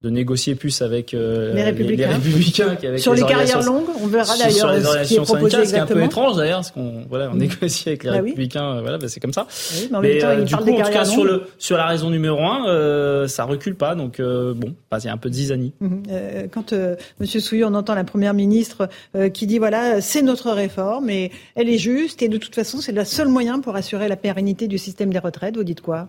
de 0.04 0.10
négocier 0.10 0.56
plus 0.56 0.82
avec 0.82 1.14
euh, 1.14 1.54
les 1.54 1.64
républicains, 1.64 2.08
les, 2.08 2.14
républicains 2.16 2.68
avec 2.70 3.00
sur 3.00 3.14
les, 3.14 3.22
carrières 3.22 3.62
longues. 3.62 3.90
On 4.02 4.08
verra 4.08 4.36
d'ailleurs 4.36 4.52
sur 4.52 4.72
les 4.72 4.86
organisations 4.86 5.26
syndicales, 5.26 5.68
ce 5.68 5.72
qui 5.74 5.76
est 5.76 5.80
un 5.80 5.86
peu 5.86 6.04
étrange 6.04 6.38
d'ailleurs, 6.38 6.60
parce 6.60 6.72
qu'on 6.72 7.06
voilà, 7.08 7.30
on 7.32 7.36
négocie 7.36 7.90
avec 7.90 8.04
les 8.04 8.10
bah 8.10 8.16
républicains, 8.16 8.78
euh, 8.78 8.82
voilà, 8.82 8.98
bah, 8.98 9.08
c'est 9.08 9.20
comme 9.20 9.34
ça. 9.34 9.46
Oui, 9.76 9.90
mais, 9.92 10.00
mais 10.02 10.24
euh, 10.24 10.42
du 10.42 10.56
coup, 10.56 10.64
en 10.64 10.84
tout 10.84 10.92
cas 10.92 11.06
sur 11.06 11.24
le 11.24 11.44
sur 11.60 11.78
la 11.78 11.86
raison 11.86 12.10
numéro 12.10 12.40
un, 12.40 12.68
euh, 12.68 13.28
ça 13.28 13.44
recule 13.44 13.76
pas, 13.76 13.94
donc 13.94 14.20
euh, 14.20 14.56
bon, 14.56 14.74
bah, 14.90 14.98
il 15.00 15.06
y 15.06 15.10
a 15.10 15.14
un 15.14 15.18
peu 15.18 15.30
de 15.30 15.36
zizanie. 15.36 15.74
Euh, 16.10 16.48
quand 16.52 16.74
Monsieur 17.20 17.40
Souillot, 17.40 17.68
on 17.68 17.76
entend 17.76 17.94
la 17.94 18.04
première 18.04 18.34
ministre 18.34 18.90
qui 19.34 19.46
dit 19.46 19.60
voilà, 19.60 20.02
c'est 20.02 20.24
notre 20.24 20.52
réforme 20.52 21.12
et 21.12 21.32
elle 21.54 21.70
est 21.70 21.78
juste 21.78 22.24
et 22.24 22.28
de 22.28 22.38
toute 22.38 22.56
façon 22.56 22.82
c'est 22.82 22.92
le 22.92 23.06
seul 23.06 23.28
moyen 23.28 23.60
pour 23.60 23.76
assurer 23.76 24.08
la 24.08 24.16
pérennité 24.16 24.68
du 24.68 24.80
système 24.80 25.14
des 25.14 25.20
retraites. 25.20 25.58
Vous 25.58 25.64
dites 25.64 25.82
quoi? 25.82 26.08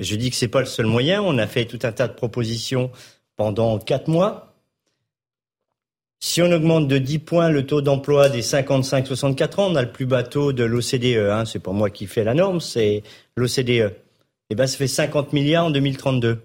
Je 0.00 0.16
dis 0.16 0.30
que 0.30 0.36
c'est 0.36 0.48
pas 0.48 0.60
le 0.60 0.66
seul 0.66 0.86
moyen. 0.86 1.22
On 1.22 1.38
a 1.38 1.46
fait 1.46 1.66
tout 1.66 1.78
un 1.82 1.92
tas 1.92 2.08
de 2.08 2.14
propositions 2.14 2.90
pendant 3.36 3.78
quatre 3.78 4.08
mois. 4.08 4.54
Si 6.22 6.42
on 6.42 6.52
augmente 6.52 6.86
de 6.86 6.98
10 6.98 7.20
points 7.20 7.48
le 7.48 7.64
taux 7.64 7.80
d'emploi 7.80 8.28
des 8.28 8.42
55-64 8.42 9.60
ans, 9.60 9.70
on 9.72 9.76
a 9.76 9.82
le 9.82 9.90
plus 9.90 10.04
bas 10.04 10.22
taux 10.22 10.52
de 10.52 10.64
l'OCDE. 10.64 11.30
Hein, 11.30 11.46
c'est 11.46 11.58
pas 11.58 11.72
moi 11.72 11.88
qui 11.88 12.06
fais 12.06 12.24
la 12.24 12.34
norme, 12.34 12.60
c'est 12.60 13.02
l'OCDE. 13.36 13.94
Eh 14.50 14.54
ben, 14.54 14.66
ça 14.66 14.76
fait 14.76 14.86
50 14.86 15.32
milliards 15.32 15.66
en 15.66 15.70
2032. 15.70 16.42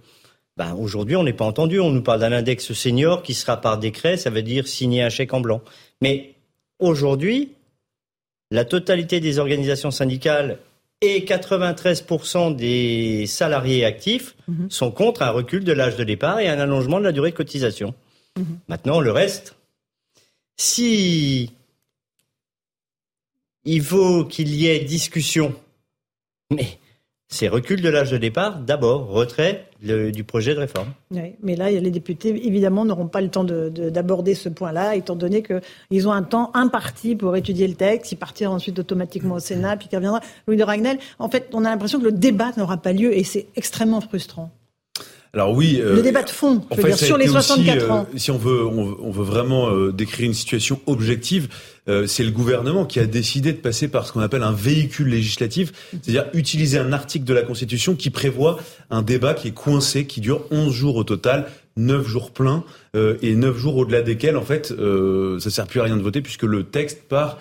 Ben, 0.55 0.73
aujourd'hui, 0.75 1.17
on 1.17 1.23
n'est 1.23 1.33
pas 1.33 1.43
entendu. 1.43 1.81
On 1.81 1.91
nous 1.91 2.01
parle 2.01 2.21
d'un 2.21 2.31
index 2.31 2.71
senior 2.71 3.21
qui 3.21 3.33
sera 3.33 3.59
par 3.59 3.77
décret, 3.77 4.15
ça 4.15 4.29
veut 4.29 4.43
dire 4.43 4.67
signer 4.67 5.03
un 5.03 5.09
chèque 5.09 5.33
en 5.33 5.41
blanc. 5.41 5.61
Mais 6.01 6.35
aujourd'hui, 6.79 7.51
la 8.51 8.63
totalité 8.63 9.19
des 9.19 9.39
organisations 9.39 9.91
syndicales 9.91 10.59
et 11.05 11.25
93% 11.25 12.55
des 12.55 13.25
salariés 13.27 13.85
actifs 13.85 14.35
mhm. 14.47 14.69
sont 14.69 14.91
contre 14.91 15.21
un 15.21 15.29
recul 15.29 15.63
de 15.63 15.71
l'âge 15.71 15.95
de 15.95 16.03
départ 16.03 16.39
et 16.39 16.47
un 16.47 16.59
allongement 16.59 16.99
de 16.99 17.05
la 17.05 17.11
durée 17.11 17.31
de 17.31 17.35
cotisation. 17.35 17.93
Mhm. 18.37 18.59
Maintenant, 18.67 18.99
le 18.99 19.11
reste, 19.11 19.55
si 20.57 21.51
il 23.65 23.81
faut 23.81 24.25
qu'il 24.25 24.53
y 24.53 24.67
ait 24.67 24.79
discussion, 24.79 25.55
mais 26.51 26.79
c'est 27.28 27.47
recul 27.47 27.82
de 27.82 27.89
l'âge 27.89 28.11
de 28.11 28.17
départ, 28.17 28.59
d'abord, 28.59 29.07
retrait 29.07 29.67
du 29.82 30.23
projet 30.23 30.53
de 30.53 30.59
réforme. 30.59 30.89
Mais 31.41 31.55
là, 31.55 31.69
les 31.69 31.91
députés, 31.91 32.30
évidemment, 32.47 32.86
n'auront 32.86 33.07
pas 33.07 33.21
le 33.21 33.30
temps 33.30 33.43
d'aborder 33.43 34.34
de, 34.34 34.38
ce 34.38 34.49
point-là, 34.49 34.95
étant 34.95 35.15
donné 35.15 35.43
qu'ils 35.43 36.07
ont 36.07 36.11
un 36.11 36.23
temps 36.23 36.51
imparti 36.53 37.15
pour 37.15 37.36
étudier 37.36 37.67
le 37.67 37.76
texte, 37.76 38.11
ils 38.11 38.17
partiront 38.17 38.53
ensuite 38.53 38.80
automatiquement 38.80 39.36
au 39.36 39.39
Sénat, 39.39 39.76
puis 39.78 39.88
qu'il 39.88 39.97
reviendra. 39.97 40.21
Louis 40.47 40.57
de 40.57 40.63
Ragnel, 40.63 40.99
en 41.19 41.30
fait, 41.30 41.49
on 41.53 41.65
a 41.65 41.69
l'impression 41.69 41.99
que 41.99 42.05
le 42.05 42.11
débat 42.11 42.51
n'aura 42.57 42.78
pas 42.78 42.93
lieu, 42.93 43.15
et 43.15 43.23
c'est 43.23 43.47
extrêmement 43.55 44.01
frustrant. 44.01 44.51
Alors 45.36 45.51
oui, 45.51 45.81
le 45.83 46.01
débat 46.01 46.23
de 46.23 46.29
fond, 46.29 46.61
je 46.71 46.77
veux 46.77 46.88
dire, 46.88 46.97
sur 46.97 47.17
les 47.17 47.27
64 47.27 47.91
ans. 47.91 48.07
Euh, 48.09 48.17
si 48.17 48.31
on 48.31 48.38
veut, 48.38 48.65
on, 48.65 49.11
veut 49.11 49.23
vraiment 49.25 49.69
euh, 49.69 49.91
décrire 49.91 50.27
une 50.27 50.33
situation 50.33 50.79
objective, 50.86 51.49
euh, 51.89 52.07
c'est 52.07 52.23
le 52.23 52.31
gouvernement 52.31 52.86
qui 52.86 53.01
a 53.01 53.05
décidé 53.05 53.51
de 53.51 53.57
passer 53.57 53.89
par 53.89 54.07
ce 54.07 54.13
qu'on 54.13 54.21
appelle 54.21 54.43
un 54.43 54.53
véhicule 54.53 55.09
législatif, 55.09 55.73
c'est-à-dire 55.91 56.27
utiliser 56.33 56.79
un 56.79 56.93
article 56.93 57.25
de 57.25 57.33
la 57.33 57.41
Constitution 57.41 57.95
qui 57.95 58.11
prévoit 58.11 58.59
un 58.89 59.01
débat 59.01 59.33
qui 59.33 59.49
est 59.49 59.53
coincé, 59.53 60.07
qui 60.07 60.21
dure 60.21 60.45
11 60.51 60.73
jours 60.73 60.95
au 60.95 61.03
total, 61.03 61.47
neuf 61.78 62.07
jours 62.07 62.32
pleins 62.32 62.63
et 62.93 63.36
neuf 63.36 63.57
jours 63.57 63.76
au-delà 63.76 64.01
desquels, 64.01 64.38
en 64.38 64.43
fait, 64.43 64.71
euh, 64.71 65.39
ça 65.39 65.49
sert 65.49 65.67
plus 65.67 65.82
à 65.82 65.84
rien 65.84 65.97
de 65.97 66.01
voter 66.01 66.21
puisque 66.21 66.43
le 66.43 66.63
texte 66.63 67.03
part 67.07 67.39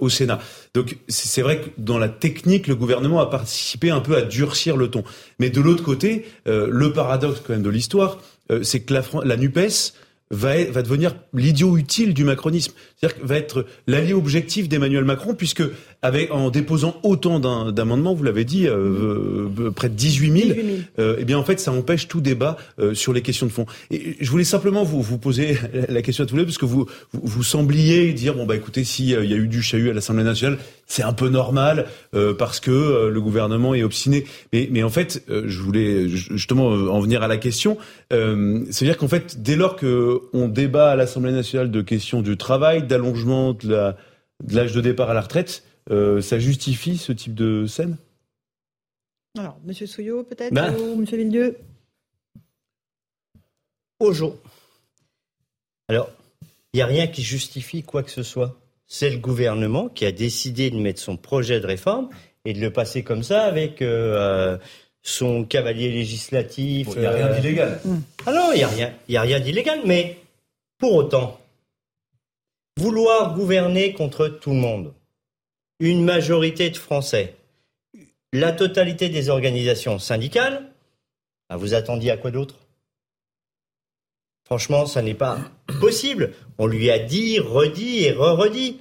au 0.00 0.10
Sénat. 0.10 0.38
Donc 0.74 0.98
c'est 1.08 1.40
vrai 1.40 1.60
que 1.62 1.70
dans 1.78 1.98
la 1.98 2.10
technique, 2.10 2.66
le 2.66 2.76
gouvernement 2.76 3.20
a 3.20 3.30
participé 3.30 3.90
un 3.90 4.00
peu 4.00 4.16
à 4.16 4.22
durcir 4.22 4.76
le 4.76 4.88
ton. 4.88 5.02
Mais 5.38 5.48
de 5.48 5.62
l'autre 5.62 5.82
côté, 5.82 6.26
le 6.44 6.92
paradoxe 6.92 7.40
quand 7.44 7.54
même 7.54 7.62
de 7.62 7.70
l'histoire, 7.70 8.20
c'est 8.62 8.80
que 8.80 8.92
la, 8.92 9.02
la 9.24 9.36
Nupes 9.38 9.58
va, 10.32 10.64
va 10.64 10.82
devenir 10.82 11.14
l'idiot 11.32 11.76
utile 11.76 12.14
du 12.14 12.24
macronisme. 12.24 12.72
C'est-à-dire 12.96 13.18
va 13.24 13.36
être 13.36 13.66
l'allié 13.86 14.14
objectif 14.14 14.68
d'Emmanuel 14.68 15.04
Macron, 15.04 15.34
puisque 15.34 15.62
avec, 16.02 16.32
en 16.32 16.50
déposant 16.50 16.96
autant 17.04 17.38
d'amendements, 17.70 18.12
vous 18.12 18.24
l'avez 18.24 18.44
dit, 18.44 18.66
euh, 18.66 19.48
euh, 19.56 19.70
près 19.70 19.88
de 19.88 19.94
18 19.94 20.46
000, 20.46 20.58
euh, 20.98 21.16
eh 21.20 21.24
bien 21.24 21.38
en 21.38 21.44
fait 21.44 21.60
ça 21.60 21.70
empêche 21.70 22.08
tout 22.08 22.20
débat 22.20 22.56
euh, 22.80 22.92
sur 22.92 23.12
les 23.12 23.22
questions 23.22 23.46
de 23.46 23.52
fond. 23.52 23.66
Et 23.92 24.16
je 24.20 24.28
voulais 24.28 24.42
simplement 24.42 24.82
vous, 24.82 25.00
vous 25.00 25.18
poser 25.18 25.56
la 25.88 26.02
question 26.02 26.24
à 26.24 26.26
tous 26.26 26.34
les 26.34 26.42
deux, 26.42 26.46
parce 26.46 26.58
que 26.58 26.64
vous, 26.64 26.86
vous, 27.12 27.20
vous 27.22 27.42
sembliez 27.44 28.12
dire, 28.12 28.34
bon 28.34 28.46
bah 28.46 28.56
écoutez, 28.56 28.82
s'il 28.82 29.14
euh, 29.14 29.24
y 29.24 29.32
a 29.32 29.36
eu 29.36 29.46
du 29.46 29.62
chahut 29.62 29.90
à 29.90 29.92
l'Assemblée 29.92 30.24
nationale, 30.24 30.58
c'est 30.86 31.04
un 31.04 31.12
peu 31.12 31.30
normal, 31.30 31.86
parce 32.36 32.60
que 32.60 33.08
le 33.08 33.20
gouvernement 33.22 33.72
est 33.72 33.82
obstiné. 33.82 34.26
Mais, 34.52 34.68
mais 34.70 34.82
en 34.82 34.90
fait, 34.90 35.24
je 35.28 35.58
voulais 35.60 36.06
justement 36.06 36.66
en 36.66 37.00
venir 37.00 37.22
à 37.22 37.28
la 37.28 37.38
question, 37.38 37.78
c'est-à-dire 38.10 38.98
qu'en 38.98 39.08
fait, 39.08 39.40
dès 39.40 39.56
lors 39.56 39.76
qu'on 39.76 40.48
débat 40.48 40.90
à 40.90 40.96
l'Assemblée 40.96 41.32
nationale 41.32 41.70
de 41.70 41.80
questions 41.80 42.20
du 42.20 42.36
travail, 42.36 42.86
d'allongement 42.86 43.54
de 43.54 43.94
l'âge 44.50 44.72
de, 44.72 44.76
de 44.76 44.80
départ 44.82 45.08
à 45.08 45.14
la 45.14 45.22
retraite, 45.22 45.62
ça 45.88 46.38
justifie 46.38 46.96
ce 46.98 47.12
type 47.12 47.34
de 47.34 47.66
scène? 47.66 47.96
Alors, 49.38 49.58
Monsieur 49.64 49.86
Souillot, 49.86 50.24
peut-être, 50.24 50.52
bah. 50.52 50.70
ou 50.72 50.96
Monsieur 50.96 51.16
Villedieu? 51.16 51.56
Aujourd'hui. 53.98 54.38
Alors, 55.88 56.10
il 56.72 56.76
n'y 56.78 56.82
a 56.82 56.86
rien 56.86 57.06
qui 57.06 57.22
justifie 57.22 57.82
quoi 57.82 58.02
que 58.02 58.10
ce 58.10 58.22
soit. 58.22 58.58
C'est 58.86 59.10
le 59.10 59.18
gouvernement 59.18 59.88
qui 59.88 60.04
a 60.04 60.12
décidé 60.12 60.70
de 60.70 60.76
mettre 60.76 61.00
son 61.00 61.16
projet 61.16 61.60
de 61.60 61.66
réforme 61.66 62.10
et 62.44 62.52
de 62.52 62.60
le 62.60 62.72
passer 62.72 63.02
comme 63.02 63.22
ça 63.22 63.44
avec 63.44 63.80
euh, 63.80 64.58
son 65.02 65.44
cavalier 65.44 65.90
législatif. 65.90 66.88
Il 66.94 67.00
n'y 67.00 67.06
a 67.06 67.10
rien 67.10 67.26
euh, 67.28 67.36
d'illégal. 67.36 67.80
Ah 68.26 68.32
non, 68.32 68.52
il 68.52 68.58
n'y 68.58 68.64
a 68.64 68.68
rien, 68.68 68.94
a 69.14 69.20
rien 69.22 69.40
d'illégal, 69.40 69.80
mais 69.86 70.18
pour 70.78 70.94
autant, 70.94 71.40
vouloir 72.76 73.34
gouverner 73.34 73.92
contre 73.92 74.28
tout 74.28 74.50
le 74.50 74.56
monde, 74.56 74.92
une 75.82 76.04
majorité 76.04 76.70
de 76.70 76.76
Français, 76.76 77.34
la 78.32 78.52
totalité 78.52 79.08
des 79.08 79.30
organisations 79.30 79.98
syndicales, 79.98 80.70
ah, 81.48 81.56
vous 81.56 81.74
attendiez 81.74 82.12
à 82.12 82.16
quoi 82.16 82.30
d'autre? 82.30 82.60
Franchement, 84.44 84.86
ça 84.86 85.02
n'est 85.02 85.12
pas 85.14 85.40
possible. 85.80 86.34
On 86.58 86.68
lui 86.68 86.88
a 86.88 87.00
dit, 87.00 87.40
redit 87.40 88.04
et 88.04 88.12
re-redit. 88.12 88.80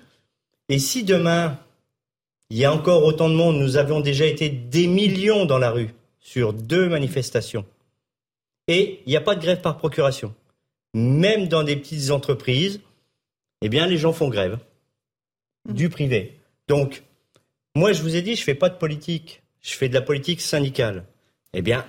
Et 0.69 0.77
si 0.77 1.03
demain, 1.03 1.59
il 2.51 2.57
y 2.57 2.65
a 2.65 2.71
encore 2.71 3.03
autant 3.03 3.29
de 3.29 3.33
monde, 3.33 3.57
nous 3.57 3.77
avions 3.77 3.99
déjà 3.99 4.27
été 4.27 4.49
des 4.49 4.85
millions 4.85 5.45
dans 5.45 5.57
la 5.57 5.71
rue 5.71 5.95
sur 6.19 6.53
deux 6.53 6.87
manifestations, 6.87 7.65
et 8.67 9.01
il 9.07 9.09
n'y 9.09 9.17
a 9.17 9.21
pas 9.21 9.33
de 9.33 9.41
grève 9.41 9.61
par 9.61 9.79
procuration, 9.79 10.35
même 10.93 11.47
dans 11.47 11.63
des 11.63 11.77
petites 11.77 12.11
entreprises, 12.11 12.79
eh 13.63 13.69
bien, 13.69 13.87
les 13.87 13.97
gens 13.97 14.13
font 14.13 14.29
grève 14.29 14.59
du 15.67 15.89
privé. 15.89 16.37
Donc, 16.71 17.03
moi, 17.75 17.91
je 17.91 18.01
vous 18.01 18.15
ai 18.15 18.21
dit, 18.21 18.37
je 18.37 18.43
fais 18.45 18.55
pas 18.55 18.69
de 18.69 18.75
politique. 18.75 19.43
Je 19.59 19.73
fais 19.73 19.89
de 19.89 19.93
la 19.93 20.01
politique 20.01 20.39
syndicale. 20.39 21.03
Eh 21.53 21.61
bien, 21.61 21.83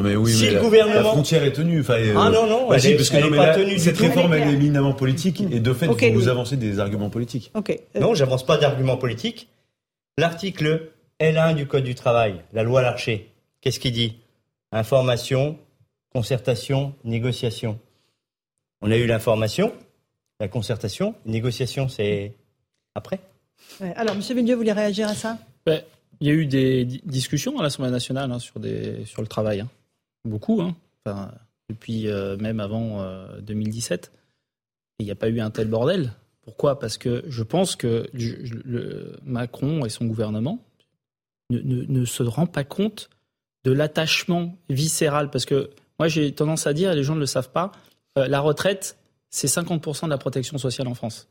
mais 0.00 0.14
oui, 0.14 0.32
si 0.32 0.48
le 0.48 0.60
gouvernement... 0.60 0.94
la 0.94 1.02
frontière 1.02 1.42
est 1.42 1.54
tenue. 1.54 1.80
Enfin, 1.80 1.94
euh, 1.94 2.14
ah 2.16 2.30
non, 2.30 2.46
non, 2.46 2.68
bah, 2.68 2.76
parce 2.76 3.10
que 3.10 3.20
non, 3.20 3.30
mais 3.30 3.52
tenue 3.52 3.80
cette 3.80 3.98
réforme 3.98 4.32
elle 4.34 4.48
est 4.48 4.52
éminemment 4.52 4.92
politique 4.92 5.40
et 5.40 5.58
de 5.58 5.72
fait 5.72 5.88
vous, 6.12 6.28
avancez 6.28 6.56
des 6.56 6.78
arguments 6.78 7.10
politiques. 7.10 7.50
Okay. 7.54 7.80
Euh... 7.96 8.00
Non, 8.00 8.14
j'avance 8.14 8.46
pas 8.46 8.58
d'arguments 8.58 8.96
politiques. 8.96 9.48
L'article 10.18 10.92
L1 11.20 11.56
du 11.56 11.66
Code 11.66 11.82
du 11.82 11.96
travail, 11.96 12.40
la 12.52 12.62
loi 12.62 12.80
Larcher, 12.80 13.32
qu'est-ce 13.60 13.80
qu'il 13.80 13.92
dit? 13.92 14.18
Information, 14.70 15.58
concertation, 16.12 16.94
négociation. 17.02 17.80
On 18.82 18.92
a 18.92 18.96
eu 18.96 19.06
l'information, 19.06 19.72
la 20.38 20.46
concertation, 20.46 21.16
négociation, 21.26 21.88
c'est 21.88 22.34
après? 22.94 23.18
Alors, 23.96 24.14
M. 24.14 24.20
Villieu, 24.20 24.54
vous 24.54 24.60
voulez 24.60 24.72
réagir 24.72 25.08
à 25.08 25.14
ça? 25.14 25.38
Ben, 25.66 25.82
Il 26.20 26.26
y 26.26 26.30
a 26.30 26.34
eu 26.34 26.46
des 26.46 26.84
discussions 26.84 27.58
à 27.58 27.62
l'Assemblée 27.62 27.90
nationale 27.90 28.30
hein, 28.32 28.38
sur, 28.38 28.60
des, 28.60 29.04
sur 29.04 29.22
le 29.22 29.28
travail. 29.28 29.60
Hein. 29.60 29.68
Beaucoup, 30.24 30.60
hein. 30.60 30.74
depuis 31.68 32.08
euh, 32.08 32.36
même 32.36 32.60
avant 32.60 33.04
2017. 33.40 34.10
Euh, 34.12 34.18
il 35.00 35.04
n'y 35.06 35.12
a 35.12 35.14
pas 35.14 35.28
eu 35.28 35.40
un 35.40 35.50
tel 35.50 35.68
bordel. 35.68 36.12
Pourquoi? 36.42 36.78
Parce 36.78 36.98
que 36.98 37.24
je 37.28 37.42
pense 37.42 37.76
que 37.76 38.10
Macron 39.24 39.84
et 39.84 39.90
son 39.90 40.06
gouvernement 40.06 40.58
ne, 41.50 41.60
ne, 41.60 42.04
se 42.04 42.22
rend 42.22 42.46
pas 42.46 42.64
compte 42.64 43.10
de 43.64 43.72
l'attachement 43.72 44.56
viscéral. 44.68 45.30
Parce 45.30 45.44
que 45.44 45.70
moi, 45.98 46.08
j'ai 46.08 46.32
tendance 46.32 46.66
à 46.66 46.72
dire, 46.72 46.92
et 46.92 46.96
les 46.96 47.02
gens 47.02 47.14
ne 47.14 47.20
le 47.20 47.26
savent 47.26 47.50
pas, 47.50 47.72
euh, 48.16 48.28
la 48.28 48.40
retraite, 48.40 48.96
c'est 49.30 49.46
50% 49.46 50.06
de 50.06 50.10
la 50.10 50.18
protection 50.18 50.58
sociale 50.58 50.88
en 50.88 50.94
France. 50.94 51.28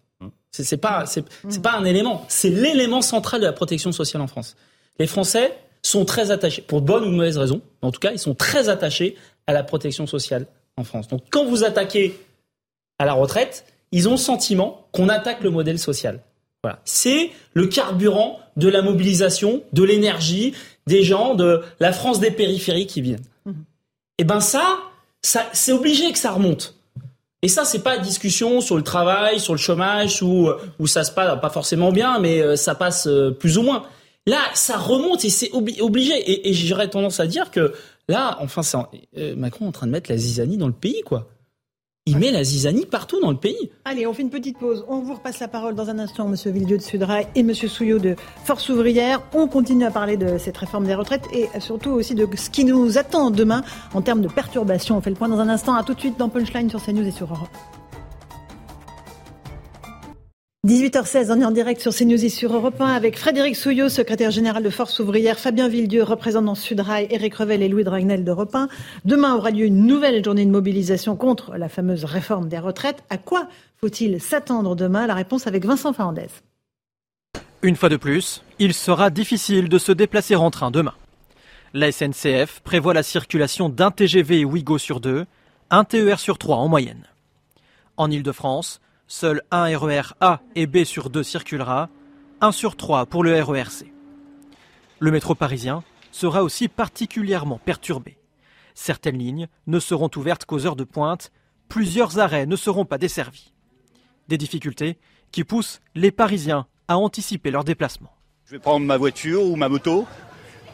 C'est 0.63 0.77
pas 0.77 1.05
c'est 1.05 1.61
pas 1.61 1.73
un 1.73 1.85
élément, 1.85 2.25
c'est 2.27 2.49
l'élément 2.49 3.01
central 3.01 3.41
de 3.41 3.45
la 3.45 3.53
protection 3.53 3.91
sociale 3.91 4.21
en 4.21 4.27
France. 4.27 4.55
Les 4.99 5.07
Français 5.07 5.53
sont 5.81 6.05
très 6.05 6.31
attachés, 6.31 6.61
pour 6.61 6.81
de 6.81 6.87
bonnes 6.87 7.03
ou 7.03 7.11
de 7.11 7.15
mauvaises 7.15 7.37
raisons, 7.37 7.61
mais 7.81 7.87
en 7.87 7.91
tout 7.91 7.99
cas, 7.99 8.11
ils 8.11 8.19
sont 8.19 8.35
très 8.35 8.69
attachés 8.69 9.15
à 9.45 9.53
la 9.53 9.63
protection 9.63 10.07
sociale 10.07 10.47
en 10.75 10.83
France. 10.83 11.07
Donc, 11.07 11.23
quand 11.29 11.45
vous 11.45 11.63
attaquez 11.63 12.19
à 12.99 13.05
la 13.05 13.13
retraite, 13.13 13.65
ils 13.91 14.07
ont 14.07 14.11
le 14.11 14.17
sentiment 14.17 14.87
qu'on 14.91 15.09
attaque 15.09 15.41
le 15.41 15.49
modèle 15.49 15.79
social. 15.79 16.21
Voilà. 16.63 16.79
C'est 16.85 17.31
le 17.53 17.67
carburant 17.67 18.39
de 18.57 18.67
la 18.67 18.81
mobilisation, 18.81 19.61
de 19.71 19.83
l'énergie 19.83 20.53
des 20.87 21.03
gens, 21.03 21.35
de 21.35 21.61
la 21.79 21.93
France 21.93 22.19
des 22.19 22.31
périphéries 22.31 22.87
qui 22.87 23.01
viennent. 23.01 23.23
Mmh. 23.45 23.51
Et 24.17 24.23
ben 24.23 24.39
ça, 24.39 24.79
ça 25.21 25.45
c'est 25.53 25.71
obligé 25.71 26.11
que 26.11 26.17
ça 26.17 26.31
remonte. 26.31 26.76
Et 27.43 27.47
ça, 27.47 27.65
c'est 27.65 27.83
pas 27.83 27.99
discussion 27.99 28.61
sur 28.61 28.75
le 28.77 28.83
travail, 28.83 29.39
sur 29.39 29.53
le 29.53 29.59
chômage, 29.59 30.23
où, 30.23 30.49
où 30.79 30.87
ça 30.87 31.03
se 31.03 31.11
passe 31.11 31.39
pas 31.39 31.49
forcément 31.49 31.91
bien, 31.91 32.19
mais 32.19 32.41
euh, 32.41 32.55
ça 32.55 32.73
passe 32.73 33.07
euh, 33.07 33.31
plus 33.31 33.57
ou 33.57 33.61
moins. 33.61 33.83
Là, 34.25 34.39
ça 34.53 34.77
remonte 34.77 35.23
et 35.23 35.29
c'est 35.29 35.51
obligé. 35.53 36.49
Et, 36.49 36.53
j'aurais 36.53 36.89
tendance 36.89 37.19
à 37.19 37.27
dire 37.27 37.51
que 37.51 37.73
là, 38.09 38.37
enfin, 38.41 38.61
euh, 39.17 39.35
Macron 39.35 39.65
est 39.65 39.67
en 39.69 39.71
train 39.71 39.87
de 39.87 39.91
mettre 39.91 40.11
la 40.11 40.17
zizanie 40.17 40.57
dans 40.57 40.67
le 40.67 40.73
pays, 40.73 41.01
quoi. 41.05 41.29
Il 42.09 42.19
met 42.19 42.31
la 42.31 42.41
zizanie 42.41 42.85
partout 42.85 43.19
dans 43.19 43.31
le 43.31 43.37
pays. 43.37 43.69
Allez, 43.83 44.07
on 44.07 44.13
fait 44.13 44.21
une 44.21 44.29
petite 44.29 44.57
pause. 44.57 44.85
On 44.87 44.99
vous 44.99 45.15
repasse 45.15 45.41
la 45.41 45.49
parole 45.49 45.75
dans 45.75 45.89
un 45.89 45.99
instant, 45.99 46.25
Monsieur 46.29 46.51
Villedieu 46.51 46.77
de 46.77 46.81
Sudrail 46.81 47.27
et 47.35 47.43
Monsieur 47.43 47.67
Souillot 47.67 47.99
de 47.99 48.15
Force 48.45 48.69
ouvrière. 48.69 49.21
On 49.33 49.49
continue 49.49 49.83
à 49.83 49.91
parler 49.91 50.15
de 50.15 50.37
cette 50.37 50.55
réforme 50.55 50.85
des 50.85 50.95
retraites 50.95 51.25
et 51.33 51.49
surtout 51.59 51.89
aussi 51.89 52.15
de 52.15 52.25
ce 52.37 52.49
qui 52.49 52.63
nous 52.63 52.97
attend 52.97 53.29
demain 53.29 53.61
en 53.93 54.01
termes 54.01 54.21
de 54.21 54.29
perturbations. 54.29 54.95
On 54.95 55.01
fait 55.01 55.09
le 55.09 55.17
point 55.17 55.27
dans 55.27 55.41
un 55.41 55.49
instant. 55.49 55.75
À 55.75 55.83
tout 55.83 55.95
de 55.95 55.99
suite 55.99 56.17
dans 56.17 56.29
Punchline 56.29 56.69
sur 56.69 56.81
CNews 56.81 57.05
et 57.05 57.11
sur 57.11 57.27
Europe. 57.27 57.49
18h16, 60.67 61.31
on 61.31 61.39
est 61.39 61.45
en 61.45 61.51
direct 61.51 61.79
sur 61.79 61.95
CNews 61.95 62.25
et 62.25 62.27
sur 62.27 62.53
Europe 62.53 62.81
1 62.81 62.87
avec 62.87 63.17
Frédéric 63.17 63.55
Souillot, 63.55 63.87
secrétaire 63.87 64.31
général 64.31 64.61
de 64.61 64.69
Force 64.69 64.99
ouvrière, 64.99 65.39
Fabien 65.39 65.69
Villedieu, 65.69 66.03
représentant 66.03 66.55
Sudrail, 66.55 67.07
Éric 67.09 67.35
Revel 67.35 67.63
et 67.63 67.69
Louis 67.69 67.85
Dragnel 67.85 68.25
d'Europe 68.25 68.53
1. 68.53 68.67
Demain 69.05 69.33
aura 69.33 69.51
lieu 69.51 69.63
une 69.63 69.85
nouvelle 69.85 70.21
journée 70.21 70.45
de 70.45 70.51
mobilisation 70.51 71.15
contre 71.15 71.55
la 71.55 71.69
fameuse 71.69 72.03
réforme 72.03 72.49
des 72.49 72.59
retraites. 72.59 73.01
À 73.09 73.17
quoi 73.17 73.47
faut-il 73.77 74.19
s'attendre 74.19 74.75
demain? 74.75 75.07
La 75.07 75.13
réponse 75.13 75.47
avec 75.47 75.63
Vincent 75.63 75.93
Fernandez. 75.93 76.27
Une 77.61 77.77
fois 77.77 77.87
de 77.87 77.95
plus, 77.95 78.43
il 78.59 78.73
sera 78.73 79.09
difficile 79.09 79.69
de 79.69 79.77
se 79.77 79.93
déplacer 79.93 80.35
en 80.35 80.51
train 80.51 80.69
demain. 80.69 80.95
La 81.73 81.93
SNCF 81.93 82.59
prévoit 82.59 82.93
la 82.93 83.03
circulation 83.03 83.69
d'un 83.69 83.91
TGV 83.91 84.43
Ouigo 84.43 84.77
sur 84.77 84.99
deux, 84.99 85.27
un 85.69 85.85
TER 85.85 86.19
sur 86.19 86.37
trois 86.37 86.57
en 86.57 86.67
moyenne. 86.67 87.05
En 87.95 88.11
Ile-de-France, 88.11 88.81
Seul 89.09 89.41
un 89.51 89.65
RER 89.77 90.13
A 90.19 90.41
et 90.55 90.67
B 90.67 90.83
sur 90.83 91.09
deux 91.09 91.23
circulera, 91.23 91.89
un 92.41 92.51
sur 92.51 92.75
trois 92.75 93.05
pour 93.05 93.23
le 93.23 93.41
RERC. 93.41 93.85
Le 94.99 95.11
métro 95.11 95.33
parisien 95.33 95.83
sera 96.11 96.43
aussi 96.43 96.67
particulièrement 96.67 97.57
perturbé. 97.57 98.17
Certaines 98.75 99.17
lignes 99.17 99.47
ne 99.65 99.79
seront 99.79 100.09
ouvertes 100.17 100.43
qu'aux 100.43 100.65
heures 100.65 100.75
de 100.75 100.83
pointe, 100.83 101.31
plusieurs 101.69 102.19
arrêts 102.19 102.45
ne 102.45 102.57
seront 102.57 102.83
pas 102.83 102.97
desservis. 102.97 103.53
Des 104.27 104.37
difficultés 104.37 104.97
qui 105.31 105.45
poussent 105.45 105.79
les 105.95 106.11
Parisiens 106.11 106.67
à 106.89 106.97
anticiper 106.97 107.49
leur 107.49 107.63
déplacement. 107.63 108.11
Je 108.45 108.51
vais 108.51 108.59
prendre 108.59 108.85
ma 108.85 108.97
voiture 108.97 109.43
ou 109.43 109.55
ma 109.55 109.69
moto 109.69 110.05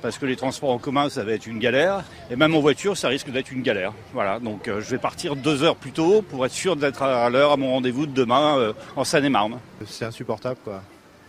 parce 0.04 0.18
que 0.18 0.26
les 0.26 0.36
transports 0.36 0.70
en 0.70 0.80
commun, 0.80 1.10
ça 1.10 1.24
va 1.24 1.32
être 1.32 1.48
une 1.48 1.60
galère. 1.60 2.04
Et 2.30 2.36
même 2.36 2.54
en 2.54 2.60
voiture, 2.60 2.98
ça 2.98 3.08
risque 3.08 3.32
d'être 3.32 3.52
une 3.54 3.62
galère. 3.62 3.94
Voilà, 4.14 4.38
donc 4.40 4.68
euh, 4.68 4.82
je 4.82 4.90
vais 4.92 4.98
partir 4.98 5.38
deux 5.38 5.64
heures 5.64 5.78
plus 5.78 5.94
tôt 5.94 6.22
pour 6.22 6.46
être 6.46 6.52
sûr 6.52 6.76
d'être 6.76 7.02
à 7.04 7.30
l'heure 7.30 7.54
à 7.54 7.58
mon 7.58 7.72
rendez-vous 7.72 8.06
de 8.06 8.12
demain 8.12 8.58
euh, 8.58 8.74
en 8.98 9.06
Seine-et-Marne. 9.06 9.60
C'est 9.88 10.04
insupportable, 10.04 10.60
quoi. 10.62 10.84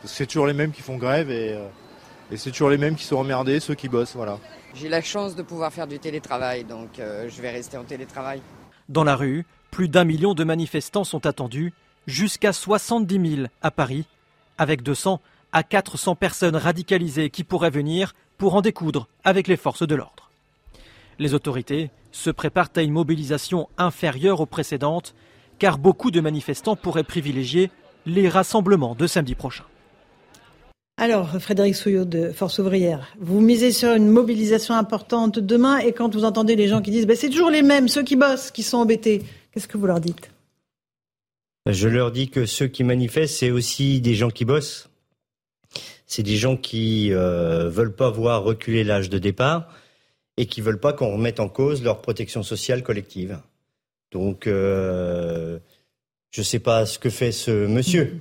C'est 0.04 0.26
toujours 0.26 0.48
les 0.48 0.54
mêmes 0.54 0.72
qui 0.72 0.82
font 0.82 0.96
grève 0.96 1.30
et, 1.30 1.52
euh, 1.52 1.68
et 2.32 2.36
c'est 2.36 2.50
toujours 2.50 2.68
les 2.68 2.76
mêmes 2.76 2.96
qui 2.96 3.04
sont 3.04 3.16
emmerdés, 3.16 3.60
ceux 3.60 3.76
qui 3.76 3.88
bossent, 3.88 4.16
voilà. 4.16 4.38
J'ai 4.74 4.88
la 4.88 5.00
chance 5.00 5.36
de 5.36 5.42
pouvoir 5.42 5.72
faire 5.72 5.86
du 5.86 6.00
télétravail, 6.00 6.64
donc 6.64 6.88
je 6.98 7.40
vais 7.40 7.50
rester 7.50 7.76
en 7.76 7.84
télétravail. 7.84 8.42
Dans 8.88 9.04
la 9.04 9.14
rue, 9.14 9.46
plus 9.70 9.88
d'un 9.88 10.02
million 10.02 10.34
de 10.34 10.42
manifestants 10.42 11.04
sont 11.04 11.26
attendus, 11.26 11.72
jusqu'à 12.08 12.52
70 12.52 13.36
000 13.36 13.46
à 13.62 13.70
Paris, 13.70 14.04
avec 14.58 14.82
200 14.82 15.20
à 15.54 15.62
400 15.62 16.16
personnes 16.16 16.56
radicalisées 16.56 17.30
qui 17.30 17.44
pourraient 17.44 17.70
venir 17.70 18.12
pour 18.38 18.54
en 18.54 18.60
découdre 18.60 19.08
avec 19.24 19.48
les 19.48 19.56
forces 19.56 19.86
de 19.86 19.94
l'ordre. 19.94 20.30
Les 21.18 21.34
autorités 21.34 21.90
se 22.12 22.30
préparent 22.30 22.70
à 22.76 22.82
une 22.82 22.92
mobilisation 22.92 23.68
inférieure 23.78 24.40
aux 24.40 24.46
précédentes, 24.46 25.14
car 25.58 25.78
beaucoup 25.78 26.10
de 26.10 26.20
manifestants 26.20 26.76
pourraient 26.76 27.04
privilégier 27.04 27.70
les 28.06 28.28
rassemblements 28.28 28.94
de 28.94 29.06
samedi 29.06 29.34
prochain. 29.34 29.64
Alors, 30.96 31.40
Frédéric 31.40 31.74
Souillot 31.74 32.04
de 32.04 32.30
Force 32.30 32.60
ouvrière, 32.60 33.08
vous 33.18 33.40
misez 33.40 33.72
sur 33.72 33.94
une 33.94 34.08
mobilisation 34.08 34.74
importante 34.74 35.40
demain 35.40 35.78
et 35.78 35.92
quand 35.92 36.14
vous 36.14 36.24
entendez 36.24 36.54
les 36.54 36.68
gens 36.68 36.82
qui 36.82 36.92
disent 36.92 37.06
ben, 37.06 37.16
c'est 37.16 37.30
toujours 37.30 37.50
les 37.50 37.62
mêmes, 37.62 37.88
ceux 37.88 38.04
qui 38.04 38.14
bossent, 38.14 38.52
qui 38.52 38.62
sont 38.62 38.78
embêtés, 38.78 39.22
qu'est-ce 39.52 39.66
que 39.66 39.76
vous 39.76 39.86
leur 39.86 40.00
dites? 40.00 40.30
Je 41.66 41.88
leur 41.88 42.12
dis 42.12 42.28
que 42.28 42.46
ceux 42.46 42.68
qui 42.68 42.84
manifestent, 42.84 43.38
c'est 43.38 43.50
aussi 43.50 44.00
des 44.00 44.14
gens 44.14 44.30
qui 44.30 44.44
bossent. 44.44 44.88
C'est 46.06 46.22
des 46.22 46.36
gens 46.36 46.56
qui 46.56 47.12
euh, 47.12 47.68
veulent 47.68 47.94
pas 47.94 48.10
voir 48.10 48.44
reculer 48.44 48.84
l'âge 48.84 49.10
de 49.10 49.18
départ 49.18 49.68
et 50.36 50.46
qui 50.46 50.60
veulent 50.60 50.80
pas 50.80 50.92
qu'on 50.92 51.12
remette 51.12 51.40
en 51.40 51.48
cause 51.48 51.82
leur 51.82 52.02
protection 52.02 52.42
sociale 52.42 52.82
collective. 52.82 53.38
Donc, 54.12 54.46
euh, 54.46 55.58
je 56.30 56.40
ne 56.40 56.44
sais 56.44 56.58
pas 56.58 56.86
ce 56.86 56.98
que 56.98 57.10
fait 57.10 57.32
ce 57.32 57.66
monsieur. 57.66 58.20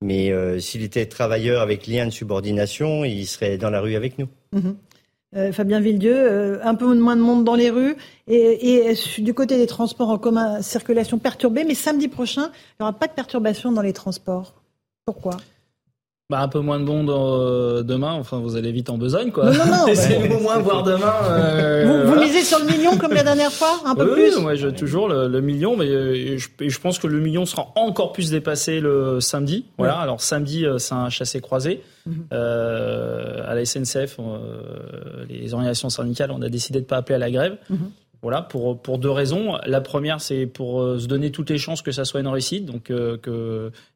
Mais 0.00 0.32
euh, 0.32 0.58
s'il 0.60 0.82
était 0.82 1.06
travailleur 1.06 1.62
avec 1.62 1.86
lien 1.86 2.04
de 2.04 2.10
subordination, 2.10 3.04
il 3.04 3.26
serait 3.26 3.56
dans 3.56 3.70
la 3.70 3.80
rue 3.80 3.94
avec 3.94 4.18
nous. 4.18 4.28
Mhm. 4.52 4.76
Euh, 5.36 5.52
Fabien 5.52 5.80
Villedieu, 5.80 6.14
euh, 6.14 6.58
un 6.62 6.74
peu 6.74 6.94
moins 6.94 7.16
de 7.16 7.20
monde 7.20 7.42
dans 7.42 7.54
les 7.54 7.70
rues 7.70 7.96
et, 8.28 8.90
et, 8.90 8.94
du 9.18 9.34
côté 9.34 9.56
des 9.56 9.66
transports 9.66 10.10
en 10.10 10.18
commun, 10.18 10.62
circulation 10.62 11.18
perturbée. 11.18 11.64
Mais 11.64 11.74
samedi 11.74 12.08
prochain, 12.08 12.50
il 12.52 12.82
n'y 12.82 12.84
aura 12.84 12.92
pas 12.92 13.08
de 13.08 13.12
perturbation 13.12 13.72
dans 13.72 13.82
les 13.82 13.92
transports. 13.92 14.54
Pourquoi? 15.04 15.38
Bah, 16.30 16.40
un 16.40 16.48
peu 16.48 16.60
moins 16.60 16.80
de 16.80 16.84
monde 16.84 17.10
euh, 17.10 17.82
demain, 17.82 18.12
enfin 18.12 18.38
vous 18.38 18.56
allez 18.56 18.72
vite 18.72 18.88
en 18.88 18.96
besogne 18.96 19.30
quoi. 19.30 19.50
Non, 19.50 19.66
non, 19.66 19.76
non. 19.80 19.84
Laissez-nous 19.86 20.36
au 20.36 20.40
moins 20.40 20.58
voir 20.58 20.82
demain. 20.82 21.12
Euh, 21.28 22.02
vous, 22.06 22.12
vous, 22.14 22.18
misez 22.18 22.42
sur 22.42 22.58
le 22.60 22.64
million 22.64 22.96
comme 22.96 23.12
la 23.12 23.22
dernière 23.22 23.52
fois, 23.52 23.80
un 23.84 23.94
peu 23.94 24.14
oui, 24.14 24.30
plus. 24.30 24.38
Oui, 24.38 24.74
toujours 24.74 25.06
le, 25.08 25.28
le, 25.28 25.40
million, 25.42 25.76
mais 25.76 25.86
euh, 25.86 26.38
je, 26.38 26.48
je, 26.66 26.80
pense 26.80 26.98
que 26.98 27.06
le 27.06 27.20
million 27.20 27.44
sera 27.44 27.72
encore 27.76 28.12
plus 28.12 28.30
dépassé 28.30 28.80
le 28.80 29.20
samedi. 29.20 29.66
Voilà, 29.76 29.98
alors 29.98 30.22
samedi 30.22 30.64
c'est 30.78 30.94
un 30.94 31.10
chassé 31.10 31.40
croisé. 31.42 31.82
Mm 32.06 32.12
-hmm. 32.12 32.34
à 33.50 33.54
la 33.54 33.64
SNCF, 33.64 34.18
les 35.28 35.52
organisations 35.54 35.90
syndicales, 35.90 36.30
on 36.30 36.42
a 36.42 36.48
décidé 36.48 36.80
de 36.80 36.86
pas 36.86 36.96
appeler 36.96 37.16
à 37.16 37.18
la 37.18 37.30
grève. 37.30 37.56
Mm 37.68 37.74
-hmm. 37.74 37.90
Voilà, 38.22 38.40
pour, 38.40 38.80
pour 38.80 38.96
deux 38.98 39.10
raisons. 39.10 39.58
La 39.66 39.82
première, 39.82 40.18
c'est 40.18 40.46
pour 40.46 40.98
se 40.98 41.06
donner 41.06 41.30
toutes 41.30 41.50
les 41.50 41.58
chances 41.58 41.82
que 41.82 41.92
ça 41.92 42.04
soit 42.06 42.20
une 42.20 42.32
réussite, 42.36 42.64
donc 42.64 42.90
euh, 42.90 43.18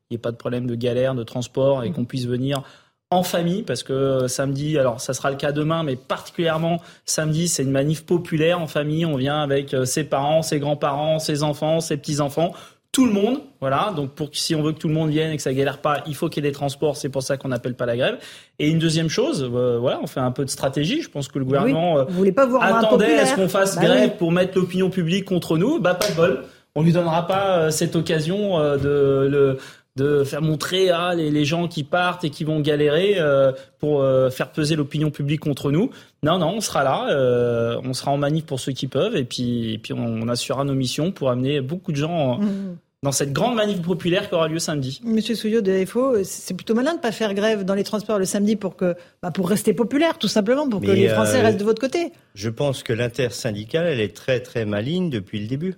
qu'il 0.09 0.17
n'y 0.17 0.17
ait 0.17 0.23
pas 0.23 0.33
de 0.33 0.37
problème 0.37 0.67
de 0.67 0.75
galère, 0.75 1.15
de 1.15 1.23
transport 1.23 1.85
et 1.85 1.93
qu'on 1.93 2.05
puisse 2.05 2.27
venir 2.27 2.63
en 3.11 3.23
famille, 3.23 3.63
parce 3.63 3.83
que 3.83 4.27
samedi, 4.27 4.79
alors 4.79 5.01
ça 5.01 5.15
sera 5.15 5.31
le 5.31 5.37
cas 5.37 5.51
demain, 5.51 5.83
mais 5.83 5.97
particulièrement 5.97 6.83
samedi, 7.07 7.49
c'est 7.49 7.63
une 7.63 7.71
manif 7.71 8.05
populaire 8.05 8.61
en 8.61 8.67
famille. 8.67 9.07
On 9.07 9.17
vient 9.17 9.41
avec 9.41 9.75
ses 9.85 10.05
parents, 10.05 10.43
ses 10.43 10.59
grands-parents, 10.59 11.19
ses 11.19 11.43
enfants, 11.43 11.81
ses 11.81 11.97
petits-enfants 11.97 12.53
tout 12.93 13.07
le 13.07 13.13
monde, 13.13 13.41
voilà. 13.61 13.93
Donc 13.95 14.11
pour 14.11 14.31
si 14.33 14.55
on 14.55 14.63
veut 14.63 14.73
que 14.73 14.79
tout 14.79 14.89
le 14.89 14.95
monde 14.95 15.11
vienne 15.11 15.31
et 15.31 15.37
que 15.37 15.43
ça 15.43 15.53
galère 15.53 15.79
pas, 15.79 16.03
il 16.07 16.15
faut 16.15 16.29
qu'il 16.29 16.43
y 16.43 16.47
ait 16.47 16.51
des 16.51 16.55
transports. 16.55 16.97
C'est 16.97 17.11
pour 17.11 17.23
ça 17.23 17.37
qu'on 17.37 17.49
n'appelle 17.49 17.75
pas 17.75 17.87
la 17.87 17.97
grève. 17.97 18.19
Et 18.59 18.69
une 18.69 18.79
deuxième 18.79 19.09
chose, 19.09 19.49
euh, 19.55 19.79
voilà, 19.79 20.01
on 20.03 20.07
fait 20.07 20.21
un 20.21 20.33
peu 20.33 20.45
de 20.45 20.51
stratégie. 20.51 21.03
Je 21.03 21.11
pense 21.11 21.29
que 21.29 21.39
le 21.39 21.45
gouvernement 21.45 21.97
oui, 21.97 22.05
vous 22.09 22.33
pas 22.33 22.47
voir 22.47 22.63
attendait 22.63 23.19
à 23.19 23.27
ce 23.27 23.35
qu'on 23.35 23.49
fasse 23.49 23.77
bah 23.77 23.83
grève 23.83 24.11
oui. 24.11 24.17
pour 24.19 24.33
mettre 24.33 24.59
l'opinion 24.59 24.91
publique 24.91 25.27
contre 25.27 25.59
nous. 25.59 25.79
Bah 25.79 25.95
pas 25.95 26.09
de 26.09 26.15
bol. 26.15 26.45
On 26.75 26.83
lui 26.83 26.93
donnera 26.93 27.27
pas 27.27 27.59
euh, 27.59 27.71
cette 27.71 27.95
occasion 27.97 28.59
euh, 28.59 28.77
de 28.77 29.29
le 29.29 29.59
de 29.99 30.23
faire 30.25 30.43
montrer 30.43 30.91
à 30.91 31.09
ah, 31.09 31.15
les, 31.15 31.31
les, 31.31 31.45
gens 31.45 31.67
qui 31.67 31.83
partent 31.83 32.25
et 32.25 32.31
qui 32.31 32.45
vont 32.45 32.61
galérer 32.61 33.17
euh, 33.19 33.53
pour 33.79 34.01
euh, 34.01 34.31
faire 34.31 34.51
peser 34.51 34.77
l'opinion 34.77 35.11
publique 35.11 35.41
contre 35.41 35.73
nous. 35.73 35.91
Non, 36.23 36.39
non, 36.39 36.55
on 36.57 36.61
sera 36.61 36.85
là, 36.85 37.09
euh, 37.11 37.81
on 37.85 37.93
sera 37.93 38.13
en 38.13 38.17
manif 38.17 38.47
pour 38.47 38.61
ceux 38.61 38.73
qui 38.73 38.87
peuvent, 38.87 39.17
et 39.17 39.25
puis, 39.25 39.75
et 39.75 39.79
puis 39.79 39.93
on, 39.93 39.99
on, 39.99 40.29
assurera 40.29 40.65
nos 40.65 40.75
missions 40.75 41.11
pour 41.11 41.31
amener 41.31 41.61
beaucoup 41.61 41.91
de 41.91 41.97
gens 41.97 42.39
mmh. 42.39 42.77
dans 43.03 43.13
cette 43.13 43.33
grande 43.33 43.57
manif 43.57 43.83
populaire 43.83 44.29
qui 44.29 44.35
aura 44.35 44.47
lieu 44.47 44.61
samedi. 44.61 45.01
Monsieur 45.05 45.35
Souillot 45.35 45.63
de 45.63 45.85
FO, 45.85 46.23
c'est 46.23 46.55
plutôt 46.55 46.75
malin 46.75 46.93
de 46.93 46.99
ne 46.99 47.03
pas 47.03 47.13
faire 47.13 47.35
grève 47.35 47.65
dans 47.65 47.75
les 47.75 47.85
transports 47.85 48.21
le 48.21 48.25
samedi 48.25 48.55
pour, 48.55 48.77
que, 48.77 48.95
bah 49.21 49.33
pour 49.33 49.49
rester 49.49 49.75
populaire, 49.75 50.19
tout 50.19 50.29
simplement, 50.29 50.69
pour 50.69 50.81
Mais 50.81 50.87
que 50.87 50.93
les 50.93 51.09
Français 51.09 51.41
restent 51.41 51.59
de 51.59 51.65
votre 51.65 51.81
côté. 51.81 52.13
Je 52.35 52.51
pense 52.51 52.85
que 52.85 52.93
l'intersyndicale, 52.93 53.87
elle 53.87 54.01
est 54.01 54.15
très 54.15 54.41
très 54.41 54.65
maligne 54.65 55.11
depuis 55.11 55.41
le 55.41 55.49
début 55.49 55.77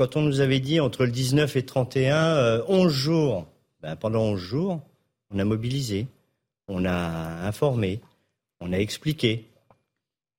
quand 0.00 0.16
on 0.16 0.22
nous 0.22 0.40
avait 0.40 0.60
dit 0.60 0.80
entre 0.80 1.04
le 1.04 1.10
19 1.10 1.56
et 1.56 1.66
31, 1.66 2.16
euh, 2.16 2.64
11 2.68 2.90
jours, 2.90 3.46
ben, 3.82 3.96
pendant 3.96 4.22
11 4.22 4.40
jours, 4.40 4.80
on 5.30 5.38
a 5.38 5.44
mobilisé, 5.44 6.06
on 6.68 6.86
a 6.86 7.46
informé, 7.46 8.00
on 8.62 8.72
a 8.72 8.78
expliqué 8.78 9.50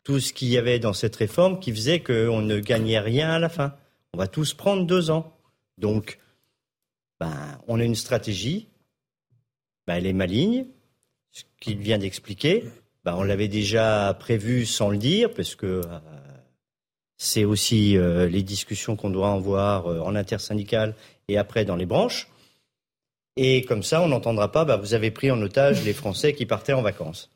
tout 0.04 0.20
ce 0.20 0.34
qu'il 0.34 0.48
y 0.48 0.58
avait 0.58 0.80
dans 0.80 0.94
cette 0.94 1.16
réforme 1.16 1.60
qui 1.60 1.72
faisait 1.72 2.00
qu'on 2.00 2.42
ne 2.42 2.60
gagnait 2.60 2.98
rien 2.98 3.30
à 3.30 3.38
la 3.38 3.50
fin. 3.50 3.76
On 4.14 4.18
va 4.18 4.26
tous 4.26 4.56
prendre 4.56 4.88
deux 4.88 5.12
ans. 5.12 5.32
Donc, 5.78 6.18
ben, 7.20 7.60
on 7.68 7.80
a 7.80 7.84
une 7.84 7.94
stratégie, 7.94 8.68
ben, 9.86 9.94
elle 9.94 10.08
est 10.08 10.14
maligne, 10.14 10.66
ce 11.30 11.44
qu'il 11.60 11.78
vient 11.78 12.00
d'expliquer. 12.00 12.64
Ben, 13.06 13.14
on 13.14 13.22
l'avait 13.22 13.48
déjà 13.48 14.18
prévu 14.20 14.66
sans 14.66 14.90
le 14.90 14.98
dire, 14.98 15.32
parce 15.32 15.54
que 15.54 15.68
euh, 15.86 16.00
c'est 17.24 17.46
aussi 17.46 17.98
euh, 17.98 18.28
les 18.28 18.42
discussions 18.42 18.96
qu'on 18.96 19.12
doit 19.12 19.32
avoir 19.32 19.86
euh, 19.86 20.00
en 20.00 20.16
intersyndical 20.16 20.96
et 21.28 21.38
après 21.38 21.66
dans 21.66 21.76
les 21.76 21.86
branches. 21.86 22.28
Et 23.38 23.64
comme 23.64 23.84
ça, 23.84 24.02
on 24.02 24.08
n'entendra 24.08 24.52
pas, 24.52 24.66
bah, 24.66 24.78
vous 24.78 24.96
avez 24.96 25.12
pris 25.12 25.30
en 25.30 25.40
otage 25.40 25.84
les 25.86 25.94
Français 25.94 26.34
qui 26.34 26.48
partaient 26.48 26.74
en 26.74 26.82
vacances. 26.82 27.30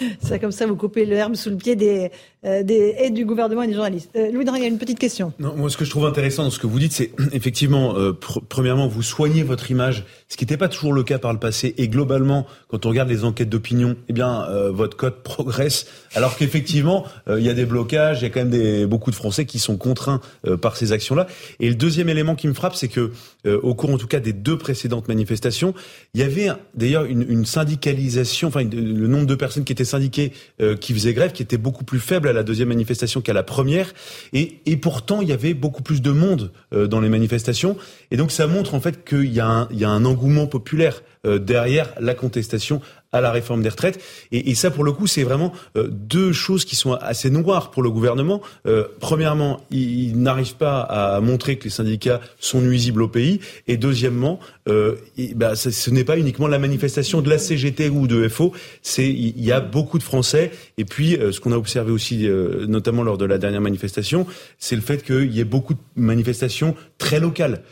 Ça, 0.22 0.38
comme 0.38 0.52
ça, 0.52 0.66
vous 0.66 0.76
coupez 0.76 1.04
l'herbe 1.04 1.34
sous 1.34 1.50
le 1.50 1.56
pied 1.56 1.76
des, 1.76 2.10
euh, 2.44 2.62
des 2.62 2.94
aides 2.98 3.14
du 3.14 3.24
gouvernement 3.24 3.62
et 3.62 3.66
des 3.66 3.74
journalistes. 3.74 4.10
Euh, 4.16 4.30
Louis 4.32 4.44
y 4.44 4.64
a 4.64 4.66
une 4.66 4.78
petite 4.78 4.98
question. 4.98 5.32
Non, 5.38 5.54
moi, 5.56 5.70
ce 5.70 5.76
que 5.76 5.84
je 5.84 5.90
trouve 5.90 6.06
intéressant 6.06 6.44
dans 6.44 6.50
ce 6.50 6.58
que 6.58 6.66
vous 6.66 6.78
dites, 6.78 6.92
c'est 6.92 7.10
effectivement, 7.32 7.96
euh, 7.96 8.12
pr 8.12 8.40
premièrement, 8.48 8.88
vous 8.88 9.02
soignez 9.02 9.42
votre 9.42 9.70
image, 9.70 10.04
ce 10.28 10.36
qui 10.36 10.44
n'était 10.44 10.56
pas 10.56 10.68
toujours 10.68 10.92
le 10.92 11.02
cas 11.02 11.18
par 11.18 11.32
le 11.32 11.38
passé. 11.38 11.74
Et 11.76 11.88
globalement, 11.88 12.46
quand 12.68 12.86
on 12.86 12.88
regarde 12.88 13.08
les 13.08 13.24
enquêtes 13.24 13.48
d'opinion, 13.48 13.96
eh 14.08 14.12
bien, 14.12 14.44
euh, 14.48 14.70
votre 14.70 14.96
cote 14.96 15.22
progresse. 15.22 15.86
Alors 16.14 16.36
qu'effectivement, 16.36 17.04
euh, 17.28 17.38
il 17.40 17.46
y 17.46 17.50
a 17.50 17.54
des 17.54 17.66
blocages, 17.66 18.20
il 18.20 18.24
y 18.24 18.26
a 18.26 18.30
quand 18.30 18.40
même 18.40 18.50
des, 18.50 18.86
beaucoup 18.86 19.10
de 19.10 19.16
Français 19.16 19.44
qui 19.44 19.58
sont 19.58 19.76
contraints 19.76 20.20
euh, 20.46 20.56
par 20.56 20.76
ces 20.76 20.92
actions-là. 20.92 21.26
Et 21.58 21.68
le 21.68 21.74
deuxième 21.74 22.08
élément 22.08 22.34
qui 22.34 22.48
me 22.48 22.54
frappe, 22.54 22.74
c'est 22.74 22.88
que 22.88 23.12
au 23.46 23.74
cours, 23.74 23.90
en 23.90 23.98
tout 23.98 24.06
cas, 24.06 24.20
des 24.20 24.32
deux 24.32 24.58
précédentes 24.58 25.08
manifestations, 25.08 25.74
il 26.14 26.20
y 26.20 26.24
avait 26.24 26.48
d'ailleurs 26.74 27.04
une, 27.04 27.24
une, 27.28 27.46
syndicalisation, 27.46 28.48
enfin, 28.48 28.62
le 28.64 29.06
nombre 29.06 29.26
de 29.26 29.34
personnes 29.34 29.64
qui 29.64 29.72
étaient 29.72 29.84
syndiquées, 29.84 30.32
qui 30.80 30.92
faisaient 30.92 31.14
grève, 31.14 31.32
qui 31.32 31.42
était 31.42 31.56
beaucoup 31.56 31.84
plus 31.84 32.00
faible 32.00 32.28
à 32.28 32.32
la 32.32 32.42
deuxième 32.42 32.68
manifestation 32.68 33.20
qu'à 33.20 33.32
la 33.32 33.42
première. 33.42 33.92
Et, 34.32 34.60
et, 34.66 34.76
pourtant, 34.76 35.20
il 35.20 35.28
y 35.28 35.32
avait 35.32 35.54
beaucoup 35.54 35.82
plus 35.82 36.02
de 36.02 36.10
monde 36.10 36.52
euh, 36.72 36.86
dans 36.86 37.00
les 37.00 37.08
manifestations. 37.08 37.76
Et 38.10 38.16
donc, 38.16 38.30
ça 38.30 38.46
montre 38.46 38.74
en 38.74 38.80
fait 38.80 39.04
qu'il 39.04 39.32
y, 39.32 39.40
a 39.40 39.46
un, 39.46 39.68
il 39.70 39.78
y 39.78 39.84
a 39.84 39.90
un 39.90 40.04
engouement 40.04 40.46
populaire 40.46 41.02
euh, 41.26 41.38
derrière 41.38 41.92
la 42.00 42.14
contestation 42.14 42.80
à 43.12 43.20
la 43.20 43.30
réforme 43.30 43.62
des 43.62 43.68
retraites. 43.68 44.00
Et, 44.32 44.50
et 44.50 44.54
ça, 44.54 44.70
pour 44.70 44.84
le 44.84 44.92
coup, 44.92 45.06
c'est 45.06 45.24
vraiment 45.24 45.52
euh, 45.76 45.88
deux 45.90 46.32
choses 46.32 46.64
qui 46.64 46.76
sont 46.76 46.92
assez 46.92 47.30
noires 47.30 47.70
pour 47.70 47.82
le 47.82 47.90
gouvernement. 47.90 48.40
Euh, 48.66 48.84
premièrement, 49.00 49.60
il, 49.70 50.10
il 50.10 50.22
n'arrive 50.22 50.54
pas 50.56 50.80
à 50.80 51.20
montrer 51.20 51.56
que 51.56 51.64
les 51.64 51.70
syndicats 51.70 52.20
sont 52.38 52.60
nuisibles 52.60 53.02
au 53.02 53.08
pays. 53.08 53.40
Et 53.66 53.76
deuxièmement, 53.76 54.38
euh, 54.68 54.96
bah, 55.34 55.56
ce, 55.56 55.90
n'est 55.90 56.04
pas 56.04 56.18
uniquement 56.18 56.46
la 56.46 56.58
manifestation 56.58 57.20
de 57.20 57.28
la 57.28 57.38
CGT 57.38 57.88
ou 57.88 58.06
de 58.06 58.28
FO. 58.28 58.52
Il 58.98 59.44
y 59.44 59.52
a 59.52 59.60
beaucoup 59.60 59.98
de 59.98 60.02
Français. 60.02 60.52
Et 60.78 60.84
puis, 60.84 61.18
ce 61.30 61.40
qu'on 61.40 61.52
a 61.52 61.56
observé 61.56 61.90
aussi, 61.90 62.28
notamment 62.68 63.02
lors 63.02 63.18
de 63.18 63.24
la 63.24 63.38
dernière 63.38 63.60
manifestation, 63.60 64.26
c'est 64.58 64.76
le 64.76 64.82
fait 64.82 65.04
qu'il 65.04 65.32
y 65.32 65.40
ait 65.40 65.44
beaucoup 65.44 65.74
de 65.74 65.80
manifestations 65.96 66.74
très 66.98 67.20
locales. 67.20 67.62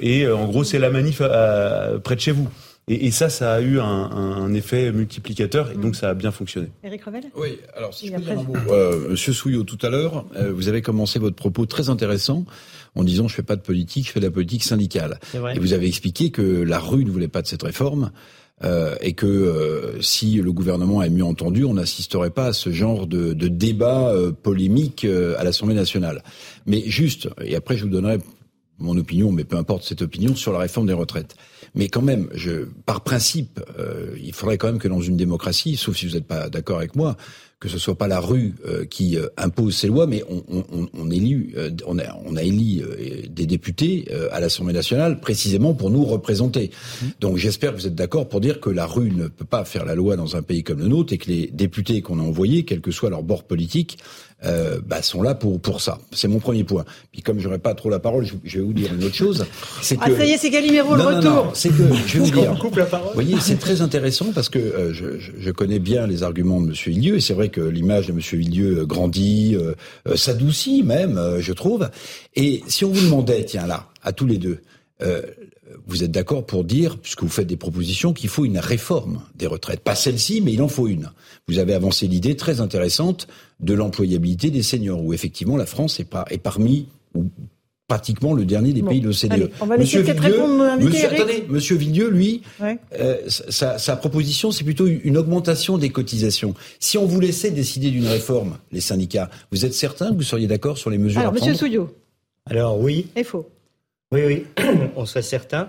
et 0.00 0.28
en 0.28 0.46
gros, 0.46 0.64
c'est 0.64 0.78
la 0.78 0.90
manif 0.90 1.22
près 2.02 2.14
de 2.14 2.20
chez 2.20 2.32
vous. 2.32 2.48
Et, 2.88 3.06
et, 3.06 3.10
ça, 3.10 3.28
ça 3.28 3.54
a 3.54 3.60
eu 3.60 3.80
un, 3.80 3.84
un, 3.84 4.54
effet 4.54 4.92
multiplicateur 4.92 5.72
et 5.72 5.74
donc 5.74 5.96
ça 5.96 6.08
a 6.10 6.14
bien 6.14 6.30
fonctionné. 6.30 6.68
Éric 6.84 7.04
Revel 7.04 7.24
Oui, 7.34 7.58
alors 7.74 7.92
si 7.92 8.06
je 8.06 8.12
peux 8.14 8.20
dire 8.20 8.38
un 8.38 8.44
mot. 8.44 8.54
Euh, 8.70 9.08
Monsieur 9.10 9.32
Souillot, 9.32 9.64
tout 9.64 9.78
à 9.82 9.90
l'heure, 9.90 10.24
euh, 10.36 10.52
vous 10.52 10.68
avez 10.68 10.82
commencé 10.82 11.18
votre 11.18 11.34
propos 11.34 11.66
très 11.66 11.90
intéressant 11.90 12.44
en 12.94 13.02
disant 13.02 13.26
je 13.26 13.34
fais 13.34 13.42
pas 13.42 13.56
de 13.56 13.60
politique, 13.60 14.06
je 14.06 14.12
fais 14.12 14.20
de 14.20 14.26
la 14.26 14.30
politique 14.30 14.62
syndicale. 14.62 15.18
Et 15.34 15.58
vous 15.58 15.72
avez 15.72 15.88
expliqué 15.88 16.30
que 16.30 16.42
la 16.42 16.78
rue 16.78 17.04
ne 17.04 17.10
voulait 17.10 17.28
pas 17.28 17.42
de 17.42 17.48
cette 17.48 17.64
réforme. 17.64 18.12
Euh, 18.64 18.94
et 19.02 19.12
que 19.12 19.26
euh, 19.26 20.00
si 20.00 20.36
le 20.36 20.50
gouvernement 20.50 21.02
est 21.02 21.10
mieux 21.10 21.24
entendu, 21.24 21.64
on 21.64 21.74
n'assisterait 21.74 22.30
pas 22.30 22.46
à 22.46 22.52
ce 22.54 22.72
genre 22.72 23.06
de, 23.06 23.34
de 23.34 23.48
débat 23.48 24.08
euh, 24.08 24.32
polémique 24.32 25.04
à 25.04 25.44
l'Assemblée 25.44 25.74
nationale. 25.74 26.22
Mais 26.64 26.82
juste, 26.86 27.28
et 27.44 27.54
après 27.54 27.76
je 27.76 27.84
vous 27.84 27.90
donnerai 27.90 28.18
mon 28.78 28.96
opinion, 28.96 29.30
mais 29.30 29.44
peu 29.44 29.56
importe 29.56 29.84
cette 29.84 30.02
opinion, 30.02 30.34
sur 30.34 30.52
la 30.52 30.58
réforme 30.58 30.86
des 30.86 30.94
retraites. 30.94 31.36
Mais 31.76 31.88
quand 31.88 32.02
même, 32.02 32.28
je, 32.32 32.64
par 32.86 33.02
principe, 33.02 33.60
euh, 33.78 34.16
il 34.18 34.32
faudrait 34.32 34.56
quand 34.56 34.66
même 34.66 34.78
que 34.78 34.88
dans 34.88 35.00
une 35.02 35.16
démocratie, 35.16 35.76
sauf 35.76 35.96
si 35.96 36.06
vous 36.08 36.14
n'êtes 36.14 36.26
pas 36.26 36.48
d'accord 36.48 36.78
avec 36.78 36.96
moi, 36.96 37.16
que 37.58 37.70
ce 37.70 37.78
soit 37.78 37.96
pas 37.96 38.06
la 38.06 38.20
rue 38.20 38.54
euh, 38.66 38.84
qui 38.84 39.16
euh, 39.16 39.28
impose 39.38 39.76
ces 39.76 39.86
lois, 39.86 40.06
mais 40.06 40.22
on, 40.28 40.44
on, 40.48 40.88
on 40.92 41.10
élu, 41.10 41.54
euh, 41.56 41.70
on 41.86 41.98
a, 41.98 42.04
on 42.26 42.36
a 42.36 42.42
élu 42.42 42.82
des 43.30 43.46
députés 43.46 44.08
à 44.30 44.40
l'Assemblée 44.40 44.74
nationale 44.74 45.20
précisément 45.20 45.74
pour 45.74 45.90
nous 45.90 46.04
représenter. 46.04 46.70
Mmh. 46.70 47.06
Donc 47.20 47.36
j'espère 47.38 47.72
que 47.72 47.78
vous 47.78 47.86
êtes 47.86 47.94
d'accord 47.94 48.28
pour 48.28 48.40
dire 48.40 48.60
que 48.60 48.68
la 48.68 48.86
rue 48.86 49.10
ne 49.10 49.28
peut 49.28 49.44
pas 49.44 49.64
faire 49.64 49.84
la 49.84 49.94
loi 49.94 50.16
dans 50.16 50.36
un 50.36 50.42
pays 50.42 50.62
comme 50.62 50.80
le 50.80 50.88
nôtre 50.88 51.12
et 51.12 51.18
que 51.18 51.30
les 51.30 51.46
députés 51.46 52.02
qu'on 52.02 52.18
a 52.18 52.22
envoyés, 52.22 52.64
quel 52.64 52.80
que 52.80 52.90
soit 52.90 53.10
leur 53.10 53.22
bord 53.22 53.44
politique, 53.44 53.98
euh, 54.44 54.80
bah, 54.84 55.00
sont 55.00 55.22
là 55.22 55.34
pour 55.34 55.58
pour 55.58 55.80
ça. 55.80 55.98
C'est 56.12 56.28
mon 56.28 56.40
premier 56.40 56.62
point. 56.62 56.84
Puis 57.10 57.22
comme 57.22 57.40
j'aurais 57.40 57.58
pas 57.58 57.74
trop 57.74 57.88
la 57.88 58.00
parole, 58.00 58.26
je, 58.44 58.58
vais 58.58 58.64
vous 58.64 58.74
dire 58.74 58.92
une 58.92 59.02
autre 59.04 59.14
chose. 59.14 59.46
C'est 59.80 59.96
ah, 59.98 60.10
que... 60.10 60.16
ça 60.16 60.26
y 60.26 60.32
est, 60.32 60.36
c'est 60.36 60.50
Calimero 60.50 60.94
le 60.94 61.02
retour. 61.02 61.52
c'est 61.54 61.70
que 61.70 61.84
je 62.06 62.18
vais 62.18 62.24
vous 62.24 62.30
dire. 62.30 62.58
Coupe 62.58 62.76
la 62.76 62.84
parole. 62.84 63.08
Vous 63.08 63.14
voyez, 63.14 63.36
c'est 63.40 63.56
très 63.56 63.80
intéressant 63.80 64.32
parce 64.34 64.50
que 64.50 64.58
euh, 64.58 64.92
je, 64.92 65.18
je, 65.18 65.50
connais 65.50 65.78
bien 65.78 66.06
les 66.06 66.22
arguments 66.22 66.60
de 66.60 66.66
Monsieur 66.66 66.92
Villieu 66.92 67.16
et 67.16 67.20
c'est 67.20 67.32
vrai 67.32 67.45
que 67.48 67.60
l'image 67.60 68.06
de 68.06 68.12
Monsieur 68.12 68.38
Villieu 68.38 68.86
grandit, 68.86 69.54
euh, 69.54 69.74
euh, 70.08 70.16
s'adoucit 70.16 70.82
même, 70.82 71.20
je 71.38 71.52
trouve. 71.52 71.90
Et 72.34 72.62
si 72.66 72.84
on 72.84 72.90
vous 72.90 73.04
demandait, 73.04 73.44
tiens 73.44 73.66
là, 73.66 73.88
à 74.02 74.12
tous 74.12 74.26
les 74.26 74.38
deux, 74.38 74.60
vous 75.86 76.04
êtes 76.04 76.10
d'accord 76.10 76.46
pour 76.46 76.64
dire, 76.64 76.98
puisque 76.98 77.22
vous 77.22 77.28
faites 77.28 77.46
des 77.46 77.56
propositions, 77.56 78.12
qu'il 78.12 78.28
faut 78.28 78.44
une 78.44 78.58
réforme 78.58 79.22
des 79.34 79.46
retraites. 79.46 79.80
Pas 79.80 79.94
celle-ci, 79.94 80.40
mais 80.40 80.52
il 80.52 80.62
en 80.62 80.68
faut 80.68 80.88
une. 80.88 81.10
Vous 81.48 81.58
avez 81.58 81.74
avancé 81.74 82.06
l'idée 82.06 82.36
très 82.36 82.60
intéressante 82.60 83.28
de 83.60 83.74
l'employabilité 83.74 84.50
des 84.50 84.62
seniors, 84.62 85.02
où 85.02 85.12
effectivement 85.12 85.56
la 85.56 85.66
France 85.66 86.00
est, 86.00 86.38
parmi 86.38 86.88
pratiquement 87.88 88.34
le 88.34 88.44
dernier 88.44 88.72
des 88.72 88.82
pays 88.82 89.00
de 89.00 89.06
l'OCDE. 89.06 89.50
On 89.60 89.66
va 89.66 89.76
laisser 89.76 90.02
peut-être 90.02 90.22
répondre 90.22 90.76
monsieur, 90.80 91.06
attendez, 91.06 91.44
monsieur 91.48 91.76
Villieu, 91.76 92.10
lui, 92.10 92.42
euh, 92.60 93.16
sa, 93.28 93.78
sa, 93.78 93.96
proposition, 93.96 94.50
c'est 94.50 94.64
plutôt 94.64 94.86
une 94.86 95.16
augmentation 95.16 95.78
des 95.78 95.90
cotisations. 95.90 96.54
Si 96.80 96.98
on 96.98 97.06
vous 97.06 97.20
laissait 97.20 97.50
décider 97.50 97.90
d'une 97.90 98.06
réforme, 98.06 98.58
les 98.72 98.80
syndicats, 98.80 99.30
vous 99.52 99.64
êtes 99.64 99.74
certain 99.74 100.10
que 100.10 100.14
vous 100.14 100.22
seriez 100.22 100.48
d'accord 100.48 100.78
sur 100.78 100.90
les 100.90 100.98
mesures 100.98 101.20
Alors, 101.20 101.32
à 101.32 101.34
monsieur 101.34 101.54
Souillot. 101.54 101.94
Alors 102.46 102.80
oui. 102.80 103.06
Et 103.14 103.24
faux. 103.24 103.48
Oui, 104.12 104.20
oui, 104.26 104.46
on 104.96 105.06
serait 105.06 105.22
certain 105.22 105.68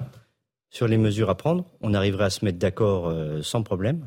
sur 0.70 0.88
les 0.88 0.98
mesures 0.98 1.30
à 1.30 1.36
prendre. 1.36 1.66
On 1.82 1.94
arriverait 1.94 2.26
à 2.26 2.30
se 2.30 2.44
mettre 2.44 2.58
d'accord 2.58 3.10
euh, 3.10 3.42
sans 3.44 3.62
problème. 3.62 4.02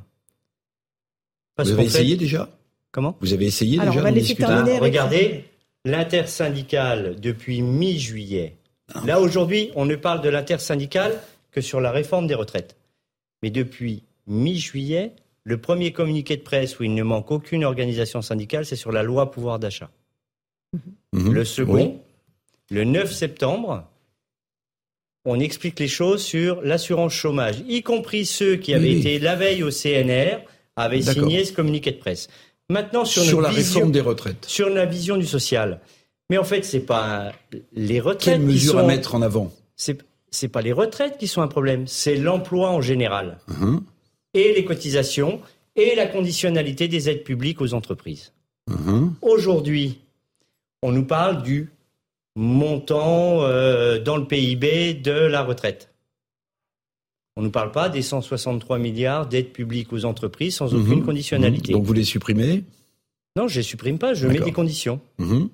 Vous 1.59 1.71
avez 1.71 1.85
essayé 1.85 2.17
déjà? 2.17 2.49
Comment? 2.91 3.17
Vous 3.21 3.33
avez 3.33 3.47
essayé 3.47 3.79
déjà 3.79 3.93
on 3.93 4.03
va 4.03 4.11
discuter 4.11 4.45
Regardez, 4.79 5.45
l'intersyndicale 5.85 7.19
depuis 7.21 7.63
mi-juillet. 7.63 8.57
Ah. 8.95 9.03
Là 9.07 9.21
aujourd'hui, 9.21 9.71
on 9.75 9.87
ne 9.87 9.97
parle 9.97 10.21
de 10.21 10.29
l'intersyndicale 10.29 11.19
que 11.51 11.61
sur 11.61 11.81
la 11.81 11.91
réforme 11.91 12.27
des 12.27 12.35
retraites. 12.35 12.77
Mais 13.43 13.51
depuis 13.51 14.03
mi-juillet, 14.27 15.13
le 15.45 15.59
premier 15.59 15.93
communiqué 15.93 16.37
de 16.37 16.43
presse 16.43 16.79
où 16.79 16.85
il 16.85 16.95
ne 16.95 17.03
manque 17.03 17.31
aucune 17.31 17.65
organisation 17.65 18.23
syndicale, 18.23 18.67
c'est 18.67 18.77
sur 18.77 18.93
la 18.93 19.03
loi 19.03 19.31
pouvoir 19.31 19.59
d'achat. 19.59 19.91
Mhm. 21.13 21.33
Le 21.33 21.45
second, 21.45 22.01
le 22.71 22.85
9 22.85 23.13
septembre, 23.13 23.85
on 25.25 25.41
explique 25.41 25.79
les 25.81 25.89
choses 25.89 26.23
sur 26.23 26.63
l'assurance 26.63 27.13
chômage, 27.13 27.63
y 27.67 27.83
compris 27.83 28.25
ceux 28.25 28.57
qui 28.57 28.75
avaient 28.75 28.93
été 28.93 29.19
la 29.19 29.37
veille 29.37 29.63
au 29.63 29.71
CNR, 29.71 30.39
avaient 30.77 31.03
signé 31.03 31.45
ce 31.45 31.53
communiqué 31.53 31.91
de 31.91 31.99
presse. 31.99 32.29
Maintenant, 32.71 33.05
sur, 33.05 33.41
la 33.41 33.51
vision, 33.51 33.81
réforme 33.81 33.93
des 33.93 34.01
retraites. 34.01 34.45
Sur 34.47 34.71
la 34.71 34.87
vision 34.87 35.17
du 35.17 35.27
social. 35.27 35.81
Mais 36.31 36.39
en 36.39 36.45
fait, 36.45 36.65
c'est 36.65 36.81
pas 36.81 37.33
les 37.73 38.01
retraites. 38.01 38.35
Quelles 38.35 38.41
mesures 38.41 38.79
à 38.79 38.85
mettre 38.85 39.15
en 39.15 39.23
avant? 39.23 39.53
C'est 39.77 39.99
c'est 40.31 40.49
pas 40.49 40.63
les 40.63 40.73
retraites 40.73 41.19
qui 41.19 41.27
sont 41.27 41.43
un 41.43 41.49
problème, 41.49 41.87
c'est 41.87 42.17
l'emploi 42.17 42.71
en 42.71 42.81
général. 42.81 43.39
Uh-huh. 43.51 43.81
Et 44.35 44.55
les 44.55 44.65
cotisations 44.65 45.41
et 45.77 45.95
la 45.95 46.07
conditionnalité 46.07 46.89
des 46.89 47.11
aides 47.11 47.25
publiques 47.25 47.61
aux 47.61 47.75
entreprises. 47.75 48.33
Uh-huh. 48.71 49.11
Aujourd'hui, 49.23 50.01
on 50.83 50.93
nous 50.93 51.05
parle 51.05 51.43
du 51.43 51.71
montant 52.37 53.43
euh, 53.43 53.99
dans 53.99 54.17
le 54.17 54.27
PIB 54.27 54.95
de 54.95 55.13
la 55.13 55.43
retraite. 55.43 55.90
On 57.41 57.43
ne 57.43 57.47
nous 57.47 57.53
parle 57.53 57.73
pas 57.73 57.89
des 57.89 58.03
163 58.03 58.79
milliards 58.79 59.27
d'aides 59.27 59.49
publiques 59.49 59.95
aux 59.95 60.05
entreprises 60.05 60.57
sans 60.57 60.75
aucune 60.75 60.99
mhm. 60.99 61.07
conditionnalité. 61.07 61.73
Donc 61.73 61.85
vous 61.85 61.95
les 61.95 62.05
supprimez 62.05 62.65
Non, 63.35 63.49
je 63.49 63.55
ne 63.55 63.61
les 63.61 63.63
supprime 63.63 63.97
pas, 63.97 64.13
je 64.13 64.27
mets 64.27 64.41
des 64.41 64.53
conditions. 64.53 65.01
Mhm. 65.17 65.49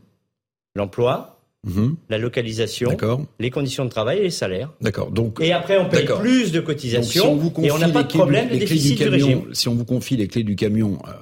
L'emploi, 0.74 1.38
mhm. 1.64 1.94
la 2.08 2.18
localisation, 2.18 2.90
les 3.38 3.50
conditions 3.50 3.84
de 3.84 3.90
travail 3.90 4.18
et 4.18 4.22
les 4.24 4.30
salaires. 4.30 4.72
D'accord. 4.80 5.12
Donc 5.12 5.38
et 5.40 5.52
après 5.52 5.78
on 5.78 5.88
paye 5.88 6.08
plus 6.18 6.50
de 6.50 6.58
cotisations 6.58 7.40
et 7.62 7.70
on 7.70 7.78
n'a 7.78 7.88
pas 7.90 8.02
de 8.02 8.08
problème 8.08 8.48
de 8.48 8.56
déficit 8.56 8.98
du, 8.98 9.06
régime. 9.06 9.42
Si 9.54 9.68
on 9.68 9.76
vous 9.76 9.84
confie 9.84 10.16
les 10.16 10.26
clés 10.26 10.42
du 10.42 10.56
camion 10.56 10.98
euh, 11.06 11.12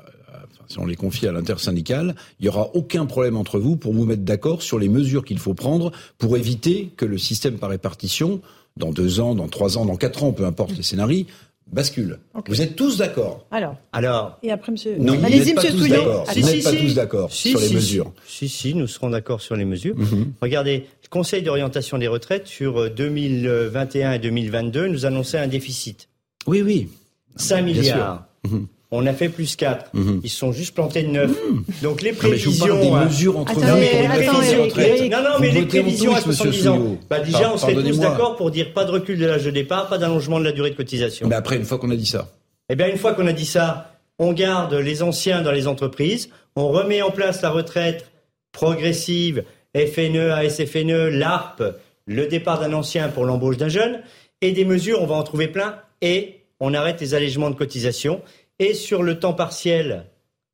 si 0.66 0.78
on 0.78 0.86
les 0.86 0.96
confie 0.96 1.26
à 1.26 1.32
l'intersyndicale, 1.32 2.14
il 2.40 2.44
n'y 2.44 2.48
aura 2.48 2.70
aucun 2.74 3.04
problème 3.04 3.36
entre 3.36 3.58
vous 3.58 3.76
pour 3.76 3.92
vous 3.92 4.06
mettre 4.06 4.22
d'accord 4.22 4.62
sur 4.62 4.78
les 4.78 4.88
mesures 4.88 5.26
qu'il 5.26 5.38
faut 5.38 5.52
prendre 5.52 5.92
pour 6.16 6.38
éviter 6.38 6.90
que 6.96 7.04
le 7.04 7.18
système 7.18 7.58
par 7.58 7.68
répartition, 7.68 8.40
dans 8.76 8.90
deux 8.90 9.20
ans, 9.20 9.34
dans 9.34 9.48
trois 9.48 9.78
ans, 9.78 9.84
dans 9.84 9.96
quatre 9.96 10.24
ans, 10.24 10.32
peu 10.32 10.44
importe 10.44 10.76
les 10.76 10.82
scénarios, 10.82 11.26
bascule. 11.70 12.18
Vous 12.46 12.60
êtes 12.60 12.76
tous 12.76 12.98
d'accord 12.98 13.46
Alors. 13.50 13.76
Alors. 13.92 14.38
Et 14.42 14.50
après, 14.50 14.72
monsieur. 14.72 14.96
Non, 14.98 15.14
allez-y, 15.22 15.54
monsieur 15.54 15.70
Souillon. 15.70 16.24
Vous 16.34 16.40
n'êtes 16.40 16.64
pas 16.64 16.72
tous 16.72 16.94
d'accord 16.94 17.32
sur 17.32 17.58
les 17.60 17.70
mesures. 17.70 18.12
Si, 18.26 18.48
si, 18.48 18.74
nous 18.74 18.86
serons 18.86 19.10
d'accord 19.10 19.40
sur 19.40 19.56
les 19.56 19.64
mesures. 19.64 19.96
Mhm. 19.96 20.32
Regardez, 20.42 20.86
le 21.02 21.08
Conseil 21.08 21.42
d'orientation 21.42 21.98
des 21.98 22.08
retraites 22.08 22.48
sur 22.48 22.90
2021 22.90 24.12
et 24.12 24.18
2022 24.18 24.88
nous 24.88 25.06
annonçait 25.06 25.38
un 25.38 25.46
déficit. 25.46 26.08
Oui, 26.46 26.62
oui. 26.62 26.88
5 27.36 27.62
milliards. 27.62 28.26
Mhm. 28.44 28.66
On 28.90 29.06
a 29.06 29.12
fait 29.12 29.28
plus 29.28 29.56
4. 29.56 29.90
Mhm. 29.92 30.20
Ils 30.22 30.30
sont 30.30 30.52
juste 30.52 30.74
plantés 30.74 31.02
de 31.02 31.08
9. 31.08 31.30
Mhm. 31.30 31.64
Donc 31.82 32.02
les 32.02 32.12
prévisions. 32.12 32.76
Mais 32.76 32.82
je 32.82 32.88
des 32.88 33.04
mesures 33.06 33.38
entre 33.38 33.62
attendez, 33.62 33.88
attendez, 34.06 35.08
Non, 35.08 35.22
non, 35.22 35.38
mais 35.40 35.50
les 35.50 35.66
prévisions 35.66 36.14
à 36.14 36.20
70 36.20 36.68
ans. 36.68 36.98
Bah, 37.10 37.20
déjà, 37.20 37.52
on 37.52 37.56
serait 37.56 37.74
tous 37.74 37.98
d'accord 37.98 38.36
pour 38.36 38.50
dire 38.50 38.72
pas 38.72 38.84
de 38.84 38.90
recul 38.90 39.18
de 39.18 39.26
l'âge 39.26 39.44
de 39.44 39.50
départ, 39.50 39.88
pas 39.88 39.98
d'allongement 39.98 40.38
de 40.38 40.44
la 40.44 40.52
durée 40.52 40.70
de 40.70 40.76
cotisation. 40.76 41.26
Mais 41.28 41.34
après, 41.34 41.56
une 41.56 41.64
fois 41.64 41.78
qu'on 41.78 41.90
a 41.90 41.96
dit 41.96 42.06
ça. 42.06 42.32
Eh 42.68 42.76
bien, 42.76 42.88
une 42.88 42.96
fois 42.96 43.14
qu'on 43.14 43.26
a 43.26 43.32
dit 43.32 43.46
ça, 43.46 43.94
on 44.18 44.32
garde 44.32 44.74
les 44.74 45.02
anciens 45.02 45.42
dans 45.42 45.52
les 45.52 45.66
entreprises, 45.66 46.30
on 46.56 46.68
remet 46.68 47.02
en 47.02 47.10
place 47.10 47.42
la 47.42 47.50
retraite 47.50 48.10
progressive, 48.52 49.44
FNE, 49.74 50.30
ASFNE, 50.30 51.08
l'ARP, 51.08 51.62
le 52.06 52.26
départ 52.26 52.60
d'un 52.60 52.72
ancien 52.72 53.08
pour 53.08 53.24
l'embauche 53.24 53.56
d'un 53.56 53.68
jeune, 53.68 54.00
et 54.40 54.52
des 54.52 54.64
mesures, 54.64 55.02
on 55.02 55.06
va 55.06 55.16
en 55.16 55.22
trouver 55.22 55.48
plein, 55.48 55.76
et 56.00 56.40
on 56.60 56.74
arrête 56.74 57.00
les 57.00 57.14
allègements 57.14 57.50
de 57.50 57.56
cotisation 57.56 58.22
et 58.58 58.74
sur 58.74 59.02
le 59.02 59.18
temps 59.18 59.34
partiel 59.34 60.06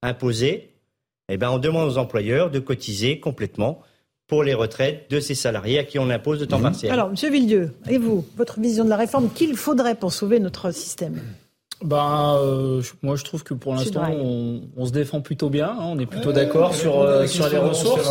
imposé, 0.02 0.70
eh 1.28 1.36
ben, 1.36 1.50
on 1.50 1.58
demande 1.58 1.88
aux 1.88 1.98
employeurs 1.98 2.50
de 2.50 2.58
cotiser 2.58 3.20
complètement 3.20 3.82
pour 4.26 4.44
les 4.44 4.54
retraites 4.54 5.10
de 5.10 5.20
ces 5.20 5.34
salariés 5.34 5.78
à 5.78 5.84
qui 5.84 5.98
on 5.98 6.08
impose 6.08 6.40
le 6.40 6.46
temps 6.46 6.58
mhm. 6.58 6.64
partiel. 6.64 6.92
Alors, 6.92 7.10
Monsieur 7.10 7.30
Villedieu, 7.30 7.74
et 7.88 7.98
vous, 7.98 8.24
votre 8.36 8.60
vision 8.60 8.84
de 8.84 8.90
la 8.90 8.96
réforme, 8.96 9.28
qu'il 9.30 9.56
faudrait 9.56 9.96
pour 9.96 10.12
sauver 10.12 10.38
notre 10.40 10.72
système? 10.72 11.20
Ben, 11.82 12.36
euh, 12.36 12.82
moi, 13.02 13.16
je 13.16 13.24
trouve 13.24 13.42
que 13.42 13.54
pour 13.54 13.74
l'instant, 13.74 14.08
on, 14.10 14.86
se 14.86 14.92
défend 14.92 15.20
plutôt 15.20 15.50
bien. 15.50 15.70
Hein, 15.70 15.78
on 15.80 15.98
est 15.98 16.06
plutôt 16.06 16.32
d'accord 16.32 16.74
sur, 16.74 17.00
euh, 17.00 17.26
sur 17.26 17.48
les 17.48 17.58
ressources. 17.58 18.08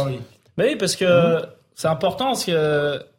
Mais 0.58 0.72
oui, 0.72 0.76
parce 0.76 0.96
que 0.96 1.38
mhm. 1.38 1.46
c'est 1.76 1.88
important, 1.88 2.26
parce 2.26 2.44
qu'il 2.44 2.54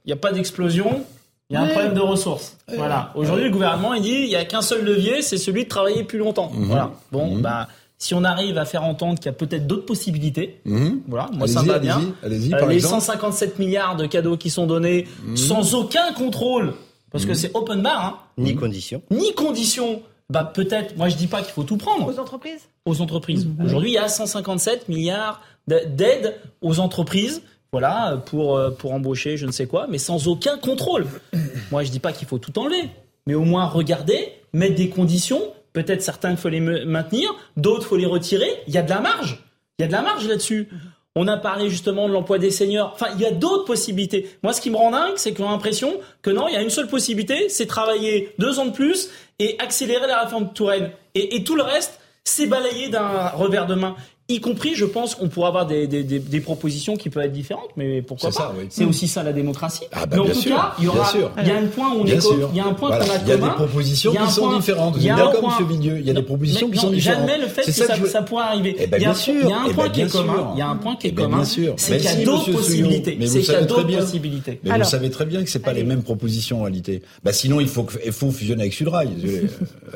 n'y 0.07 0.13
a 0.13 0.17
pas 0.17 0.33
d'explosion 0.33 1.05
il 1.51 1.55
y 1.55 1.57
a 1.57 1.63
un 1.63 1.69
problème 1.69 1.95
de 1.95 2.01
ressources. 2.01 2.57
Voilà. 2.77 3.11
Aujourd'hui, 3.17 3.45
le 3.47 3.51
gouvernement, 3.51 3.93
il 3.95 4.03
dit, 4.03 4.21
il 4.23 4.29
y 4.29 4.37
a 4.37 4.45
qu'un 4.45 4.63
seul 4.63 4.85
levier, 4.85 5.21
c'est 5.21 5.37
celui 5.37 5.65
de 5.65 5.69
travailler 5.69 6.05
plus 6.05 6.19
longtemps. 6.19 6.51
Mhm. 6.55 6.65
Voilà. 6.67 6.93
Bon, 7.11 7.35
mhm. 7.35 7.43
bah, 7.43 7.69
si 7.99 8.15
on 8.15 8.23
arrive 8.23 8.57
à 8.57 8.65
faire 8.65 8.85
entendre 8.85 9.19
qu'il 9.19 9.27
y 9.27 9.31
a 9.31 9.33
peut-être 9.33 9.67
d'autres 9.67 9.85
possibilités, 9.85 10.61
mhm. 10.65 11.03
voilà, 11.09 11.29
moi 11.33 11.49
ça 11.49 11.63
me 11.63 11.69
va 11.69 11.81
bien. 11.81 12.01
Allez-y, 12.23 12.55
euh, 12.55 12.67
les 12.67 12.81
157 12.81 13.59
milliards 13.59 13.97
de 13.97 14.07
cadeaux 14.07 14.37
qui 14.37 14.49
sont 14.49 14.67
donnés 14.67 15.07
sans 15.35 15.75
aucun 15.75 16.13
contrôle, 16.13 16.75
parce 17.11 17.27
que 17.27 17.35
c'est 17.35 17.51
open 17.55 17.83
bar, 17.83 18.05
hein. 18.05 18.19
ni 18.39 18.55
condition, 18.55 19.03
ni 19.11 19.35
condition. 19.35 20.03
Bah 20.31 20.45
peut-être. 20.45 20.97
Moi 20.97 21.09
je 21.09 21.17
dis 21.17 21.27
pas 21.27 21.43
qu'il 21.43 21.53
faut 21.53 21.65
tout 21.65 21.77
prendre. 21.77 22.07
Aux 22.07 22.21
entreprises. 22.21 22.69
Aux 22.87 23.01
entreprises. 23.01 23.49
Aujourd'hui, 23.63 23.91
il 23.91 23.95
y 23.95 23.99
a 23.99 24.09
157 24.09 24.89
milliards 24.89 25.43
d'aides 25.67 26.37
aux 26.63 26.79
entreprises 26.79 27.43
voilà, 27.73 28.21
pour, 28.27 28.57
euh, 28.57 28.71
pour 28.71 28.93
embaucher 28.93 29.37
je 29.37 29.47
ne 29.47 29.53
sais 29.53 29.67
quoi, 29.67 29.87
mais 29.89 29.99
sans 29.99 30.29
aucun 30.29 30.59
contrôle. 30.59 31.07
Moi, 31.71 31.85
je 31.85 31.91
dis 31.91 32.01
pas 32.01 32.13
qu'il 32.13 32.27
faut 32.27 32.39
tout 32.39 32.59
enlever, 32.59 32.91
mais 33.27 33.35
au 33.35 33.45
moins 33.45 33.67
regarder, 33.67 34.33
mettre 34.53 34.75
des 34.75 34.89
conditions. 34.89 35.41
Peut-être 35.73 36.03
certains, 36.03 36.33
il 36.33 36.37
faut 36.37 36.49
les 36.49 36.61
maintenir, 36.61 37.31
d'autres, 37.57 37.87
faut 37.87 37.97
les 37.97 38.07
retirer. 38.07 38.49
Il 38.67 38.75
y 38.75 38.79
a 38.79 38.83
de 38.83 38.91
la 38.91 39.01
marge. 39.01 39.39
Il 39.79 39.83
y 39.83 39.85
a 39.85 39.87
de 39.87 39.93
la 39.93 40.03
marge 40.03 40.27
là-dessus. 40.27 40.69
On 41.17 41.27
a 41.29 41.37
parlé 41.37 41.71
justement 41.71 42.09
de 42.09 42.13
l'emploi 42.13 42.39
des 42.39 42.51
seniors. 42.51 42.93
Enfin, 42.95 43.07
il 43.15 43.21
y 43.21 43.27
a 43.27 43.31
d'autres 43.31 43.65
possibilités. 43.65 44.29
Moi, 44.43 44.53
ce 44.53 44.61
qui 44.61 44.71
me 44.71 44.77
rend 44.77 44.91
dingue, 44.91 45.15
c'est 45.17 45.33
qu'on 45.33 45.49
a 45.49 45.51
l'impression 45.51 45.93
que 46.23 46.31
non, 46.31 46.49
il 46.49 46.55
y 46.55 46.57
a 46.57 46.63
une 46.63 46.71
seule 46.71 46.87
possibilité, 46.87 47.49
c'est 47.49 47.67
travailler 47.67 48.33
deux 48.39 48.59
ans 48.59 48.67
de 48.67 48.73
plus 48.73 49.11
et 49.39 49.57
accélérer 49.59 50.07
la 50.07 50.23
réforme 50.23 50.49
de 50.49 50.53
Touraine. 50.53 50.91
Et, 51.15 51.37
et 51.37 51.45
tout 51.45 51.57
le 51.57 51.63
reste, 51.63 52.01
c'est 52.25 52.47
balayé 52.47 52.89
d'un 52.89 53.29
revers 53.29 53.67
de 53.67 53.75
main. 53.75 53.97
Y 54.35 54.41
compris, 54.41 54.75
je 54.75 54.85
pense 54.85 55.15
qu'on 55.15 55.29
pourrait 55.29 55.49
avoir 55.49 55.67
des, 55.67 55.87
des, 55.87 56.03
des, 56.05 56.19
des, 56.19 56.41
propositions 56.41 56.97
qui 56.97 57.11
peuvent 57.11 57.25
être 57.25 57.33
différentes, 57.33 57.71
mais 57.77 58.03
pourquoi 58.03 58.31
pas 58.31 58.55
C'est 58.69 58.85
aussi 58.85 59.09
ça 59.09 59.23
la 59.23 59.33
démocratie. 59.33 59.85
Ah 59.93 60.07
bah 60.07 60.17
mais 60.17 60.19
en 60.21 60.25
bien 60.25 60.35
tout 60.35 60.41
sûr, 60.41 60.57
cas, 60.57 60.73
il 60.79 60.85
y 60.85 60.89
aura, 60.89 60.99
bien 61.01 61.07
sûr. 61.21 61.31
il 61.43 61.47
y 61.49 61.51
a 61.51 61.57
un 61.59 61.67
point 61.67 61.93
où 61.95 62.01
on 62.01 62.05
Bien 62.05 62.17
est, 62.17 62.21
sûr. 62.21 62.49
il 62.53 62.57
y 62.57 62.61
a 62.61 62.67
un 62.67 62.73
point 62.75 62.89
Voilà. 62.89 63.05
qu'on 63.05 63.11
a 63.11 63.17
Il 63.17 63.29
y 63.29 63.33
a 63.33 63.35
commun. 63.37 63.49
des 63.49 63.55
propositions 63.55 64.13
qui 64.13 64.31
sont 64.33 64.41
point- 64.43 64.57
différentes. 64.57 64.95
Vous 64.95 65.01
il 65.01 65.07
y 65.07 65.11
a 65.11 65.13
êtes 65.15 65.19
d'accord, 65.25 65.41
point- 65.41 65.51
monsieur 65.51 65.65
Villieu 65.67 65.99
Il 66.01 66.07
y 66.07 66.11
a 66.11 66.15
des 66.15 66.23
propositions 66.23 66.69
qui 66.71 66.77
non, 66.77 66.83
sont 66.83 66.91
différentes. 66.91 67.21
Jamais 67.29 67.39
le 67.39 67.47
fait 67.49 67.63
C'est 67.65 67.71
que 67.73 67.77
ça 67.77 67.87
ça, 67.87 67.99
que 67.99 68.07
je- 68.07 68.11
ça 68.11 68.23
pourrait 68.23 68.45
arriver. 68.45 68.77
Eh 68.79 68.87
ben, 68.87 68.97
il 68.99 69.03
y 69.03 69.05
a, 69.07 69.09
bien 69.11 69.15
sûr. 69.15 69.35
il 69.43 69.49
y 69.49 69.53
a 69.53 69.57
un 69.61 69.67
Eh 69.69 69.75
point 69.75 69.85
ben, 69.87 69.93
qui 69.93 70.01
est 70.03 70.11
commun. 70.13 70.51
Il 70.55 70.59
y 70.59 70.63
a 70.63 70.69
un 70.69 70.77
point 70.77 70.97
qui 70.97 71.07
est 71.07 71.11
Eh 71.11 71.13
ben, 71.13 71.23
commun. 71.25 71.45
C'est 71.45 71.97
qu'il 71.97 72.05
y 72.05 72.09
a 72.09 72.25
d'autres 72.25 72.51
possibilités. 72.53 73.17
mais 73.19 73.27
vous 73.27 73.33
C'est 73.33 73.39
qu'il 73.41 73.49
y 73.49 73.51
a 73.51 73.55
savez 73.55 73.67
très 73.67 73.77
d'autres 73.77 73.87
bien. 73.89 73.99
possibilités. 74.01 74.61
Mais 74.65 74.71
Alors. 74.71 74.85
vous 74.87 74.91
savez 74.91 75.11
très 75.11 75.27
bien 75.27 75.43
que 75.45 75.51
c'est 75.51 75.59
pas 75.59 75.73
les 75.73 75.85
mêmes 75.85 76.03
propositions 76.03 76.61
en 76.61 76.63
réalité. 76.65 77.03
Bah 77.25 77.33
sinon 77.33 77.61
il 77.61 77.69
faut 77.69 77.85
que- 77.85 77.99
il 78.05 78.13
faut 78.13 78.31
fusionner 78.31 78.63
avec 78.63 78.73
Sudrail. 78.75 79.09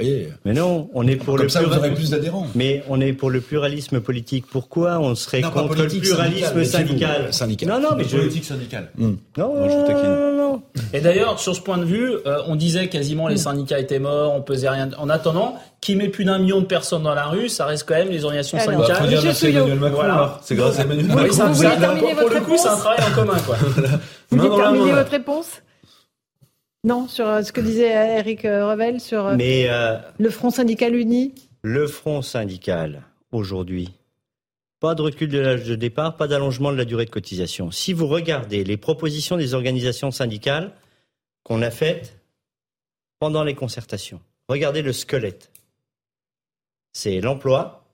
Euh. 0.01 0.25
Mais 0.45 0.53
non, 0.53 0.89
on 0.95 1.07
est 1.07 1.17
pour 1.17 1.35
Comme 1.37 1.45
le 1.45 1.49
ça, 1.49 1.61
vous 1.61 1.67
plura- 1.67 1.79
aurez 1.79 1.95
plus 1.95 2.11
d'adhérents. 2.11 2.47
Mais 2.55 2.83
on 2.89 3.01
est 3.01 3.13
pour 3.13 3.31
le 3.31 3.41
pluralisme 3.41 4.01
politique. 4.01 4.24
Pourquoi 4.51 4.99
on 4.99 5.15
serait 5.15 5.41
Non, 5.41 5.51
contre 5.51 5.75
le 5.83 5.87
pluralisme 5.89 6.65
syndical, 6.65 7.33
syndical. 7.33 7.69
Non, 7.69 7.81
non, 7.81 7.97
mais 7.97 8.05
je... 8.05 8.17
Politique 8.17 8.45
syndicale. 8.45 8.91
Hmm. 8.97 9.15
Non, 9.37 9.55
non, 9.55 9.67
non, 9.67 10.37
non. 10.37 10.63
Et 10.93 11.01
d'ailleurs, 11.01 11.39
sur 11.39 11.55
ce 11.55 11.61
point 11.61 11.79
de 11.79 11.85
vue, 11.85 12.11
euh, 12.27 12.39
on 12.47 12.57
disait 12.57 12.89
quasiment 12.89 13.29
les 13.29 13.37
syndicats 13.37 13.79
étaient 13.79 13.99
morts, 13.99 14.33
on 14.35 14.43
pesait 14.43 14.69
rien. 14.69 14.91
En 14.99 15.09
attendant, 15.09 15.57
qui 15.81 15.97
met 15.97 16.09
plus 16.09 16.25
d'un 16.25 16.39
million 16.39 16.61
de 16.61 16.67
personnes 16.67 17.03
dans 17.03 17.15
la 17.15 17.27
rue, 17.27 17.49
ça 17.49 17.67
reste 17.67 17.87
quand 17.87 17.95
même 17.95 18.09
les 18.11 18.25
organisations 18.25 18.59
Alors, 18.59 18.87
syndicales. 18.87 19.23
Bah, 19.25 19.35
Souillot. 19.35 19.59
Emmanuel 19.59 19.79
Macron, 19.81 19.97
Voilà. 19.97 20.39
C'est 20.43 20.55
grâce 20.55 20.79
à 20.79 20.83
Emmanuel 20.83 21.07
Oui, 21.09 21.15
Macron. 21.15 21.33
ça, 21.33 21.47
Vous 21.47 21.55
ça, 21.55 21.69
voulez 21.69 21.81
terminer 21.81 22.01
pour, 22.15 22.21
pour 22.21 22.29
le 22.31 22.35
votre 22.37 22.47
coup, 22.47 22.57
c'est 22.57 22.69
un 22.69 22.71
réponse? 22.71 22.81
travail 22.85 23.01
en 23.11 23.15
commun, 23.15 23.39
quoi. 23.45 23.57
Vous 24.31 24.39
voulez 24.39 24.57
terminer 24.57 24.93
votre 24.93 25.11
réponse? 25.11 25.47
Non, 26.87 27.09
sur 27.09 27.27
euh, 27.27 27.43
ce 27.43 27.51
que 27.53 27.61
disait 27.63 27.97
euh, 27.97 28.19
Eric 28.19 28.43
Revel 28.43 29.01
sur 29.01 29.31
Mais 29.37 29.67
euh, 29.71 29.97
le 30.19 30.29
Front 30.31 30.51
syndical 30.51 30.95
uni. 30.95 31.35
le 31.63 31.87
front 31.87 32.21
syndical, 32.21 33.03
aujourd'hui, 33.33 33.91
pas 34.85 34.95
de 34.95 35.01
recul 35.01 35.31
de 35.31 35.39
l'âge 35.39 35.65
de 35.65 35.77
départ, 35.77 36.19
pas 36.19 36.29
d'allongement 36.29 36.71
de 36.71 36.77
la 36.77 36.85
durée 36.85 37.07
de 37.07 37.11
cotisation. 37.11 37.71
Si 37.71 37.95
vous 37.95 38.07
regardez 38.07 38.65
les 38.65 38.77
propositions 38.77 39.39
des 39.39 39.55
organisations 39.55 40.11
syndicales 40.11 40.75
qu'on 41.43 41.63
a 41.63 41.71
faites 41.71 42.21
pendant 43.19 43.45
les 43.45 43.55
concertations, 43.55 44.21
regardez 44.47 44.83
le 44.83 44.93
squelette. 44.93 45.51
C'est 46.93 47.23
l'emploi, 47.23 47.87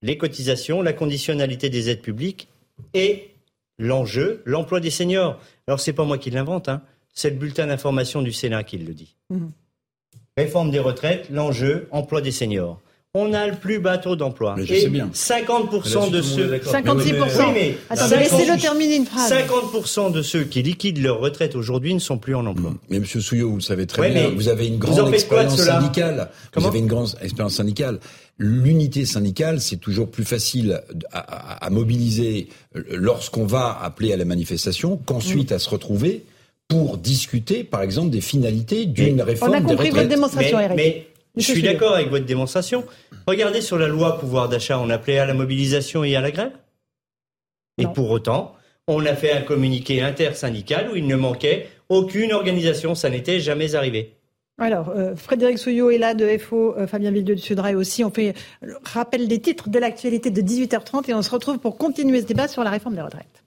les 0.00 0.16
cotisations, 0.16 0.80
la 0.80 0.94
conditionnalité 0.94 1.68
des 1.68 1.90
aides 1.90 2.00
publiques 2.00 2.48
et 2.94 3.34
l'enjeu, 3.78 4.40
l'emploi 4.46 4.80
des 4.80 4.88
seniors. 4.88 5.38
Alors 5.66 5.78
c'est 5.78 5.92
pas 5.92 6.04
moi 6.04 6.16
qui 6.16 6.30
l'invente, 6.30 6.70
hein, 6.70 6.80
c'est 7.12 7.28
le 7.28 7.36
bulletin 7.36 7.66
d'information 7.66 8.22
du 8.22 8.32
Sénat 8.32 8.64
qui 8.64 8.78
le 8.78 8.94
dit. 8.94 9.14
Mhm. 9.28 9.52
Réforme 10.38 10.70
des 10.70 10.78
retraites, 10.78 11.28
l'enjeu, 11.28 11.86
emploi 11.90 12.22
des 12.22 12.32
seniors. 12.32 12.80
On 13.18 13.32
a 13.32 13.46
le 13.46 13.54
plus 13.54 13.78
bas 13.78 13.96
taux 13.96 14.14
d'emploi. 14.14 14.54
Mais 14.58 14.66
je 14.66 14.74
Et 14.74 14.80
sais 14.82 14.88
bien. 14.88 15.08
50% 15.14 16.10
de 16.10 16.20
ceux. 16.20 16.50
56%. 16.58 17.46
Oui, 17.46 17.52
mais 17.54 17.78
Attendez, 17.88 18.10
50 18.10 18.18
laissez-le 18.40 18.60
terminer 18.60 18.96
une 18.96 19.06
phrase. 19.06 19.32
50% 19.32 20.12
de 20.12 20.20
ceux 20.22 20.44
qui 20.44 20.62
liquident 20.62 21.00
leur 21.02 21.18
retraite 21.20 21.56
aujourd'hui 21.56 21.94
ne 21.94 21.98
sont 21.98 22.18
plus 22.18 22.34
en 22.34 22.44
emploi. 22.44 22.74
Mais 22.90 22.98
Monsieur 23.00 23.20
Souillot, 23.20 23.48
vous 23.50 23.56
le 23.56 23.62
savez 23.62 23.86
très 23.86 24.02
Ouais, 24.02 24.10
bien, 24.12 24.28
vous 24.28 24.48
avez 24.48 24.66
une 24.66 24.76
grande 24.78 25.14
expérience 25.14 25.56
syndicale. 25.56 26.28
Comment 26.52 26.66
vous 26.66 26.70
avez 26.72 26.78
une 26.80 26.86
grande 26.88 27.08
expérience 27.22 27.54
syndicale. 27.54 28.00
L'unité 28.38 29.06
syndicale, 29.06 29.60
c'est 29.62 29.78
toujours 29.78 30.10
plus 30.10 30.24
facile 30.24 30.82
à, 31.10 31.18
à- 31.20 31.64
à 31.66 31.70
mobiliser 31.70 32.48
lorsqu'on 32.90 33.46
va 33.46 33.78
appeler 33.82 34.12
à 34.12 34.16
la 34.18 34.26
manifestation 34.26 34.98
qu'ensuite 35.06 35.52
à 35.52 35.58
se 35.58 35.70
retrouver 35.70 36.24
pour 36.68 36.98
discuter, 36.98 37.64
par 37.64 37.80
exemple, 37.80 38.10
des 38.10 38.20
finalités 38.20 38.84
d'une 38.86 39.22
réforme 39.22 39.52
On 39.52 39.54
a 39.54 39.60
des 39.60 39.66
compris 39.66 39.90
votre 39.90 40.08
démonstration, 40.08 40.58
mais, 40.58 40.64
Eric. 40.64 40.76
mais 40.76 41.06
je 41.36 41.42
suis 41.42 41.62
d'accord 41.62 41.94
avec 41.94 42.08
votre 42.08 42.24
démonstration. 42.24 42.84
Regardez 43.26 43.60
sur 43.60 43.78
la 43.78 43.88
loi 43.88 44.18
pouvoir 44.18 44.48
d'achat, 44.48 44.78
on 44.78 44.90
appelait 44.90 45.18
à 45.18 45.26
la 45.26 45.34
mobilisation 45.34 46.04
et 46.04 46.16
à 46.16 46.20
la 46.20 46.30
grève. 46.30 46.52
Et 47.78 47.84
Non. 47.84 47.92
pour 47.92 48.10
autant, 48.10 48.54
on 48.88 49.04
a 49.04 49.14
fait 49.14 49.32
un 49.32 49.42
communiqué 49.42 50.00
intersyndical 50.02 50.90
où 50.90 50.96
il 50.96 51.06
ne 51.06 51.16
manquait 51.16 51.68
aucune 51.88 52.32
organisation. 52.32 52.94
Ça 52.94 53.10
n'était 53.10 53.40
jamais 53.40 53.74
arrivé. 53.74 54.12
Alors, 54.58 54.88
euh, 54.88 55.14
Frédéric 55.14 55.58
Souillot 55.58 55.90
est 55.90 55.98
là 55.98 56.14
de 56.14 56.38
FO, 56.38 56.74
euh, 56.78 56.86
Fabien 56.86 57.10
Villedieu 57.10 57.34
de 57.34 57.40
Sudrail 57.40 57.74
aussi. 57.74 58.02
On 58.04 58.10
fait 58.10 58.32
le 58.62 58.76
rappel 58.82 59.28
des 59.28 59.38
titres 59.38 59.68
de 59.68 59.78
l'actualité 59.78 60.30
de 60.30 60.40
18h30 60.40 61.10
et 61.10 61.14
on 61.14 61.20
se 61.20 61.30
retrouve 61.30 61.58
pour 61.58 61.76
continuer 61.76 62.22
ce 62.22 62.26
débat 62.26 62.48
sur 62.48 62.64
la 62.64 62.70
réforme 62.70 62.94
des 62.94 63.02
retraites. 63.02 63.44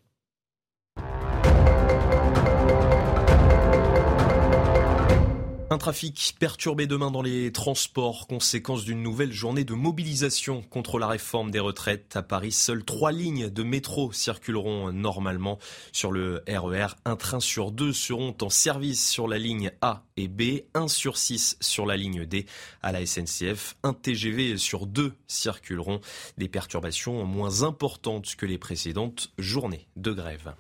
Trafic 5.80 6.36
perturbé 6.40 6.88
demain 6.88 7.10
dans 7.10 7.22
les 7.22 7.52
transports, 7.52 8.28
conséquence 8.28 8.84
d'une 8.84 9.02
nouvelle 9.02 9.32
journée 9.32 9.64
de 9.64 9.74
mobilisation 9.74 10.62
contre 10.62 11.00
la 11.00 11.08
réforme 11.08 11.52
des 11.52 11.60
retraites. 11.60 12.16
À 12.18 12.22
Paris, 12.22 12.52
seules 12.52 12.84
trois 12.84 13.12
lignes 13.12 13.50
de 13.50 13.64
métro 13.64 14.12
circuleront 14.12 14.92
normalement 14.92 15.58
sur 15.94 16.12
le 16.12 16.44
RER. 16.48 16.88
Un 17.06 17.16
train 17.16 17.40
sur 17.40 17.72
deux 17.72 17.94
seront 17.94 18.36
en 18.42 18.50
service 18.50 19.10
sur 19.10 19.28
la 19.28 19.40
ligne 19.40 19.72
A 19.82 20.04
et 20.18 20.28
B, 20.28 20.64
un 20.74 20.90
sur 20.90 21.18
six 21.18 21.56
sur 21.62 21.86
la 21.86 21.96
ligne 21.96 22.26
D 22.26 22.46
à 22.84 22.92
la 22.92 23.06
SNCF. 23.06 23.78
Un 23.84 23.94
TGV 23.94 24.58
sur 24.58 24.86
deux 24.86 25.14
circuleront. 25.28 26.02
Des 26.38 26.50
perturbations 26.50 27.24
moins 27.24 27.64
importantes 27.64 28.36
que 28.36 28.46
les 28.46 28.58
précédentes 28.58 29.32
journées 29.38 29.88
de 29.96 30.12
grève. 30.12 30.54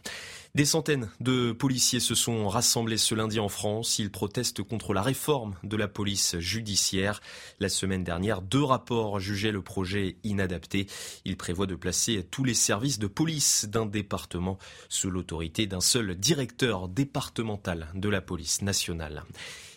Des 0.55 0.65
centaines 0.65 1.11
de 1.19 1.51
policiers 1.51 1.99
se 1.99 2.15
sont 2.15 2.47
rassemblés 2.47 2.97
ce 2.97 3.13
lundi 3.13 3.39
en 3.39 3.49
France. 3.49 3.99
Ils 3.99 4.11
protestent 4.11 4.63
contre 4.63 4.95
la 4.95 5.03
réforme 5.03 5.55
de 5.63 5.77
la 5.77 5.87
police 5.87 6.39
judiciaire. 6.39 7.21
La 7.59 7.69
semaine 7.69 8.03
dernière, 8.03 8.41
deux 8.41 8.63
rapports 8.63 9.19
jugeaient 9.19 9.51
le 9.51 9.61
projet 9.61 10.17
inadapté. 10.23 10.87
Il 11.23 11.37
prévoit 11.37 11.67
de 11.67 11.75
placer 11.75 12.23
tous 12.31 12.43
les 12.43 12.55
services 12.55 12.97
de 12.97 13.05
police 13.05 13.67
d'un 13.69 13.85
département 13.85 14.57
sous 14.89 15.11
l'autorité 15.11 15.67
d'un 15.67 15.81
seul 15.81 16.15
directeur 16.15 16.89
départemental 16.89 17.89
de 17.93 18.09
la 18.09 18.21
police 18.21 18.63
nationale. 18.63 19.23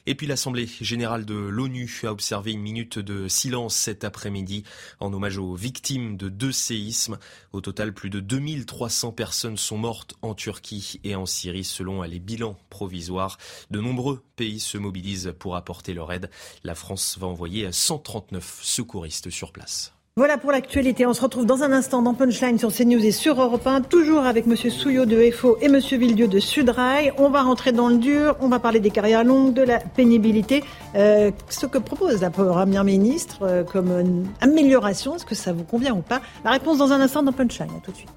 Et 0.07 0.17
puis 0.17 0.27
l'Assemblée 0.27 0.67
générale 0.81 1.25
de 1.25 1.35
l'ONU 1.35 2.01
a 2.05 2.11
observé 2.13 2.53
une 2.53 2.61
minute 2.61 2.99
de 2.99 3.29
silence 3.29 3.77
cet 3.77 4.03
après-midi 4.03 4.65
en 4.99 5.13
hommage 5.13 5.39
aux 5.39 5.55
victimes 5.55 6.17
de 6.17 6.29
deux 6.29 6.51
séismes. 6.51 7.19
Au 7.53 7.61
total, 7.61 7.95
plus 7.95 8.11
de 8.11 8.19
2300 8.19 9.13
personnes 9.13 9.57
sont 9.57 9.79
mortes 9.79 10.15
en 10.21 10.35
Turquie 10.35 11.01
et 11.05 11.15
en 11.15 11.27
Syrie 11.27 11.65
selon 11.65 12.03
les 12.03 12.19
bilans 12.19 12.59
provisoires. 12.69 13.39
De 13.71 13.81
nombreux 13.81 14.25
pays 14.35 14.59
se 14.59 14.77
mobilisent 14.77 15.35
pour 15.39 15.55
apporter 15.55 15.95
leur 15.95 16.13
aide. 16.13 16.31
La 16.65 16.75
France 16.75 17.17
va 17.19 17.29
envoyer 17.29 17.71
139 17.71 18.59
secouristes 18.61 19.31
sur 19.31 19.53
place. 19.53 19.95
Voilà 20.19 20.37
pour 20.37 20.53
l'actualité. 20.53 21.07
On 21.07 21.15
se 21.15 21.23
retrouve 21.23 21.47
dans 21.47 21.63
un 21.63 21.73
instant 21.73 22.03
dans 22.03 22.13
Punchline 22.13 22.59
sur 22.59 22.71
CNews 22.71 23.03
et 23.03 23.13
sur 23.13 23.41
Europe 23.41 23.67
1, 23.67 23.81
toujours 23.81 24.27
avec 24.27 24.45
Monsieur 24.45 24.69
Souillot 24.69 25.07
de 25.07 25.31
FO 25.31 25.57
et 25.63 25.69
Monsieur 25.69 25.97
Villedieu 25.97 26.29
de 26.29 26.39
Sudrail. 26.39 27.15
On 27.17 27.31
va 27.31 27.41
rentrer 27.41 27.73
dans 27.73 27.89
le 27.89 27.97
dur, 27.97 28.37
on 28.41 28.49
va 28.49 28.59
parler 28.59 28.79
des 28.79 28.91
carrières 28.91 29.25
longues, 29.25 29.55
de 29.55 29.63
la 29.63 29.79
pénibilité. 29.79 30.65
Euh, 30.97 31.31
ce 31.49 31.65
que 31.65 31.79
propose 31.79 32.21
la 32.21 32.29
Première 32.29 32.85
ministre 32.85 33.39
euh, 33.41 33.65
comme 33.65 33.91
euh, 33.91 34.05
amélioration, 34.43 35.17
est-ce 35.17 35.25
que 35.25 35.35
ça 35.35 35.55
vous 35.55 35.65
convient 35.65 35.95
ou 35.95 36.03
pas? 36.03 36.21
La 36.45 36.51
réponse 36.51 36.77
dans 36.77 36.93
un 36.93 37.01
instant 37.01 37.23
dans 37.23 37.33
Punchline. 37.33 37.71
À 37.71 37.81
tout 37.83 37.93
de 37.93 37.97
suite. 37.97 38.11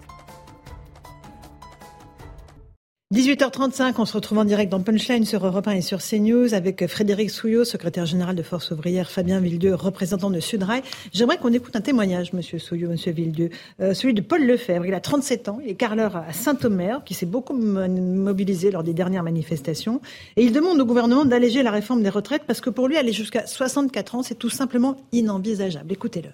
18h35, 3.13 3.93
on 3.99 4.05
se 4.05 4.13
retrouve 4.13 4.39
en 4.39 4.45
direct 4.45 4.71
dans 4.71 4.81
Punchline 4.81 5.25
sur 5.25 5.45
Europe 5.45 5.67
1 5.67 5.73
et 5.73 5.81
sur 5.81 5.99
CNews 5.99 6.55
avec 6.55 6.87
Frédéric 6.87 7.29
Souillot, 7.29 7.63
secrétaire 7.63 8.07
général 8.07 8.35
de 8.35 8.41
Force 8.41 8.71
ouvrière, 8.71 9.11
Fabien 9.11 9.39
Villedieu, 9.39 9.75
représentant 9.75 10.31
de 10.31 10.39
Sudrail. 10.39 10.81
J'aimerais 11.13 11.37
qu'on 11.37 11.53
écoute 11.53 11.75
un 11.75 11.81
témoignage, 11.81 12.33
monsieur 12.33 12.57
Souillot, 12.57 12.89
monsieur 12.89 13.11
Villedieu, 13.11 13.51
euh, 13.79 13.93
celui 13.93 14.15
de 14.15 14.21
Paul 14.21 14.43
Lefebvre. 14.43 14.87
Il 14.87 14.93
a 14.95 14.99
37 15.01 15.49
ans, 15.49 15.59
il 15.63 15.69
est 15.69 15.75
carleur 15.75 16.15
à 16.15 16.33
Saint-Omer, 16.33 17.03
qui 17.05 17.13
s'est 17.13 17.27
beaucoup 17.27 17.53
mo- 17.53 17.87
mobilisé 17.87 18.71
lors 18.71 18.81
des 18.83 18.95
dernières 18.95 19.21
manifestations. 19.23 20.01
Et 20.35 20.43
il 20.43 20.51
demande 20.51 20.81
au 20.81 20.85
gouvernement 20.85 21.25
d'alléger 21.25 21.61
la 21.61 21.69
réforme 21.69 22.01
des 22.01 22.09
retraites 22.09 22.43
parce 22.47 22.59
que 22.59 22.71
pour 22.71 22.87
lui, 22.87 22.97
aller 22.97 23.13
jusqu'à 23.13 23.45
64 23.45 24.15
ans, 24.15 24.23
c'est 24.23 24.33
tout 24.39 24.49
simplement 24.49 24.97
inenvisageable. 25.11 25.91
Écoutez-le. 25.93 26.29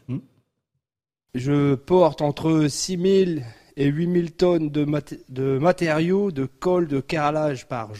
Je 1.35 1.75
porte 1.75 2.21
entre 2.21 2.67
6000 2.69 3.43
et 3.77 3.87
8000 3.87 4.31
tonnes 4.33 4.69
de, 4.69 4.83
mat- 4.85 5.15
de 5.29 5.57
matériaux, 5.57 6.31
de 6.31 6.45
colle, 6.45 6.87
de 6.87 6.99
carrelage 6.99 7.67
par, 7.67 7.91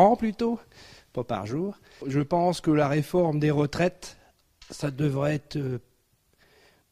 an 0.00 0.16
plutôt, 0.16 0.58
pas 1.12 1.24
par 1.24 1.46
jour. 1.46 1.78
Je 2.06 2.20
pense 2.20 2.60
que 2.60 2.70
la 2.70 2.88
réforme 2.88 3.38
des 3.38 3.50
retraites, 3.50 4.16
ça 4.70 4.90
devrait 4.90 5.34
être 5.36 5.56
euh, 5.56 5.78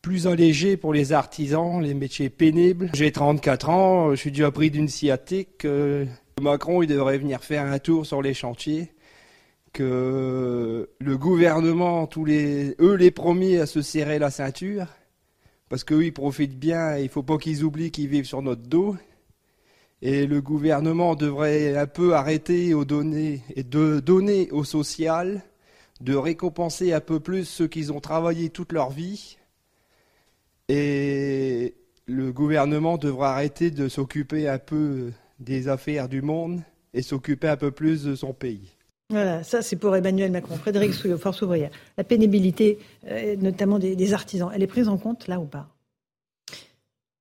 plus 0.00 0.26
allégé 0.26 0.76
pour 0.76 0.92
les 0.92 1.12
artisans, 1.12 1.80
les 1.82 1.94
métiers 1.94 2.30
pénibles. 2.30 2.90
J'ai 2.94 3.12
34 3.12 3.68
ans, 3.68 4.10
je 4.10 4.16
suis 4.16 4.30
déjà 4.32 4.50
pris 4.50 4.70
d'une 4.70 4.88
sciatique. 4.88 5.64
euh, 5.64 6.06
Macron, 6.40 6.82
il 6.82 6.88
devrait 6.88 7.18
venir 7.18 7.44
faire 7.44 7.64
un 7.64 7.78
tour 7.78 8.04
sur 8.06 8.22
les 8.22 8.34
chantiers. 8.34 8.92
Que 9.72 10.90
le 10.98 11.16
gouvernement, 11.16 12.06
eux 12.18 12.94
les 12.94 13.10
premiers 13.10 13.58
à 13.58 13.66
se 13.66 13.80
serrer 13.80 14.18
la 14.18 14.30
ceinture 14.30 14.86
parce 15.72 15.84
qu'eux, 15.84 16.04
ils 16.04 16.12
profitent 16.12 16.58
bien, 16.58 16.98
il 16.98 17.08
faut 17.08 17.22
pas 17.22 17.38
qu'ils 17.38 17.64
oublient 17.64 17.90
qu'ils 17.90 18.08
vivent 18.08 18.26
sur 18.26 18.42
notre 18.42 18.60
dos. 18.60 18.94
Et 20.02 20.26
le 20.26 20.42
gouvernement 20.42 21.14
devrait 21.14 21.78
un 21.78 21.86
peu 21.86 22.14
arrêter 22.14 22.72
et 22.72 23.62
de 23.64 24.00
donner 24.00 24.50
au 24.50 24.64
social, 24.64 25.42
de 26.02 26.14
récompenser 26.14 26.92
un 26.92 27.00
peu 27.00 27.20
plus 27.20 27.46
ceux 27.46 27.68
qui 27.68 27.90
ont 27.90 28.00
travaillé 28.00 28.50
toute 28.50 28.72
leur 28.72 28.90
vie 28.90 29.38
Et 30.68 31.74
le 32.04 32.32
gouvernement 32.34 32.98
devra 32.98 33.32
arrêter 33.32 33.70
de 33.70 33.88
s'occuper 33.88 34.50
un 34.50 34.58
peu 34.58 35.10
des 35.40 35.68
affaires 35.68 36.10
du 36.10 36.20
monde 36.20 36.60
et 36.92 37.00
s'occuper 37.00 37.48
un 37.48 37.56
peu 37.56 37.70
plus 37.70 38.04
de 38.04 38.14
son 38.14 38.34
pays. 38.34 38.76
Voilà, 39.10 39.42
ça 39.42 39.62
c'est 39.62 39.76
pour 39.76 39.94
Emmanuel 39.94 40.30
Macron. 40.30 40.56
Frédéric 40.56 40.94
Souillot, 40.94 41.18
Force 41.18 41.42
ouvrière. 41.42 41.70
La 41.98 42.04
pénibilité, 42.04 42.78
euh, 43.06 43.36
notamment 43.36 43.78
des, 43.78 44.14
artisans, 44.14 44.50
elle 44.54 44.62
est 44.62 44.66
prise 44.66 44.88
en 44.88 44.96
compte 44.96 45.28
là 45.28 45.38
ou 45.38 45.44
pas? 45.44 45.68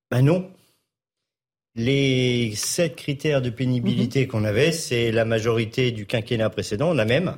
Ben 0.09 0.21
non. 0.21 0.49
Les 1.75 2.53
sept 2.55 2.95
critères 2.95 3.41
de 3.41 3.49
pénibilité 3.49 4.21
mhm. 4.21 4.27
qu'on 4.27 4.43
avait, 4.43 4.71
c'est 4.71 5.11
la 5.11 5.25
majorité 5.25 5.91
du 5.91 6.05
quinquennat 6.05 6.49
précédent, 6.49 6.93
la 6.93 7.05
même, 7.05 7.37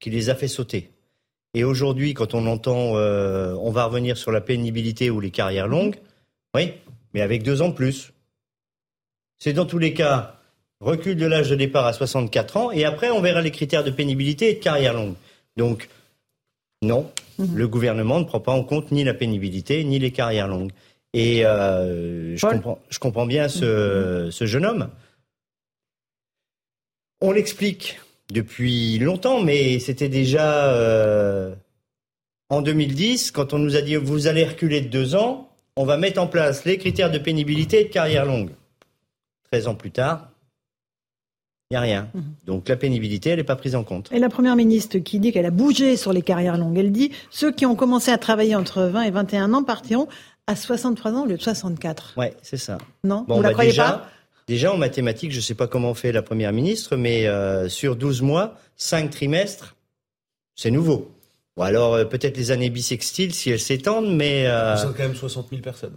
qui 0.00 0.10
les 0.10 0.30
a 0.30 0.34
fait 0.34 0.48
sauter. 0.48 0.90
Et 1.54 1.62
aujourd'hui, 1.62 2.14
quand 2.14 2.34
on 2.34 2.46
entend 2.46 2.96
euh, 2.96 3.54
on 3.60 3.70
va 3.70 3.84
revenir 3.84 4.16
sur 4.16 4.32
la 4.32 4.40
pénibilité 4.40 5.10
ou 5.10 5.20
les 5.20 5.30
carrières 5.30 5.68
longues, 5.68 5.96
oui, 6.54 6.72
mais 7.12 7.20
avec 7.20 7.42
deux 7.42 7.62
ans 7.62 7.68
de 7.68 7.74
plus. 7.74 8.12
C'est 9.38 9.52
dans 9.52 9.66
tous 9.66 9.78
les 9.78 9.94
cas 9.94 10.40
recul 10.84 11.16
de 11.16 11.26
l'âge 11.26 11.50
de 11.50 11.56
départ 11.56 11.86
à 11.86 11.92
64 11.92 12.56
ans, 12.56 12.70
et 12.70 12.84
après 12.84 13.10
on 13.10 13.20
verra 13.20 13.40
les 13.40 13.50
critères 13.50 13.84
de 13.84 13.90
pénibilité 13.90 14.50
et 14.50 14.54
de 14.54 14.60
carrière 14.60 14.94
longue. 14.94 15.14
Donc, 15.56 15.88
non, 16.82 17.10
mhm. 17.38 17.56
le 17.56 17.68
gouvernement 17.68 18.20
ne 18.20 18.24
prend 18.24 18.40
pas 18.40 18.52
en 18.52 18.62
compte 18.62 18.92
ni 18.92 19.04
la 19.04 19.14
pénibilité 19.14 19.82
ni 19.84 19.98
les 19.98 20.10
carrières 20.10 20.48
longues. 20.48 20.72
Et 21.12 21.46
euh, 21.46 22.36
je, 22.36 22.46
comprends, 22.46 22.78
je, 22.88 22.98
comprends, 22.98 23.26
bien 23.26 23.48
ce, 23.48 24.28
ce 24.32 24.46
jeune 24.46 24.66
homme. 24.66 24.90
On 27.20 27.30
l'explique 27.30 28.00
depuis 28.32 28.98
longtemps, 28.98 29.40
mais 29.40 29.78
c'était 29.78 30.08
déjà 30.08 30.66
euh, 30.72 31.54
en 32.50 32.62
2010, 32.62 33.30
quand 33.30 33.54
on 33.54 33.58
nous 33.58 33.76
a 33.76 33.80
dit 33.80 33.96
vous 33.96 34.26
allez 34.26 34.44
reculer 34.44 34.80
de 34.80 34.88
deux 34.88 35.14
ans, 35.14 35.48
on 35.76 35.84
va 35.84 35.96
mettre 35.96 36.20
en 36.20 36.26
place 36.26 36.64
les 36.64 36.78
critères 36.78 37.10
de 37.10 37.18
pénibilité 37.18 37.80
et 37.80 37.84
de 37.84 37.88
carrière 37.88 38.26
longue. 38.26 38.50
13 39.50 39.68
ans 39.68 39.74
plus 39.74 39.90
tard, 39.90 40.30
n'y 41.74 41.78
a 41.78 41.80
rien. 41.80 42.08
Mhm. 42.14 42.22
Donc 42.46 42.68
la 42.68 42.76
pénibilité, 42.76 43.30
elle 43.30 43.38
n'est 43.38 43.44
pas 43.44 43.56
prise 43.56 43.74
en 43.74 43.84
compte. 43.84 44.10
Et 44.12 44.18
la 44.18 44.28
Première 44.28 44.56
ministre 44.56 44.98
qui 44.98 45.18
dit 45.18 45.32
qu'elle 45.32 45.46
a 45.46 45.50
bougé 45.50 45.96
sur 45.96 46.12
les 46.12 46.22
carrières 46.22 46.58
longues, 46.58 46.78
elle 46.78 46.92
dit 46.92 47.10
ceux 47.30 47.52
qui 47.52 47.66
ont 47.66 47.74
commencé 47.74 48.10
à 48.10 48.18
travailler 48.18 48.54
entre 48.54 48.82
20 48.82 49.02
et 49.02 49.10
21 49.10 49.54
ans 49.54 49.62
partiront 49.62 50.08
à 50.46 50.56
63 50.56 51.12
ans 51.12 51.22
au 51.24 51.26
lieu 51.26 51.36
de 51.36 51.42
64. 51.42 52.14
Ouais, 52.16 52.34
c'est 52.42 52.56
ça. 52.56 52.78
Non, 53.02 53.24
vous 53.28 53.40
la 53.40 53.48
bah, 53.48 53.52
croyez 53.52 53.70
déjà, 53.70 53.84
pas? 53.84 54.08
Déjà 54.46 54.72
en 54.72 54.76
mathématiques, 54.76 55.32
je 55.32 55.38
ne 55.38 55.42
sais 55.42 55.54
pas 55.54 55.66
comment 55.66 55.94
fait 55.94 56.12
la 56.12 56.22
Première 56.22 56.52
ministre, 56.52 56.96
mais 56.96 57.26
euh, 57.26 57.68
sur 57.68 57.96
12 57.96 58.22
mois, 58.22 58.58
5 58.76 59.10
trimestres, 59.10 59.74
c'est 60.54 60.70
nouveau. 60.70 61.10
Ou 61.56 61.62
alors 61.62 61.94
euh, 61.94 62.04
peut-être 62.04 62.36
les 62.36 62.50
années 62.50 62.68
bissextiles 62.68 63.32
si 63.32 63.50
elles 63.50 63.60
s'étendent, 63.60 64.14
mais... 64.14 64.46
Euh... 64.46 64.76
sont 64.76 64.88
quand 64.88 65.04
même 65.04 65.14
60 65.14 65.48
000 65.50 65.62
personnes. 65.62 65.96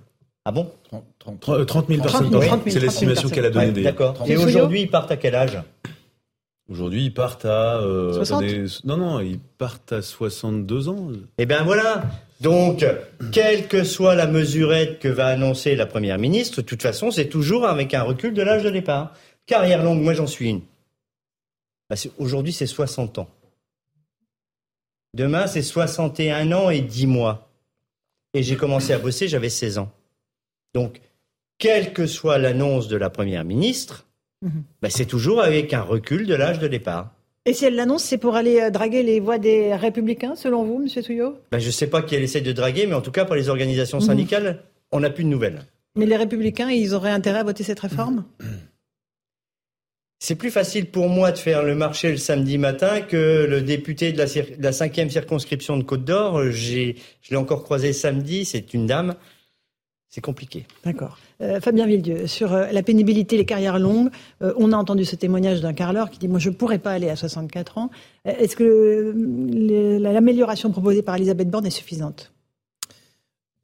Ah 0.49 0.51
bon 0.51 0.71
30, 1.19 1.87
000 1.89 2.01
personnes 2.01 2.31
C'est 2.67 2.79
l'estimation 2.79 3.27
qu'elle 3.27 3.47
a 3.47 3.49
donnée. 3.49 3.73
Ouais, 3.73 3.83
D'accord. 3.83 4.15
Et 4.25 4.37
aujourd'hui, 4.37 4.83
ils 4.83 4.89
partent 4.89 5.11
à 5.11 5.17
quel 5.17 5.35
âge 5.35 5.61
Aujourd'hui, 6.69 7.03
ils 7.03 7.13
partent 7.13 7.43
à. 7.43 7.81
Euh, 7.81 8.23
non, 8.85 8.95
non, 8.95 9.19
ils 9.19 9.39
partent 9.39 9.91
à 9.91 10.01
62 10.01 10.87
ans. 10.87 11.09
Eh 11.37 11.45
bien 11.45 11.65
voilà. 11.65 12.03
Donc, 12.39 12.85
quelle 13.33 13.67
que 13.67 13.83
soit 13.83 14.15
la 14.15 14.25
mesurette 14.25 14.99
que 14.99 15.09
va 15.09 15.27
annoncer 15.27 15.75
la 15.75 15.85
première 15.85 16.17
ministre, 16.17 16.61
de 16.61 16.65
toute 16.65 16.81
façon, 16.81 17.11
c'est 17.11 17.27
toujours 17.27 17.65
avec 17.65 17.93
un 17.93 18.03
recul 18.03 18.33
de 18.33 18.41
l'âge 18.41 18.63
de 18.63 18.69
départ. 18.69 19.11
Carrière 19.47 19.83
longue, 19.83 20.01
moi 20.01 20.13
j'en 20.13 20.27
suis 20.27 20.49
une. 20.49 20.61
Bah, 21.89 21.97
aujourd'hui, 22.19 22.53
c'est 22.53 22.67
60 22.67 23.17
ans. 23.17 23.29
Demain, 25.13 25.47
c'est 25.47 25.61
61 25.61 26.53
ans 26.53 26.69
et 26.69 26.79
10 26.79 27.07
mois. 27.07 27.49
Et 28.33 28.43
j'ai 28.43 28.55
commencé 28.55 28.93
à 28.93 28.99
bosser, 28.99 29.27
j'avais 29.27 29.49
16 29.49 29.79
ans. 29.79 29.91
Donc, 30.73 31.01
quelle 31.57 31.93
que 31.93 32.05
soit 32.05 32.37
l'annonce 32.37 32.87
de 32.87 32.97
la 32.97 33.09
Première 33.09 33.43
ministre, 33.43 34.05
mhm. 34.41 34.63
ben, 34.81 34.89
c'est 34.89 35.05
toujours 35.05 35.41
avec 35.41 35.73
un 35.73 35.81
recul 35.81 36.27
de 36.27 36.35
l'âge 36.35 36.59
de 36.59 36.67
départ. 36.67 37.11
Et 37.45 37.53
si 37.53 37.65
elle 37.65 37.75
l'annonce, 37.75 38.03
c'est 38.03 38.17
pour 38.17 38.35
aller 38.35 38.59
euh, 38.59 38.69
draguer 38.69 39.03
les 39.03 39.19
voix 39.19 39.37
des 39.37 39.73
républicains, 39.73 40.35
selon 40.35 40.63
vous, 40.63 40.81
M. 40.81 41.01
Souillot 41.01 41.37
ben, 41.51 41.59
Je 41.59 41.67
ne 41.67 41.71
sais 41.71 41.87
pas 41.87 42.01
qui 42.01 42.15
elle 42.15 42.23
essaie 42.23 42.41
de 42.41 42.51
draguer, 42.51 42.87
mais 42.87 42.93
en 42.93 43.01
tout 43.01 43.11
cas, 43.11 43.25
pour 43.25 43.35
les 43.35 43.49
organisations 43.49 43.99
mhm. 43.99 44.05
syndicales, 44.05 44.63
on 44.91 44.99
n'a 44.99 45.09
plus 45.09 45.23
de 45.23 45.29
nouvelles. 45.29 45.65
Mais 45.95 46.05
les 46.05 46.17
républicains, 46.17 46.69
ils 46.69 46.93
auraient 46.93 47.11
intérêt 47.11 47.39
à 47.39 47.43
voter 47.43 47.63
cette 47.63 47.79
réforme? 47.79 48.25
C'est 50.19 50.35
plus 50.35 50.49
facile 50.49 50.87
pour 50.87 51.09
moi 51.09 51.31
de 51.31 51.37
faire 51.37 51.63
le 51.63 51.75
marché 51.75 52.09
le 52.09 52.17
samedi 52.17 52.57
matin 52.57 53.01
que 53.01 53.45
le 53.47 53.61
député 53.61 54.11
de 54.11 54.17
la, 54.17 54.25
de 54.25 54.63
la 54.63 54.71
cinquième 54.71 55.11
circonscription 55.11 55.77
de 55.77 55.83
Côte 55.83 56.05
d'Or. 56.05 56.43
Je 56.51 56.93
l'ai 57.29 57.35
encore 57.35 57.63
croisé 57.63 57.93
samedi, 57.93 58.43
c'est 58.43 58.73
une 58.73 58.87
dame 58.87 59.15
c'est 60.09 60.21
compliqué. 60.21 60.65
D'accord. 60.85 61.17
Euh, 61.41 61.59
Fabien 61.59 61.85
Villedieu, 61.85 62.27
sur 62.27 62.53
euh, 62.53 62.67
la 62.71 62.81
pénibilité, 62.81 63.35
les 63.37 63.45
carrières 63.45 63.77
longues, 63.77 64.09
euh, 64.41 64.53
on 64.57 64.71
a 64.71 64.77
entendu 64.77 65.05
ce 65.05 65.15
témoignage 65.15 65.61
d'un 65.61 65.73
carleur 65.73 66.09
qui 66.09 66.17
dit 66.17 66.27
Moi, 66.27 66.39
je 66.39 66.49
ne 66.49 66.55
pourrais 66.55 66.79
pas 66.79 66.91
aller 66.91 67.09
à 67.09 67.15
64 67.15 67.77
ans. 67.77 67.89
Est-ce 68.25 68.55
que 68.55 69.13
l'amélioration 70.01 70.71
proposée 70.71 71.01
par 71.01 71.15
Elisabeth 71.15 71.49
Borne 71.49 71.65
est 71.65 71.71
suffisante? 71.71 72.31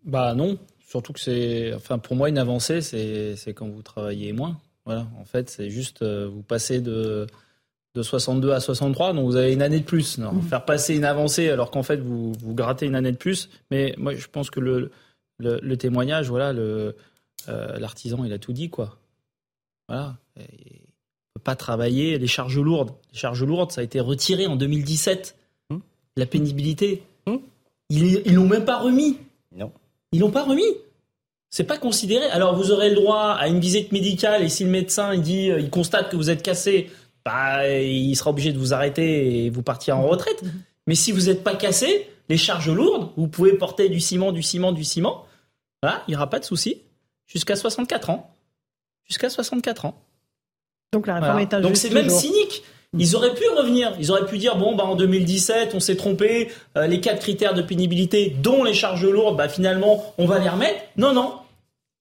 Bah 0.04 0.34
non. 0.36 0.58
Surtout 0.86 1.14
que 1.14 1.20
c'est. 1.20 1.74
Enfin, 1.74 1.98
pour 1.98 2.16
moi, 2.16 2.30
une 2.30 2.38
avancée, 2.38 2.82
c'est 2.82 3.54
quand 3.54 3.68
vous 3.68 3.82
travaillez 3.82 4.34
moins. 4.34 4.60
Voilà. 4.86 5.08
En 5.20 5.26
fait, 5.26 5.50
c'est 5.50 5.70
juste. 5.70 6.04
vous 6.04 6.44
passez 6.44 6.82
de 6.82 7.26
de 7.96 8.02
62 8.02 8.52
à 8.52 8.60
63, 8.60 9.14
donc 9.14 9.26
vous 9.26 9.36
avez 9.36 9.54
une 9.54 9.62
année 9.62 9.80
de 9.80 9.86
plus. 9.86 10.18
Non, 10.18 10.34
mmh. 10.34 10.42
Faire 10.44 10.66
passer 10.66 10.96
une 10.96 11.06
avancée 11.06 11.50
alors 11.50 11.70
qu'en 11.70 11.84
fait 11.84 11.98
vous, 11.98 12.34
vous 12.42 12.56
grattez 12.56 12.88
une 12.88 12.96
année 12.96 13.12
de 13.12 13.18
plus. 13.18 13.52
Mais 13.70 13.94
moi 13.98 14.16
je 14.16 14.26
pense 14.28 14.50
que 14.50 14.60
le, 14.60 14.90
le, 15.40 15.76
témoignage, 15.76 16.30
voilà, 16.30 16.50
euh, 16.50 16.94
l'artisan, 17.48 18.24
il 18.24 18.34
a 18.34 18.40
tout 18.40 18.54
dit, 18.54 18.70
quoi. 18.70 18.98
Voilà. 19.88 20.18
Il 20.38 20.82
peut 21.34 21.42
pas 21.44 21.56
travailler 21.56 22.18
les 22.18 22.28
charges 22.28 22.58
lourdes. 22.58 22.92
Les 23.12 23.18
charges 23.18 23.44
lourdes, 23.44 23.72
ça 23.72 23.82
a 23.82 23.84
été 23.84 24.00
retiré 24.00 24.48
en 24.48 24.56
2017. 24.56 25.36
Hum. 25.70 25.82
La 26.16 26.26
pénibilité. 26.26 27.04
Hum. 27.28 27.42
Ils, 27.90 28.34
l'ont 28.34 28.48
même 28.48 28.66
pas 28.66 28.80
remis. 28.80 29.18
Non. 29.56 29.72
Ils 30.12 30.22
l'ont 30.22 30.32
pas 30.32 30.44
remis. 30.44 30.64
C'est 31.50 31.66
pas 31.66 31.78
considéré. 31.78 32.26
Alors 32.28 32.56
vous 32.56 32.72
aurez 32.72 32.90
le 32.90 32.96
droit 32.96 33.36
à 33.40 33.48
une 33.48 33.60
visite 33.60 33.92
médicale 33.92 34.44
et 34.44 34.50
si 34.50 34.64
le 34.64 34.72
médecin 34.72 35.14
il 35.14 35.22
dit, 35.22 35.48
il 35.48 35.70
constate 35.70 36.10
que 36.10 36.16
vous 36.16 36.32
êtes 36.32 36.42
cassé, 36.42 36.90
bah, 37.24 37.70
il 37.70 38.16
sera 38.16 38.32
obligé 38.32 38.52
de 38.52 38.58
vous 38.58 38.74
arrêter 38.74 39.46
et 39.46 39.50
vous 39.52 39.62
partir 39.62 39.98
en 39.98 40.08
retraite. 40.08 40.42
Hum. 40.44 40.52
Mais 40.88 40.96
si 40.96 41.12
vous 41.12 41.28
n'êtes 41.28 41.44
pas 41.44 41.56
cassé, 41.56 42.08
les 42.34 42.38
charges 42.38 42.72
lourdes, 42.72 43.12
vous 43.16 43.28
pouvez 43.28 43.54
porter 43.54 43.90
du 43.90 44.00
ciment, 44.00 44.32
du 44.32 44.42
ciment, 44.42 44.72
du 44.72 44.84
ciment. 44.84 45.28
Voilà, 45.84 46.02
il 46.08 46.12
n'y 46.12 46.16
aura 46.16 46.32
pas 46.32 46.40
de 46.40 46.46
souci. 46.46 46.82
Jusqu'à 47.28 47.56
64 47.56 48.10
ans. 48.10 48.36
Jusqu'à 49.06 49.30
64 49.30 49.86
ans. 49.86 50.02
Donc 50.94 51.06
la 51.06 51.20
réforme 51.20 51.40
est 51.42 51.62
Donc 51.62 51.78
c'est 51.78 51.92
même 51.92 52.10
cynique. 52.10 52.64
Ils 52.98 53.16
auraient 53.16 53.36
pu 53.36 53.48
revenir. 53.56 53.94
Ils 54.00 54.10
auraient 54.10 54.26
pu 54.26 54.40
dire 54.40 54.56
bon 54.56 54.76
bah 54.76 54.84
en 54.84 54.96
2017 54.96 55.76
on 55.76 55.80
s'est 55.80 55.96
trompé. 55.96 56.50
Euh, 56.76 56.88
les 56.88 57.00
quatre 57.02 57.20
critères 57.20 57.54
de 57.54 57.62
pénibilité, 57.62 58.36
dont 58.42 58.64
les 58.64 58.74
charges 58.74 59.06
lourdes, 59.06 59.38
bah 59.38 59.48
finalement 59.48 60.04
on 60.18 60.26
va 60.26 60.40
les 60.40 60.50
remettre. 60.50 60.82
Non 60.98 61.14
non. 61.14 61.36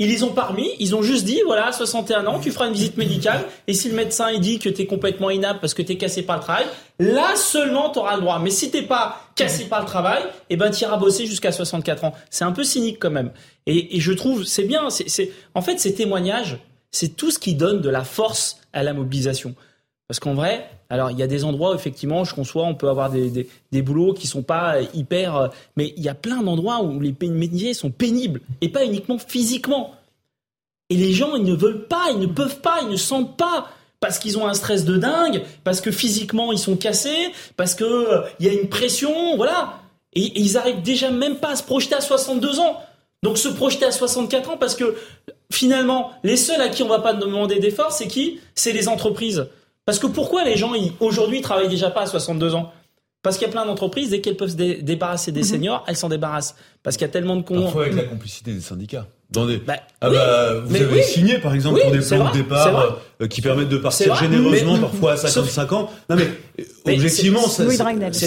Ils 0.02 0.08
les 0.08 0.24
ont 0.24 0.32
pas 0.32 0.46
remis, 0.46 0.68
ils 0.80 0.96
ont 0.96 1.02
juste 1.02 1.24
dit 1.24 1.40
voilà, 1.46 1.70
61 1.70 2.26
ans, 2.26 2.40
tu 2.40 2.50
feras 2.50 2.66
une 2.66 2.72
visite 2.72 2.96
médicale 2.96 3.44
et 3.68 3.72
si 3.72 3.88
le 3.88 3.94
médecin 3.94 4.32
il 4.32 4.40
dit 4.40 4.58
que 4.58 4.68
tu 4.68 4.82
es 4.82 4.86
complètement 4.86 5.30
inapte 5.30 5.60
parce 5.60 5.74
que 5.74 5.82
tu 5.82 5.92
es 5.92 5.96
cassé 5.96 6.22
par 6.22 6.38
le 6.38 6.42
travail, 6.42 6.66
là 6.98 7.36
seulement 7.36 7.88
tu 7.90 8.00
auras 8.00 8.16
le 8.16 8.22
droit. 8.22 8.40
Mais 8.40 8.50
si 8.50 8.72
t'es 8.72 8.82
pas 8.82 9.30
cassé 9.36 9.66
par 9.66 9.78
le 9.78 9.86
travail, 9.86 10.24
eh 10.50 10.56
ben 10.56 10.72
tu 10.72 10.82
iras 10.82 10.96
bosser 10.96 11.26
jusqu'à 11.26 11.52
64 11.52 12.02
ans. 12.02 12.14
C'est 12.30 12.42
un 12.42 12.50
peu 12.50 12.64
cynique 12.64 12.96
quand 12.98 13.12
même. 13.12 13.30
Et, 13.66 14.00
je 14.00 14.12
trouve 14.12 14.42
c'est 14.42 14.64
bien, 14.64 14.90
c'est 14.90 15.30
en 15.54 15.62
fait 15.62 15.78
ces 15.78 15.94
témoignages, 15.94 16.58
c'est 16.90 17.14
tout 17.14 17.30
ce 17.30 17.38
qui 17.38 17.54
donne 17.54 17.80
de 17.80 17.88
la 17.88 18.02
force 18.02 18.56
à 18.72 18.82
la 18.82 18.94
mobilisation. 18.94 19.54
Parce 20.12 20.20
qu'en 20.20 20.34
vrai, 20.34 20.68
alors 20.90 21.10
il 21.10 21.18
y 21.18 21.22
a 21.22 21.26
des 21.26 21.43
endroits 21.43 21.72
où 21.72 21.74
effectivement, 21.74 22.22
je 22.24 22.34
conçois, 22.34 22.64
on 22.64 22.74
peut 22.74 22.90
avoir 22.90 23.09
des, 23.09 23.30
des, 23.30 23.48
des 23.70 23.80
boulots 23.80 24.12
qui 24.12 24.26
sont 24.26 24.43
pas 24.43 24.74
hyper, 24.93 25.36
euh, 25.36 25.48
mais 25.74 25.94
il 25.97 26.02
y 26.02 26.10
a 26.10 26.14
plein 26.14 26.43
d'endroits 26.43 26.82
où 26.82 27.01
les 27.01 27.16
métiers 27.30 27.72
sont 27.72 27.90
pénibles 27.90 28.43
et 28.60 28.68
pas 28.68 28.84
uniquement 28.84 29.16
physiquement. 29.16 29.94
Et 30.90 30.97
les 30.97 31.14
gens, 31.14 31.34
ils 31.34 31.44
ne 31.44 31.55
veulent 31.55 31.86
pas, 31.86 32.10
ils 32.10 32.18
ne 32.18 32.26
peuvent 32.26 32.60
pas, 32.60 32.80
ils 32.82 32.90
ne 32.90 32.97
sentent 32.97 33.39
pas 33.39 33.70
parce 34.01 34.18
qu'ils 34.18 34.36
ont 34.36 34.47
un 34.47 34.52
stress 34.52 34.84
de 34.84 34.98
dingue, 34.98 35.44
parce 35.64 35.80
que 35.80 35.90
physiquement 35.90 36.52
ils 36.52 36.59
sont 36.59 36.76
cassés, 36.76 37.32
parce 37.56 37.74
que 37.74 37.84
euh, 37.84 38.20
il 38.39 38.44
y 38.44 38.51
a 38.51 38.52
une 38.52 38.68
pression, 38.68 39.39
voilà. 39.39 39.80
Et, 40.12 40.24
et, 40.24 40.40
ils 40.40 40.59
arrivent 40.59 40.82
déjà 40.82 41.10
même 41.10 41.36
pas 41.36 41.52
à 41.52 41.56
se 41.56 41.62
projeter 41.62 41.94
à 41.94 42.02
62 42.02 42.60
ans. 42.60 42.82
Donc 43.22 43.39
se 43.39 43.48
projeter 43.48 43.86
à 43.86 43.93
64 43.93 44.51
ans 44.51 44.56
parce 44.59 44.74
que 44.74 44.94
finalement, 45.51 46.10
les 46.22 46.36
seuls 46.36 46.60
à 46.60 46.68
qui 46.68 46.82
on 46.82 46.89
va 46.89 46.98
pas 46.98 47.14
demander 47.14 47.60
d'efforts, 47.60 47.93
c'est 47.93 48.09
qui? 48.09 48.40
C'est 48.55 48.72
les 48.72 48.89
entreprises. 48.89 49.47
Parce 49.84 49.98
que 49.98 50.06
pourquoi 50.06 50.44
les 50.44 50.56
gens 50.56 50.72
aujourd'hui 51.00 51.40
travaillent 51.40 51.68
déjà 51.68 51.90
pas 51.90 52.02
à 52.02 52.06
62 52.06 52.54
ans? 52.54 52.72
Parce 53.22 53.38
qu'il 53.38 53.46
y 53.46 53.50
a 53.50 53.52
plein 53.52 53.66
d'entreprises, 53.66 54.10
dès 54.10 54.20
qu'elles 54.20 54.36
peuvent 54.36 54.50
se 54.50 54.56
débarrasser 54.56 55.30
des 55.30 55.40
mhm. 55.40 55.46
seniors, 55.46 55.84
elles 55.86 55.96
s'en 55.96 56.09
débarrassent. 56.09 56.56
Parce 56.82 56.96
qu'il 56.96 57.06
y 57.06 57.10
a 57.10 57.12
tellement 57.12 57.36
de 57.36 57.42
cons. 57.42 57.62
Parfois 57.62 57.82
avec 57.82 57.94
la 57.94 58.04
complicité 58.04 58.52
des 58.52 58.60
syndicats. 58.60 59.06
Dans 59.32 59.46
des... 59.46 59.56
Bah, 59.59 59.74
ah 60.00 60.10
oui, 60.10 60.16
bah, 60.16 60.54
vous 60.64 60.72
mais 60.72 60.80
avez 60.80 60.94
oui. 60.96 61.02
signé 61.02 61.38
par 61.38 61.54
exemple 61.54 61.76
Oui, 61.76 61.82
pour 61.84 61.92
des 61.92 61.98
plans 62.00 62.18
vrai, 62.24 62.32
de 62.32 62.36
départ 62.42 62.98
euh, 63.22 63.26
qui 63.28 63.40
permettent 63.40 63.68
de 63.68 63.76
partir 63.78 64.14
vrai, 64.14 64.24
généreusement 64.26 64.74
mais- 64.74 64.80
parfois 64.80 65.12
à 65.12 65.16
sauf- 65.16 65.48
55 65.48 65.72
ans. 65.72 65.90
Non 66.10 66.16
mais, 66.16 66.24
euh, 66.24 66.64
Mais 66.86 66.94
objectivement, 66.94 67.40
c'est- 67.48 67.64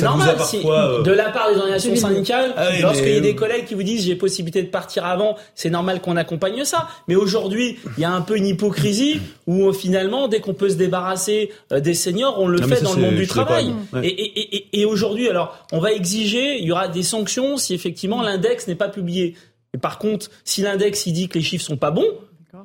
normal 0.01 0.35
si, 0.39 0.57
parfois. 0.57 0.99
euh, 0.99 1.03
de 1.03 1.11
la 1.11 1.29
part 1.29 1.49
des 1.51 1.57
organisations 1.57 1.95
syndicales, 1.95 2.53
Ah 2.57 2.69
lorsqu'il 2.81 3.13
y 3.13 3.17
a 3.17 3.19
des 3.19 3.35
collègues 3.35 3.65
qui 3.65 3.73
vous 3.75 3.83
disent 3.83 4.05
j'ai 4.05 4.15
possibilité 4.15 4.63
de 4.63 4.69
partir 4.69 5.05
avant, 5.05 5.35
c'est 5.53 5.69
normal 5.69 6.01
qu'on 6.01 6.15
accompagne 6.17 6.63
ça. 6.63 6.87
Mais 7.07 7.15
aujourd'hui, 7.15 7.77
il 7.97 8.01
y 8.01 8.05
a 8.05 8.11
un 8.11 8.21
peu 8.21 8.37
une 8.37 8.47
hypocrisie 8.47 9.19
où 9.47 9.67
euh, 9.69 9.73
finalement, 9.73 10.27
dès 10.27 10.39
qu'on 10.39 10.53
peut 10.53 10.69
se 10.69 10.75
débarrasser 10.75 11.51
euh, 11.73 11.79
des 11.81 11.93
seniors, 11.93 12.39
on 12.39 12.47
le 12.47 12.61
fait 12.61 12.77
ça, 12.77 12.85
dans 12.85 12.93
le 12.93 13.01
monde 13.01 13.15
du 13.15 13.27
travail. 13.27 13.73
Ouais. 13.93 14.07
Et, 14.07 14.09
et, 14.09 14.55
et, 14.55 14.79
et 14.81 14.85
aujourd'hui, 14.85 15.29
alors, 15.29 15.57
on 15.71 15.79
va 15.79 15.91
exiger, 15.91 16.57
il 16.57 16.65
y 16.65 16.71
aura 16.71 16.87
des 16.87 17.03
sanctions 17.03 17.57
si 17.57 17.73
effectivement 17.73 18.21
l'index 18.21 18.67
n'est 18.67 18.75
pas 18.75 18.87
publié. 18.89 19.35
Et 19.75 19.77
par 19.77 19.99
contre, 19.99 20.31
si 20.45 20.61
l'index 20.61 21.05
il 21.05 21.11
dit 21.13 21.27
que 21.27 21.37
les 21.37 21.43
chiffres 21.43 21.65
sont 21.65 21.75
pas 21.77 21.91
bons, 21.91 22.07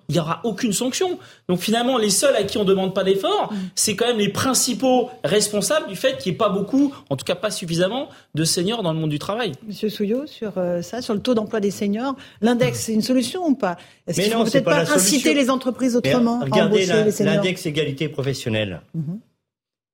il 0.08 0.12
n'y 0.12 0.20
aura 0.20 0.40
aucune 0.44 0.72
sanction. 0.72 1.18
Donc 1.48 1.58
finalement, 1.58 1.98
les 1.98 2.10
seuls 2.10 2.36
à 2.36 2.44
qui 2.44 2.56
on 2.58 2.64
demande 2.64 2.94
pas 2.94 3.02
d'effort, 3.02 3.52
c'est 3.74 3.96
quand 3.96 4.06
même 4.06 4.18
les 4.18 4.28
principaux 4.28 5.10
responsables 5.24 5.88
du 5.88 5.96
fait 5.96 6.16
qu'il 6.18 6.30
n'y 6.30 6.36
ait 6.36 6.38
pas 6.38 6.48
beaucoup, 6.48 6.94
en 7.10 7.16
tout 7.16 7.24
cas 7.24 7.34
pas 7.34 7.50
suffisamment, 7.50 8.08
de 8.36 8.44
seniors 8.44 8.84
dans 8.84 8.92
le 8.92 9.00
monde 9.00 9.10
du 9.10 9.18
travail. 9.18 9.50
Monsieur 9.66 9.88
Souillot, 9.88 10.26
sur 10.28 10.52
euh, 10.58 10.80
ça, 10.82 11.02
sur 11.02 11.12
le 11.14 11.20
taux 11.20 11.34
d'emploi 11.34 11.58
des 11.58 11.72
seniors, 11.72 12.14
l'index, 12.40 12.78
c'est 12.78 12.92
une 12.94 13.02
solution 13.02 13.44
ou 13.48 13.56
pas? 13.56 13.76
Est-ce 14.06 14.18
Mais 14.18 14.24
qu'il 14.28 14.32
non, 14.34 14.40
faut 14.40 14.46
c'est 14.46 14.52
peut-être 14.62 14.64
pas 14.64 14.70
pas, 14.70 14.78
la 14.78 14.86
solution. 14.86 15.06
inciter 15.16 15.34
les 15.34 15.50
entreprises 15.50 15.98
Mais 16.04 16.10
autrement 16.14 16.40
à 16.40 16.44
Regardez 16.44 16.76
embaucher 16.76 16.86
la- 16.86 17.04
les 17.04 17.10
seniors? 17.10 17.34
l'index 17.34 17.66
égalité 17.66 18.08
professionnelle 18.08 18.82
Mhm. 18.94 19.18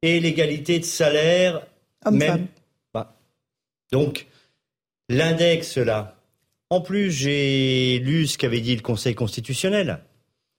et 0.03 0.21
l'égalité 0.21 0.79
de 0.79 0.85
salaire. 0.85 1.63
Homme-femme. 2.05 2.19
même. 2.21 2.47
Bah. 2.93 3.15
Donc, 3.93 4.27
l'index 5.09 5.79
là. 5.79 6.16
En 6.69 6.81
plus, 6.81 7.13
j'ai 7.13 8.01
lu 8.01 8.27
ce 8.27 8.37
qu'avait 8.39 8.61
dit 8.61 8.75
le 8.75 8.83
Conseil 8.83 9.15
constitutionnel. 9.15 10.01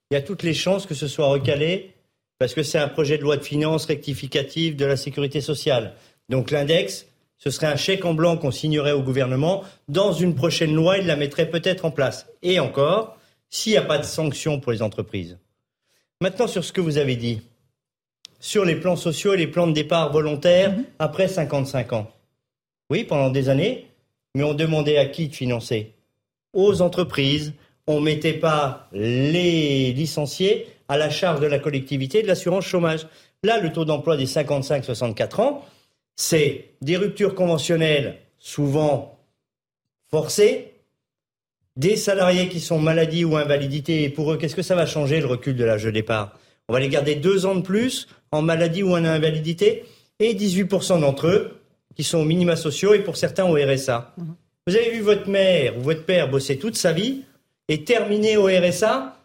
Il 0.09 0.13
y 0.13 0.17
a 0.17 0.21
toutes 0.21 0.43
les 0.43 0.53
chances 0.53 0.85
que 0.85 0.95
ce 0.95 1.07
soit 1.07 1.27
recalé 1.27 1.93
parce 2.39 2.53
que 2.53 2.63
c'est 2.63 2.77
un 2.77 2.88
projet 2.88 3.17
de 3.17 3.23
loi 3.23 3.35
de 3.35 3.43
finances 3.43 3.85
rectificative 3.85 4.77
de 4.77 4.85
la 4.85 4.95
sécurité 4.95 5.41
sociale. 5.41 5.95
Donc 6.29 6.51
l'index, 6.51 7.07
ce 7.38 7.49
serait 7.49 7.67
un 7.67 7.75
chèque 7.75 8.05
en 8.05 8.13
blanc 8.13 8.38
qu'on 8.38 8.51
signerait 8.51 8.93
au 8.93 9.01
gouvernement. 9.01 9.63
Dans 9.89 10.13
une 10.13 10.35
prochaine 10.35 10.73
loi, 10.73 10.97
il 10.97 11.07
la 11.07 11.17
mettrait 11.17 11.49
peut-être 11.49 11.84
en 11.84 11.91
place. 11.91 12.27
Et 12.41 12.59
encore, 12.59 13.17
s'il 13.49 13.73
n'y 13.73 13.77
a 13.77 13.81
pas 13.81 13.97
de 13.97 14.05
sanctions 14.05 14.59
pour 14.61 14.71
les 14.71 14.81
entreprises. 14.81 15.38
Maintenant, 16.21 16.47
sur 16.47 16.63
ce 16.63 16.71
que 16.71 16.81
vous 16.81 16.97
avez 16.97 17.15
dit, 17.17 17.41
sur 18.39 18.63
les 18.63 18.75
plans 18.75 18.95
sociaux 18.95 19.34
et 19.34 19.38
les 19.38 19.47
plans 19.47 19.67
de 19.67 19.73
départ 19.73 20.11
volontaires 20.11 20.73
après 20.99 21.27
55 21.27 21.93
ans. 21.93 22.11
Oui, 22.89 23.03
pendant 23.03 23.29
des 23.29 23.49
années, 23.49 23.88
mais 24.35 24.43
on 24.43 24.53
demandait 24.53 24.97
à 24.97 25.05
qui 25.05 25.27
de 25.27 25.35
financer? 25.35 25.97
Aux 26.57 26.81
entreprises. 26.81 27.53
On 27.85 27.99
ne 27.99 28.05
mettait 28.05 28.34
pas 28.34 28.89
les 28.91 29.93
licenciés 29.93 30.67
à 30.88 30.97
la 30.97 31.11
charge 31.11 31.39
de 31.39 31.45
la 31.45 31.59
collectivité 31.59 32.23
de 32.23 32.27
l'assurance 32.27 32.65
chômage. 32.65 33.07
Là, 33.43 33.59
le 33.59 33.71
taux 33.71 33.85
d'emploi 33.85 34.17
des 34.17 34.25
55-64 34.25 35.41
ans, 35.41 35.65
c'est 36.15 36.71
des 36.81 36.97
ruptures 36.97 37.35
conventionnelles 37.35 38.17
souvent 38.39 39.19
forcées, 40.09 40.73
des 41.75 41.95
salariés 41.95 42.49
qui 42.49 42.59
sont 42.59 42.79
maladie 42.79 43.23
ou 43.23 43.38
invalidité. 43.38 44.03
Et 44.03 44.09
pour 44.09 44.34
eux, 44.34 44.38
qu'est-ce 44.38 44.55
que 44.55 44.63
ça 44.63 44.73
va 44.73 44.88
changer 44.88 45.19
le 45.19 45.27
recul 45.27 45.55
de 45.55 45.63
l'âge 45.63 45.84
de 45.84 45.91
départ? 45.91 46.38
On 46.67 46.73
va 46.73 46.79
les 46.79 46.89
garder 46.89 47.13
deux 47.13 47.45
ans 47.45 47.55
de 47.55 47.61
plus 47.61 48.07
en 48.31 48.41
maladie 48.41 48.81
ou 48.81 48.93
en 48.93 49.05
invalidité 49.05 49.85
et 50.19 50.34
18% 50.34 51.01
d'entre 51.01 51.27
eux 51.27 51.61
qui 51.95 52.03
sont 52.03 52.17
aux 52.17 52.25
minima 52.25 52.55
sociaux 52.55 52.95
et 52.95 52.99
pour 52.99 53.15
certains 53.15 53.45
au 53.45 53.53
RSA. 53.53 54.15
Vous 54.68 54.76
avez 54.76 54.91
vu 54.91 54.99
votre 54.99 55.30
mère 55.30 55.77
ou 55.77 55.81
votre 55.81 56.06
père 56.06 56.30
bosser 56.30 56.60
toute 56.60 56.76
sa 56.76 56.91
vie 56.91 57.23
et 57.69 57.85
terminer 57.85 58.35
au 58.35 58.48
RSA 58.48 59.18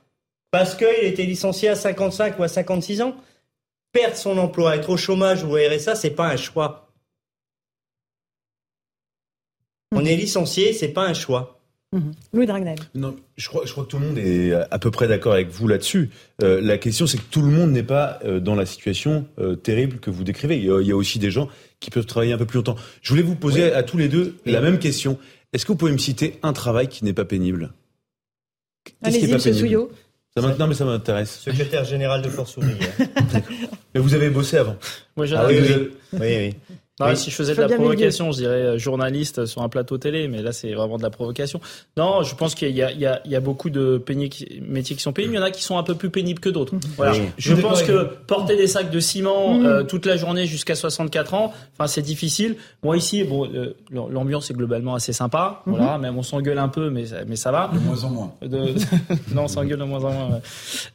parce 0.52 0.76
qu'il 0.76 1.04
était 1.04 1.24
licencié 1.24 1.68
à 1.68 1.74
55 1.74 2.38
ou 2.38 2.44
à 2.44 2.48
56 2.48 3.02
ans 3.02 3.16
Perdre 3.90 4.16
son 4.16 4.38
emploi, 4.38 4.76
être 4.76 4.88
au 4.88 4.96
chômage 4.96 5.42
ou 5.42 5.48
au 5.48 5.56
RSA, 5.56 5.96
c'est 5.96 6.10
pas 6.10 6.28
un 6.28 6.36
choix. 6.36 6.88
On 9.94 10.04
est 10.04 10.16
licencié, 10.16 10.72
c'est 10.72 10.92
pas 10.92 11.02
un 11.02 11.12
choix. 11.12 11.61
Louis 12.32 12.46
Dragnel. 12.46 12.78
Non, 12.94 13.14
je 13.36 13.48
crois, 13.48 13.62
je 13.66 13.72
crois 13.72 13.84
que 13.84 13.90
tout 13.90 13.98
le 13.98 14.06
monde 14.06 14.18
est 14.18 14.52
à 14.54 14.78
peu 14.78 14.90
près 14.90 15.08
d'accord 15.08 15.34
avec 15.34 15.50
vous 15.50 15.68
là-dessus. 15.68 16.08
Euh, 16.42 16.60
la 16.62 16.78
question, 16.78 17.06
c'est 17.06 17.18
que 17.18 17.30
tout 17.30 17.42
le 17.42 17.48
monde 17.50 17.70
n'est 17.70 17.82
pas 17.82 18.18
euh, 18.24 18.40
dans 18.40 18.54
la 18.54 18.64
situation 18.64 19.26
euh, 19.38 19.56
terrible 19.56 19.98
que 19.98 20.08
vous 20.10 20.24
décrivez. 20.24 20.56
Il 20.56 20.64
y, 20.64 20.70
a, 20.70 20.80
il 20.80 20.86
y 20.86 20.92
a 20.92 20.96
aussi 20.96 21.18
des 21.18 21.30
gens 21.30 21.48
qui 21.80 21.90
peuvent 21.90 22.06
travailler 22.06 22.32
un 22.32 22.38
peu 22.38 22.46
plus 22.46 22.56
longtemps. 22.56 22.76
Je 23.02 23.10
voulais 23.10 23.22
vous 23.22 23.34
poser 23.34 23.72
à 23.72 23.82
tous 23.82 23.98
les 23.98 24.08
deux 24.08 24.36
la 24.46 24.60
même 24.62 24.78
question. 24.78 25.18
Est-ce 25.52 25.66
que 25.66 25.72
vous 25.72 25.76
pouvez 25.78 25.92
me 25.92 25.98
citer 25.98 26.38
un 26.42 26.54
travail 26.54 26.88
qui 26.88 27.04
n'est 27.04 27.12
pas 27.12 27.26
pénible? 27.26 27.72
Allez-y, 29.02 29.26
pénible? 29.26 29.40
Souillot. 29.54 29.90
Ça 30.34 30.40
maintenant, 30.40 30.66
mais 30.66 30.74
ça 30.74 30.86
m'intéresse. 30.86 31.40
Secrétaire 31.40 31.84
général 31.84 32.22
de 32.22 32.28
Force 32.30 32.56
ouvrière. 32.56 32.78
Mais 33.94 34.00
vous 34.00 34.14
avez 34.14 34.30
bossé 34.30 34.56
avant. 34.56 34.76
Moi, 35.14 35.26
j'ai 35.26 35.36
Ah 35.36 35.44
oui, 35.46 35.58
un- 35.58 35.62
oui. 35.62 35.90
oui, 36.14 36.18
oui. 36.20 36.54
Non, 37.02 37.10
Oui. 37.10 37.16
Si 37.16 37.30
je 37.30 37.34
faisais 37.36 37.54
de 37.54 37.60
la 37.60 37.68
provocation, 37.68 38.32
je 38.32 38.38
dirais 38.38 38.54
euh, 38.62 38.78
journaliste 38.78 39.46
sur 39.46 39.62
un 39.62 39.68
plateau 39.68 39.98
télé, 39.98 40.28
mais 40.28 40.42
là 40.42 40.52
c'est 40.52 40.72
vraiment 40.74 40.96
de 40.98 41.02
la 41.02 41.10
provocation. 41.10 41.60
Non, 41.96 42.22
je 42.22 42.34
pense 42.34 42.54
qu'il 42.54 42.70
y 42.70 42.82
a, 42.82 42.90
y 42.92 43.06
y 43.24 43.38
beaucoup 43.40 43.70
de 43.70 44.02
métiers 44.60 44.96
qui 44.96 45.02
sont 45.02 45.12
pénibles. 45.12 45.34
Il 45.34 45.38
y 45.38 45.40
en 45.40 45.44
a 45.44 45.50
qui 45.50 45.62
sont 45.62 45.78
un 45.78 45.82
peu 45.82 45.94
plus 45.94 46.10
pénibles 46.10 46.40
que 46.40 46.48
d'autres. 46.48 46.74
Voilà. 46.96 47.12
Oui. 47.12 47.22
Je 47.38 47.54
pense 47.54 47.82
que 47.82 48.04
porter 48.26 48.56
des 48.56 48.66
sacs 48.66 48.90
de 48.90 49.00
ciment 49.00 49.54
Mhm. 49.54 49.66
euh, 49.66 49.82
toute 49.84 50.06
la 50.06 50.16
journée 50.16 50.46
jusqu'à 50.46 50.74
64 50.74 51.34
ans, 51.34 51.52
enfin 51.76 51.86
c'est 51.86 52.02
difficile. 52.02 52.56
Moi 52.82 52.96
ici, 52.96 53.24
bon, 53.24 53.46
euh, 53.52 53.74
l'ambiance 53.90 54.50
est 54.50 54.54
globalement 54.54 54.94
assez 54.94 55.12
sympa. 55.12 55.62
Voilà, 55.66 55.98
même 55.98 56.16
on 56.18 56.22
s'engueule 56.22 56.58
un 56.58 56.68
peu, 56.68 56.90
mais 56.90 57.06
ça- 57.06 57.24
mais 57.26 57.36
ça 57.36 57.50
va. 57.50 57.70
De 57.72 57.78
moins 57.78 58.04
en 58.04 58.10
moins. 58.10 58.32
De... 58.42 58.74
non, 59.34 59.44
on 59.44 59.48
s'engueule 59.48 59.78
de 59.78 59.84
moins 59.84 60.04
en 60.04 60.12
moins. 60.12 60.28
ouais. 60.30 60.40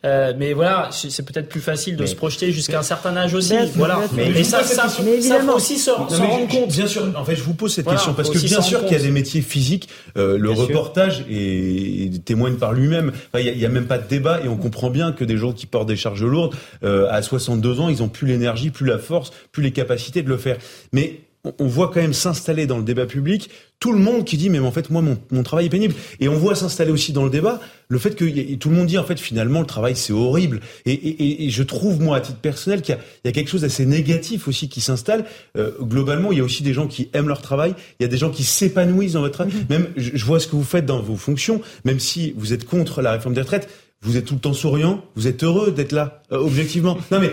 Euh, 0.06 0.34
mais 0.38 0.54
voilà, 0.54 0.90
c'est 0.92 1.26
peut-être 1.26 1.50
plus 1.50 1.62
facile 1.62 1.96
de 1.96 2.02
Mais- 2.02 2.08
se 2.08 2.16
projeter 2.16 2.52
jusqu'à 2.52 2.80
un 2.80 2.84
certain 2.84 3.16
âge 3.18 3.34
aussi. 3.34 3.50
Sûr, 3.50 3.68
voilà. 3.76 4.00
Mais, 4.14 4.30
Mais 4.34 4.44
ça, 4.44 4.64
ça. 4.64 4.84
Mais 5.04 5.22
faut 5.22 5.54
aussi 5.56 5.78
Non, 5.88 5.97
s'en 6.10 6.22
mais 6.22 6.28
rendre 6.28 6.48
compte. 6.48 6.70
Bien 6.70 6.88
sûr, 6.88 7.12
en 7.16 7.26
fait, 7.26 7.36
je 7.36 7.44
vous 7.44 7.54
pose 7.54 7.74
cette 7.74 7.86
Voilà, 7.86 7.98
question 7.98 8.14
parce 8.14 8.30
que 8.30 8.40
bien 8.40 8.62
sûr 8.62 8.84
qu'il 8.86 8.98
y 8.98 9.00
a 9.00 9.04
des 9.04 9.12
métiers 9.12 9.42
physiques, 9.42 9.90
euh, 10.18 10.38
le 10.38 10.52
Bien 10.52 10.64
reportage 10.64 11.26
et, 11.30 12.12
témoigne 12.26 12.56
par 12.56 12.74
lui-même. 12.74 13.12
Enfin, 13.34 13.44
il 13.44 13.58
n'y 13.58 13.66
a, 13.66 13.70
même 13.70 13.88
pas 13.88 13.98
de 13.98 14.08
débat 14.08 14.42
et 14.44 14.48
on 14.48 14.58
comprend 14.58 14.90
bien 14.90 15.12
que 15.12 15.24
des 15.24 15.38
gens 15.38 15.54
qui 15.54 15.66
portent 15.66 15.88
des 15.88 15.96
charges 15.96 16.24
lourdes, 16.24 16.56
euh, 16.84 17.08
à 17.10 17.22
62 17.22 17.80
ans, 17.80 17.90
ils 17.90 18.04
ont 18.04 18.10
plus 18.10 18.28
l'énergie, 18.28 18.70
plus 18.70 18.86
la 18.86 18.98
force, 18.98 19.32
plus 19.52 19.64
les 19.64 19.72
capacités 19.72 20.22
de 20.22 20.30
le 20.30 20.38
faire. 20.38 20.58
Mais 20.92 21.22
on- 21.60 21.68
voit 21.68 21.88
quand 21.94 22.02
même 22.02 22.14
s'installer 22.14 22.66
dans 22.66 22.78
le 22.78 22.84
débat 22.84 23.06
public 23.06 23.50
tout 23.80 23.92
le 23.94 24.00
monde 24.00 24.26
qui 24.26 24.38
dit 24.38 24.50
mais 24.50 24.58
en 24.58 24.72
fait 24.72 24.90
moi 24.90 25.02
mon, 25.04 25.18
mon 25.32 25.44
travail 25.44 25.68
est 25.68 25.70
pénible. 25.70 25.94
Et 26.20 26.28
on 26.30 26.34
voit 26.36 26.56
s'installer 26.56 26.92
aussi 26.92 27.14
dans 27.14 27.24
le 27.24 27.30
débat 27.30 27.60
le 27.90 28.00
fait 28.00 28.16
que 28.16 28.56
tout 28.56 28.70
le 28.70 28.76
monde 28.76 28.88
dit 28.88 28.98
en 28.98 29.04
fait 29.04 29.20
finalement 29.20 29.60
le 29.60 29.66
travail 29.68 29.96
c'est 29.96 30.14
horrible. 30.14 30.62
Et, 30.86 30.94
et- 30.94 31.46
et- 31.46 31.50
je 31.52 31.64
trouve 31.64 32.02
moi 32.02 32.18
à 32.18 32.22
titre 32.22 32.40
personnel 32.40 32.82
qu'il 32.82 32.96
y 32.96 33.28
y 33.28 33.30
a 33.30 33.32
quelque 33.32 33.50
chose 33.50 33.62
d'assez 33.62 33.86
négatif 33.86 34.48
aussi 34.48 34.68
qui 34.70 34.82
s'installe. 34.82 35.26
Euh, 35.58 35.72
globalement 35.82 36.32
il 36.32 36.40
y 36.40 36.42
a 36.42 36.44
aussi 36.44 36.64
des 36.64 36.74
gens 36.74 36.88
qui 36.88 37.10
aiment 37.14 37.28
leur 37.28 37.42
travail. 37.42 37.76
Il 38.00 38.04
y 38.04 38.06
a 38.06 38.10
des 38.10 38.18
gens 38.18 38.32
qui 38.32 38.44
s'épanouissent 38.44 39.14
dans 39.14 39.22
votre 39.22 39.34
travail. 39.34 39.54
Même 39.70 39.88
je, 39.96 40.12
je 40.16 40.26
vois 40.26 40.40
ce 40.40 40.48
que 40.48 40.56
vous 40.56 40.64
faites 40.64 40.86
dans 40.86 41.02
vos 41.02 41.16
fonctions. 41.16 41.62
Même 41.86 42.00
si 42.00 42.34
vous 42.36 42.54
êtes 42.54 42.66
contre 42.66 43.02
la 43.02 43.12
réforme 43.12 43.36
des 43.36 43.42
retraites 43.42 43.70
vous 44.04 44.16
êtes 44.16 44.26
tout 44.26 44.36
le 44.36 44.40
temps 44.40 44.54
souriant 44.54 45.04
vous 45.16 45.26
êtes 45.28 45.44
heureux 45.44 45.72
d'être 45.72 45.92
là 45.92 46.22
euh, 46.32 46.38
objectivement. 46.38 46.98
Non 47.12 47.20
mais 47.20 47.32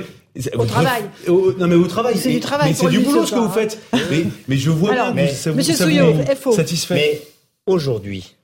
Au 0.55 0.65
travail. 0.67 1.03
au- 1.29 1.53
non 1.53 1.69
mais 1.69 1.75
au 1.77 1.87
travail. 1.87 2.17
C'est 2.19 2.33
du 2.33 2.41
travail 2.41 2.71
Mais 2.71 2.75
c'est 2.77 2.89
du 2.89 3.01
boulot 3.01 3.25
ce 3.25 3.31
que 3.33 3.39
vous 3.39 3.45
hein. 3.45 3.51
faites. 3.51 3.79
Mais, 3.93 4.25
mais 4.49 4.57
je 4.57 4.71
vois 4.71 4.93
Alors, 4.93 5.13
bien 5.13 5.25
mais- 5.25 5.29
que 5.31 5.35
ça 5.37 5.51
vous, 5.51 5.57
Monsieur 5.57 5.75
ça 5.75 5.85
Souillot, 5.85 6.13
vous 6.13 6.25
FO. 6.35 6.53
satisfait. 6.53 6.95
Mais 6.95 7.23
aujourd'hui, 7.67 8.35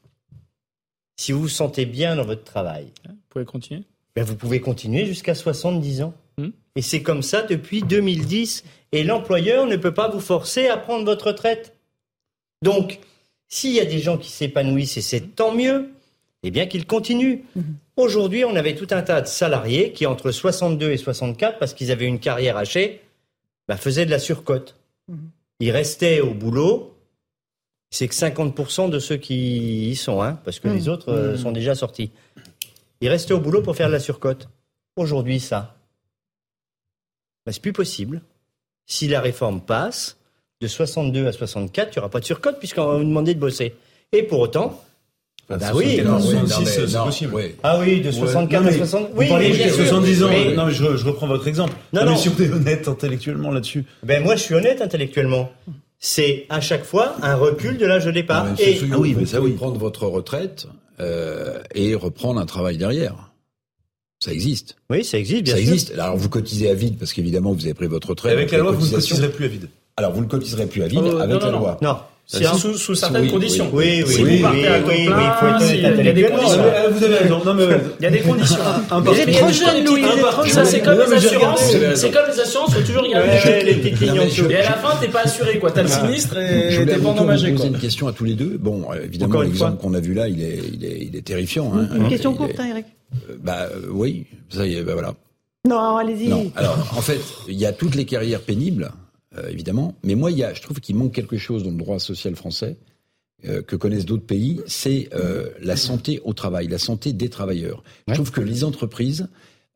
si 1.17 1.33
vous 1.33 1.41
vous 1.43 1.49
sentez 1.49 1.87
bien 1.87 2.17
dans 2.17 2.25
votre 2.25 2.45
travail, 2.45 2.87
Vous 3.07 3.15
pouvez 3.29 3.45
continuer. 3.45 3.83
ben 4.15 4.25
vous 4.25 4.37
pouvez 4.37 4.61
continuer 4.61 5.05
jusqu'à 5.07 5.35
70 5.35 6.03
ans. 6.03 6.15
Hmm. 6.39 6.51
Et 6.77 6.83
c'est 6.83 7.03
comme 7.03 7.23
ça 7.23 7.43
depuis 7.43 7.83
2010. 7.83 8.65
Et 8.93 9.03
l'employeur 9.05 9.67
ne 9.67 9.77
peut 9.77 9.95
pas 9.95 10.09
vous 10.09 10.21
forcer 10.21 10.69
à 10.69 10.77
prendre 10.77 11.05
votre 11.05 11.27
retraite. 11.29 11.75
Donc, 12.63 12.99
s'il 13.49 13.73
y 13.73 13.81
a 13.81 13.85
des 13.85 13.99
gens 13.99 14.17
qui 14.19 14.31
s'épanouissent, 14.31 14.97
et 14.97 15.01
c'est 15.01 15.35
tant 15.35 15.53
mieux, 15.55 15.91
eh 16.43 16.51
bien 16.51 16.67
qu'ils 16.67 16.87
continuent. 16.87 17.41
Aujourd'hui, 18.01 18.47
on 18.47 18.57
avait 18.57 18.75
tout 18.75 18.87
un 18.93 19.03
tas 19.03 19.21
de 19.21 19.27
salariés 19.27 19.93
qui, 19.93 20.07
entre 20.07 20.31
62 20.31 20.91
et 20.91 20.97
64, 20.97 21.59
parce 21.59 21.75
qu'ils 21.75 21.93
avaient 21.93 22.07
une 22.07 22.19
carrière 22.19 22.57
hachée, 22.57 23.03
bah, 23.69 23.77
faisaient 23.77 24.07
de 24.07 24.11
la 24.11 24.19
surcote. 24.19 24.77
Ils 25.61 25.71
restaient 25.71 26.21
au 26.21 26.33
boulot. 26.33 26.97
C'est 27.91 28.09
que 28.09 28.15
50% 28.15 28.89
de 28.89 28.99
ceux 28.99 29.17
qui 29.17 29.91
y 29.91 29.97
sont, 29.97 30.23
hein, 30.23 30.41
parce 30.45 30.61
que 30.61 30.69
les 30.69 30.89
autres 30.89 31.13
euh, 31.13 31.37
sont 31.37 31.53
déjà 31.53 31.75
sortis. 31.75 32.11
Ils 33.01 33.09
restaient 33.09 33.35
au 33.35 33.41
boulot 33.41 33.61
pour 33.61 33.77
faire 33.77 33.89
de 33.89 33.93
la 33.93 34.01
surcote. 34.01 34.49
Aujourd'hui, 34.97 35.39
ça, 35.39 35.77
bah, 37.45 37.53
c'est 37.53 37.61
plus 37.61 37.73
possible. 37.73 38.23
Si 38.87 39.09
la 39.09 39.21
réforme 39.21 39.61
passe, 39.61 40.17
de 40.63 40.67
62 40.67 41.27
à 41.27 41.33
64, 41.33 41.89
il 41.89 41.99
n'y 41.99 41.99
aura 41.99 42.11
pas 42.11 42.21
de 42.21 42.25
surcote 42.25 42.59
puisqu'on 42.59 42.87
va 42.87 42.97
vous 42.97 43.05
demander 43.05 43.35
de 43.35 43.41
bosser. 43.41 43.75
Et 44.13 44.23
pour 44.23 44.41
autant, 44.41 44.83
Bah 45.59 45.73
oui, 45.75 45.97
64, 45.97 46.05
non, 46.07 46.21
66, 46.21 46.59
oui, 46.59 46.87
c'est 46.91 46.99
possible. 46.99 47.35
oui. 47.35 47.43
ah 47.63 47.79
oui, 47.81 48.01
de 48.01 48.11
64 48.11 48.51
Ouais. 48.51 48.57
à 48.57 48.61
Non, 48.61 48.67
mais 48.71 48.77
60. 48.77 49.03
Vous 49.13 49.19
Oui, 49.19 49.29
parlez 49.29 49.47
mais 49.49 49.53
de 49.53 49.57
bien 49.59 49.67
sûr. 49.73 49.77
70 49.87 50.23
ans. 50.23 50.29
Mais- 50.31 50.55
Non, 50.55 50.67
mais 50.67 50.73
je, 50.73 50.97
je 50.97 51.05
reprends 51.05 51.27
votre 51.27 51.49
exemple. 51.49 51.73
Non, 51.93 52.05
Non, 52.05 52.13
mais 52.13 52.17
si 52.17 52.29
on 52.29 52.43
est 52.43 52.51
honnête 52.53 52.87
intellectuellement 52.89 53.51
là-dessus. 53.51 53.85
Ben 54.05 54.23
moi, 54.23 54.37
je 54.37 54.43
suis 54.43 54.55
honnête 54.55 54.81
intellectuellement. 54.81 55.51
c'est 55.99 56.47
à 56.49 56.61
chaque 56.61 56.85
fois 56.85 57.15
un 57.23 57.35
recul 57.35 57.77
de 57.79 57.85
l'âge 57.87 58.05
de 58.07 58.11
départ. 58.11 58.45
Non, 58.47 58.53
mais 58.59 58.63
Et 58.65 58.67
monsieur 58.75 58.87
Souillot, 58.89 59.03
vous 59.19 59.27
pouvez 59.27 59.51
prendre 59.53 59.79
votre 59.79 60.07
retraite 60.07 60.67
euh, 61.01 61.59
et 61.75 61.95
reprendre 61.95 62.41
un 62.41 62.47
travail 62.47 62.77
derrière. 62.79 63.15
Ça 64.23 64.33
existe. 64.33 64.77
Oui, 64.91 65.03
ça 65.05 65.19
existe, 65.19 65.45
bien 65.45 65.55
ça 65.55 65.61
sûr. 65.63 65.73
existe. 65.73 65.93
Alors 65.99 66.17
vous 66.17 66.29
cotisez 66.29 66.69
à 66.71 66.75
vide 66.75 66.99
parce 66.99 67.13
qu'évidemment 67.15 67.53
vous 67.53 67.65
avez 67.65 67.73
pris 67.75 67.87
votre 67.87 68.11
retraite. 68.11 68.33
Avec 68.33 68.51
la 68.53 68.59
loi, 68.59 68.73
vous 68.73 68.87
ne 68.87 68.91
cotiserez 68.93 69.31
plus 69.31 69.47
à 69.47 69.49
vide. 69.49 69.69
Alors 69.97 70.13
vous 70.13 70.21
ne 70.21 70.27
cotiserez 70.27 70.67
plus 70.67 70.83
à 70.83 70.89
vide 70.89 71.01
Euh, 71.05 71.19
avec 71.21 71.41
non, 71.41 71.47
la 71.47 71.53
non, 71.53 71.59
loi. 71.61 71.79
Non. 71.83 71.97
C'est 72.33 72.45
sous, 72.45 72.77
sous 72.79 72.95
certaines 72.95 73.23
Oui, 73.25 73.31
conditions. 73.31 73.69
Oui, 73.73 74.05
oui, 74.07 74.13
si 74.15 74.23
oui, 74.23 74.37
vous 74.37 74.43
partez 74.43 74.59
oui, 74.61 74.67
à 74.69 74.79
oui, 74.79 74.85
oui, 74.99 75.07
plein, 75.07 75.21
il 75.21 75.33
faut 75.41 75.47
être 75.49 75.63
si- 75.63 75.75
il 75.79 75.83
y 75.83 75.87
a 75.87 76.13
des 76.13 76.23
conditions. 76.23 76.61
Ah, 76.63 76.89
Vous 76.89 77.05
avez 77.05 77.15
raison. 77.17 77.45
Non, 77.45 77.55
mais 77.55 77.65
Il 77.99 78.03
y 78.05 78.07
a 78.07 78.11
des 78.11 78.21
conditions. 78.21 78.57
un 78.93 79.05
êtes 79.05 79.33
trop 79.33 79.49
jeune, 79.53 79.85
Louis. 79.85 80.05
Ça, 80.49 80.65
c'est 80.65 80.81
comme 80.81 80.99
les 81.01 81.13
assurances. 81.13 81.73
C'est 81.97 82.11
comme 82.13 82.27
les 82.33 82.41
assurances, 82.41 82.73
faut 82.75 82.81
toujours 82.83 83.03
regarder 83.03 83.65
les 83.65 83.75
petits 83.75 84.05
Et 84.05 84.57
à 84.57 84.63
la 84.63 84.73
fin, 84.77 84.97
t'es 85.01 85.09
pas 85.09 85.23
assuré, 85.25 85.59
quoi. 85.59 85.73
T'as 85.73 85.83
le 85.83 85.89
sinistre 85.89 86.37
Je 86.37 86.83
et 86.83 86.87
t'es 86.87 86.99
pas 86.99 87.09
endommagé, 87.09 87.49
quoi. 87.49 87.57
poser 87.57 87.69
une 87.75 87.79
question 87.81 88.07
à 88.07 88.13
tous 88.13 88.25
les 88.25 88.35
deux. 88.35 88.57
Bon, 88.61 88.85
euh, 88.93 89.05
évidemment, 89.05 89.41
l'exemple 89.41 89.79
qu'on 89.83 89.95
a 89.95 90.01
vu 90.01 90.15
là, 90.15 90.29
il 90.29 90.41
est, 90.41 90.61
il 90.73 90.85
est, 90.85 90.99
il 91.11 91.17
est 91.17 91.23
terrifiant. 91.27 91.73
Hein. 91.75 91.89
Une 91.97 92.09
question 92.09 92.31
Il 92.33 92.37
courte, 92.37 92.53
hein, 92.61 92.67
Eric. 92.71 92.87
euh, 93.29 93.35
Bah 93.43 93.63
euh, 93.73 93.81
oui, 93.91 94.27
ça 94.51 94.65
y 94.67 94.77
est, 94.77 94.83
bah 94.83 94.93
voilà. 94.93 95.15
Non, 95.69 95.97
allez-y. 95.97 96.29
Non. 96.29 96.51
Alors, 96.55 96.79
en 96.97 97.01
fait, 97.01 97.19
il 97.49 97.59
y 97.59 97.67
a 97.67 97.73
toutes 97.73 97.97
les 97.97 98.05
carrières 98.05 98.41
pénibles, 98.41 98.93
euh, 99.37 99.49
évidemment, 99.49 99.95
mais 100.03 100.15
moi, 100.15 100.31
il 100.31 100.39
y 100.39 100.45
a, 100.45 100.55
je 100.55 100.63
trouve 100.63 100.81
qu'il 100.81 100.97
manque 100.97 101.13
quelque 101.13 101.39
chose 101.39 101.63
dans 101.65 101.71
le 101.71 101.77
droit 101.77 101.99
social 101.99 102.35
français 102.37 102.77
euh, 103.47 103.63
que 103.63 103.77
connaissent 103.77 104.05
d'autres 104.05 104.27
pays, 104.27 104.61
c'est 104.67 105.09
euh, 105.15 105.49
la 105.63 105.77
santé 105.77 106.21
au 106.25 106.35
travail, 106.35 106.69
la 106.69 106.79
santé 106.79 107.13
des 107.13 107.31
travailleurs. 107.31 107.83
Je 108.07 108.15
trouve 108.15 108.31
que 108.31 108.43
les 108.43 108.65
entreprises, 108.65 109.29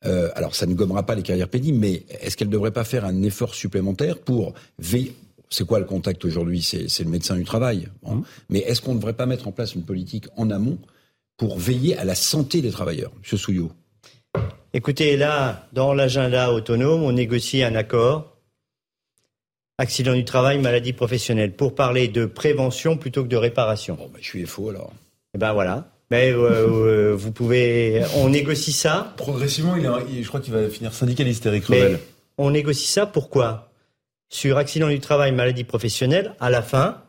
euh, 0.04 0.28
alors 0.34 0.54
ça 0.54 0.66
ne 0.66 0.74
gommera 0.74 1.06
pas 1.06 1.14
les 1.14 1.22
carrières 1.22 1.48
pénibles, 1.48 1.78
mais 1.78 2.02
est-ce 2.20 2.36
qu'elles 2.36 2.48
ne 2.48 2.52
devraient 2.52 2.72
pas 2.72 2.84
faire 2.84 3.06
un 3.06 3.22
effort 3.22 3.54
supplémentaire 3.54 4.18
pour 4.18 4.52
veiller 4.78 5.14
c'est 5.50 5.66
quoi 5.66 5.78
le 5.78 5.84
contact 5.84 6.24
aujourd'hui? 6.24 6.62
C'est 6.62 7.04
le 7.04 7.10
médecin 7.10 7.36
du 7.36 7.44
travail. 7.44 7.88
Bon. 8.02 8.24
Mais 8.48 8.60
est-ce 8.60 8.80
qu'on 8.80 8.94
ne 8.94 8.98
devrait 8.98 9.12
pas 9.12 9.26
mettre 9.26 9.46
en 9.46 9.52
place 9.52 9.74
une 9.74 9.84
politique 9.84 10.26
en 10.36 10.50
amont 10.50 10.78
pour 11.36 11.58
veiller 11.58 11.96
à 11.96 12.04
la 12.04 12.16
santé 12.16 12.60
des 12.60 12.70
travailleurs? 12.70 13.12
Monsieur 13.20 13.36
Souillot. 13.36 13.70
Écoutez, 14.72 15.16
là, 15.16 15.68
dans 15.72 15.94
l'agenda 15.94 16.52
autonome, 16.52 17.02
on 17.02 17.12
négocie 17.12 17.62
un 17.62 17.76
accord 17.76 18.33
accident 19.78 20.14
du 20.14 20.24
travail, 20.24 20.58
maladie 20.58 20.92
professionnelle, 20.92 21.52
pour 21.52 21.74
parler 21.74 22.08
de 22.08 22.26
prévention 22.26 22.96
plutôt 22.96 23.22
que 23.22 23.28
de 23.28 23.36
réparation. 23.36 23.94
Bon, 23.96 24.08
bah, 24.12 24.18
je 24.20 24.26
suis 24.28 24.46
faux 24.46 24.70
alors. 24.70 24.92
Eh 25.34 25.38
ben 25.38 25.52
voilà. 25.52 25.88
Mais 26.10 26.30
euh, 26.32 26.68
euh, 27.10 27.14
vous 27.16 27.32
pouvez, 27.32 28.02
on 28.16 28.28
négocie 28.28 28.72
ça. 28.72 29.14
progressivement, 29.16 29.74
il 29.76 29.84
est, 29.84 29.88
il- 30.10 30.22
je 30.22 30.28
crois 30.28 30.40
qu'il 30.40 30.52
va 30.52 30.68
finir 30.68 30.92
syndicaliste, 30.92 31.46
Eric 31.46 31.64
Revel. 31.66 31.98
on 32.38 32.50
négocie 32.50 32.86
ça 32.86 33.06
pourquoi? 33.06 33.70
Sur 34.28 34.58
accident 34.58 34.88
du 34.88 35.00
travail, 35.00 35.32
maladie 35.32 35.64
professionnelle, 35.64 36.34
à 36.40 36.50
la 36.50 36.62
fin, 36.62 37.02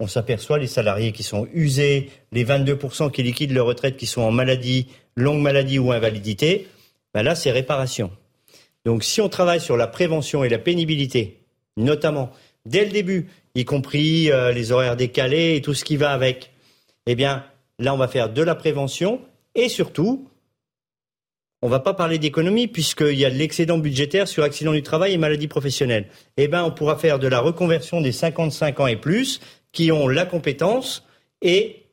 on 0.00 0.06
s'aperçoit 0.06 0.58
les 0.58 0.66
salariés 0.66 1.12
qui 1.12 1.22
sont 1.22 1.46
usés, 1.52 2.10
les 2.32 2.44
22% 2.44 3.10
qui 3.10 3.22
liquident 3.22 3.52
leur 3.52 3.66
retraite, 3.66 3.96
qui 3.96 4.06
sont 4.06 4.22
en 4.22 4.30
maladie, 4.30 4.86
longue 5.16 5.40
maladie 5.40 5.78
ou 5.78 5.92
invalidité, 5.92 6.68
ben 7.14 7.22
là, 7.22 7.34
c'est 7.34 7.50
réparation. 7.50 8.10
Donc 8.84 9.04
si 9.04 9.20
on 9.20 9.28
travaille 9.28 9.60
sur 9.60 9.76
la 9.76 9.86
prévention 9.88 10.42
et 10.44 10.48
la 10.48 10.58
pénibilité, 10.58 11.38
notamment 11.78 12.30
dès 12.66 12.84
le 12.84 12.90
début, 12.90 13.28
y 13.54 13.64
compris 13.64 14.30
euh, 14.30 14.52
les 14.52 14.72
horaires 14.72 14.96
décalés 14.96 15.56
et 15.56 15.62
tout 15.62 15.74
ce 15.74 15.84
qui 15.84 15.96
va 15.96 16.10
avec, 16.10 16.52
eh 17.06 17.14
bien 17.14 17.44
là, 17.78 17.94
on 17.94 17.96
va 17.96 18.08
faire 18.08 18.28
de 18.28 18.42
la 18.42 18.54
prévention 18.54 19.20
et 19.54 19.68
surtout, 19.68 20.28
on 21.62 21.68
va 21.68 21.80
pas 21.80 21.94
parler 21.94 22.18
d'économie 22.18 22.68
puisqu'il 22.68 23.18
y 23.18 23.24
a 23.24 23.30
de 23.30 23.36
l'excédent 23.36 23.78
budgétaire 23.78 24.28
sur 24.28 24.44
accident 24.44 24.72
du 24.72 24.82
travail 24.82 25.14
et 25.14 25.18
maladie 25.18 25.48
professionnelle. 25.48 26.08
Eh 26.36 26.46
ben, 26.46 26.62
on 26.64 26.70
pourra 26.70 26.96
faire 26.96 27.18
de 27.18 27.26
la 27.26 27.40
reconversion 27.40 28.00
des 28.00 28.12
55 28.12 28.80
ans 28.80 28.86
et 28.86 28.96
plus 28.96 29.40
qui 29.72 29.90
ont 29.90 30.06
la 30.08 30.26
compétence 30.26 31.04
et 31.42 31.84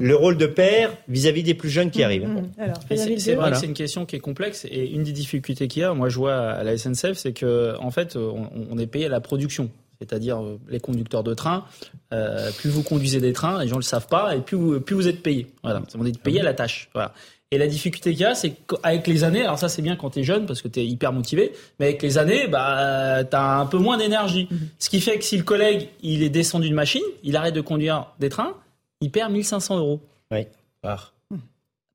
le 0.00 0.14
rôle 0.16 0.36
de 0.36 0.46
père 0.46 0.90
vis-à-vis 1.08 1.42
des 1.42 1.54
plus 1.54 1.70
jeunes 1.70 1.90
qui 1.90 2.02
arrivent. 2.02 2.28
Alors, 2.58 2.76
Mais 2.90 2.96
C'est 2.96 3.16
vrai 3.16 3.34
Voilà. 3.34 3.50
que 3.52 3.56
c'est 3.60 3.66
une 3.66 3.74
question 3.74 4.06
qui 4.06 4.16
est 4.16 4.20
complexe 4.20 4.66
et 4.70 4.90
une 4.90 5.02
des 5.02 5.12
difficultés 5.12 5.68
qu'il 5.68 5.82
y 5.82 5.84
a, 5.84 5.92
moi 5.94 6.08
je 6.08 6.16
vois 6.16 6.34
à 6.34 6.62
la 6.64 6.76
SNCF, 6.76 7.14
c'est 7.14 7.32
que 7.32 7.74
en 7.80 7.90
fait 7.90 8.16
on, 8.16 8.48
on 8.70 8.78
est 8.78 8.86
payé 8.86 9.06
à 9.06 9.10
la 9.10 9.20
production. 9.20 9.70
C'est-à-dire 10.00 10.42
euh, 10.42 10.58
les 10.68 10.80
conducteurs 10.80 11.22
de 11.22 11.32
train, 11.32 11.64
euh, 12.12 12.50
plus 12.58 12.70
vous 12.70 12.82
conduisez 12.82 13.20
des 13.20 13.32
trains, 13.32 13.62
les 13.62 13.68
gens 13.68 13.76
le 13.76 13.82
savent 13.82 14.08
pas, 14.08 14.34
et 14.34 14.40
plus 14.40 14.56
vous, 14.56 14.80
plus 14.80 14.96
vous 14.96 15.06
êtes 15.06 15.22
payé. 15.22 15.46
Voilà, 15.62 15.80
on 15.96 16.04
est 16.04 16.18
payé 16.20 16.40
à 16.40 16.42
la 16.42 16.54
tâche. 16.54 16.88
Voilà. 16.92 17.14
Et 17.52 17.58
la 17.58 17.68
difficulté 17.68 18.10
qu'il 18.10 18.20
y 18.20 18.24
a, 18.24 18.34
c'est 18.34 18.50
qu'avec 18.66 19.06
les 19.06 19.22
années, 19.24 19.42
alors 19.42 19.58
ça 19.60 19.68
c'est 19.68 19.82
bien 19.82 19.94
quand 19.94 20.10
tu 20.10 20.20
es 20.20 20.22
jeune 20.24 20.46
parce 20.46 20.60
que 20.62 20.68
tu 20.68 20.80
es 20.80 20.86
hyper 20.86 21.12
motivé, 21.12 21.52
mais 21.78 21.86
avec 21.86 22.02
les 22.02 22.18
années, 22.18 22.48
bah, 22.48 23.22
tu 23.30 23.36
as 23.36 23.58
un 23.60 23.66
peu 23.66 23.78
moins 23.78 23.96
d'énergie. 23.98 24.48
Ce 24.80 24.88
qui 24.90 25.00
fait 25.00 25.18
que 25.18 25.24
si 25.24 25.36
le 25.36 25.44
collègue 25.44 25.88
il 26.02 26.22
est 26.24 26.30
descendu 26.30 26.68
de 26.68 26.74
machine, 26.74 27.02
il 27.22 27.36
arrête 27.36 27.54
de 27.54 27.60
conduire 27.60 28.06
des 28.18 28.30
trains, 28.30 28.54
il 29.02 29.10
perd 29.10 29.30
1500 29.30 29.76
euros. 29.76 30.00
Oui. 30.30 30.46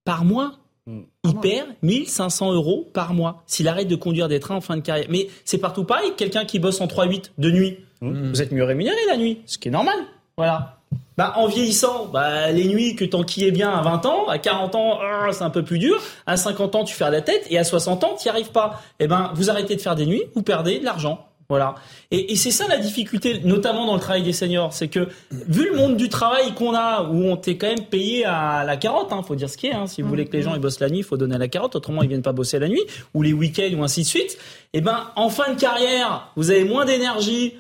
Par 0.06 0.24
mois 0.24 0.54
Mm. 0.88 1.02
il 1.26 1.36
perd 1.36 1.68
1500 1.82 2.54
euros 2.54 2.88
par 2.94 3.14
mois 3.14 3.44
s'il 3.46 3.68
arrête 3.68 3.90
de 3.90 3.96
conduire 3.96 4.30
des 4.30 4.40
trains 4.40 4.56
en 4.56 4.62
fin 4.62 4.78
de 4.78 4.82
carrière. 4.82 5.08
Mais 5.10 5.28
c'est 5.44 5.58
partout 5.58 5.84
pareil. 5.84 6.14
Quelqu'un 6.16 6.46
qui 6.46 6.60
bosse 6.60 6.80
en 6.80 6.88
3-8 6.88 7.32
de 7.38 7.52
nuit, 7.52 7.80
vous 8.02 8.42
êtes 8.42 8.52
mieux 8.52 8.64
rémunéré 8.64 8.96
la 9.10 9.18
nuit, 9.18 9.42
ce 9.46 9.58
qui 9.58 9.68
est 9.68 9.72
normal. 9.72 9.98
Voilà. 10.38 10.78
Bah, 11.18 11.34
en 11.36 11.48
vieillissant, 11.48 12.06
bah, 12.06 12.52
les 12.52 12.68
nuits 12.68 12.96
que 12.96 13.04
t'enquillais 13.04 13.52
bien 13.52 13.72
à 13.72 13.82
20 13.82 14.06
ans, 14.06 14.28
à 14.28 14.38
40 14.38 14.76
ans, 14.76 15.00
ah, 15.02 15.28
c'est 15.32 15.44
un 15.44 15.50
peu 15.50 15.64
plus 15.64 15.80
dur. 15.80 16.00
À 16.26 16.38
50 16.38 16.76
ans, 16.76 16.84
tu 16.84 16.96
fais 16.96 17.10
la 17.10 17.22
tête, 17.22 17.46
et 17.50 17.58
à 17.58 17.64
60 17.64 18.04
ans, 18.04 18.14
t'y 18.14 18.30
arrives 18.30 18.52
pas. 18.52 18.82
Eh 19.00 19.08
ben, 19.08 19.32
vous 19.34 19.50
arrêtez 19.50 19.76
de 19.76 19.82
faire 19.82 19.96
des 19.96 20.06
nuits, 20.06 20.24
vous 20.36 20.44
perdez 20.44 20.80
de 20.80 20.86
l'argent. 20.86 21.28
Voilà. 21.50 21.76
Et, 22.12 22.34
et 22.34 22.36
c'est 22.36 22.52
ça 22.52 22.68
la 22.68 22.78
difficulté, 22.78 23.40
notamment 23.46 23.86
dans 23.86 23.94
le 23.94 24.02
travail 24.02 24.24
des 24.24 24.34
seniors, 24.34 24.74
c'est 24.74 24.90
que 24.90 25.08
vu 25.32 25.70
le 25.70 25.78
monde 25.78 25.96
du 25.96 26.10
travail 26.10 26.54
qu'on 26.54 26.74
a, 26.74 27.04
où 27.04 27.24
on 27.24 27.38
t'est 27.38 27.56
quand 27.56 27.68
même 27.68 27.86
payé 27.86 28.26
à 28.26 28.66
la 28.66 28.76
carotte, 28.76 29.14
hein, 29.14 29.24
faut 29.24 29.36
dire 29.36 29.50
ce 29.50 29.56
qui 29.56 29.68
est. 29.68 29.74
Hein, 29.74 29.88
si 29.88 30.02
vous 30.02 30.10
voulez 30.10 30.26
que 30.26 30.34
les 30.34 30.42
gens 30.42 30.54
ils 30.56 30.60
bossent 30.60 30.82
la 30.82 30.90
nuit, 30.90 31.00
il 31.00 31.04
faut 31.06 31.16
donner 31.16 31.38
la 31.38 31.48
carotte, 31.48 31.76
autrement 31.78 32.04
ils 32.04 32.10
viennent 32.10 32.22
pas 32.22 32.34
bosser 32.34 32.60
la 32.60 32.68
nuit 32.68 32.84
ou 33.14 33.22
les 33.22 33.32
week-ends 33.32 33.78
ou 33.78 33.84
ainsi 33.84 34.02
de 34.02 34.08
suite. 34.08 34.38
Et 34.74 34.82
ben 34.82 35.10
en 35.16 35.30
fin 35.30 35.54
de 35.54 35.60
carrière, 35.60 36.32
vous 36.36 36.52
avez 36.52 36.66
moins 36.66 36.86
d'énergie. 36.86 37.54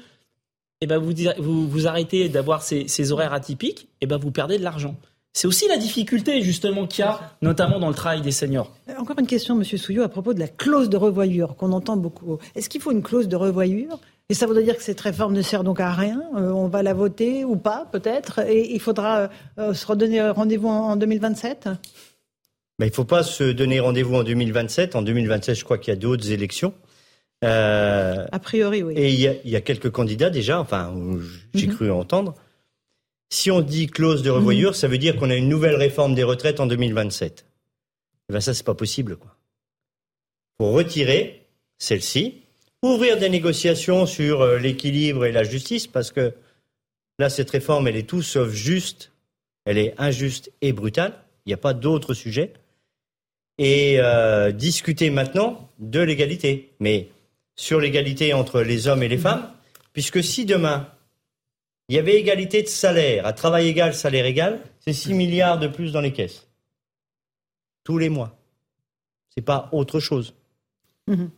Et 0.81 0.85
ben 0.85 0.97
vous 0.97 1.13
vous, 1.39 1.67
vous 1.67 1.87
arrêtez 1.87 2.29
d'avoir 2.29 2.61
ces, 2.61 2.87
ces 2.87 3.11
horaires 3.11 3.33
atypiques. 3.33 3.87
Et 4.01 4.05
ben 4.05 4.17
vous 4.17 4.31
perdez 4.31 4.57
de 4.57 4.63
l'argent. 4.63 4.95
C'est 5.37 5.45
aussi 5.47 5.67
la 5.67 5.77
difficulté 5.77 6.41
justement 6.41 6.87
qu'il 6.87 7.05
y 7.05 7.07
a, 7.07 7.19
notamment 7.43 7.77
dans 7.79 7.89
le 7.89 7.93
travail 7.93 8.21
des 8.21 8.31
seniors. 8.31 8.71
Encore 8.97 9.19
une 9.19 9.27
question, 9.27 9.53
Monsieur 9.53 9.77
Souillot, 9.77 10.01
à 10.01 10.09
propos 10.09 10.33
de 10.33 10.39
la 10.39 10.47
clause 10.47 10.89
de 10.89 10.97
revoyure 10.97 11.55
qu'on 11.55 11.73
entend 11.73 11.95
beaucoup. 11.95 12.39
Est-ce 12.55 12.69
qu'il 12.69 12.81
faut 12.81 12.91
une 12.91 13.03
clause 13.03 13.27
de 13.27 13.35
revoyure? 13.35 13.99
Et 14.29 14.33
ça 14.33 14.47
voudrait 14.47 14.63
dire 14.63 14.75
que 14.75 14.81
cette 14.81 14.99
réforme 14.99 15.33
ne 15.33 15.43
sert 15.43 15.63
donc 15.63 15.79
à 15.79 15.91
rien? 15.93 16.23
Euh, 16.35 16.49
On 16.49 16.67
va 16.67 16.81
la 16.81 16.95
voter 16.95 17.45
ou 17.45 17.55
pas, 17.55 17.87
peut-être? 17.91 18.39
Et 18.49 18.73
il 18.73 18.79
faudra 18.79 19.29
euh, 19.59 19.75
se 19.75 19.85
redonner 19.85 20.27
rendez-vous 20.27 20.69
en, 20.69 20.89
en 20.89 20.95
2027 20.95 21.65
Ben, 21.65 21.77
il 22.79 22.85
ne 22.87 22.91
faut 22.91 23.03
pas 23.05 23.21
se 23.21 23.43
donner 23.43 23.79
rendez-vous 23.79 24.15
en 24.15 24.23
2027. 24.23 24.95
En 24.95 25.03
2027, 25.03 25.55
je 25.55 25.63
crois 25.63 25.77
qu'il 25.77 25.93
y 25.93 25.97
a 25.97 25.99
d'autres 25.99 26.31
élections. 26.31 26.73
Euh, 27.43 28.25
A 28.31 28.39
priori, 28.39 28.81
oui. 28.81 28.93
Et 28.97 29.09
il 29.13 29.19
y, 29.19 29.27
a, 29.27 29.33
il 29.45 29.51
y 29.51 29.55
a 29.55 29.61
quelques 29.61 29.91
candidats 29.91 30.31
déjà, 30.31 30.59
enfin, 30.59 30.91
j'ai 31.53 31.67
Mhm. 31.67 31.75
cru 31.75 31.91
entendre. 31.91 32.33
Si 33.29 33.51
on 33.51 33.61
dit 33.61 33.87
clause 33.87 34.23
de 34.23 34.29
revoyure, 34.29 34.75
ça 34.75 34.87
veut 34.87 34.97
dire 34.97 35.17
qu'on 35.17 35.29
a 35.29 35.35
une 35.35 35.49
nouvelle 35.49 35.75
réforme 35.75 36.15
des 36.15 36.23
retraites 36.23 36.59
en 36.59 36.67
2027. 36.67 37.45
Eh 38.29 38.33
ben 38.33 38.39
ça, 38.39 38.53
c'est 38.53 38.65
pas 38.65 38.73
possible, 38.73 39.17
quoi. 39.17 39.35
Faut 40.57 40.71
retirer 40.71 41.45
celle-ci, 41.77 42.41
ouvrir 42.81 43.17
des 43.17 43.29
négociations 43.29 44.05
sur 44.05 44.41
euh, 44.41 44.57
l'équilibre 44.57 45.25
et 45.25 45.31
la 45.31 45.43
justice, 45.43 45.87
parce 45.87 46.11
que 46.11 46.33
là, 47.19 47.29
cette 47.29 47.49
réforme, 47.49 47.87
elle 47.87 47.97
est 47.97 48.09
tout 48.09 48.23
sauf 48.23 48.51
juste, 48.51 49.11
elle 49.65 49.77
est 49.77 49.93
injuste 49.97 50.51
et 50.61 50.73
brutale. 50.73 51.13
Il 51.45 51.49
n'y 51.49 51.53
a 51.53 51.57
pas 51.57 51.73
d'autre 51.73 52.13
sujet. 52.13 52.53
Et 53.57 53.99
euh, 53.99 54.51
discuter 54.51 55.09
maintenant 55.09 55.69
de 55.79 55.99
l'égalité. 55.99 56.71
Mais 56.79 57.09
sur 57.55 57.79
l'égalité 57.79 58.33
entre 58.33 58.61
les 58.61 58.87
hommes 58.87 59.03
et 59.03 59.07
les 59.07 59.17
femmes, 59.17 59.49
puisque 59.93 60.23
si 60.23 60.45
demain, 60.45 60.89
il 61.89 61.95
y 61.95 61.99
avait 61.99 62.15
égalité 62.15 62.63
de 62.63 62.67
salaire, 62.67 63.25
à 63.25 63.33
travail 63.33 63.67
égal, 63.67 63.93
salaire 63.93 64.25
égal, 64.25 64.59
c'est 64.79 64.93
6 64.93 65.13
milliards 65.13 65.59
de 65.59 65.67
plus 65.67 65.91
dans 65.91 66.01
les 66.01 66.11
caisses. 66.11 66.47
Tous 67.83 67.97
les 67.97 68.09
mois. 68.09 68.37
C'est 69.33 69.41
pas 69.41 69.69
autre 69.71 69.99
chose. 69.99 70.33
Mhm. 71.07 71.29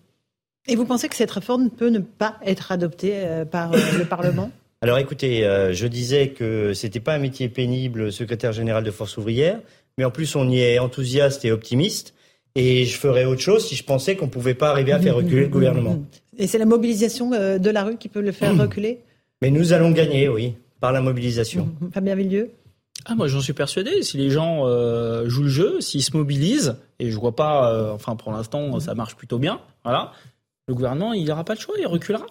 Et 0.67 0.75
vous 0.75 0.85
pensez 0.85 1.07
que 1.07 1.15
cette 1.15 1.31
réforme 1.31 1.69
peut 1.69 1.89
ne 1.89 1.99
pas 1.99 2.37
être 2.45 2.71
adoptée 2.71 3.13
euh, 3.15 3.45
par 3.45 3.73
euh, 3.73 3.77
le 3.97 4.05
Parlement 4.05 4.51
Alors 4.81 4.97
écoutez, 4.97 5.45
euh, 5.45 5.73
je 5.73 5.87
disais 5.87 6.29
que 6.29 6.73
c'était 6.73 6.99
pas 6.99 7.13
un 7.13 7.19
métier 7.19 7.49
pénible, 7.49 8.11
secrétaire 8.11 8.53
général 8.53 8.83
de 8.83 8.91
Force 8.91 9.17
ouvrière, 9.17 9.59
mais 9.97 10.05
en 10.05 10.11
plus 10.11 10.35
on 10.35 10.49
y 10.49 10.61
est 10.61 10.79
enthousiaste 10.79 11.45
et 11.45 11.51
optimiste. 11.51 12.13
Et 12.55 12.85
je 12.85 12.97
ferais 12.97 13.25
autre 13.25 13.41
chose 13.41 13.67
si 13.67 13.75
je 13.75 13.83
pensais 13.83 14.15
qu'on 14.15 14.29
pouvait 14.29 14.55
pas 14.55 14.71
arriver 14.71 14.91
à 14.91 14.99
faire 14.99 15.15
reculer 15.15 15.41
le 15.41 15.49
gouvernement. 15.49 16.03
Et 16.37 16.47
c'est 16.47 16.57
la 16.57 16.65
mobilisation 16.65 17.29
de 17.29 17.69
la 17.69 17.83
rue 17.83 17.97
qui 17.97 18.09
peut 18.09 18.21
le 18.21 18.31
faire 18.31 18.57
reculer 18.57 18.99
Mais 19.41 19.51
nous 19.51 19.71
allons 19.73 19.91
gagner, 19.91 20.27
oui, 20.27 20.55
par 20.81 20.91
la 20.91 21.01
mobilisation. 21.01 21.69
Fabien 21.93 22.15
Villieu 22.15 22.51
Ah, 23.05 23.15
moi, 23.15 23.27
j'en 23.27 23.41
suis 23.41 23.53
persuadé. 23.53 24.03
Si 24.03 24.17
les 24.17 24.29
gens 24.29 24.67
euh, 24.67 25.29
jouent 25.29 25.43
le 25.43 25.49
jeu, 25.49 25.81
s'ils 25.81 26.03
se 26.03 26.15
mobilisent, 26.15 26.75
et 26.99 27.09
je 27.09 27.17
vois 27.17 27.35
pas, 27.35 27.73
euh, 27.73 27.93
enfin, 27.93 28.15
pour 28.15 28.31
l'instant, 28.31 28.79
ça 28.79 28.95
marche 28.95 29.15
plutôt 29.15 29.37
bien, 29.37 29.61
voilà, 29.83 30.11
le 30.67 30.75
gouvernement, 30.75 31.13
il 31.13 31.25
n'aura 31.25 31.45
pas 31.45 31.55
le 31.55 31.59
choix, 31.59 31.75
il 31.79 31.87
reculera. 31.87 32.25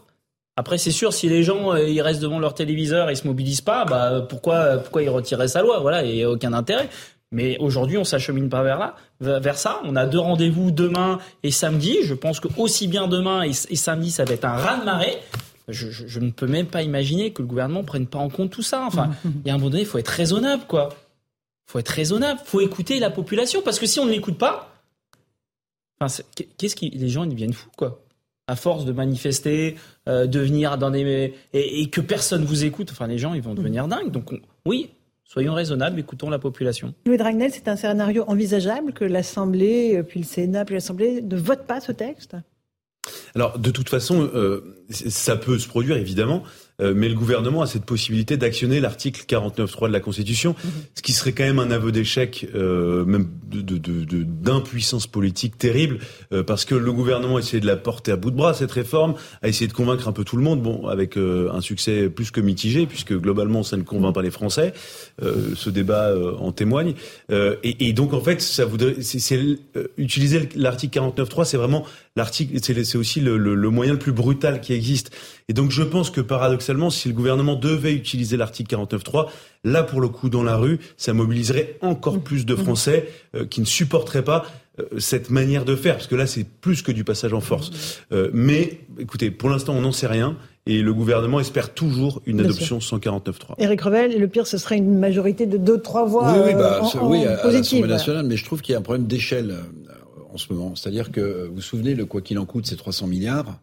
Après, 0.56 0.76
c'est 0.76 0.90
sûr, 0.90 1.12
si 1.12 1.28
les 1.28 1.42
gens 1.42 1.72
euh, 1.72 1.88
ils 1.88 2.02
restent 2.02 2.20
devant 2.20 2.40
leur 2.40 2.52
téléviseur 2.52 3.08
et 3.08 3.12
ils 3.12 3.16
se 3.16 3.26
mobilisent 3.26 3.60
pas, 3.60 3.84
bah 3.84 4.26
pourquoi 4.28 4.78
pourquoi 4.78 5.02
ils 5.02 5.08
retiraient 5.08 5.48
sa 5.48 5.62
loi 5.62 5.78
Voilà, 5.80 6.04
il 6.04 6.14
n'y 6.14 6.24
a 6.24 6.30
aucun 6.30 6.52
intérêt. 6.52 6.88
Mais 7.30 7.56
aujourd'hui, 7.58 7.96
on 7.96 8.04
s'achemine 8.04 8.48
pas 8.48 8.62
vers 8.62 8.78
là, 8.78 8.96
vers 9.20 9.56
ça. 9.56 9.80
On 9.84 9.94
a 9.96 10.06
deux 10.06 10.18
rendez-vous 10.18 10.70
demain 10.70 11.18
et 11.42 11.50
samedi. 11.50 11.98
Je 12.02 12.14
pense 12.14 12.40
que 12.40 12.48
aussi 12.56 12.88
bien 12.88 13.06
demain 13.06 13.42
et, 13.44 13.50
et 13.50 13.76
samedi, 13.76 14.10
ça 14.10 14.24
va 14.24 14.34
être 14.34 14.46
un 14.46 14.56
raz 14.56 14.78
de 14.78 14.84
marée. 14.84 15.18
Je, 15.68 15.90
je, 15.90 16.06
je, 16.06 16.20
ne 16.20 16.30
peux 16.30 16.46
même 16.46 16.66
pas 16.66 16.82
imaginer 16.82 17.32
que 17.32 17.42
le 17.42 17.48
gouvernement 17.48 17.84
prenne 17.84 18.06
pas 18.06 18.18
en 18.18 18.28
compte 18.28 18.50
tout 18.50 18.62
ça. 18.62 18.84
Enfin, 18.86 19.10
il 19.24 19.46
y 19.46 19.50
a 19.50 19.54
un 19.54 19.58
moment 19.58 19.70
donné, 19.70 19.82
il 19.82 19.86
faut 19.86 19.98
être 19.98 20.08
raisonnable, 20.08 20.64
quoi. 20.66 20.90
Il 21.68 21.72
faut 21.72 21.78
être 21.78 21.88
raisonnable. 21.88 22.40
Il 22.42 22.48
faut 22.48 22.60
écouter 22.60 22.98
la 22.98 23.10
population 23.10 23.60
parce 23.62 23.78
que 23.78 23.86
si 23.86 24.00
on 24.00 24.06
ne 24.06 24.10
l'écoute 24.10 24.38
pas, 24.38 24.72
enfin, 26.00 26.22
qu'est-ce 26.56 26.76
qui 26.76 26.90
les 26.90 27.08
gens 27.08 27.24
ils 27.24 27.30
deviennent 27.30 27.52
fous, 27.52 27.70
quoi 27.76 28.02
à 28.50 28.56
force 28.56 28.86
de 28.86 28.92
manifester, 28.92 29.76
euh, 30.08 30.26
de 30.26 30.40
venir 30.40 30.78
dans 30.78 30.90
des 30.90 31.34
et, 31.52 31.82
et, 31.82 31.90
que 31.90 32.00
personne 32.00 32.46
vous 32.46 32.64
écoute, 32.64 32.88
enfin 32.90 33.06
les 33.06 33.18
gens 33.18 33.34
ils 33.34 33.42
vont 33.42 33.52
devenir 33.52 33.88
dingues. 33.88 34.10
Donc 34.10 34.32
on, 34.32 34.38
oui, 34.64 34.88
Soyons 35.28 35.52
raisonnables, 35.52 36.00
écoutons 36.00 36.30
la 36.30 36.38
population. 36.38 36.94
Louis 37.04 37.18
Dragnel, 37.18 37.52
c'est 37.52 37.68
un 37.68 37.76
scénario 37.76 38.24
envisageable 38.28 38.94
que 38.94 39.04
l'Assemblée, 39.04 40.02
puis 40.02 40.20
le 40.20 40.24
Sénat, 40.24 40.64
puis 40.64 40.74
l'Assemblée 40.74 41.20
ne 41.20 41.36
votent 41.36 41.66
pas 41.66 41.80
ce 41.80 41.92
texte? 41.92 42.34
Alors, 43.34 43.58
de 43.58 43.70
toute 43.70 43.88
façon, 43.88 44.28
euh, 44.34 44.84
ça 44.90 45.36
peut 45.36 45.58
se 45.58 45.68
produire, 45.68 45.96
évidemment. 45.96 46.42
Euh, 46.80 46.92
mais 46.94 47.08
le 47.08 47.14
gouvernement 47.14 47.62
a 47.62 47.66
cette 47.66 47.84
possibilité 47.84 48.36
d'actionner 48.36 48.80
l'article 48.80 49.24
49.3 49.28 49.88
de 49.88 49.92
la 49.92 50.00
Constitution, 50.00 50.52
mmh. 50.52 50.68
ce 50.94 51.02
qui 51.02 51.12
serait 51.12 51.32
quand 51.32 51.44
même 51.44 51.58
un 51.58 51.70
aveu 51.70 51.90
d'échec, 51.90 52.46
euh, 52.54 53.04
même 53.04 53.28
d'impuissance 53.50 55.02
de, 55.02 55.06
de, 55.06 55.08
de, 55.08 55.12
politique 55.12 55.58
terrible, 55.58 55.98
euh, 56.32 56.42
parce 56.42 56.64
que 56.64 56.74
le 56.74 56.92
gouvernement 56.92 57.36
a 57.36 57.40
essayé 57.40 57.60
de 57.60 57.66
la 57.66 57.76
porter 57.76 58.12
à 58.12 58.16
bout 58.16 58.30
de 58.30 58.36
bras, 58.36 58.54
cette 58.54 58.70
réforme, 58.70 59.14
a 59.42 59.48
essayé 59.48 59.66
de 59.66 59.72
convaincre 59.72 60.06
un 60.06 60.12
peu 60.12 60.24
tout 60.24 60.36
le 60.36 60.42
monde, 60.42 60.62
bon, 60.62 60.86
avec 60.86 61.16
euh, 61.16 61.50
un 61.52 61.60
succès 61.60 62.08
plus 62.08 62.30
que 62.30 62.40
mitigé, 62.40 62.86
puisque 62.86 63.14
globalement 63.14 63.62
ça 63.62 63.76
ne 63.76 63.82
convainc 63.82 64.14
pas 64.14 64.22
les 64.22 64.30
Français, 64.30 64.72
euh, 65.22 65.54
ce 65.54 65.70
débat 65.70 66.14
en 66.38 66.52
témoigne, 66.52 66.94
et, 67.30 67.88
et, 67.88 67.92
donc 67.92 68.12
en 68.12 68.20
fait, 68.20 68.40
ça 68.40 68.64
voudrait, 68.64 68.96
c'est 69.02 69.58
utiliser 69.96 70.48
l'article 70.54 70.98
49.3, 70.98 71.44
c'est 71.44 71.56
vraiment 71.56 71.84
l'article, 72.16 72.58
c'est 72.62 72.98
aussi 72.98 73.20
le, 73.20 73.36
le, 73.36 73.54
le 73.54 73.70
moyen 73.70 73.92
le 73.92 73.98
plus 73.98 74.12
brutal 74.12 74.60
qui 74.60 74.72
existe. 74.72 75.10
Et 75.50 75.54
donc 75.54 75.70
je 75.70 75.82
pense 75.82 76.10
que 76.10 76.20
paradoxalement, 76.20 76.90
si 76.90 77.08
le 77.08 77.14
gouvernement 77.14 77.56
devait 77.56 77.94
utiliser 77.94 78.36
l'article 78.36 78.76
49.3, 78.76 79.28
là 79.64 79.82
pour 79.82 80.02
le 80.02 80.08
coup 80.08 80.28
dans 80.28 80.42
la 80.42 80.56
rue, 80.56 80.78
ça 80.98 81.14
mobiliserait 81.14 81.78
encore 81.80 82.20
plus 82.20 82.44
de 82.44 82.54
Français 82.54 83.08
euh, 83.34 83.46
qui 83.46 83.60
ne 83.60 83.66
supporteraient 83.66 84.24
pas 84.24 84.44
euh, 84.78 84.84
cette 84.98 85.30
manière 85.30 85.64
de 85.64 85.74
faire, 85.74 85.94
parce 85.94 86.06
que 86.06 86.16
là 86.16 86.26
c'est 86.26 86.44
plus 86.44 86.82
que 86.82 86.92
du 86.92 87.02
passage 87.02 87.32
en 87.32 87.40
force. 87.40 88.02
Euh, 88.12 88.28
mais 88.34 88.80
écoutez, 88.98 89.30
pour 89.30 89.48
l'instant 89.48 89.74
on 89.74 89.80
n'en 89.80 89.92
sait 89.92 90.06
rien. 90.06 90.36
Et 90.66 90.82
le 90.82 90.92
gouvernement 90.92 91.40
espère 91.40 91.72
toujours 91.72 92.20
une 92.26 92.40
adoption 92.40 92.76
149.3. 92.76 93.54
Éric 93.56 93.80
Revel, 93.80 94.12
et 94.12 94.18
le 94.18 94.28
pire, 94.28 94.46
ce 94.46 94.58
serait 94.58 94.76
une 94.76 94.98
majorité 94.98 95.46
de 95.46 95.56
2-3 95.56 96.06
voix. 96.06 96.30
Oui, 96.30 96.40
oui, 96.48 96.54
bah, 96.54 96.82
en, 96.82 96.98
en 96.98 97.10
oui 97.10 97.24
à, 97.24 97.38
à 97.38 97.50
l'Assemblée 97.50 97.88
nationale, 97.88 98.26
mais 98.26 98.36
je 98.36 98.44
trouve 98.44 98.60
qu'il 98.60 98.74
y 98.74 98.76
a 98.76 98.78
un 98.78 98.82
problème 98.82 99.06
d'échelle 99.06 99.56
en 100.30 100.36
ce 100.36 100.52
moment. 100.52 100.74
C'est-à-dire 100.74 101.10
que, 101.10 101.46
vous 101.46 101.54
vous 101.54 101.60
souvenez, 101.62 101.94
le 101.94 102.04
quoi 102.04 102.20
qu'il 102.20 102.38
en 102.38 102.44
coûte, 102.44 102.66
c'est 102.66 102.76
300 102.76 103.06
milliards. 103.06 103.58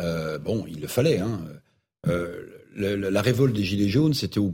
Euh, 0.00 0.38
bon, 0.38 0.64
il 0.68 0.80
le 0.80 0.86
fallait. 0.86 1.18
Hein. 1.18 1.40
Euh, 2.08 2.46
la 2.74 3.22
révolte 3.22 3.54
des 3.54 3.64
Gilets 3.64 3.88
jaunes, 3.88 4.14
c'était 4.14 4.40
au, 4.40 4.52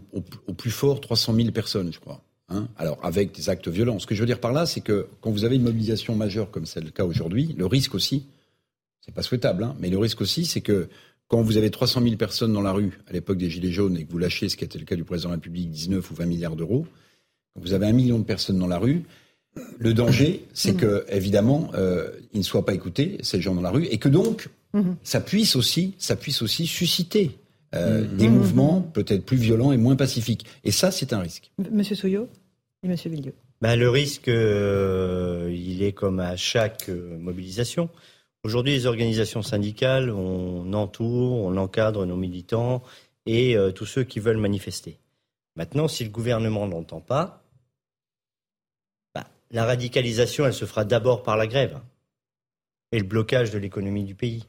plus 0.57 0.71
fort 0.71 1.01
300 1.01 1.35
000 1.35 1.51
personnes, 1.53 1.93
je 1.93 2.01
crois. 2.01 2.23
Hein 2.49 2.69
Alors, 2.77 2.99
avec 3.03 3.33
des 3.33 3.49
actes 3.51 3.69
violents. 3.69 3.99
Ce 3.99 4.07
que 4.07 4.15
je 4.15 4.21
veux 4.21 4.27
dire 4.27 4.41
par 4.41 4.53
là, 4.53 4.67
c'est 4.67 4.81
que 4.81 5.07
quand 5.21 5.31
vous 5.31 5.45
avez 5.45 5.57
une 5.57 5.63
mobilisation 5.63 6.17
majeure, 6.17 6.51
comme 6.51 6.67
c'est 6.67 6.81
le 6.81 6.91
cas 6.91 7.05
aujourd'hui, 7.05 7.55
le 7.57 7.67
risque 7.67 7.95
aussi, 7.95 8.27
c'est 9.01 9.15
pas 9.15 9.23
souhaitable, 9.23 9.65
hein, 9.65 9.77
mais 9.79 9.91
le 9.91 9.99
risque 9.99 10.21
aussi, 10.21 10.47
c'est 10.47 10.61
que 10.63 10.89
quand 11.29 11.43
vous 11.43 11.59
avez 11.59 11.71
300 11.71 12.03
000 12.03 12.17
personnes 12.17 12.53
dans 12.53 12.63
la 12.63 12.73
rue 12.73 12.99
à 13.07 13.13
l'époque 13.13 13.39
des 13.39 13.51
Gilets 13.51 13.71
jaunes 13.71 13.97
et 13.99 14.05
que 14.05 14.11
vous 14.11 14.19
lâchez, 14.19 14.49
ce 14.49 14.57
qui 14.57 14.65
était 14.65 14.79
le 14.79 14.87
cas 14.87 14.97
du 14.97 15.05
président 15.05 15.29
de 15.29 15.35
la 15.35 15.37
République, 15.37 15.71
19 15.71 16.11
ou 16.11 16.15
20 16.15 16.27
milliards 16.27 16.57
d'euros, 16.57 16.87
vous 17.55 17.75
avez 17.75 17.87
un 17.87 17.93
million 17.93 18.19
de 18.19 18.25
personnes 18.25 18.59
dans 18.59 18.67
la 18.67 18.79
rue, 18.79 19.05
le 19.79 19.95
danger, 19.95 20.45
c'est 20.53 20.75
que, 20.75 21.05
évidemment, 21.09 21.71
euh, 21.75 22.11
ils 22.33 22.39
ne 22.39 22.45
soient 22.45 22.65
pas 22.65 22.75
écoutés, 22.75 23.19
ces 23.23 23.41
gens 23.41 23.55
dans 23.55 23.61
la 23.61 23.71
rue, 23.71 23.87
et 23.87 23.99
que 23.99 24.09
donc, 24.09 24.49
mmh. 24.73 24.93
ça 25.03 25.21
puisse 25.21 25.57
aussi, 25.57 25.95
ça 25.99 26.17
puisse 26.17 26.43
aussi 26.43 26.67
susciter 26.67 27.39
euh, 27.75 28.03
mmh. 28.03 28.17
des 28.17 28.29
mmh. 28.29 28.33
mouvements 28.33 28.81
peut-être 28.81 29.25
plus 29.25 29.37
violents 29.37 29.73
et 29.73 29.77
moins 29.77 29.97
pacifiques. 29.97 30.47
Et 30.65 30.71
ça, 30.71 30.91
c'est 30.91 31.13
un 31.13 31.21
risque. 31.21 31.51
Monsieur 31.71 31.97
Souillot 31.97 32.29
et 32.83 32.89
Monsieur 32.89 33.11
Villieu. 33.11 33.35
Ben, 33.61 33.75
le 33.75 33.91
risque, 33.91 34.29
euh, 34.29 35.53
il 35.53 35.83
est 35.83 35.93
comme 35.93 36.21
à 36.21 36.37
chaque 36.37 36.89
euh, 36.89 37.19
mobilisation. 37.19 37.91
Aujourd'hui, 38.45 38.73
les 38.73 38.87
organisations 38.87 39.43
syndicales, 39.43 40.11
on 40.11 40.73
entoure, 40.75 41.45
on 41.45 41.57
encadre 41.57 42.07
nos 42.07 42.17
militants 42.17 42.85
et 43.27 43.57
euh, 43.57 43.73
tous 43.73 43.85
ceux 43.85 44.05
qui 44.05 44.21
veulent 44.21 44.37
manifester. 44.37 44.99
Maintenant, 45.57 45.89
si 45.89 46.05
le 46.05 46.11
gouvernement 46.11 46.69
n'entend 46.69 47.01
pas, 47.01 47.43
la 49.51 49.65
radicalisation, 49.65 50.47
elle 50.47 50.55
se 50.55 50.67
fera 50.67 50.85
d'abord 50.85 51.23
par 51.23 51.37
la 51.37 51.47
grève 51.47 51.81
et 52.93 52.99
le 52.99 53.05
blocage 53.05 53.51
de 53.51 53.59
l'économie 53.59 54.05
du 54.05 54.15
pays. 54.15 54.45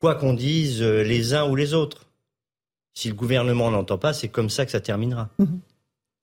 Quoi 0.00 0.14
qu'on 0.14 0.34
dise 0.34 0.82
euh, 0.82 1.02
les 1.02 1.34
uns 1.34 1.48
ou 1.48 1.56
les 1.56 1.74
autres, 1.74 2.06
si 2.94 3.08
le 3.08 3.14
gouvernement 3.14 3.70
n'entend 3.70 3.98
pas, 3.98 4.12
c'est 4.12 4.28
comme 4.28 4.50
ça 4.50 4.64
que 4.64 4.70
ça 4.72 4.80
terminera. 4.80 5.28
Mmh. 5.38 5.44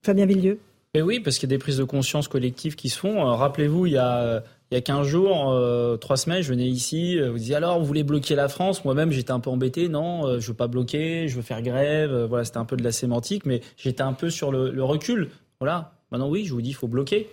Fabien 0.04 0.26
Villieu 0.26 0.58
Et 0.94 1.02
oui, 1.02 1.20
parce 1.20 1.38
qu'il 1.38 1.48
y 1.48 1.52
a 1.52 1.56
des 1.56 1.60
prises 1.60 1.78
de 1.78 1.84
conscience 1.84 2.28
collectives 2.28 2.76
qui 2.76 2.88
se 2.88 2.98
font. 2.98 3.20
Euh, 3.20 3.34
Rappelez-vous, 3.34 3.86
il 3.86 3.92
y 3.92 3.98
a 3.98 4.42
il 4.70 4.74
y 4.74 4.78
a 4.78 4.82
15 4.82 5.06
jours, 5.06 5.50
euh, 5.50 5.96
3 5.96 6.18
semaines, 6.18 6.42
je 6.42 6.50
venais 6.50 6.68
ici, 6.68 7.18
euh, 7.18 7.30
vous 7.30 7.38
disiez 7.38 7.54
alors, 7.54 7.78
vous 7.78 7.86
voulez 7.86 8.02
bloquer 8.04 8.34
la 8.34 8.48
France? 8.48 8.84
Moi-même, 8.84 9.12
j'étais 9.12 9.30
un 9.30 9.40
peu 9.40 9.48
embêté. 9.48 9.88
Non, 9.88 10.26
euh, 10.26 10.40
je 10.40 10.48
veux 10.48 10.54
pas 10.54 10.66
bloquer, 10.66 11.26
je 11.26 11.36
veux 11.36 11.42
faire 11.42 11.62
grève. 11.62 12.12
Euh, 12.12 12.26
voilà, 12.26 12.44
c'était 12.44 12.58
un 12.58 12.66
peu 12.66 12.76
de 12.76 12.84
la 12.84 12.92
sémantique, 12.92 13.46
mais 13.46 13.62
j'étais 13.78 14.02
un 14.02 14.12
peu 14.12 14.28
sur 14.28 14.52
le, 14.52 14.70
le 14.70 14.84
recul. 14.84 15.30
Voilà, 15.58 15.94
Maintenant, 16.10 16.28
oui, 16.28 16.44
je 16.44 16.52
vous 16.52 16.62
dis, 16.62 16.70
il 16.70 16.74
faut 16.74 16.88
bloquer. 16.88 17.28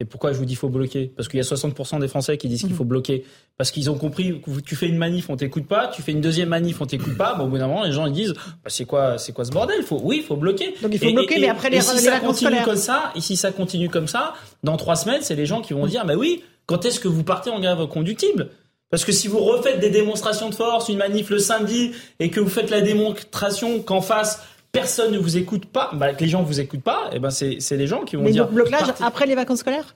Et 0.00 0.06
pourquoi 0.06 0.32
je 0.32 0.38
vous 0.38 0.46
dis 0.46 0.54
faut 0.54 0.70
bloquer? 0.70 1.12
Parce 1.14 1.28
qu'il 1.28 1.36
y 1.36 1.42
a 1.42 1.44
60% 1.44 2.00
des 2.00 2.08
Français 2.08 2.38
qui 2.38 2.48
disent 2.48 2.62
qu'il 2.62 2.72
faut 2.72 2.84
bloquer. 2.84 3.24
Parce 3.58 3.70
qu'ils 3.70 3.90
ont 3.90 3.98
compris 3.98 4.40
que 4.40 4.60
tu 4.60 4.74
fais 4.74 4.88
une 4.88 4.96
manif, 4.96 5.28
on 5.28 5.36
t'écoute 5.36 5.66
pas. 5.66 5.88
Tu 5.88 6.00
fais 6.00 6.12
une 6.12 6.22
deuxième 6.22 6.48
manif, 6.48 6.80
on 6.80 6.86
t'écoute 6.86 7.18
pas. 7.18 7.34
Bon, 7.34 7.44
au 7.44 7.48
bout 7.48 7.58
d'un 7.58 7.68
moment, 7.68 7.84
les 7.84 7.92
gens 7.92 8.06
ils 8.06 8.12
disent 8.12 8.32
bah, 8.32 8.68
c'est 8.68 8.86
quoi, 8.86 9.18
c'est 9.18 9.32
quoi 9.32 9.44
ce 9.44 9.50
bordel? 9.50 9.82
Faut, 9.82 10.00
Oui, 10.02 10.16
il 10.20 10.24
faut 10.24 10.36
bloquer. 10.36 10.74
Donc 10.82 10.92
il 10.94 10.98
faut 10.98 11.04
et, 11.04 11.12
bloquer, 11.12 11.36
et, 11.36 11.40
mais 11.40 11.48
après 11.50 11.68
les, 11.68 11.76
et 11.76 11.82
si 11.82 11.96
les 11.96 12.00
ça 12.00 12.18
continue 12.18 12.48
scolaires. 12.48 12.64
comme 12.64 12.76
ça, 12.76 13.12
et 13.14 13.20
si 13.20 13.36
ça 13.36 13.52
continue 13.52 13.90
comme 13.90 14.08
ça, 14.08 14.32
dans 14.64 14.78
trois 14.78 14.96
semaines, 14.96 15.20
c'est 15.20 15.36
les 15.36 15.46
gens 15.46 15.60
qui 15.60 15.74
vont 15.74 15.86
dire 15.86 16.06
mais 16.06 16.14
oui, 16.14 16.42
quand 16.64 16.86
est-ce 16.86 16.98
que 16.98 17.08
vous 17.08 17.22
partez 17.22 17.50
en 17.50 17.60
grève 17.60 17.78
reconductible 17.78 18.48
parce 18.90 19.04
que 19.04 19.12
si 19.12 19.28
vous 19.28 19.38
refaites 19.38 19.78
des 19.78 19.90
démonstrations 19.90 20.50
de 20.50 20.54
force, 20.54 20.88
une 20.88 20.98
manif 20.98 21.30
le 21.30 21.38
samedi, 21.38 21.92
et 22.18 22.28
que 22.28 22.40
vous 22.40 22.48
faites 22.48 22.70
la 22.70 22.80
démonstration 22.80 23.80
qu'en 23.80 24.00
face 24.00 24.42
personne 24.72 25.12
ne 25.12 25.18
vous 25.18 25.36
écoute 25.36 25.66
pas, 25.66 25.90
bah, 25.92 26.12
que 26.14 26.22
les 26.22 26.28
gens 26.30 26.40
ne 26.42 26.46
vous 26.46 26.60
écoutent 26.60 26.82
pas, 26.82 27.10
et 27.12 27.18
ben 27.18 27.30
c'est 27.30 27.58
les 27.72 27.86
gens 27.86 28.04
qui 28.04 28.16
vont 28.16 28.22
Mais 28.22 28.32
dire. 28.32 28.44
donc 28.46 28.54
blocage 28.54 28.80
partez. 28.86 29.04
après 29.04 29.26
les 29.26 29.34
vacances 29.34 29.60
scolaires? 29.60 29.94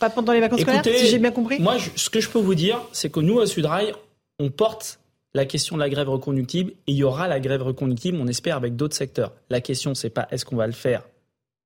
Pas 0.00 0.10
pendant 0.10 0.32
les 0.32 0.40
vacances 0.40 0.60
Écoutez, 0.60 0.78
scolaires, 0.78 0.98
si 1.00 1.06
j'ai 1.08 1.18
bien 1.18 1.30
compris? 1.32 1.58
Moi, 1.60 1.76
je, 1.78 1.90
ce 1.96 2.08
que 2.10 2.20
je 2.20 2.28
peux 2.28 2.38
vous 2.38 2.54
dire, 2.54 2.80
c'est 2.92 3.10
que 3.10 3.20
nous, 3.20 3.40
à 3.40 3.46
Sudrail, 3.46 3.92
on 4.38 4.50
porte 4.50 5.00
la 5.34 5.44
question 5.44 5.76
de 5.76 5.80
la 5.80 5.88
grève 5.90 6.08
reconductible 6.08 6.70
et 6.86 6.92
il 6.92 6.94
y 6.96 7.04
aura 7.04 7.26
la 7.28 7.40
grève 7.40 7.62
reconductible, 7.62 8.18
on 8.20 8.26
espère, 8.28 8.56
avec 8.56 8.76
d'autres 8.76 8.94
secteurs. 8.96 9.32
La 9.50 9.60
question, 9.60 9.94
c'est 9.94 10.10
pas 10.10 10.26
est-ce 10.30 10.44
qu'on 10.44 10.56
va 10.56 10.66
le 10.66 10.72
faire 10.72 11.02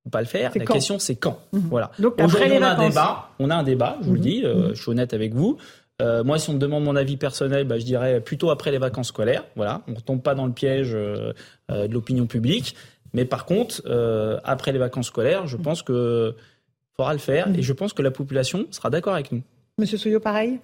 ou 0.04 0.10
pas 0.10 0.20
le 0.20 0.26
faire. 0.26 0.50
La 0.56 0.64
quand 0.64 0.74
question, 0.74 0.98
c'est 0.98 1.14
quand. 1.14 1.38
Mmh. 1.52 1.58
Voilà. 1.70 1.92
Donc 1.98 2.14
après 2.20 2.48
les 2.48 2.58
on 2.58 2.62
a 2.62 2.66
un 2.66 2.74
vacances. 2.74 2.88
débat. 2.88 3.28
On 3.38 3.50
a 3.50 3.54
un 3.54 3.62
débat, 3.62 3.98
je 4.00 4.06
vous 4.06 4.12
Mmh. 4.12 4.14
le 4.16 4.20
dis, 4.20 4.44
euh, 4.44 4.74
je 4.74 4.82
suis 4.82 4.90
honnête 4.90 5.14
avec 5.14 5.32
vous. 5.34 5.58
Euh, 6.02 6.24
moi, 6.24 6.38
si 6.38 6.50
on 6.50 6.54
me 6.54 6.58
demande 6.58 6.84
mon 6.84 6.96
avis 6.96 7.16
personnel, 7.16 7.64
bah, 7.64 7.78
je 7.78 7.84
dirais 7.84 8.20
plutôt 8.20 8.50
après 8.50 8.70
les 8.70 8.78
vacances 8.78 9.08
scolaires. 9.08 9.44
Voilà, 9.56 9.82
on 9.86 9.92
ne 9.92 10.00
tombe 10.00 10.20
pas 10.20 10.34
dans 10.34 10.46
le 10.46 10.52
piège 10.52 10.90
euh, 10.94 11.32
euh, 11.70 11.86
de 11.86 11.92
l'opinion 11.94 12.26
publique. 12.26 12.74
Mais 13.14 13.24
par 13.24 13.46
contre, 13.46 13.82
euh, 13.86 14.40
après 14.42 14.72
les 14.72 14.78
vacances 14.78 15.06
scolaires, 15.06 15.46
je 15.46 15.56
pense 15.56 15.82
que 15.82 16.34
faudra 16.96 17.12
le 17.12 17.18
faire 17.18 17.48
et 17.54 17.62
je 17.62 17.72
pense 17.72 17.92
que 17.92 18.02
la 18.02 18.10
population 18.10 18.66
sera 18.70 18.90
d'accord 18.90 19.14
avec 19.14 19.32
nous. 19.32 19.42
Monsieur 19.78 19.96
Souillot, 19.96 20.20
pareil? 20.20 20.58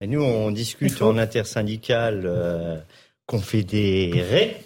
Et 0.00 0.06
nous, 0.06 0.22
on 0.22 0.50
discute 0.50 1.00
en 1.02 1.16
intersyndical 1.16 2.22
euh, 2.24 2.76
confédéré. 3.26 4.58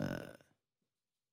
Euh, 0.00 0.04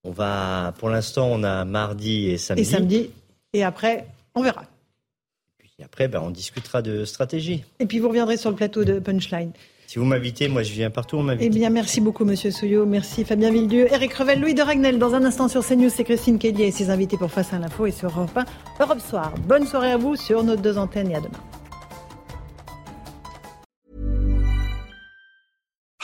on 0.04 0.12
va, 0.12 0.74
pour 0.78 0.90
l'instant, 0.90 1.28
on 1.32 1.44
a 1.44 1.66
mardi 1.66 2.30
et 2.30 2.38
samedi. 2.38 2.62
Et 2.62 2.66
samedi, 2.66 3.10
et 3.54 3.64
après, 3.64 4.08
on 4.36 4.44
verra. 4.44 4.64
Et 5.80 5.84
après, 5.84 6.08
ben, 6.08 6.22
on 6.24 6.32
discutera 6.32 6.82
de 6.82 7.06
stratégie. 7.06 7.64
Et 7.80 7.86
puis 7.86 8.00
vous 8.00 8.08
reviendrez 8.08 8.38
sur 8.38 8.50
le 8.50 8.56
plateau 8.56 8.84
de 8.84 8.98
Punchline. 8.98 9.52
Si 9.86 10.00
vous 10.00 10.06
m'invitez, 10.06 10.48
moi 10.48 10.64
je 10.64 10.74
viens 10.74 10.90
partout, 10.90 11.18
on 11.18 11.24
m'invite. 11.24 11.46
Eh 11.46 11.50
bien, 11.50 11.70
merci 11.70 12.02
beaucoup, 12.02 12.26
Monsieur 12.26 12.50
Souillot. 12.50 12.88
Merci, 12.88 13.24
Fabien 13.24 13.52
Villedieu. 13.52 13.88
Eric 13.94 14.12
Revel, 14.14 14.42
Louis 14.42 14.56
de 14.56 14.64
Ragnel. 14.64 14.98
Dans 14.98 15.14
un 15.14 15.24
instant 15.24 15.48
sur 15.48 15.64
CNews, 15.64 15.90
c'est 15.90 16.04
Christine 16.04 16.40
Kelly 16.40 16.64
et 16.64 16.72
ses 16.72 16.90
invités 16.90 17.16
pour 17.16 17.32
Face 17.32 17.54
à 17.54 17.60
l'info 17.60 17.86
et 17.86 17.92
sur 17.92 18.10
Europe 18.10 18.36
1, 18.36 18.46
Europe 18.84 19.00
Soir. 19.00 19.36
Bonne 19.48 19.68
soirée 19.68 19.92
à 19.92 19.98
vous 19.98 20.16
sur 20.16 20.44
nos 20.44 20.56
deux 20.56 20.80
antennes 20.80 21.12
et 21.12 21.16
à 21.16 21.22
demain. 21.22 21.40